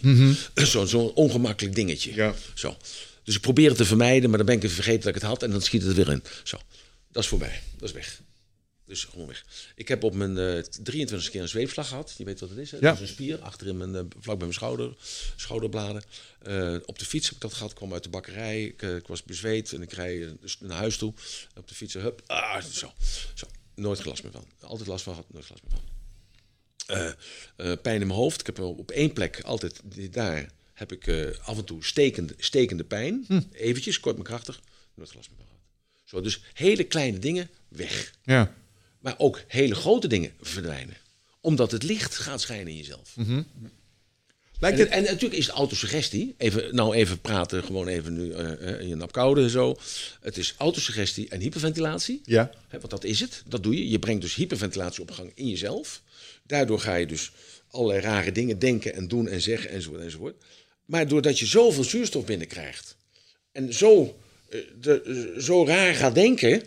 [0.68, 2.14] Zo- Zo'n ongemakkelijk dingetje.
[2.16, 2.34] Ja.
[2.54, 2.78] Zo.
[3.24, 5.44] Dus ik probeer het te vermijden, maar dan ben ik vergeten dat ik het had
[5.44, 6.24] en dan schiet het er weer in.
[6.44, 6.58] Zo.
[7.12, 7.60] Dat is voorbij.
[7.78, 8.22] Dat is weg.
[8.86, 9.46] Dus gewoon weg.
[9.76, 12.14] Ik heb op mijn eh 23 keer een zweepslag gehad.
[12.18, 12.72] Je weet wat het is.
[12.72, 12.78] Hè?
[12.78, 12.84] Ja.
[12.84, 14.96] Dat is een spier achter in mijn, eh, vlak bij mijn schouder,
[15.36, 16.04] schouderbladen.
[16.42, 17.70] Eh, op de fiets heb ik dat gehad.
[17.70, 18.64] Ik kwam uit de bakkerij.
[18.64, 21.14] Ik, ik was bezweet en ik rij eh, dus naar huis toe.
[21.56, 22.92] Op de fiets, hup, ah, zo.
[23.34, 23.48] zo.
[23.76, 24.46] Nooit last meer van.
[24.60, 25.92] Altijd last van gehad, nooit last meer van.
[27.82, 28.40] Pijn in mijn hoofd.
[28.40, 29.82] Ik heb op op één plek altijd
[30.14, 33.26] daar heb ik af en toe stekende, stekende pijn.
[33.52, 34.62] Eventjes, kort maar krachtig.
[34.94, 35.62] Nooit last meer van gehad.
[36.04, 38.14] Zo, dus hele kleine dingen weg.
[38.24, 38.56] Ja.
[39.04, 40.98] Maar ook hele grote dingen verdwijnen.
[41.42, 43.16] Omdat het licht gaat schijnen in jezelf.
[44.60, 44.94] Lijkt En, het...
[44.94, 46.36] en natuurlijk is het autosuggestie.
[46.38, 49.76] Even, nou, even praten, gewoon even nu eh, eh, in je nap koude en zo.
[50.22, 52.22] Het is autosuggestie en hyperventilatie.
[52.26, 52.52] Ja.
[52.70, 53.44] Want dat is het.
[53.48, 53.90] Dat doe je.
[53.90, 56.02] Je brengt dus hyperventilatie op gang in jezelf.
[56.44, 57.32] Daardoor ga je dus
[57.70, 60.36] allerlei rare dingen denken en doen en zeggen enzovoort enzovoort.
[60.86, 62.96] Maar doordat je zoveel zuurstof binnenkrijgt
[63.52, 64.20] en zo,
[64.50, 66.64] eh, de, zo raar gaat denken,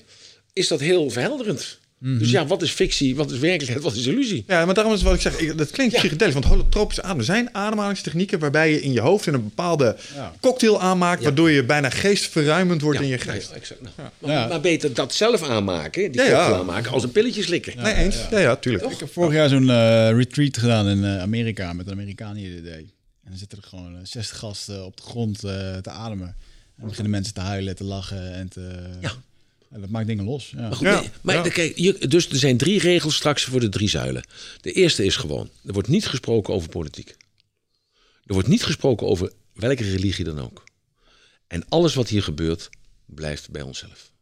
[0.53, 1.79] is dat heel verhelderend.
[1.99, 4.45] Dus ja, wat is fictie, wat is werkelijkheid, wat is illusie?
[4.47, 5.99] Ja, maar daarom is wat ik zeg, ik- dat klinkt Ja.
[5.99, 6.33] psychedelisch.
[6.35, 9.97] Want holotropische adem, er zijn ademhalingstechnieken waarbij je in je hoofd een bepaalde
[10.41, 13.49] cocktail aanmaakt, waardoor je bijna geestverruimend wordt in je geest.
[13.49, 13.81] Ja, exact.
[13.81, 14.47] Nou, Maar, Ja.
[14.47, 16.35] maar beter dat zelf aanmaken, die Ja, ja.
[16.37, 17.77] cocktail aanmaken, als een pilletje slikken.
[17.83, 18.17] Nee, eens?
[18.31, 18.85] Ja, ja, tuurlijk.
[18.93, 22.65] Ik heb vorig jaar zo'n eh, retreat gedaan in eh, Amerika met een Amerikaan deed.
[23.25, 26.27] En dan zitten er gewoon eh, 60 gasten op de grond eh, te ademen.
[26.29, 26.35] En
[26.77, 28.71] dan beginnen mensen te huilen, te lachen en te...
[29.71, 30.51] En dat maakt dingen los.
[30.51, 30.61] Ja.
[30.61, 31.49] Maar goed, Ja, nee, maar ja.
[31.49, 34.25] kijk, je, dus er zijn drie regels straks voor de drie zuilen.
[34.61, 37.17] De eerste is gewoon, er wordt niet gesproken over politiek.
[38.25, 40.65] Er wordt niet gesproken over welke religie dan ook.
[41.47, 42.69] En alles wat hier gebeurt,
[43.07, 44.13] blijft bij onszelf.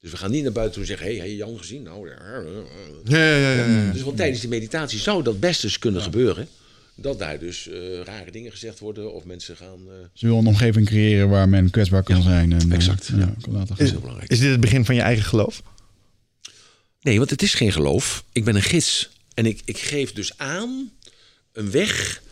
[0.00, 1.82] Dus we gaan niet naar buiten toe en zeggen, hey, je Jan gezien?
[1.82, 2.62] Nou, ja, ja, ja.
[3.04, 3.92] Ja, ja, ja, ja, ja.
[3.92, 6.48] Dus want tijdens die meditatie zou dat best eens kunnen gebeuren.
[6.96, 9.78] Dat daar dus eh, rare dingen gezegd worden of mensen gaan...
[9.88, 12.52] eh, Ze wil een omgeving creëren waar men kwetsbaar kan zijn.
[12.52, 13.06] En, eh, exact.
[13.06, 13.86] Ja, kan laten dat gaan.
[13.86, 14.30] is heel belangrijk.
[14.30, 15.62] Is dit het begin van je eigen geloof?
[17.00, 18.24] Nee, want het is geen geloof.
[18.32, 19.10] Ik ben een gids.
[19.34, 20.92] En ik, ik geef dus aan
[21.52, 22.22] een weg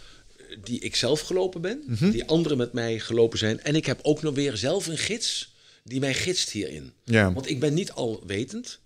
[0.65, 1.83] die ik zelf gelopen ben,
[2.13, 3.61] die anderen met mij gelopen zijn.
[3.63, 6.93] En ik heb ook nog weer zelf een gids die mij gidst hierin.
[7.05, 7.33] Ja.
[7.33, 8.79] Want ik ben niet alwetend.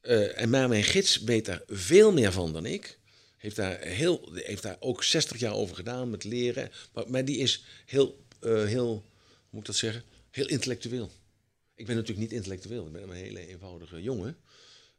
[0.00, 2.98] eh en maar mijn gids weet daar veel meer van dan ik.
[3.42, 6.70] Heeft daar, heel, heeft daar ook 60 jaar over gedaan met leren.
[6.92, 9.02] Maar, maar die is heel, eh, heel, hoe
[9.50, 10.02] moet ik dat zeggen?
[10.30, 11.10] Heel intellectueel.
[11.74, 12.86] Ik ben natuurlijk niet intellectueel.
[12.86, 14.36] Ik ben een hele eenvoudige jongen.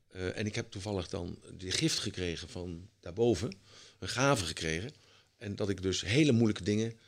[0.08, 3.58] Eh, en ik heb toevallig dan die gift gekregen van daarboven.
[4.00, 4.92] Een gave gekregen.
[5.38, 7.00] En dat ik dus hele moeilijke dingen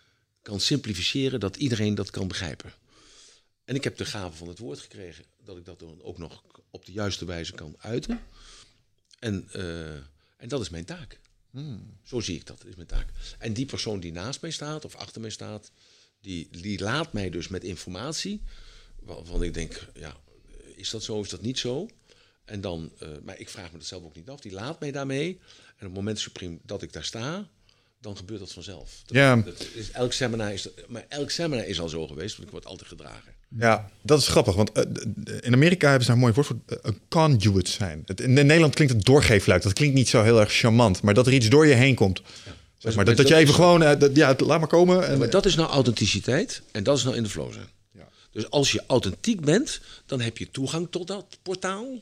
[0.41, 1.40] kan simplificeren.
[1.40, 2.74] Dat iedereen dat kan begrijpen.
[3.66, 5.26] En ik heb de gave van het woord gekregen.
[5.44, 8.22] Dat ik dat dan ook nog op de juiste wijze kan uiten.
[9.20, 9.95] En, eh,
[10.38, 11.24] en dat is mijn taak.
[12.03, 13.07] Zo zie ik dat, is mijn taak.
[13.40, 15.72] En die persoon die naast mij staat of achter mij staat,
[16.22, 18.41] die, die laat mij dus met informatie,
[18.99, 20.18] waarvan ik denk, ja,
[20.76, 21.88] is dat zo, is dat niet zo?
[22.45, 24.91] En dan, eh, maar ik vraag me dat zelf ook niet af, die laat mij
[24.91, 25.27] daarmee.
[25.27, 27.49] En op het moment supreme dat ik daar sta,
[27.99, 29.02] dan gebeurt dat vanzelf.
[29.06, 29.36] Dat, Ja.
[29.36, 32.65] dat is, elk seminar is, maar elk seminar is al zo geweest, want ik word
[32.65, 33.35] altijd gedragen.
[33.60, 34.84] Ja, dat is grappig, want eh,
[35.41, 38.03] in Amerika hebben ze daar een mooi woord voor, eh, een conduit zijn.
[38.06, 41.27] Het, in Nederland klinkt het doorgeefluik, dat klinkt niet zo heel erg charmant, maar dat
[41.27, 42.22] er iets door je heen komt.
[42.77, 45.07] Zeg maar, dat, dat je even gewoon, eh, dat- ja, laat maar komen.
[45.07, 47.68] En, Maar dat is nou authenticiteit en dat is nou in de flow zijn.
[47.91, 48.07] Ja.
[48.32, 52.02] Dus als je authentiek bent, dan heb je toegang tot dat portaal.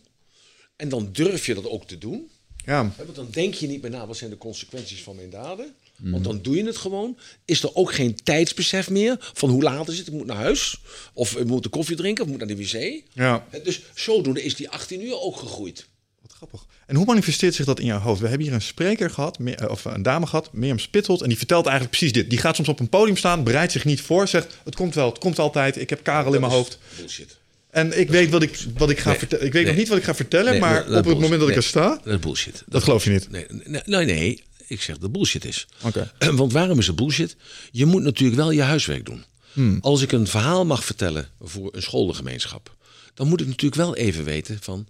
[0.76, 2.30] En dan durf je dat ook te doen.
[2.66, 5.74] ja, Want dan denk je niet meer na, wat zijn de consequenties van mijn daden?
[6.04, 6.12] Mhm.
[6.12, 7.18] Want dan doe je het gewoon.
[7.46, 10.08] Is er ook geen tijdsbesef meer van hoe laat is het?
[10.08, 10.78] Ik moet naar huis.
[11.14, 12.24] Of ik moet de koffie drinken.
[12.24, 13.04] Of ik moet naar de wc.
[13.14, 15.88] ja, Dus zodoende is die 18 uur ook gegroeid.
[16.22, 16.66] wat grappig.
[16.88, 18.22] En hoe manifesteert zich dat in jouw hoofd?
[18.22, 21.38] We hebben hier een spreker gehad, eh, of een dame gehad, Mirjam Spitselt, en die
[21.38, 22.30] vertelt eigenlijk precies dit.
[22.30, 25.10] Die gaat soms op een podium staan, bereidt zich niet voor, zegt, het komt wel,
[25.10, 26.78] het komt altijd, ik heb Karel in mijn Dat hoofd.
[26.98, 27.38] Bullshit.
[27.70, 29.18] En ik weet wat ik, wat ik ga Nee.
[29.20, 29.46] vertellen.
[29.46, 31.40] Ik weet nog niet wat ik ga vertellen, Nee, maar dat- dat op het moment
[31.40, 32.64] dat ik er sta, Dat is bullshit.
[32.68, 33.32] dat geloof je niet.
[33.32, 33.46] Nee,
[33.86, 35.68] nee, nee, ik zeg dat bullshit is.
[35.82, 36.12] Oké.
[36.32, 37.36] Want waarom is het bullshit?
[37.72, 39.24] Je moet natuurlijk wel je huiswerk doen.
[39.54, 39.78] Hmm.
[39.82, 42.76] Als ik een verhaal mag vertellen voor een scholengemeenschap,
[43.14, 44.88] dan moet ik natuurlijk wel even weten van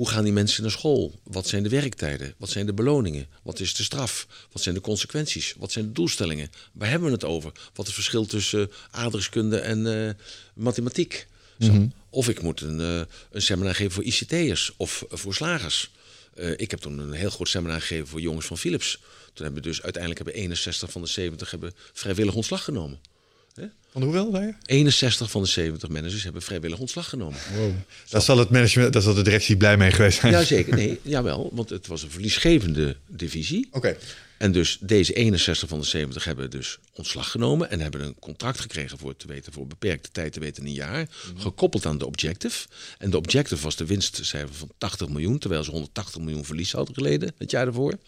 [0.00, 1.20] hoe gaan die mensen naar school?
[1.22, 2.34] Wat zijn de werktijden?
[2.38, 3.26] Wat zijn de beloningen?
[3.42, 4.26] Wat is de straf?
[4.52, 5.54] Wat zijn de consequenties?
[5.58, 6.50] Wat zijn de doelstellingen?
[6.72, 7.52] Waar hebben we het over?
[7.52, 10.14] Wat is het verschil tussen eh, aardrijkskunde en eh,
[10.54, 11.26] mathematiek?
[11.58, 11.86] Mhm.
[12.10, 13.00] Of ik moet een, eh,
[13.30, 15.90] een seminar geven voor ICT'ers of voor slagers.
[16.40, 19.00] Eh, ik heb toen een heel groot seminar gegeven voor jongens van Philips.
[19.32, 23.00] Toen hebben we dus uiteindelijk hebben 61 van de 70 hebben vrijwillig ontslag genomen.
[23.92, 24.54] Van hoeveel, zei je?
[24.64, 27.38] 61 van de 70 managers hebben vrijwillig ontslag genomen.
[28.08, 30.32] Daar zal het management, daar zal de directie blij mee geweest zijn.
[30.32, 33.68] Jazeker, nee, jawel, want het was een verliesgevende divisie.
[33.70, 33.96] Oké.
[34.40, 38.60] En dus deze 61 van de 70 hebben dus ontslag genomen en hebben een contract
[38.60, 42.66] gekregen voor te weten voor beperkte tijd te weten een jaar, gekoppeld aan de objective.
[42.98, 46.94] En de objective was de winstcijfer van 80 miljoen, terwijl ze 180 miljoen verlies hadden
[46.94, 47.98] geleden het jaar daarvoor.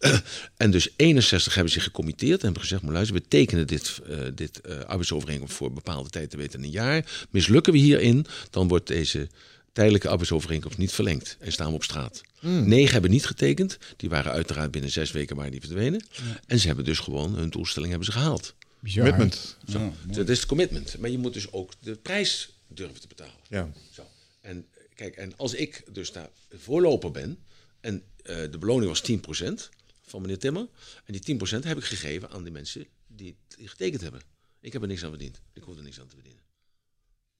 [0.56, 4.18] en dus 61 hebben zich gecommitteerd en hebben gezegd, maar luister, we tekenen dit, eh,
[4.34, 4.78] dit eh,
[5.24, 7.26] arbeidsovereenkomst voor bepaalde tijd te weten een jaar.
[7.30, 9.28] Mislukken we hierin, dan wordt deze
[9.72, 12.22] tijdelijke arbeidsovereenkomst niet verlengd en staan we op straat.
[12.40, 13.78] Negen hebben niet getekend.
[13.96, 16.06] Die waren uiteraard binnen zes weken waren die verdwenen.
[16.46, 18.54] En ze hebben dus gewoon hun doelstelling hebben ze gehaald.
[18.80, 19.02] Bizar.
[19.02, 19.56] Commitment.
[19.66, 19.92] Ja.
[20.06, 20.98] Dat is het commitment.
[20.98, 23.34] Maar je moet dus ook de prijs durven te betalen.
[23.48, 23.72] Ja.
[23.92, 24.02] Zo.
[24.40, 27.38] En kijk, en als ik dus daar voorloper ben
[27.80, 29.70] en eh, de beloning was 10%
[30.02, 30.66] van meneer Timmer.
[31.04, 34.20] En die 10% heb ik gegeven aan die mensen die het getekend hebben.
[34.64, 35.40] Ik heb er niks aan verdiend.
[35.52, 36.42] Ik hoef er niks aan te verdienen.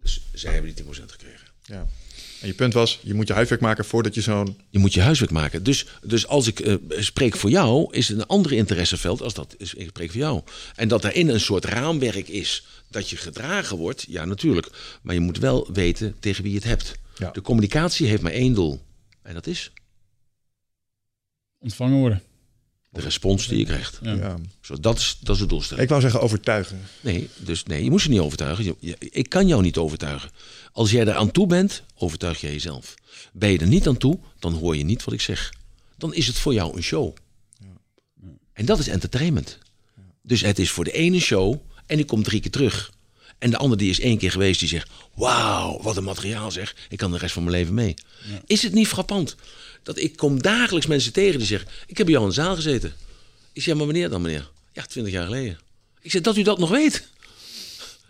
[0.03, 1.49] Dus zij hebben die 10% gekregen.
[1.63, 1.87] ja.
[2.41, 4.61] En je punt was, je moet je huiswerk maken voordat je zo'n...
[4.71, 5.63] Je moet je huiswerk maken.
[5.63, 9.55] Dus, dus als ik eh, spreek voor jou, is het een ander interesseveld als dat
[9.59, 10.43] is, ik spreek voor jou.
[10.75, 14.99] En dat daarin een soort raamwerk is dat je gedragen wordt, ja natuurlijk.
[15.03, 16.95] Maar je moet wel weten tegen wie je het hebt.
[17.17, 17.31] Ja.
[17.31, 18.83] De communicatie heeft maar één doel.
[19.23, 19.73] En dat is
[21.59, 22.23] Ontvangen worden.
[22.95, 23.99] De respons die je krijgt.
[24.03, 24.15] Ja.
[24.15, 24.37] Ja.
[24.61, 25.83] Zo, dat, is, dat is de doelstelling.
[25.85, 26.83] Ik wou zeggen overtuigen.
[27.01, 28.65] Nee, dus nee, je moet je niet overtuigen.
[28.65, 30.31] Je- je- ik kan jou niet overtuigen.
[30.73, 32.95] Als jij er aan toe bent, overtuig jij jezelf.
[33.33, 35.53] Ben je er niet aan toe, dan hoor je niet wat ik zeg.
[35.97, 37.15] Dan is het voor jou een show.
[38.53, 39.59] En dat is entertainment.
[40.23, 41.55] Dus het is voor de ene show
[41.87, 42.93] en die komt drie keer terug.
[43.39, 44.91] En de ander die is één keer geweest, die zegt...
[45.15, 46.77] Wauw, wat een materiaal zeg.
[46.89, 47.95] Ik kan de rest van mijn leven mee.
[48.47, 49.37] Is het niet frappant?
[49.85, 51.69] Dat ik kom dagelijks mensen tegen die zeggen...
[51.87, 52.95] Ik heb bij jou in de zaal gezeten.
[53.53, 54.51] Ik zeg, maar wanneer dan meneer?
[54.73, 55.59] Ja, twintig jaar geleden.
[56.01, 57.09] Ik zeg, dat u dat nog weet.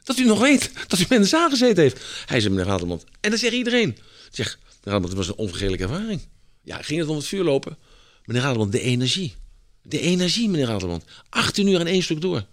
[0.05, 2.01] Dat u nog weet dat u in de zaal gezeten heeft.
[2.27, 3.05] Hij zei, meneer Radelmond.
[3.21, 3.99] En dat zegt iedereen.
[4.31, 6.21] Zeg, meneer Radelmond, het was een onvergetelijke ervaring.
[6.63, 7.77] Ja, ging het om het vuur lopen?
[8.25, 9.35] Meneer Radelmond, de energie.
[9.83, 11.05] De energie, meneer Radelmond.
[11.29, 12.45] 18 uur en één stuk door.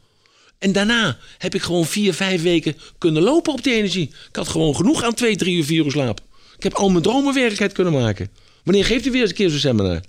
[0.58, 4.08] En daarna heb ik gewoon vier, vijf weken kunnen lopen op die energie.
[4.30, 6.22] Ik had gewoon genoeg aan twee, drie uur, vier uur slaap.
[6.58, 8.32] Ik heb al mijn dromen werkelijkheid kunnen maken.
[8.64, 10.02] Wanneer geeft u weer eens een keer zo'n seminar?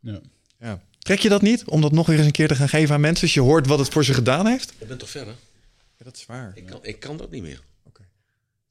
[0.00, 0.20] Ja.
[0.60, 0.82] Ja.
[0.98, 3.00] Trek je dat niet om dat nog weer eens een keer te gaan geven aan
[3.00, 4.72] mensen als je hoort wat het voor ze gedaan heeft?
[4.78, 5.34] Ik ben toch verder?
[5.98, 6.52] Ja, dat is waar.
[6.54, 7.60] Ik kan, ik kan dat niet meer.
[7.86, 8.02] Oké.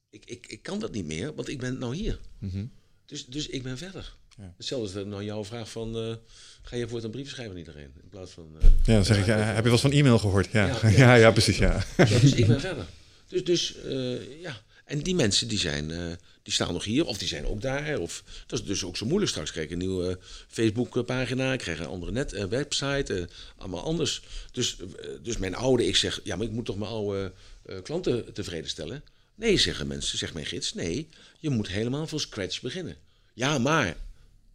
[0.10, 2.20] Ik, ik, ik kan dat niet meer, want ik ben nou hier.
[2.40, 2.66] Mhm.
[3.06, 4.16] Dus, dus ik ben verder.
[4.38, 4.54] Ja.
[4.58, 5.96] Hetzelfde als nou jouw vraag van...
[5.98, 6.14] eh,
[6.62, 7.92] ga je voor een brief schrijven aan iedereen?
[8.04, 8.56] In plaats van...
[8.62, 10.52] eh, Ja, dan zeg ik, ja, heb je wel eens van e-mail gehoord?
[10.52, 11.14] Ja, Ja, ja, ja.
[11.14, 11.58] ja, precies.
[11.58, 11.86] Ja.
[11.98, 12.86] Ja, dus ik ben verder.
[13.28, 14.62] Dus, dus eh, ja.
[14.86, 16.12] En die mensen die zijn, eh,
[16.44, 18.00] die staan nog hier, of die zijn ook daar.
[18.00, 19.52] Of, dat is dus ook zo moeilijk straks.
[19.52, 23.26] Krijg een nieuwe Facebook-pagina, krijg een andere net, eh, website, eh,
[23.58, 24.22] allemaal anders.
[24.52, 27.34] Dus, eh, dus mijn oude, ik zeg, ja, maar ik moet toch mijn oude
[27.66, 29.04] eh, klanten tevreden stellen.
[29.36, 31.10] Nee, zeggen mensen, zegt mijn gids, nee,
[31.40, 32.98] je moet helemaal van scratch beginnen.
[33.34, 33.98] Ja, maar.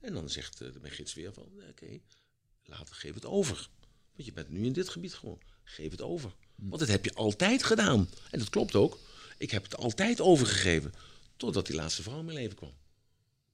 [0.01, 1.99] En dan zegt eh, mijn gids weer van, oké,
[2.65, 3.69] later geef het over.
[4.15, 5.39] Want je bent nu in dit gebied gewoon.
[5.65, 6.33] Geef het over.
[6.55, 8.09] Want dat heb je altijd gedaan.
[8.31, 8.99] En dat klopt ook.
[9.39, 10.95] Ik heb het altijd overgegeven.
[11.45, 12.73] Totdat die laatste vrouw in mijn leven kwam.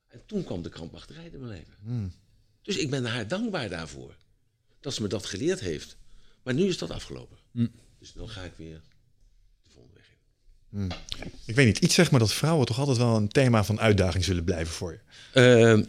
[0.08, 2.12] En toen kwam de krampachtigheid in mijn leven.
[2.62, 4.14] Dus ik ben haar dankbaar daarvoor.
[4.80, 5.96] Dat ze me dat geleerd heeft.
[6.42, 7.36] Maar nu is dat afgelopen.
[7.98, 8.80] Dus dan ga ik weer
[9.62, 10.06] de volgende weg
[10.72, 10.92] in.
[11.44, 14.24] Ik weet niet, iets zeg maar dat vrouwen toch altijd wel een thema van uitdaging
[14.24, 15.00] zullen blijven voor je.
[15.40, 15.86] Eh,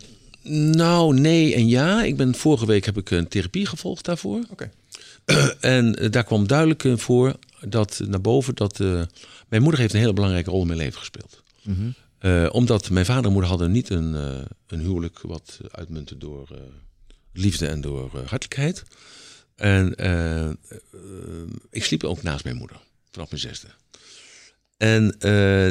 [0.74, 2.04] nou, nee en ja.
[2.04, 4.46] Ik ben, vorige week heb ik een therapie gevolgd daarvoor.
[4.50, 4.72] Oké.
[5.60, 8.78] En eh, daar kwam duidelijk eh, voor dat naar boven dat
[9.50, 11.44] mijn moeder heeft een hele belangrijke rol in mijn leven gespeeld.
[12.22, 16.48] Eh, omdat mijn vader en moeder hadden niet een, eh, een huwelijk wat uitmuntte door
[16.52, 16.62] eh,
[17.34, 18.84] liefde en door hartelijkheid.
[19.56, 19.88] En
[21.70, 22.78] ik sliep ook naast mijn moeder
[23.12, 23.68] vanaf mijn zesde.
[24.78, 25.16] En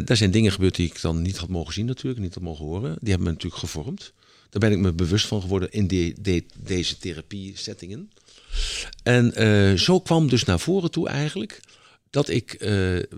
[0.04, 2.64] daar zijn dingen gebeurd die ik dan niet had mogen zien natuurlijk, niet had mogen
[2.64, 2.96] horen.
[3.00, 4.12] Die hebben me natuurlijk gevormd.
[4.50, 5.86] Daar ben ik me bewust van geworden in
[6.62, 8.10] deze therapie-settingen.
[9.02, 11.60] En zo kwam dus naar voren toe eigenlijk
[12.10, 12.60] dat ik eh,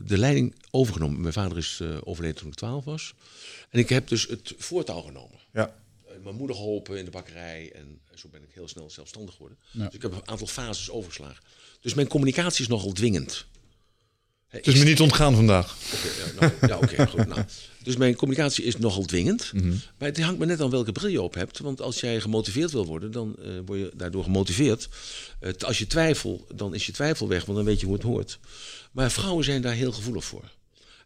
[0.03, 1.21] de leiding overgenomen.
[1.21, 3.15] Mijn vader is eh, overleden toen ik 12 was.
[3.71, 5.39] En ik heb dus het voortouw genomen.
[5.53, 5.75] Ja.
[6.07, 9.59] Eh, mijn moeder geholpen in de bakkerij en zo ben ik heel snel zelfstandig geworden.
[9.71, 9.85] Ja.
[9.85, 11.45] Dus ik heb een aantal fases overgeslagen.
[11.81, 13.47] Dus mijn communicatie is nogal dwingend.
[14.53, 15.77] Het is me niet ontgaan vandaag.
[15.95, 17.27] Oké, ja, nou, ja, oké, goed.
[17.27, 17.45] Nou,
[17.83, 19.51] dus mijn communicatie is nogal dwingend.
[19.53, 19.69] Mhm.
[19.99, 21.59] Maar het hangt me net aan welke bril je op hebt.
[21.59, 24.89] Want als jij gemotiveerd wil worden, dan eh, word je daardoor gemotiveerd.
[25.59, 28.39] Als je twijfel, dan is je twijfel weg, want dan weet je hoe het hoort.
[28.93, 30.45] Maar vrouwen zijn daar heel gevoelig voor.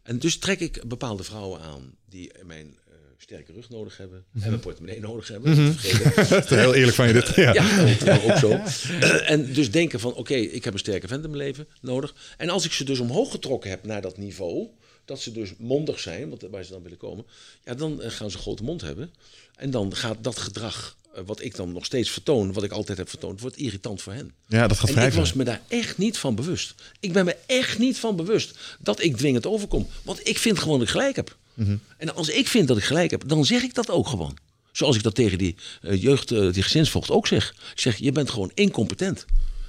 [0.06, 4.24] En dus trek ik bepaalde vrouwen aan die mijn eh, sterke rug nodig hebben.
[4.30, 4.44] Mhm.
[4.44, 5.56] En mijn portemonnee nodig hebben.
[5.56, 6.28] dat is vergeten.
[6.36, 7.34] Dat is heel eerlijk van je dit.
[7.34, 7.52] Ja.
[7.52, 8.50] Ja, ook, zo.
[9.00, 12.14] Eh, en dus denken van, oké, ik heb een sterke vent in mijn leven nodig.
[12.36, 14.68] En als ik ze dus omhoog getrokken heb naar dat niveau,
[15.04, 17.24] dat ze dus mondig zijn, want waar ze dan willen komen,
[17.64, 19.10] ja, dan eh, gaan ze een grote mond hebben.
[19.56, 22.98] En dan gaat dat gedrag, eh, wat ik dan nog steeds vertoon, wat ik altijd
[22.98, 24.32] heb vertoond, wordt irritant voor hen.
[24.47, 26.74] Ja, dat gaat En vrij ik was me daar echt niet van bewust.
[27.01, 29.88] Ik ben me echt niet van bewust dat ik dwingend overkom.
[30.02, 31.36] Want ik vind gewoon dat ik gelijk heb.
[31.55, 31.76] Mhm.
[31.97, 34.36] En als ik vind dat ik gelijk heb, dan zeg ik dat ook gewoon.
[34.72, 37.55] Zoals ik dat tegen die eh, jeugd, eh, die gezinsvoogd ook zeg.
[37.72, 39.24] Ik zeg, je bent gewoon incompetent.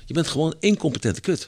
[0.05, 1.47] Je bent gewoon incompetente kut.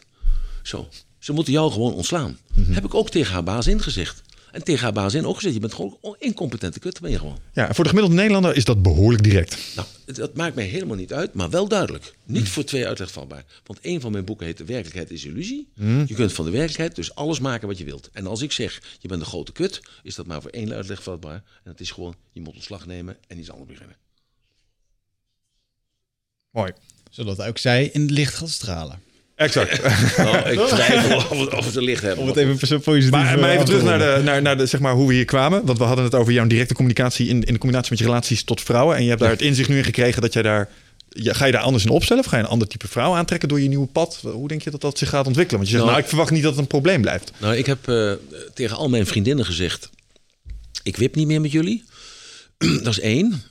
[0.63, 0.89] Zo.
[1.19, 2.37] Ze moeten jou gewoon ontslaan.
[2.55, 2.71] Mhm.
[2.71, 4.21] Heb ik ook tegen haar baas ingezegd.
[4.59, 6.99] En tegen haar baas in ook gezegd, je bent gewoon een incompetente kut.
[7.01, 7.39] Ben je gewoon.
[7.53, 9.57] Ja, en voor de gemiddelde Nederlander is dat behoorlijk direct.
[9.75, 12.13] Nou, het- dat maakt mij helemaal niet uit, maar wel duidelijk.
[12.25, 13.45] Niet voor twee uitlegvatbaar.
[13.65, 15.67] Want een van mijn boeken heet De werkelijkheid is illusie.
[16.07, 18.09] Je kunt van de werkelijkheid dus alles maken wat je wilt.
[18.13, 21.33] En als ik zeg, je bent een grote kut, is dat maar voor één uitlegvatbaar.
[21.35, 23.95] En dat is gewoon, je moet ontslag nemen en iets anders beginnen.
[26.51, 26.71] Mooi.
[27.09, 28.99] Zodat ook zij in het licht gaat stralen.
[29.39, 29.81] Exact.
[30.17, 31.17] Nou, ik twijfel
[31.57, 32.21] of, er licht hebben.
[32.21, 34.65] Om het even zo positief Maar, maar eh, even terug naar, de, naar, naar de,
[34.65, 35.65] zeg maar, hoe we hier kwamen.
[35.65, 38.43] Want we hadden het over jouw directe communicatie in, in de combinatie met je relaties
[38.43, 38.95] tot vrouwen.
[38.95, 40.69] En je hebt daar het inzicht nu in gekregen dat jij daar...
[41.09, 42.23] Ja, ga je daar anders in opstellen?
[42.23, 44.19] Of ga je een ander type vrouw aantrekken door je nieuwe pad?
[44.21, 45.59] Hoe denk je dat dat zich gaat ontwikkelen?
[45.59, 47.31] Want je zegt, Nou, nou, ik verwacht niet dat het een probleem blijft.
[47.37, 48.11] Nou, ik heb eh,
[48.53, 49.89] tegen al mijn vriendinnen gezegd:
[50.83, 51.83] ik wip niet meer met jullie.
[52.83, 53.43] dat is één.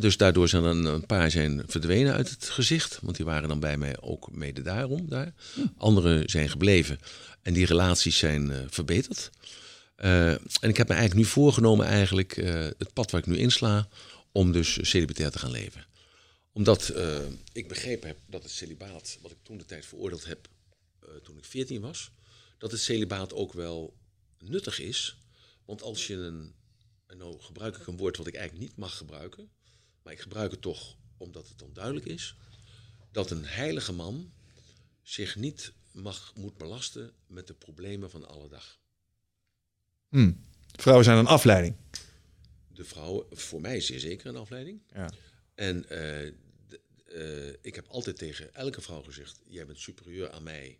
[0.00, 2.98] Dus daardoor zijn er een, paar zijn verdwenen uit het gezicht.
[3.02, 5.08] Want die waren dan bij mij ook mede daarom.
[5.08, 5.34] Daar.
[5.76, 6.98] Anderen zijn gebleven.
[7.42, 9.30] En die relaties zijn eh, verbeterd.
[9.96, 13.36] Eh, en ik heb me eigenlijk nu voorgenomen, eigenlijk, eh, het pad waar ik nu
[13.36, 13.88] insla,
[14.32, 15.86] om dus celibatair te gaan leven.
[16.52, 16.92] Omdat
[17.52, 20.48] ik begrepen heb dat het celibaat, wat ik toen de tijd veroordeeld heb,
[21.22, 22.10] toen ik 14 was,
[22.58, 23.94] dat het celibaat ook wel
[24.38, 25.16] nuttig is.
[25.64, 26.54] Want als je een,
[27.06, 29.50] en nou gebruik ik een woord wat ik eigenlijk niet mag gebruiken,
[30.04, 32.36] maar ik gebruik het toch omdat het onduidelijk is,
[33.12, 34.32] dat een heilige man
[35.02, 38.78] zich niet mag, moet belasten met de problemen van alle dag.
[40.08, 40.32] Hm.
[40.72, 41.76] Vrouwen zijn een afleiding.
[42.68, 44.80] De vrouwen, voor mij zeer zeker een afleiding.
[44.92, 45.10] Ja.
[45.54, 50.78] En eh, eh, ik heb altijd tegen elke vrouw gezegd: jij bent superieur aan mij,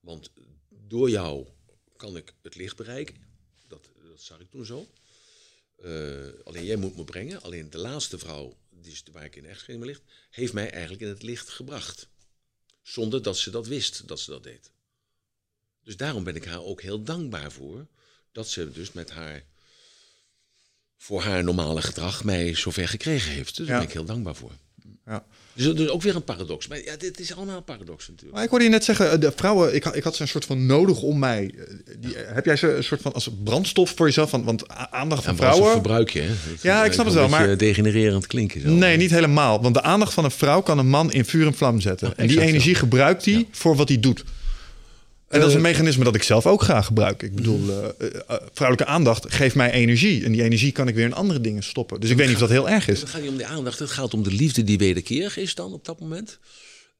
[0.00, 0.30] want
[0.68, 1.46] door jou
[1.96, 3.16] kan ik het licht bereiken.
[3.68, 4.86] Dat, dat zag ik toen zo.
[5.76, 7.42] Eh, alleen jij moet me brengen.
[7.42, 11.08] Alleen de laatste vrouw, is waar ik in echtscheiding mee ligt, heeft mij eigenlijk in
[11.08, 12.08] het licht gebracht.
[12.82, 14.70] Zonder dat ze dat wist dat ze dat deed.
[15.82, 17.86] Dus daarom ben ik haar ook heel dankbaar voor.
[18.32, 19.44] Dat ze dus met haar,
[20.96, 23.56] voor haar normale gedrag mij zover gekregen heeft.
[23.56, 23.80] Dus daar Ja.
[23.80, 24.52] ben ik heel dankbaar voor.
[25.06, 25.24] Ja.
[25.52, 26.68] Dus ook weer een paradox.
[26.68, 28.34] Maar ja, dit is allemaal een paradox natuurlijk.
[28.34, 30.44] Maar ik hoorde je net zeggen, eh, de vrouwen, ik, ik had ze een soort
[30.44, 31.54] van nodig om mij.
[31.58, 34.30] eh, Die, heb jij ze een soort van als brandstof voor jezelf?
[34.30, 35.72] Van, want aandacht van vrouwen.
[35.72, 36.32] verbruik je, hè?
[36.60, 38.60] Ja, ik snap het wel, maar- degenererend klinken.
[38.60, 38.68] Zo.
[38.70, 39.62] Nee, niet helemaal.
[39.62, 42.16] Want de aandacht van een vrouw kan een man in vuur en vlam zetten.
[42.16, 44.24] en die energie gebruikt hij voor wat hij doet.
[45.28, 47.22] En dat is een Eh, mechanisme dat ik zelf ook graag gebruik.
[47.22, 50.24] Ik bedoel, eh, eh, eh, vrouwelijke aandacht geeft mij energie.
[50.24, 52.00] En die energie kan ik weer in andere dingen stoppen.
[52.00, 53.00] Dus ik weet niet of dat heel erg is.
[53.00, 55.72] Het gaat niet om de aandacht, het gaat om de liefde die wederkerig is dan
[55.72, 56.38] op dat moment.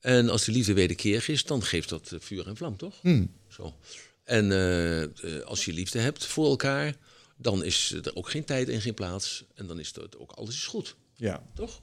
[0.01, 2.95] En als de liefde wederkerig is, dan geeft dat vuur en vlam, toch?
[3.01, 3.31] Hmm.
[3.49, 3.75] Zo.
[4.25, 4.51] En
[5.45, 6.95] als je liefde hebt voor elkaar,
[7.37, 9.45] dan is er ook geen tijd en geen plaats.
[9.55, 11.43] En dan is het ook alles is goed, Ja.
[11.55, 11.81] toch?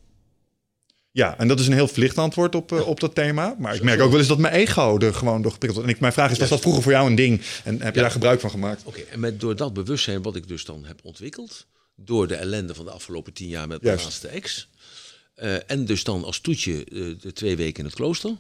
[1.16, 3.56] Ja, en dat is een heel verlicht antwoord op, eh, op dat thema.
[3.60, 5.88] Maar ik merk ook wel eens dat mijn ego er gewoon door geprikkeld wordt.
[5.90, 7.42] En ik, mijn vraag is, was dat vroeger voor jou een ding?
[7.64, 8.82] En heb je daar gebruik van gemaakt?
[8.86, 11.66] Oké, en met, door dat bewustzijn wat ik dus dan heb ontwikkeld,
[11.96, 14.04] door de ellende van de afgelopen tien jaar met mijn Juist.
[14.04, 14.68] laatste ex,
[15.36, 18.36] eh, en dus dan als toetje eh, de twee weken in het klooster,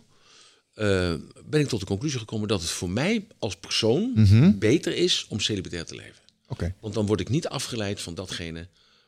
[1.45, 4.57] ben ik tot de conclusie gekomen dat het voor mij als persoon Mhm.
[4.57, 6.21] beter is om celibatair te leven.
[6.47, 8.67] Oké, Want dan word ik niet afgeleid van datgene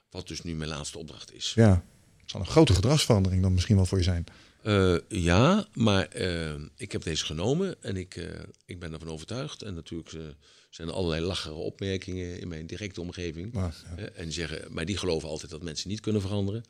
[0.09, 1.51] wat dus nu mijn laatste opdracht is.
[1.55, 1.83] ja.
[2.25, 4.25] Het zal een grote gedragsverandering dan misschien wel voor je zijn.
[4.61, 9.61] Eh, ja, maar eh, ik heb deze genomen en ik, eh, ik ben ervan overtuigd.
[9.61, 10.09] En natuurlijk
[10.69, 13.53] zijn er allerlei lachere opmerkingen in mijn directe omgeving.
[13.53, 14.03] Maar, ja.
[14.03, 16.63] En die zeggen, maar die geloven altijd dat mensen niet kunnen veranderen.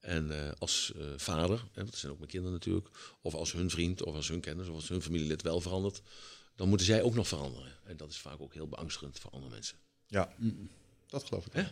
[0.00, 2.88] En als vader, hè, want dat zijn ook mijn kinderen natuurlijk,
[3.22, 6.02] of als hun vriend, of als hun kennis, of als hun familielid wel verandert,
[6.56, 7.72] dan moeten zij ook nog veranderen.
[7.84, 9.76] En dat is vaak ook heel beangstigend voor andere mensen.
[10.06, 10.34] ja,
[11.06, 11.52] dat geloof ik.
[11.52, 11.62] Hè?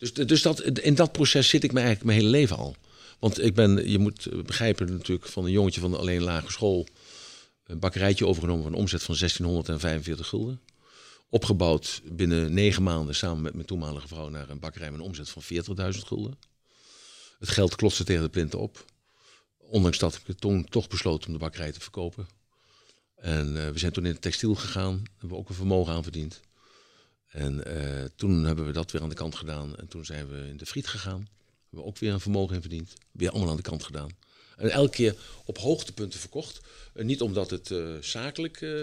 [0.00, 2.76] Dus, dus dat, in dat proces zit ik me eigenlijk mijn hele leven al.
[3.18, 6.86] Want ik ben, je moet begrijpen natuurlijk, van een jongetje van alleen lage school,
[7.64, 10.60] een bakkerijtje overgenomen van een omzet van 1645 gulden.
[11.28, 15.28] Opgebouwd binnen negen maanden samen met mijn toenmalige vrouw naar een bakkerij met een omzet
[15.28, 16.38] van 40.000 gulden.
[17.38, 18.84] Het geld klotste tegen de plinten op.
[19.58, 22.28] Ondanks dat heb ik toen toch besloten om de bakkerij te verkopen.
[23.16, 26.02] En eh, we zijn toen in het textiel gegaan, hebben we ook een vermogen aan
[26.02, 26.40] verdiend.
[27.30, 29.76] En eh, toen hebben we dat weer aan de kant gedaan.
[29.76, 31.28] En toen zijn we in de friet gegaan.
[31.62, 32.94] Hebben we ook weer een vermogen in verdiend.
[33.12, 34.10] Weer allemaal aan de kant gedaan.
[34.56, 36.60] En elke keer op hoogtepunten verkocht.
[36.94, 38.82] En niet omdat het eh, zakelijk eh,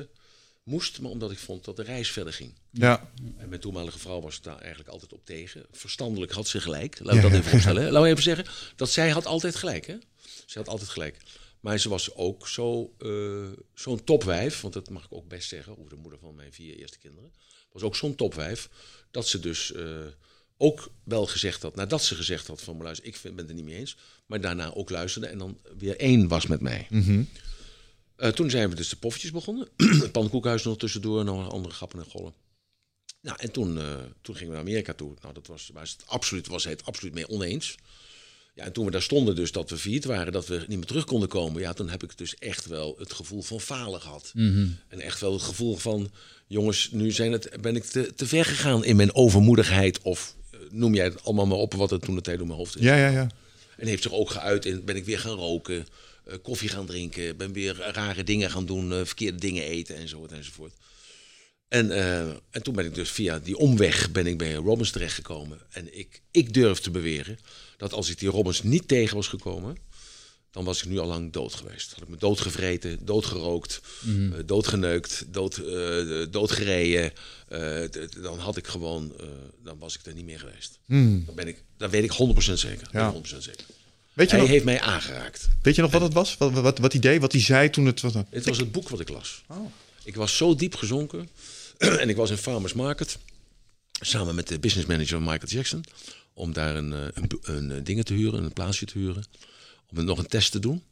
[0.64, 2.54] moest, maar omdat ik vond dat de reis verder ging.
[2.72, 5.66] Ja, En mijn toenmalige vrouw was daar eigenlijk altijd op tegen.
[5.72, 7.00] Verstandelijk had ze gelijk.
[7.00, 7.92] Laat ik dat even voorstellen.
[7.92, 8.46] Laat me even zeggen
[8.76, 9.88] dat zij had altijd gelijk.
[9.88, 9.98] Hè?
[10.46, 11.18] Ze had altijd gelijk.
[11.60, 15.78] Maar ze was ook zo, eh, zo'n topwijf, want dat mag ik ook best zeggen
[15.78, 17.32] over de moeder van mijn vier eerste kinderen.
[17.78, 18.70] Was ook zo'n topwijf
[19.12, 19.84] dat ze dus eh,
[20.58, 23.54] ook wel gezegd had, nadat ze gezegd had van "Maar luister, ik vind, ben het
[23.54, 26.88] er niet mee eens, maar daarna ook luisterde en dan weer één was met mij.
[28.16, 29.68] Eh, toen zijn we dus de poffertjes begonnen.
[30.02, 32.34] het pannenkoekhuis nog tussendoor, nog andere grappen en gollen.
[33.22, 35.14] Nou, en toen, eh, toen gingen we naar Amerika toe.
[35.22, 37.76] Nou, dat was, was, het absoluut, was hij het absoluut mee oneens.
[38.58, 40.88] Ja, en toen we daar stonden, dus dat we failliet waren, dat we niet meer
[40.88, 41.62] terug konden komen.
[41.62, 44.32] Ja, toen heb ik dus echt wel het gevoel van falen gehad.
[44.88, 46.12] En echt wel het gevoel van,
[46.48, 50.02] jongens, nu zijn het, ben ik te, te ver gegaan in mijn overmoedigheid.
[50.02, 52.60] Of eh, noem jij het allemaal maar op wat er toen de tijd door mijn
[52.60, 52.82] hoofd is.
[52.82, 53.10] ja, ja.
[53.10, 53.28] ja.
[53.78, 55.88] En heeft zich ook geuit in, ben ik weer gaan roken,
[56.26, 60.32] eh, koffie gaan drinken, ben weer rare dingen gaan doen, eh, verkeerde dingen eten enzovoort
[60.32, 60.74] enzovoort.
[61.68, 65.60] En, eh, en toen ben ik dus via die omweg ben ik bij Robbins terechtgekomen.
[65.70, 67.40] En ik, ik durf te beweren
[67.78, 69.78] dat als ik die Robbins niet tegen was gekomen,
[70.52, 71.94] dan was ik nu al lang dood geweest.
[71.94, 77.12] Had ik me doodgevreten, doodgerookt, eh, doodgeneukt, dood, eh, doodgereden.
[77.48, 77.82] eh,
[78.22, 79.14] dan had ik gewoon,
[79.64, 80.80] dan was ik er niet meer geweest.
[81.26, 82.88] Dan ben ik, dat weet ik 100% zeker.
[82.92, 83.12] Ja.
[83.12, 83.66] 100% zeker.
[84.14, 85.50] Weet, je Hij nog, heeft mij aangeraakt.
[85.62, 86.38] weet je nog wat het was?
[86.38, 87.22] Wat, wat, wat hij deed?
[87.22, 88.14] Wat hij zei toen het was?
[88.30, 89.44] Het was het boek wat ik las.
[90.04, 91.30] Ik was zo diep gezonken.
[91.78, 93.18] en ik was in Farmers Market.
[93.92, 95.84] Samen met de business manager van Michael Jackson.
[96.38, 99.24] Om daar een, eh, een, een, eh, dingen te huren, een plaatsje te huren.
[99.90, 100.84] Om nog een test te doen.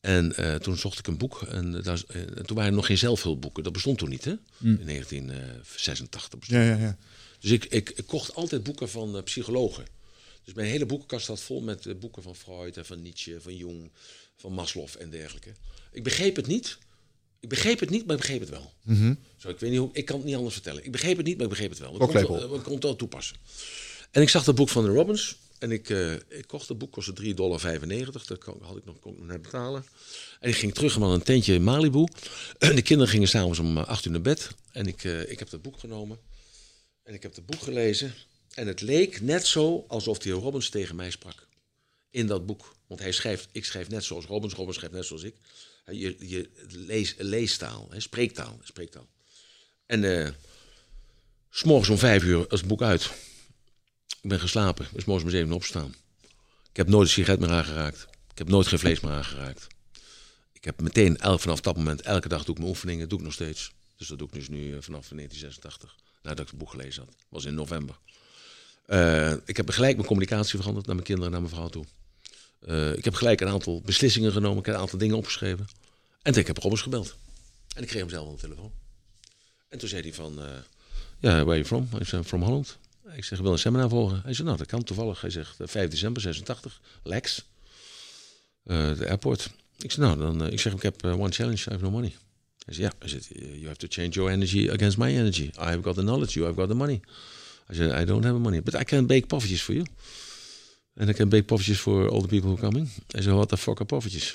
[0.00, 1.42] En eh, toen zocht ik een boek.
[1.42, 3.62] En, daar, uh, toen waren er nog geen zelfhulpboeken.
[3.62, 4.34] Dat bestond toen niet, hè?
[4.60, 6.62] In 1986 bestond.
[6.62, 6.96] Ja, ja, ja.
[7.38, 9.84] Dus ik, ik, ik kocht altijd boeken van psychologen.
[10.44, 13.90] Dus mijn hele boekenkast staat vol met boeken van Freud en van Nietzsche, van Jung,
[14.36, 15.52] van Maslow en dergelijke.
[15.92, 16.78] Ik begreep het niet.
[17.40, 18.72] Ik begreep het niet, maar ik begreep het wel.
[18.82, 19.18] Mm -hmm.
[19.36, 20.84] Zo, ik, weet niet hoe, ik kan het niet anders vertellen.
[20.84, 21.92] Ik begreep het niet, maar ik begreep het wel.
[21.92, 23.36] Ik kon het wel, kon het wel toepassen.
[24.14, 25.36] En ik zag dat boek van de Robbins.
[25.58, 27.60] En ik, uh, ik kocht het boek, kostte 3,95 dollar.
[28.26, 29.84] Dat kon, had ik nog, kon ik nog net betalen.
[30.40, 32.06] En ik ging terug naar een tentje in Malibu.
[32.58, 34.50] En de kinderen gingen s'avonds om 8 uur naar bed.
[34.72, 36.18] En ik, uh, ik heb dat boek genomen.
[37.02, 38.14] En ik heb het boek gelezen.
[38.54, 41.46] En het leek net zo alsof heer Robbins tegen mij sprak.
[42.10, 42.76] In dat boek.
[42.86, 45.34] Want hij schrijft, ik schrijf net zoals Robbins, Robbins schrijft net zoals ik.
[45.86, 49.08] Je, je lees, leestaal, hè, spreektaal, spreektaal.
[49.86, 50.28] En uh,
[51.50, 53.10] s'morgens om vijf uur was het boek uit.
[54.24, 55.94] Ik ben geslapen, morgens om zeven uur opstaan.
[56.70, 58.06] Ik heb nooit een sigaret meer aangeraakt.
[58.30, 59.66] Ik heb nooit geen vlees meer aangeraakt.
[60.52, 63.32] Ik heb meteen, vanaf dat moment, elke dag doe ik mijn oefeningen, doe ik nog
[63.32, 63.72] steeds.
[63.96, 67.10] Dus dat doe ik dus nu vanaf 1986, nadat ik het boek gelezen had.
[67.10, 67.98] Dat was in november.
[68.86, 71.84] Uh, ik heb gelijk mijn communicatie veranderd naar mijn kinderen en naar mijn vrouw toe.
[72.68, 74.58] Uh, ik heb gelijk een aantal beslissingen genomen.
[74.58, 75.66] Ik heb een aantal dingen opgeschreven.
[76.22, 77.16] En ik heb Robbers gebeld.
[77.74, 78.72] En ik kreeg hem zelf aan de telefoon.
[79.68, 80.38] En toen zei hij van...
[81.18, 81.88] Ja, where are you from?
[82.00, 82.78] Zei, from Holland.
[83.12, 84.20] Ik zeg, wil een seminar volgen.
[84.24, 85.20] Hij zei, nou, dat kan toevallig.
[85.20, 87.44] Hij zegt, 5 december 86, Lex.
[88.66, 89.50] Uh, de airport.
[89.78, 90.50] Ik zeg, nou, dan...
[90.50, 92.14] ik zeg, ik heb one challenge, I have no money.
[92.64, 93.08] Hij zei, ja.
[93.08, 95.42] Zegt, you have to change your energy against my energy.
[95.42, 97.00] I have got the knowledge, you have got the money.
[97.70, 99.86] I said, I don't have money, but I can bake poffertjes for you.
[100.94, 102.88] En ik heb bake poffertjes for all the people who coming.
[103.08, 104.34] Hij zei, what the fuck are poffertjes?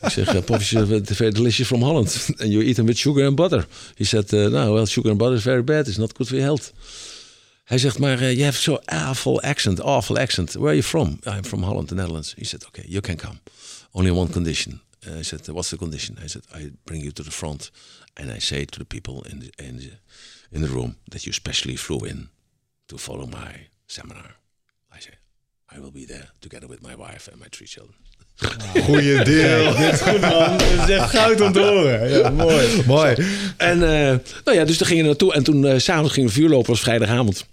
[0.00, 2.26] ik zeg, poffertjes are very delicious from Holland.
[2.40, 3.66] And you eat them with sugar and butter.
[3.94, 5.86] He said, uh, no, well, sugar and butter is very bad.
[5.86, 6.72] It's not good for your health.
[7.72, 10.52] Hij zegt, maar uh, you have so awful accent, awful accent.
[10.52, 11.18] Where are you from?
[11.24, 12.34] I'm from Holland, the Netherlands.
[12.36, 13.38] He said, okay, you can come.
[13.92, 14.80] Only one condition.
[15.06, 16.18] Uh, I said, what's the condition?
[16.24, 17.70] I said, I bring you to the front
[18.14, 19.90] and I say to the people in the, in the,
[20.50, 22.28] in the room that you specially flew in
[22.88, 24.34] to follow my seminar.
[24.96, 25.14] I say,
[25.76, 27.96] I will be there together with my wife and my three children.
[28.86, 29.72] Goeie deel.
[29.76, 30.58] Dit is goed, man.
[30.58, 32.08] Dit is echt goud om te horen.
[32.10, 32.82] Ja, mooi.
[32.86, 33.14] Mooi.
[33.56, 35.34] En uh, nou ja, dus daar gingen we naartoe.
[35.34, 37.50] En toen uh, s'avonds gingen we vuur lopen, was vrijdagavond.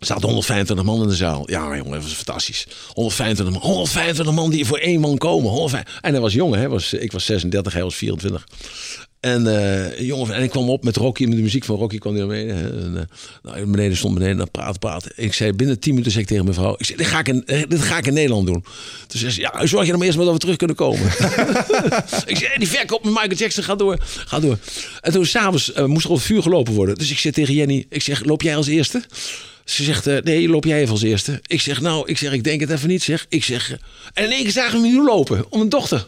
[0.00, 1.50] Er zaten 125 man in de zaal.
[1.50, 2.66] Ja, jongen, dat was fantastisch.
[2.92, 5.50] 125 man, 125 man die voor één man komen.
[5.50, 6.02] 125.
[6.02, 6.68] En hij was jong, hè?
[6.68, 8.46] Was, ik was 36, hij was 24.
[9.20, 12.14] En, uh, jongen, en ik kwam op met Rocky, met de muziek van Rocky kwam
[12.14, 12.82] hij naar beneden.
[12.82, 15.12] En, uh, nou, beneden stond beneden, dan praten, praten.
[15.16, 17.28] Ik zei, binnen 10 minuten zei ik tegen mijn vrouw, ik zei, dit ga ik
[17.28, 18.64] in, dit ga ik in Nederland doen.
[19.06, 21.06] Toen zei ze, ja, zorg je dan eerst maar dat we terug kunnen komen.
[22.32, 24.58] ik zei, die verkoop met Michael Jackson, ga door, ga door.
[25.00, 26.94] En toen s'avonds uh, moest er op het vuur gelopen worden.
[26.94, 29.02] Dus ik zei tegen Jenny, ik zeg, loop jij als eerste?
[29.70, 31.40] Ze zegt, uh, nee, loop jij even als eerste.
[31.46, 33.26] Ik zeg, nou, ik zeg, ik denk het even niet, zeg.
[33.28, 33.76] Ik zeg, uh,
[34.14, 36.06] en in één keer zagen we nu lopen, om een dochter.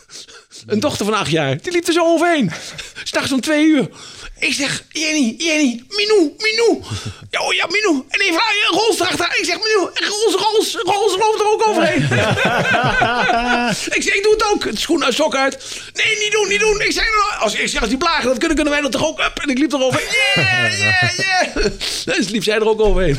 [0.66, 2.50] een dochter van acht jaar, die liep er zo overheen.
[3.04, 3.88] S'nachts om twee uur.
[4.38, 6.82] Ik zeg, Jenny, Jenny, Minou, Minou.
[7.30, 8.02] Ja, oh ja, Minou.
[8.08, 9.26] En even een Rols erachter.
[9.38, 12.02] Ik zeg, Minou, Rols, Rols, Rols loopt er ook overheen.
[13.98, 14.64] ik zeg, ik doe het ook.
[14.64, 15.82] Het schoen uit, sok uit.
[15.94, 16.80] Nee, niet doen, niet doen.
[16.80, 17.06] Ik zeg,
[17.38, 19.18] als, ik zeg, als die plagen, dan kunnen, kunnen wij dat toch ook.
[19.20, 19.38] Up.
[19.42, 20.08] En ik liep er overheen.
[20.34, 21.72] Yeah, yeah, yeah.
[22.04, 23.16] Dus liep zij er ook overheen.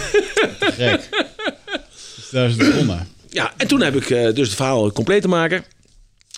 [0.60, 1.10] Gek.
[2.32, 3.08] Daar is het begonnen.
[3.30, 5.66] Ja, en toen heb ik uh, dus het verhaal compleet te maken.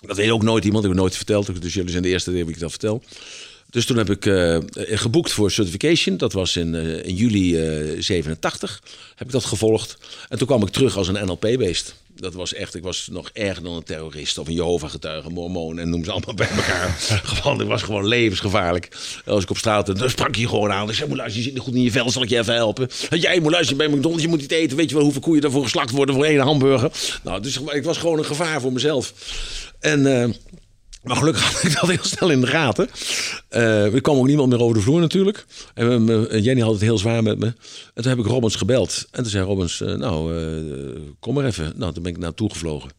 [0.06, 1.62] Dat weet ook nooit iemand, ik heb het nooit verteld.
[1.62, 3.02] Dus jullie zijn de eerste die ik dat vertel.
[3.70, 6.16] Dus toen heb ik uh, geboekt voor certification.
[6.16, 7.56] Dat was in, uh, in juli
[7.94, 8.82] uh, 87.
[9.14, 9.96] Heb ik dat gevolgd.
[10.28, 11.94] En toen kwam ik terug als een NLP-beest.
[12.14, 15.90] Dat was echt, ik was nog erger dan een terrorist of een Jehovah-getuige, mormoon en
[15.90, 16.96] noem ze allemaal bij elkaar.
[17.34, 18.96] gewoon, ik was gewoon levensgevaarlijk.
[19.26, 20.88] Als ik op straat, dan sprak je gewoon aan.
[20.88, 22.54] Ik zei, moet luisteren, je zit niet goed in je vel, zal ik je even
[22.54, 22.88] helpen?
[23.10, 24.76] Jij moet luisteren bij McDonald's, je moet niet eten.
[24.76, 26.90] Weet je wel hoeveel koeien daarvoor geslacht worden voor één hamburger?
[27.22, 29.14] Nou, dus ik was gewoon een gevaar voor mezelf.
[29.80, 30.34] En...
[31.02, 32.88] Maar gelukkig had ik dat heel snel in de gaten.
[33.50, 35.46] Uh, er kwam ook niemand meer over de vloer natuurlijk.
[35.74, 37.46] En Jenny had het heel zwaar met me.
[37.46, 39.06] En toen heb ik Robbins gebeld.
[39.10, 40.34] En toen zei Robbins, uh, nou,
[41.20, 41.72] kom maar even.
[41.76, 42.90] Nou, toen ben ik naartoe gevlogen.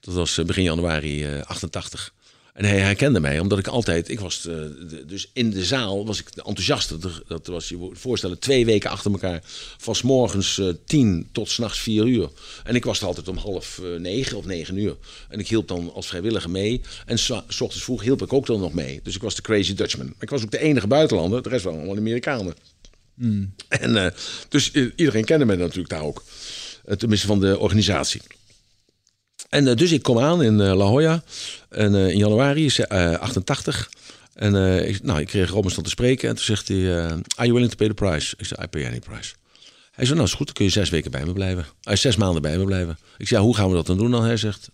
[0.00, 2.12] Dat was begin januari 88.
[2.54, 6.20] En hij herkende mij, omdat ik altijd, ik was de, dus in de zaal was
[6.20, 6.94] ik enthousiast.
[7.26, 9.40] Dat was je voorstellen, twee weken achter elkaar,
[9.78, 12.28] van s morgens uh, tien tot s'nachts vier uur.
[12.64, 14.96] En ik was er altijd om half uh, negen of negen uur.
[15.28, 16.80] En ik hielp dan als vrijwilliger mee.
[17.06, 19.00] En s ochtends vroeg hielp ik ook dan nog mee.
[19.02, 20.06] Dus ik was de crazy Dutchman.
[20.06, 22.54] Maar ik was ook de enige buitenlander, de rest waren allemaal Amerikanen.
[23.14, 23.54] Mm.
[23.68, 24.06] En uh,
[24.48, 26.22] dus iedereen kende mij natuurlijk daar ook.
[26.96, 28.20] tenminste van de organisatie.
[29.54, 31.22] En uh, dus ik kom aan in uh, La Jolla.
[31.68, 33.90] En uh, in januari is 88.
[34.34, 34.54] En
[34.86, 36.28] ik, nou, ik kreeg te spreken.
[36.28, 38.34] En toen zegt hij, are you willing to pay the price?
[38.38, 39.34] Ik zei, I pay any price.
[39.90, 41.66] Hij zei, nou is goed, dan kun je zes weken bij me blijven.
[41.88, 42.98] Uh, zes maanden bij me blijven.
[43.18, 44.24] Ik zei, ja, hoe gaan we dat dan doen dan?
[44.24, 44.70] Hij zegt,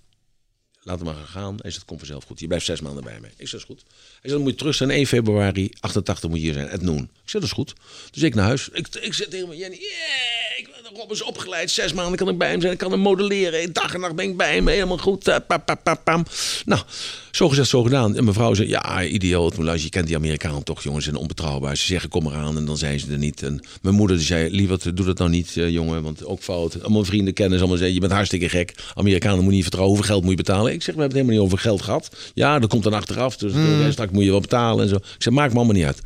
[0.82, 1.56] laat hem maar gaan.
[1.62, 2.40] Hij zegt, kom vanzelf goed.
[2.40, 3.30] Je blijft zes maanden bij mij.
[3.36, 3.82] Ik zeg, is goed.
[4.20, 6.82] Hij zegt, dan moet je terug zijn 1 februari 88 moet je hier zijn, at
[6.82, 7.02] noon.
[7.02, 7.74] Ik zeg, dat is goed.
[8.10, 8.68] Dus ik naar huis.
[8.72, 9.76] Ik, ik zit tegen me, Jenny,
[10.56, 11.70] ik ben Rob is opgeleid.
[11.70, 12.72] Zes maanden kan ik bij hem zijn.
[12.72, 13.72] Ik kan hem modelleren.
[13.72, 14.68] Dag en nacht ben ik bij hem.
[14.68, 15.24] Helemaal goed.
[15.24, 16.24] Pam, pam, pam, pam.
[16.64, 16.82] Nou,
[17.30, 18.16] zo gezegd, zo gedaan.
[18.16, 19.54] En mevrouw zei, ja, idioot.
[19.56, 21.06] Je kent die Amerikanen toch, jongens.
[21.06, 21.76] En onbetrouwbaar.
[21.76, 22.56] Ze zeggen, kom eraan.
[22.56, 23.42] En dan zijn ze er niet.
[23.42, 26.02] En mijn moeder die zei, lieverd, doe dat nou niet, uh, jongen.
[26.02, 26.82] Want ook fout.
[26.82, 27.58] Allemaal vrienden kennen.
[27.58, 28.74] Allemaal zeggen, je bent hartstikke gek.
[28.94, 29.96] Amerikanen moet je niet vertrouwen.
[29.96, 30.72] Hoeveel geld moet je betalen?
[30.72, 32.16] Ik zeg, we hebben het helemaal niet over geld gehad.
[32.34, 33.36] Ja, dat komt dan achteraf.
[33.36, 33.92] Dus mm.
[33.92, 34.96] straks moet je wel betalen en zo.
[34.96, 36.00] Ik zeg, maak me allemaal niet uit.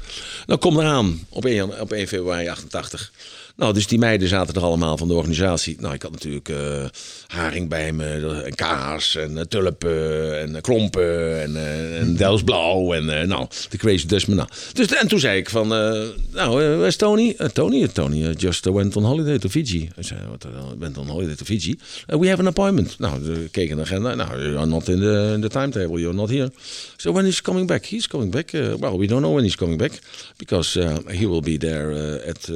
[0.47, 3.13] Nou, kom eraan op 1, op 1 februari 88.
[3.57, 5.77] Nou, dus die meiden zaten er allemaal van de organisatie.
[5.81, 6.85] Nou, ik had natuurlijk uh,
[7.27, 11.57] haring bij me, en kaas en uh, tulpen en uh, klompen en,
[11.99, 14.37] en Delsblauw en nou, de Crazy Dustman.
[14.37, 14.49] Nou.
[14.73, 17.37] Dus, en toen zei ik van, nou, waar is Tony?
[17.53, 19.91] Tony, Tony just went on holiday to Fiji.
[19.99, 20.47] I zei, what,
[20.79, 21.79] went on holiday to Fiji?
[22.07, 22.99] we have an appointment.
[22.99, 24.15] Nou, we keken de agenda.
[24.15, 26.51] Nou, you're not in the, in the timetable, you're not here.
[26.97, 27.85] So when is coming back?
[27.85, 28.51] He's coming back.
[28.53, 29.93] well, we don't know when he's coming back
[30.37, 31.93] because he will be there
[32.29, 32.51] at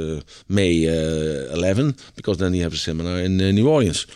[0.46, 4.06] May uh, 11 because then you have a seminar in uh, New Orleans.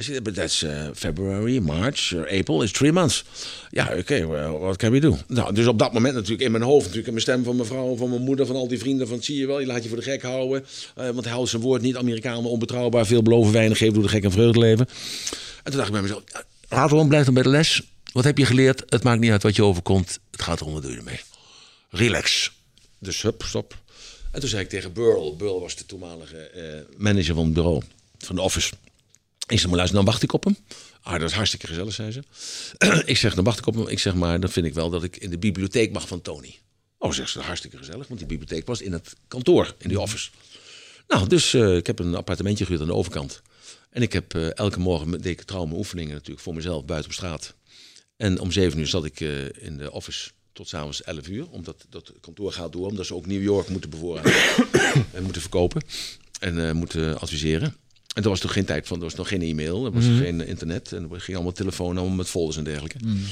[0.00, 2.62] I said, but that's uh, February, March, or April.
[2.62, 3.24] It's three months.
[3.70, 4.26] Ja, oké, okay,
[4.58, 5.16] what can we do?
[5.26, 7.68] Nou, dus op dat moment natuurlijk in mijn hoofd, natuurlijk in mijn stem van mijn
[7.68, 9.88] vrouw, van mijn moeder, van al die vrienden, van zie je wel, je laat je
[9.88, 10.64] voor de gek houden.
[10.94, 14.24] Want hij houdt zijn woord niet, Amerikanen onbetrouwbaar, veel beloven, weinig geven, door de gek
[14.24, 14.88] en vreugde leven.
[15.62, 16.22] En toen dacht ik bij mezelf,
[16.68, 17.82] Rateron, blijf dan bij de les.
[18.12, 18.82] Wat heb je geleerd?
[18.88, 20.18] Het maakt niet uit wat je overkomt.
[20.30, 21.20] Het gaat erom, wat doe je ermee?
[21.90, 22.52] Relax.
[22.98, 23.81] Dus hup, stop.
[24.32, 27.82] En toen zei ik tegen Burl, Burl was de toenmalige uh, manager van het bureau,
[28.18, 28.72] van de office.
[29.46, 30.56] Ik zeg maar, dan wacht ik op hem.
[31.02, 32.22] Ah, dat is hartstikke gezellig, zei ze.
[33.12, 33.88] ik zeg, dan wacht ik op hem.
[33.88, 36.58] Ik zeg maar, dan vind ik wel dat ik in de bibliotheek mag van Tony.
[36.98, 40.30] Oh, zegt ze, hartstikke gezellig, want die bibliotheek was in het kantoor, in die office.
[41.08, 43.42] Nou, dus uh, ik heb een appartementje gehuurd aan de overkant.
[43.90, 47.16] En ik heb uh, elke morgen deed ik trouw oefeningen natuurlijk voor mezelf buiten op
[47.16, 47.54] straat.
[48.16, 51.50] En om zeven uur zat ik in de office tot s'avonds 11 uur.
[51.50, 54.32] Omdat dat kantoor gaat door, omdat ze ook New York moeten bevoorraden
[55.16, 55.82] en moeten verkopen
[56.40, 57.76] en uh, moeten adviseren.
[58.14, 60.18] En er was toch geen tijd van, er was nog geen e-mail, er was mm.
[60.18, 62.98] geen internet en er ging allemaal telefoon allemaal met folders en dergelijke.
[63.04, 63.24] Mm.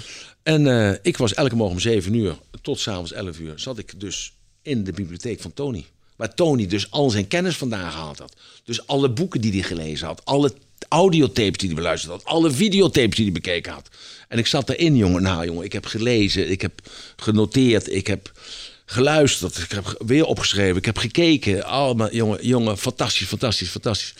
[0.42, 4.00] En uh, ik was elke morgen om 7 uur tot s'avonds 11 uur zat ik
[4.00, 4.32] dus
[4.62, 5.84] in de bibliotheek van Tony.
[6.16, 8.36] Waar Tony dus al zijn kennis vandaan gehaald had.
[8.65, 10.52] Dus alle boeken die hij gelezen had, alle
[10.89, 13.89] audiotapes die hij beluisterd had, alle videotapes die hij bekeken had.
[14.28, 15.23] En ik zat erin, jongen.
[15.23, 16.81] Nou, jongen, ik heb gelezen, ik heb
[17.17, 18.33] genoteerd, ik heb
[18.84, 21.65] geluisterd, ik heb weer opgeschreven, ik heb gekeken.
[21.65, 24.15] Allemaal, jongen, jongen, fantastisch, fantastisch, fantastisch.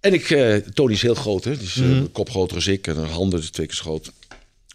[0.00, 1.56] En ik, uh, Tony is heel groot, hè?
[1.56, 4.12] Dus uh, kop groter als ik en handen dus twee keer groot.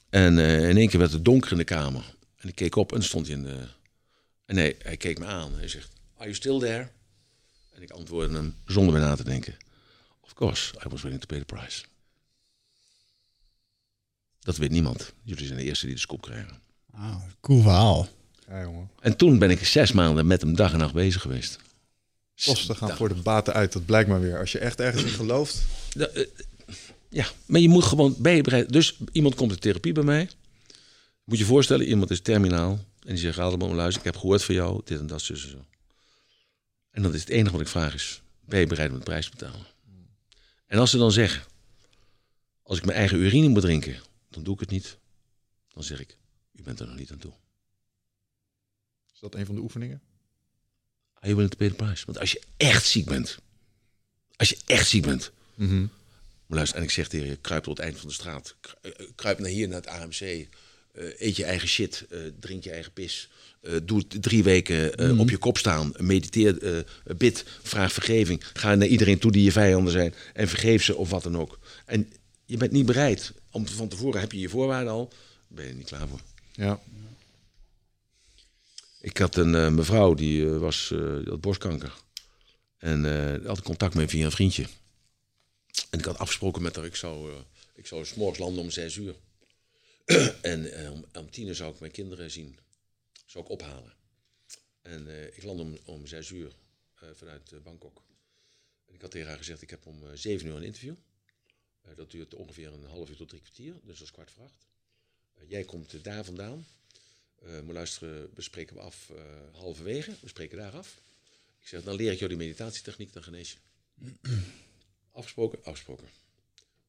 [0.09, 2.03] En uh, in één keer werd het donker in de kamer.
[2.37, 3.57] En ik keek op en stond hij in de.
[4.45, 5.51] En nee, hij keek me aan.
[5.55, 6.87] Hij zegt: Are you still there?
[7.73, 9.55] En ik antwoordde hem zonder me na te denken:
[10.35, 11.83] Of course, I was willing to pay the price.
[14.39, 15.13] Dat weet niemand.
[15.23, 16.61] Jullie zijn de eerste die de scoop krijgen.
[16.85, 18.07] Wow, cool verhaal.
[18.47, 18.89] Ja, jongen.
[18.99, 21.59] En toen ben ik zes maanden met hem dag en nacht bezig geweest.
[22.45, 24.39] Kosten gaan voor de baten uit, dat blijkt maar weer.
[24.39, 25.61] Als je echt ergens in gelooft.
[25.97, 26.05] Uh,
[27.09, 28.71] ja, maar je moet gewoon bijbereid.
[28.71, 30.29] Dus iemand komt in therapie bij mij.
[31.23, 32.71] Moet je je voorstellen, iemand is terminaal.
[32.99, 35.49] En die zegt, Adelboom, luister, ik heb gehoord van jou, dit en dat, zus en
[35.49, 35.65] zo.
[36.91, 39.25] En dat is het enige wat ik vraag is, ben je bereid om de prijs
[39.25, 39.74] te betalen?
[40.75, 41.43] En als ze dan zeggen,
[42.63, 44.97] als ik mijn eigen urine moet drinken, dan doe ik het niet.
[45.73, 46.17] Dan zeg ik,
[46.53, 47.33] u bent er nog niet aan toe.
[49.13, 50.01] Is dat een van de oefeningen?
[51.13, 52.05] Are you willing to pay the price?
[52.05, 53.39] Want als je echt ziek bent,
[54.35, 55.89] als je echt ziek bent, mm -hmm.
[56.45, 58.55] maar luister, en ik zeg tegen je, kruip tot het eind van de straat,
[59.15, 60.47] kruip naar hier, naar het AMC, uh,
[60.93, 63.29] eet je eigen shit, uh, drink je eigen pis,
[63.83, 65.19] doe drie weken mm -hmm.
[65.19, 66.85] op je kop staan, mediteer,
[67.17, 71.09] bid, vraag vergeving, ga naar iedereen toe die je vijanden zijn en vergeef ze of
[71.09, 71.59] wat dan ook.
[71.85, 72.11] En
[72.45, 75.13] je bent niet bereid om van tevoren heb je je voorwaarden al,
[75.47, 76.19] ben je er niet klaar voor.
[76.51, 76.79] Ja.
[79.05, 81.93] Ik had een uh, mevrouw die uh, was uh, had borstkanker.
[82.77, 84.65] En had contact met via een vriendje.
[85.89, 87.31] En ik had afgesproken met haar, ik zou,
[87.75, 89.15] ik zou s'morgens landen om zes uur.
[90.41, 92.57] en om, om tien uur zou ik mijn kinderen zien.
[93.35, 93.93] Zou ik ophalen.
[94.81, 96.55] En ik land om, om zes uur
[96.93, 98.03] vanuit Bangkok.
[98.85, 100.95] En ik had tegen haar gezegd, ik heb om zeven uur een interview.
[101.95, 104.67] dat duurt ongeveer een half uur tot drie kwartier, dus dat is kwart voor acht.
[105.47, 106.65] jij komt daar vandaan.
[107.41, 109.11] Maar luisteren, bespreken we af
[109.51, 110.15] halverwege.
[110.21, 111.01] We spreken daar af.
[111.59, 113.57] Ik zeg, dan leer ik jou die meditatietechniek, dan genees je.
[115.11, 116.07] afgesproken, afgesproken.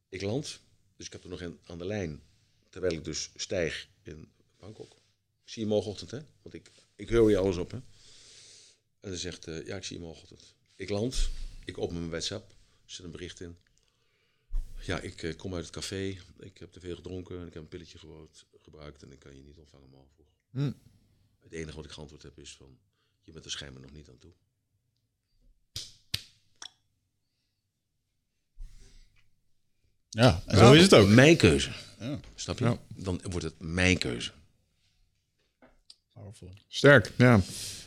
[0.08, 0.60] Ik land,
[0.96, 2.22] dus ik heb er nog een aan de lijn,
[2.70, 5.04] terwijl ik dus stijg in Bangkok.
[5.46, 6.20] Ik zie je morgenochtend, hè?
[6.42, 7.76] Want ik, ik hoor je alles op, hè?
[9.00, 10.54] En dan zegt, uh, ja, ik zie je morgenochtend.
[10.76, 11.28] Ik land,
[11.64, 13.56] ik open mijn WhatsApp, zit een bericht in.
[14.80, 16.18] Ja, ik eh, kom uit het café.
[16.38, 19.36] Ik heb te veel gedronken en ik heb een pilletje gebruikt, gebruikt en ik kan
[19.36, 20.24] je niet ontvangen morgen.
[20.50, 20.72] Hm.
[21.38, 22.78] Het enige wat ik geantwoord heb is van,
[23.22, 24.32] je bent er schijnbaar nog niet aan toe.
[30.08, 31.08] Ja, en zo is het ook.
[31.08, 31.72] Mijn keuze.
[31.98, 32.20] Ja.
[32.34, 32.64] Snap je?
[32.64, 32.78] Ja.
[32.88, 34.32] Dan wordt het mijn keuze.
[36.20, 36.48] Powerful.
[36.68, 37.40] Sterk, ja.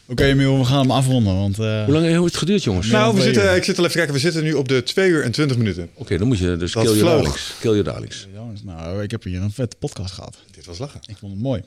[0.07, 1.35] Oké, Emiel, we gaan hem afronden.
[1.35, 2.87] Want, eh, Hoe lang heeft het geduurd, jongens?
[2.87, 3.55] Nou, we zitten, uur.
[3.55, 4.13] ik zit al even kijken.
[4.13, 5.89] We zitten nu op de 2 uur en 20 minuten.
[5.93, 7.21] Oké, dan moet je dus Dat kill your vloog.
[7.23, 7.53] darlings.
[7.59, 8.27] Kill your darlings.
[8.33, 10.37] Jongens, nou, ik heb hier een vette podcast gehad.
[10.51, 10.99] Dit was lachen.
[11.05, 11.61] Ik vond het mooi.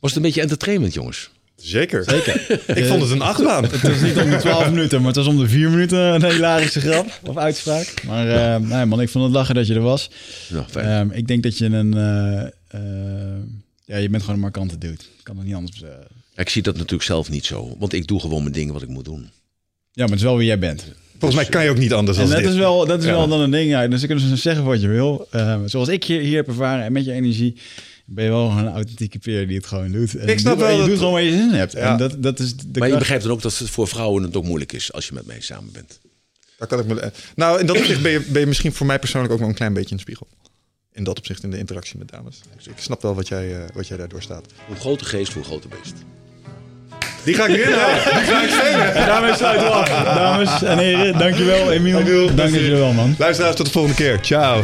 [0.00, 1.30] Was het een beetje entertainment, jongens?
[1.56, 2.00] Zeker.
[2.78, 3.64] ik vond het een achtbaan.
[3.64, 6.30] Het was niet om de 12 minuten, maar het was om de 4 minuten een
[6.32, 7.94] hilarische grap of uitspraak.
[8.06, 10.10] Maar eh, nee, man, ik vond het lachen dat je er was.
[10.48, 10.86] Ja, fijn.
[10.86, 11.92] Ehm, ik denk dat je een...
[13.88, 14.92] eh, eh, ja, je bent gewoon een markante dude.
[15.18, 16.06] Ik kan het niet anders zeggen.
[16.34, 17.76] ik zie dat natuurlijk zelf niet zo.
[17.78, 19.20] Want ik doe gewoon mijn dingen wat ik moet doen.
[19.92, 20.84] Ja, maar het is wel wie jij bent.
[21.18, 22.52] Volgens mij kan je ook niet anders En dan dat dit.
[22.52, 23.10] is wel, dat is Ja.
[23.10, 23.70] wel dan een ding.
[23.70, 23.88] Ja.
[23.88, 25.26] Dus je kunt dus zeggen wat je wil.
[25.30, 27.56] Ehm, zoals ik je hier heb ervaren en met je energie...
[28.06, 30.14] ben je wel gewoon een authentieke peer die het gewoon doet.
[30.14, 31.72] En Ik snap en wel Je dat- doet gewoon wat je zin in hebt.
[31.72, 31.78] Ja.
[31.92, 34.36] En dat, dat is de maar je begrijpt dan ook dat het voor vrouwen het
[34.36, 35.98] ook moeilijk is als je met mij samen bent.
[36.58, 37.12] Daar kan ik me...
[37.36, 39.54] Nou, in dat opzicht ben je, ben je misschien voor mij persoonlijk ook wel een
[39.54, 40.26] klein beetje een spiegel.
[40.98, 42.40] In dat opzicht, in de interactie met dames.
[42.56, 44.44] Dus ik snap wel wat jij, eh, wat jij daardoor staat.
[44.66, 45.94] Hoe grote geest, hoe grote beest.
[47.24, 48.04] Die ga ik inhouden.
[48.04, 49.88] Die ga ik daarmee sluiten we af.
[50.04, 51.72] Dames en heren, dankjewel.
[51.72, 53.14] Emiel, Emiel, dank dat je er wel, man.
[53.18, 54.18] Luisteraars, tot de volgende keer.
[54.20, 54.62] Ciao.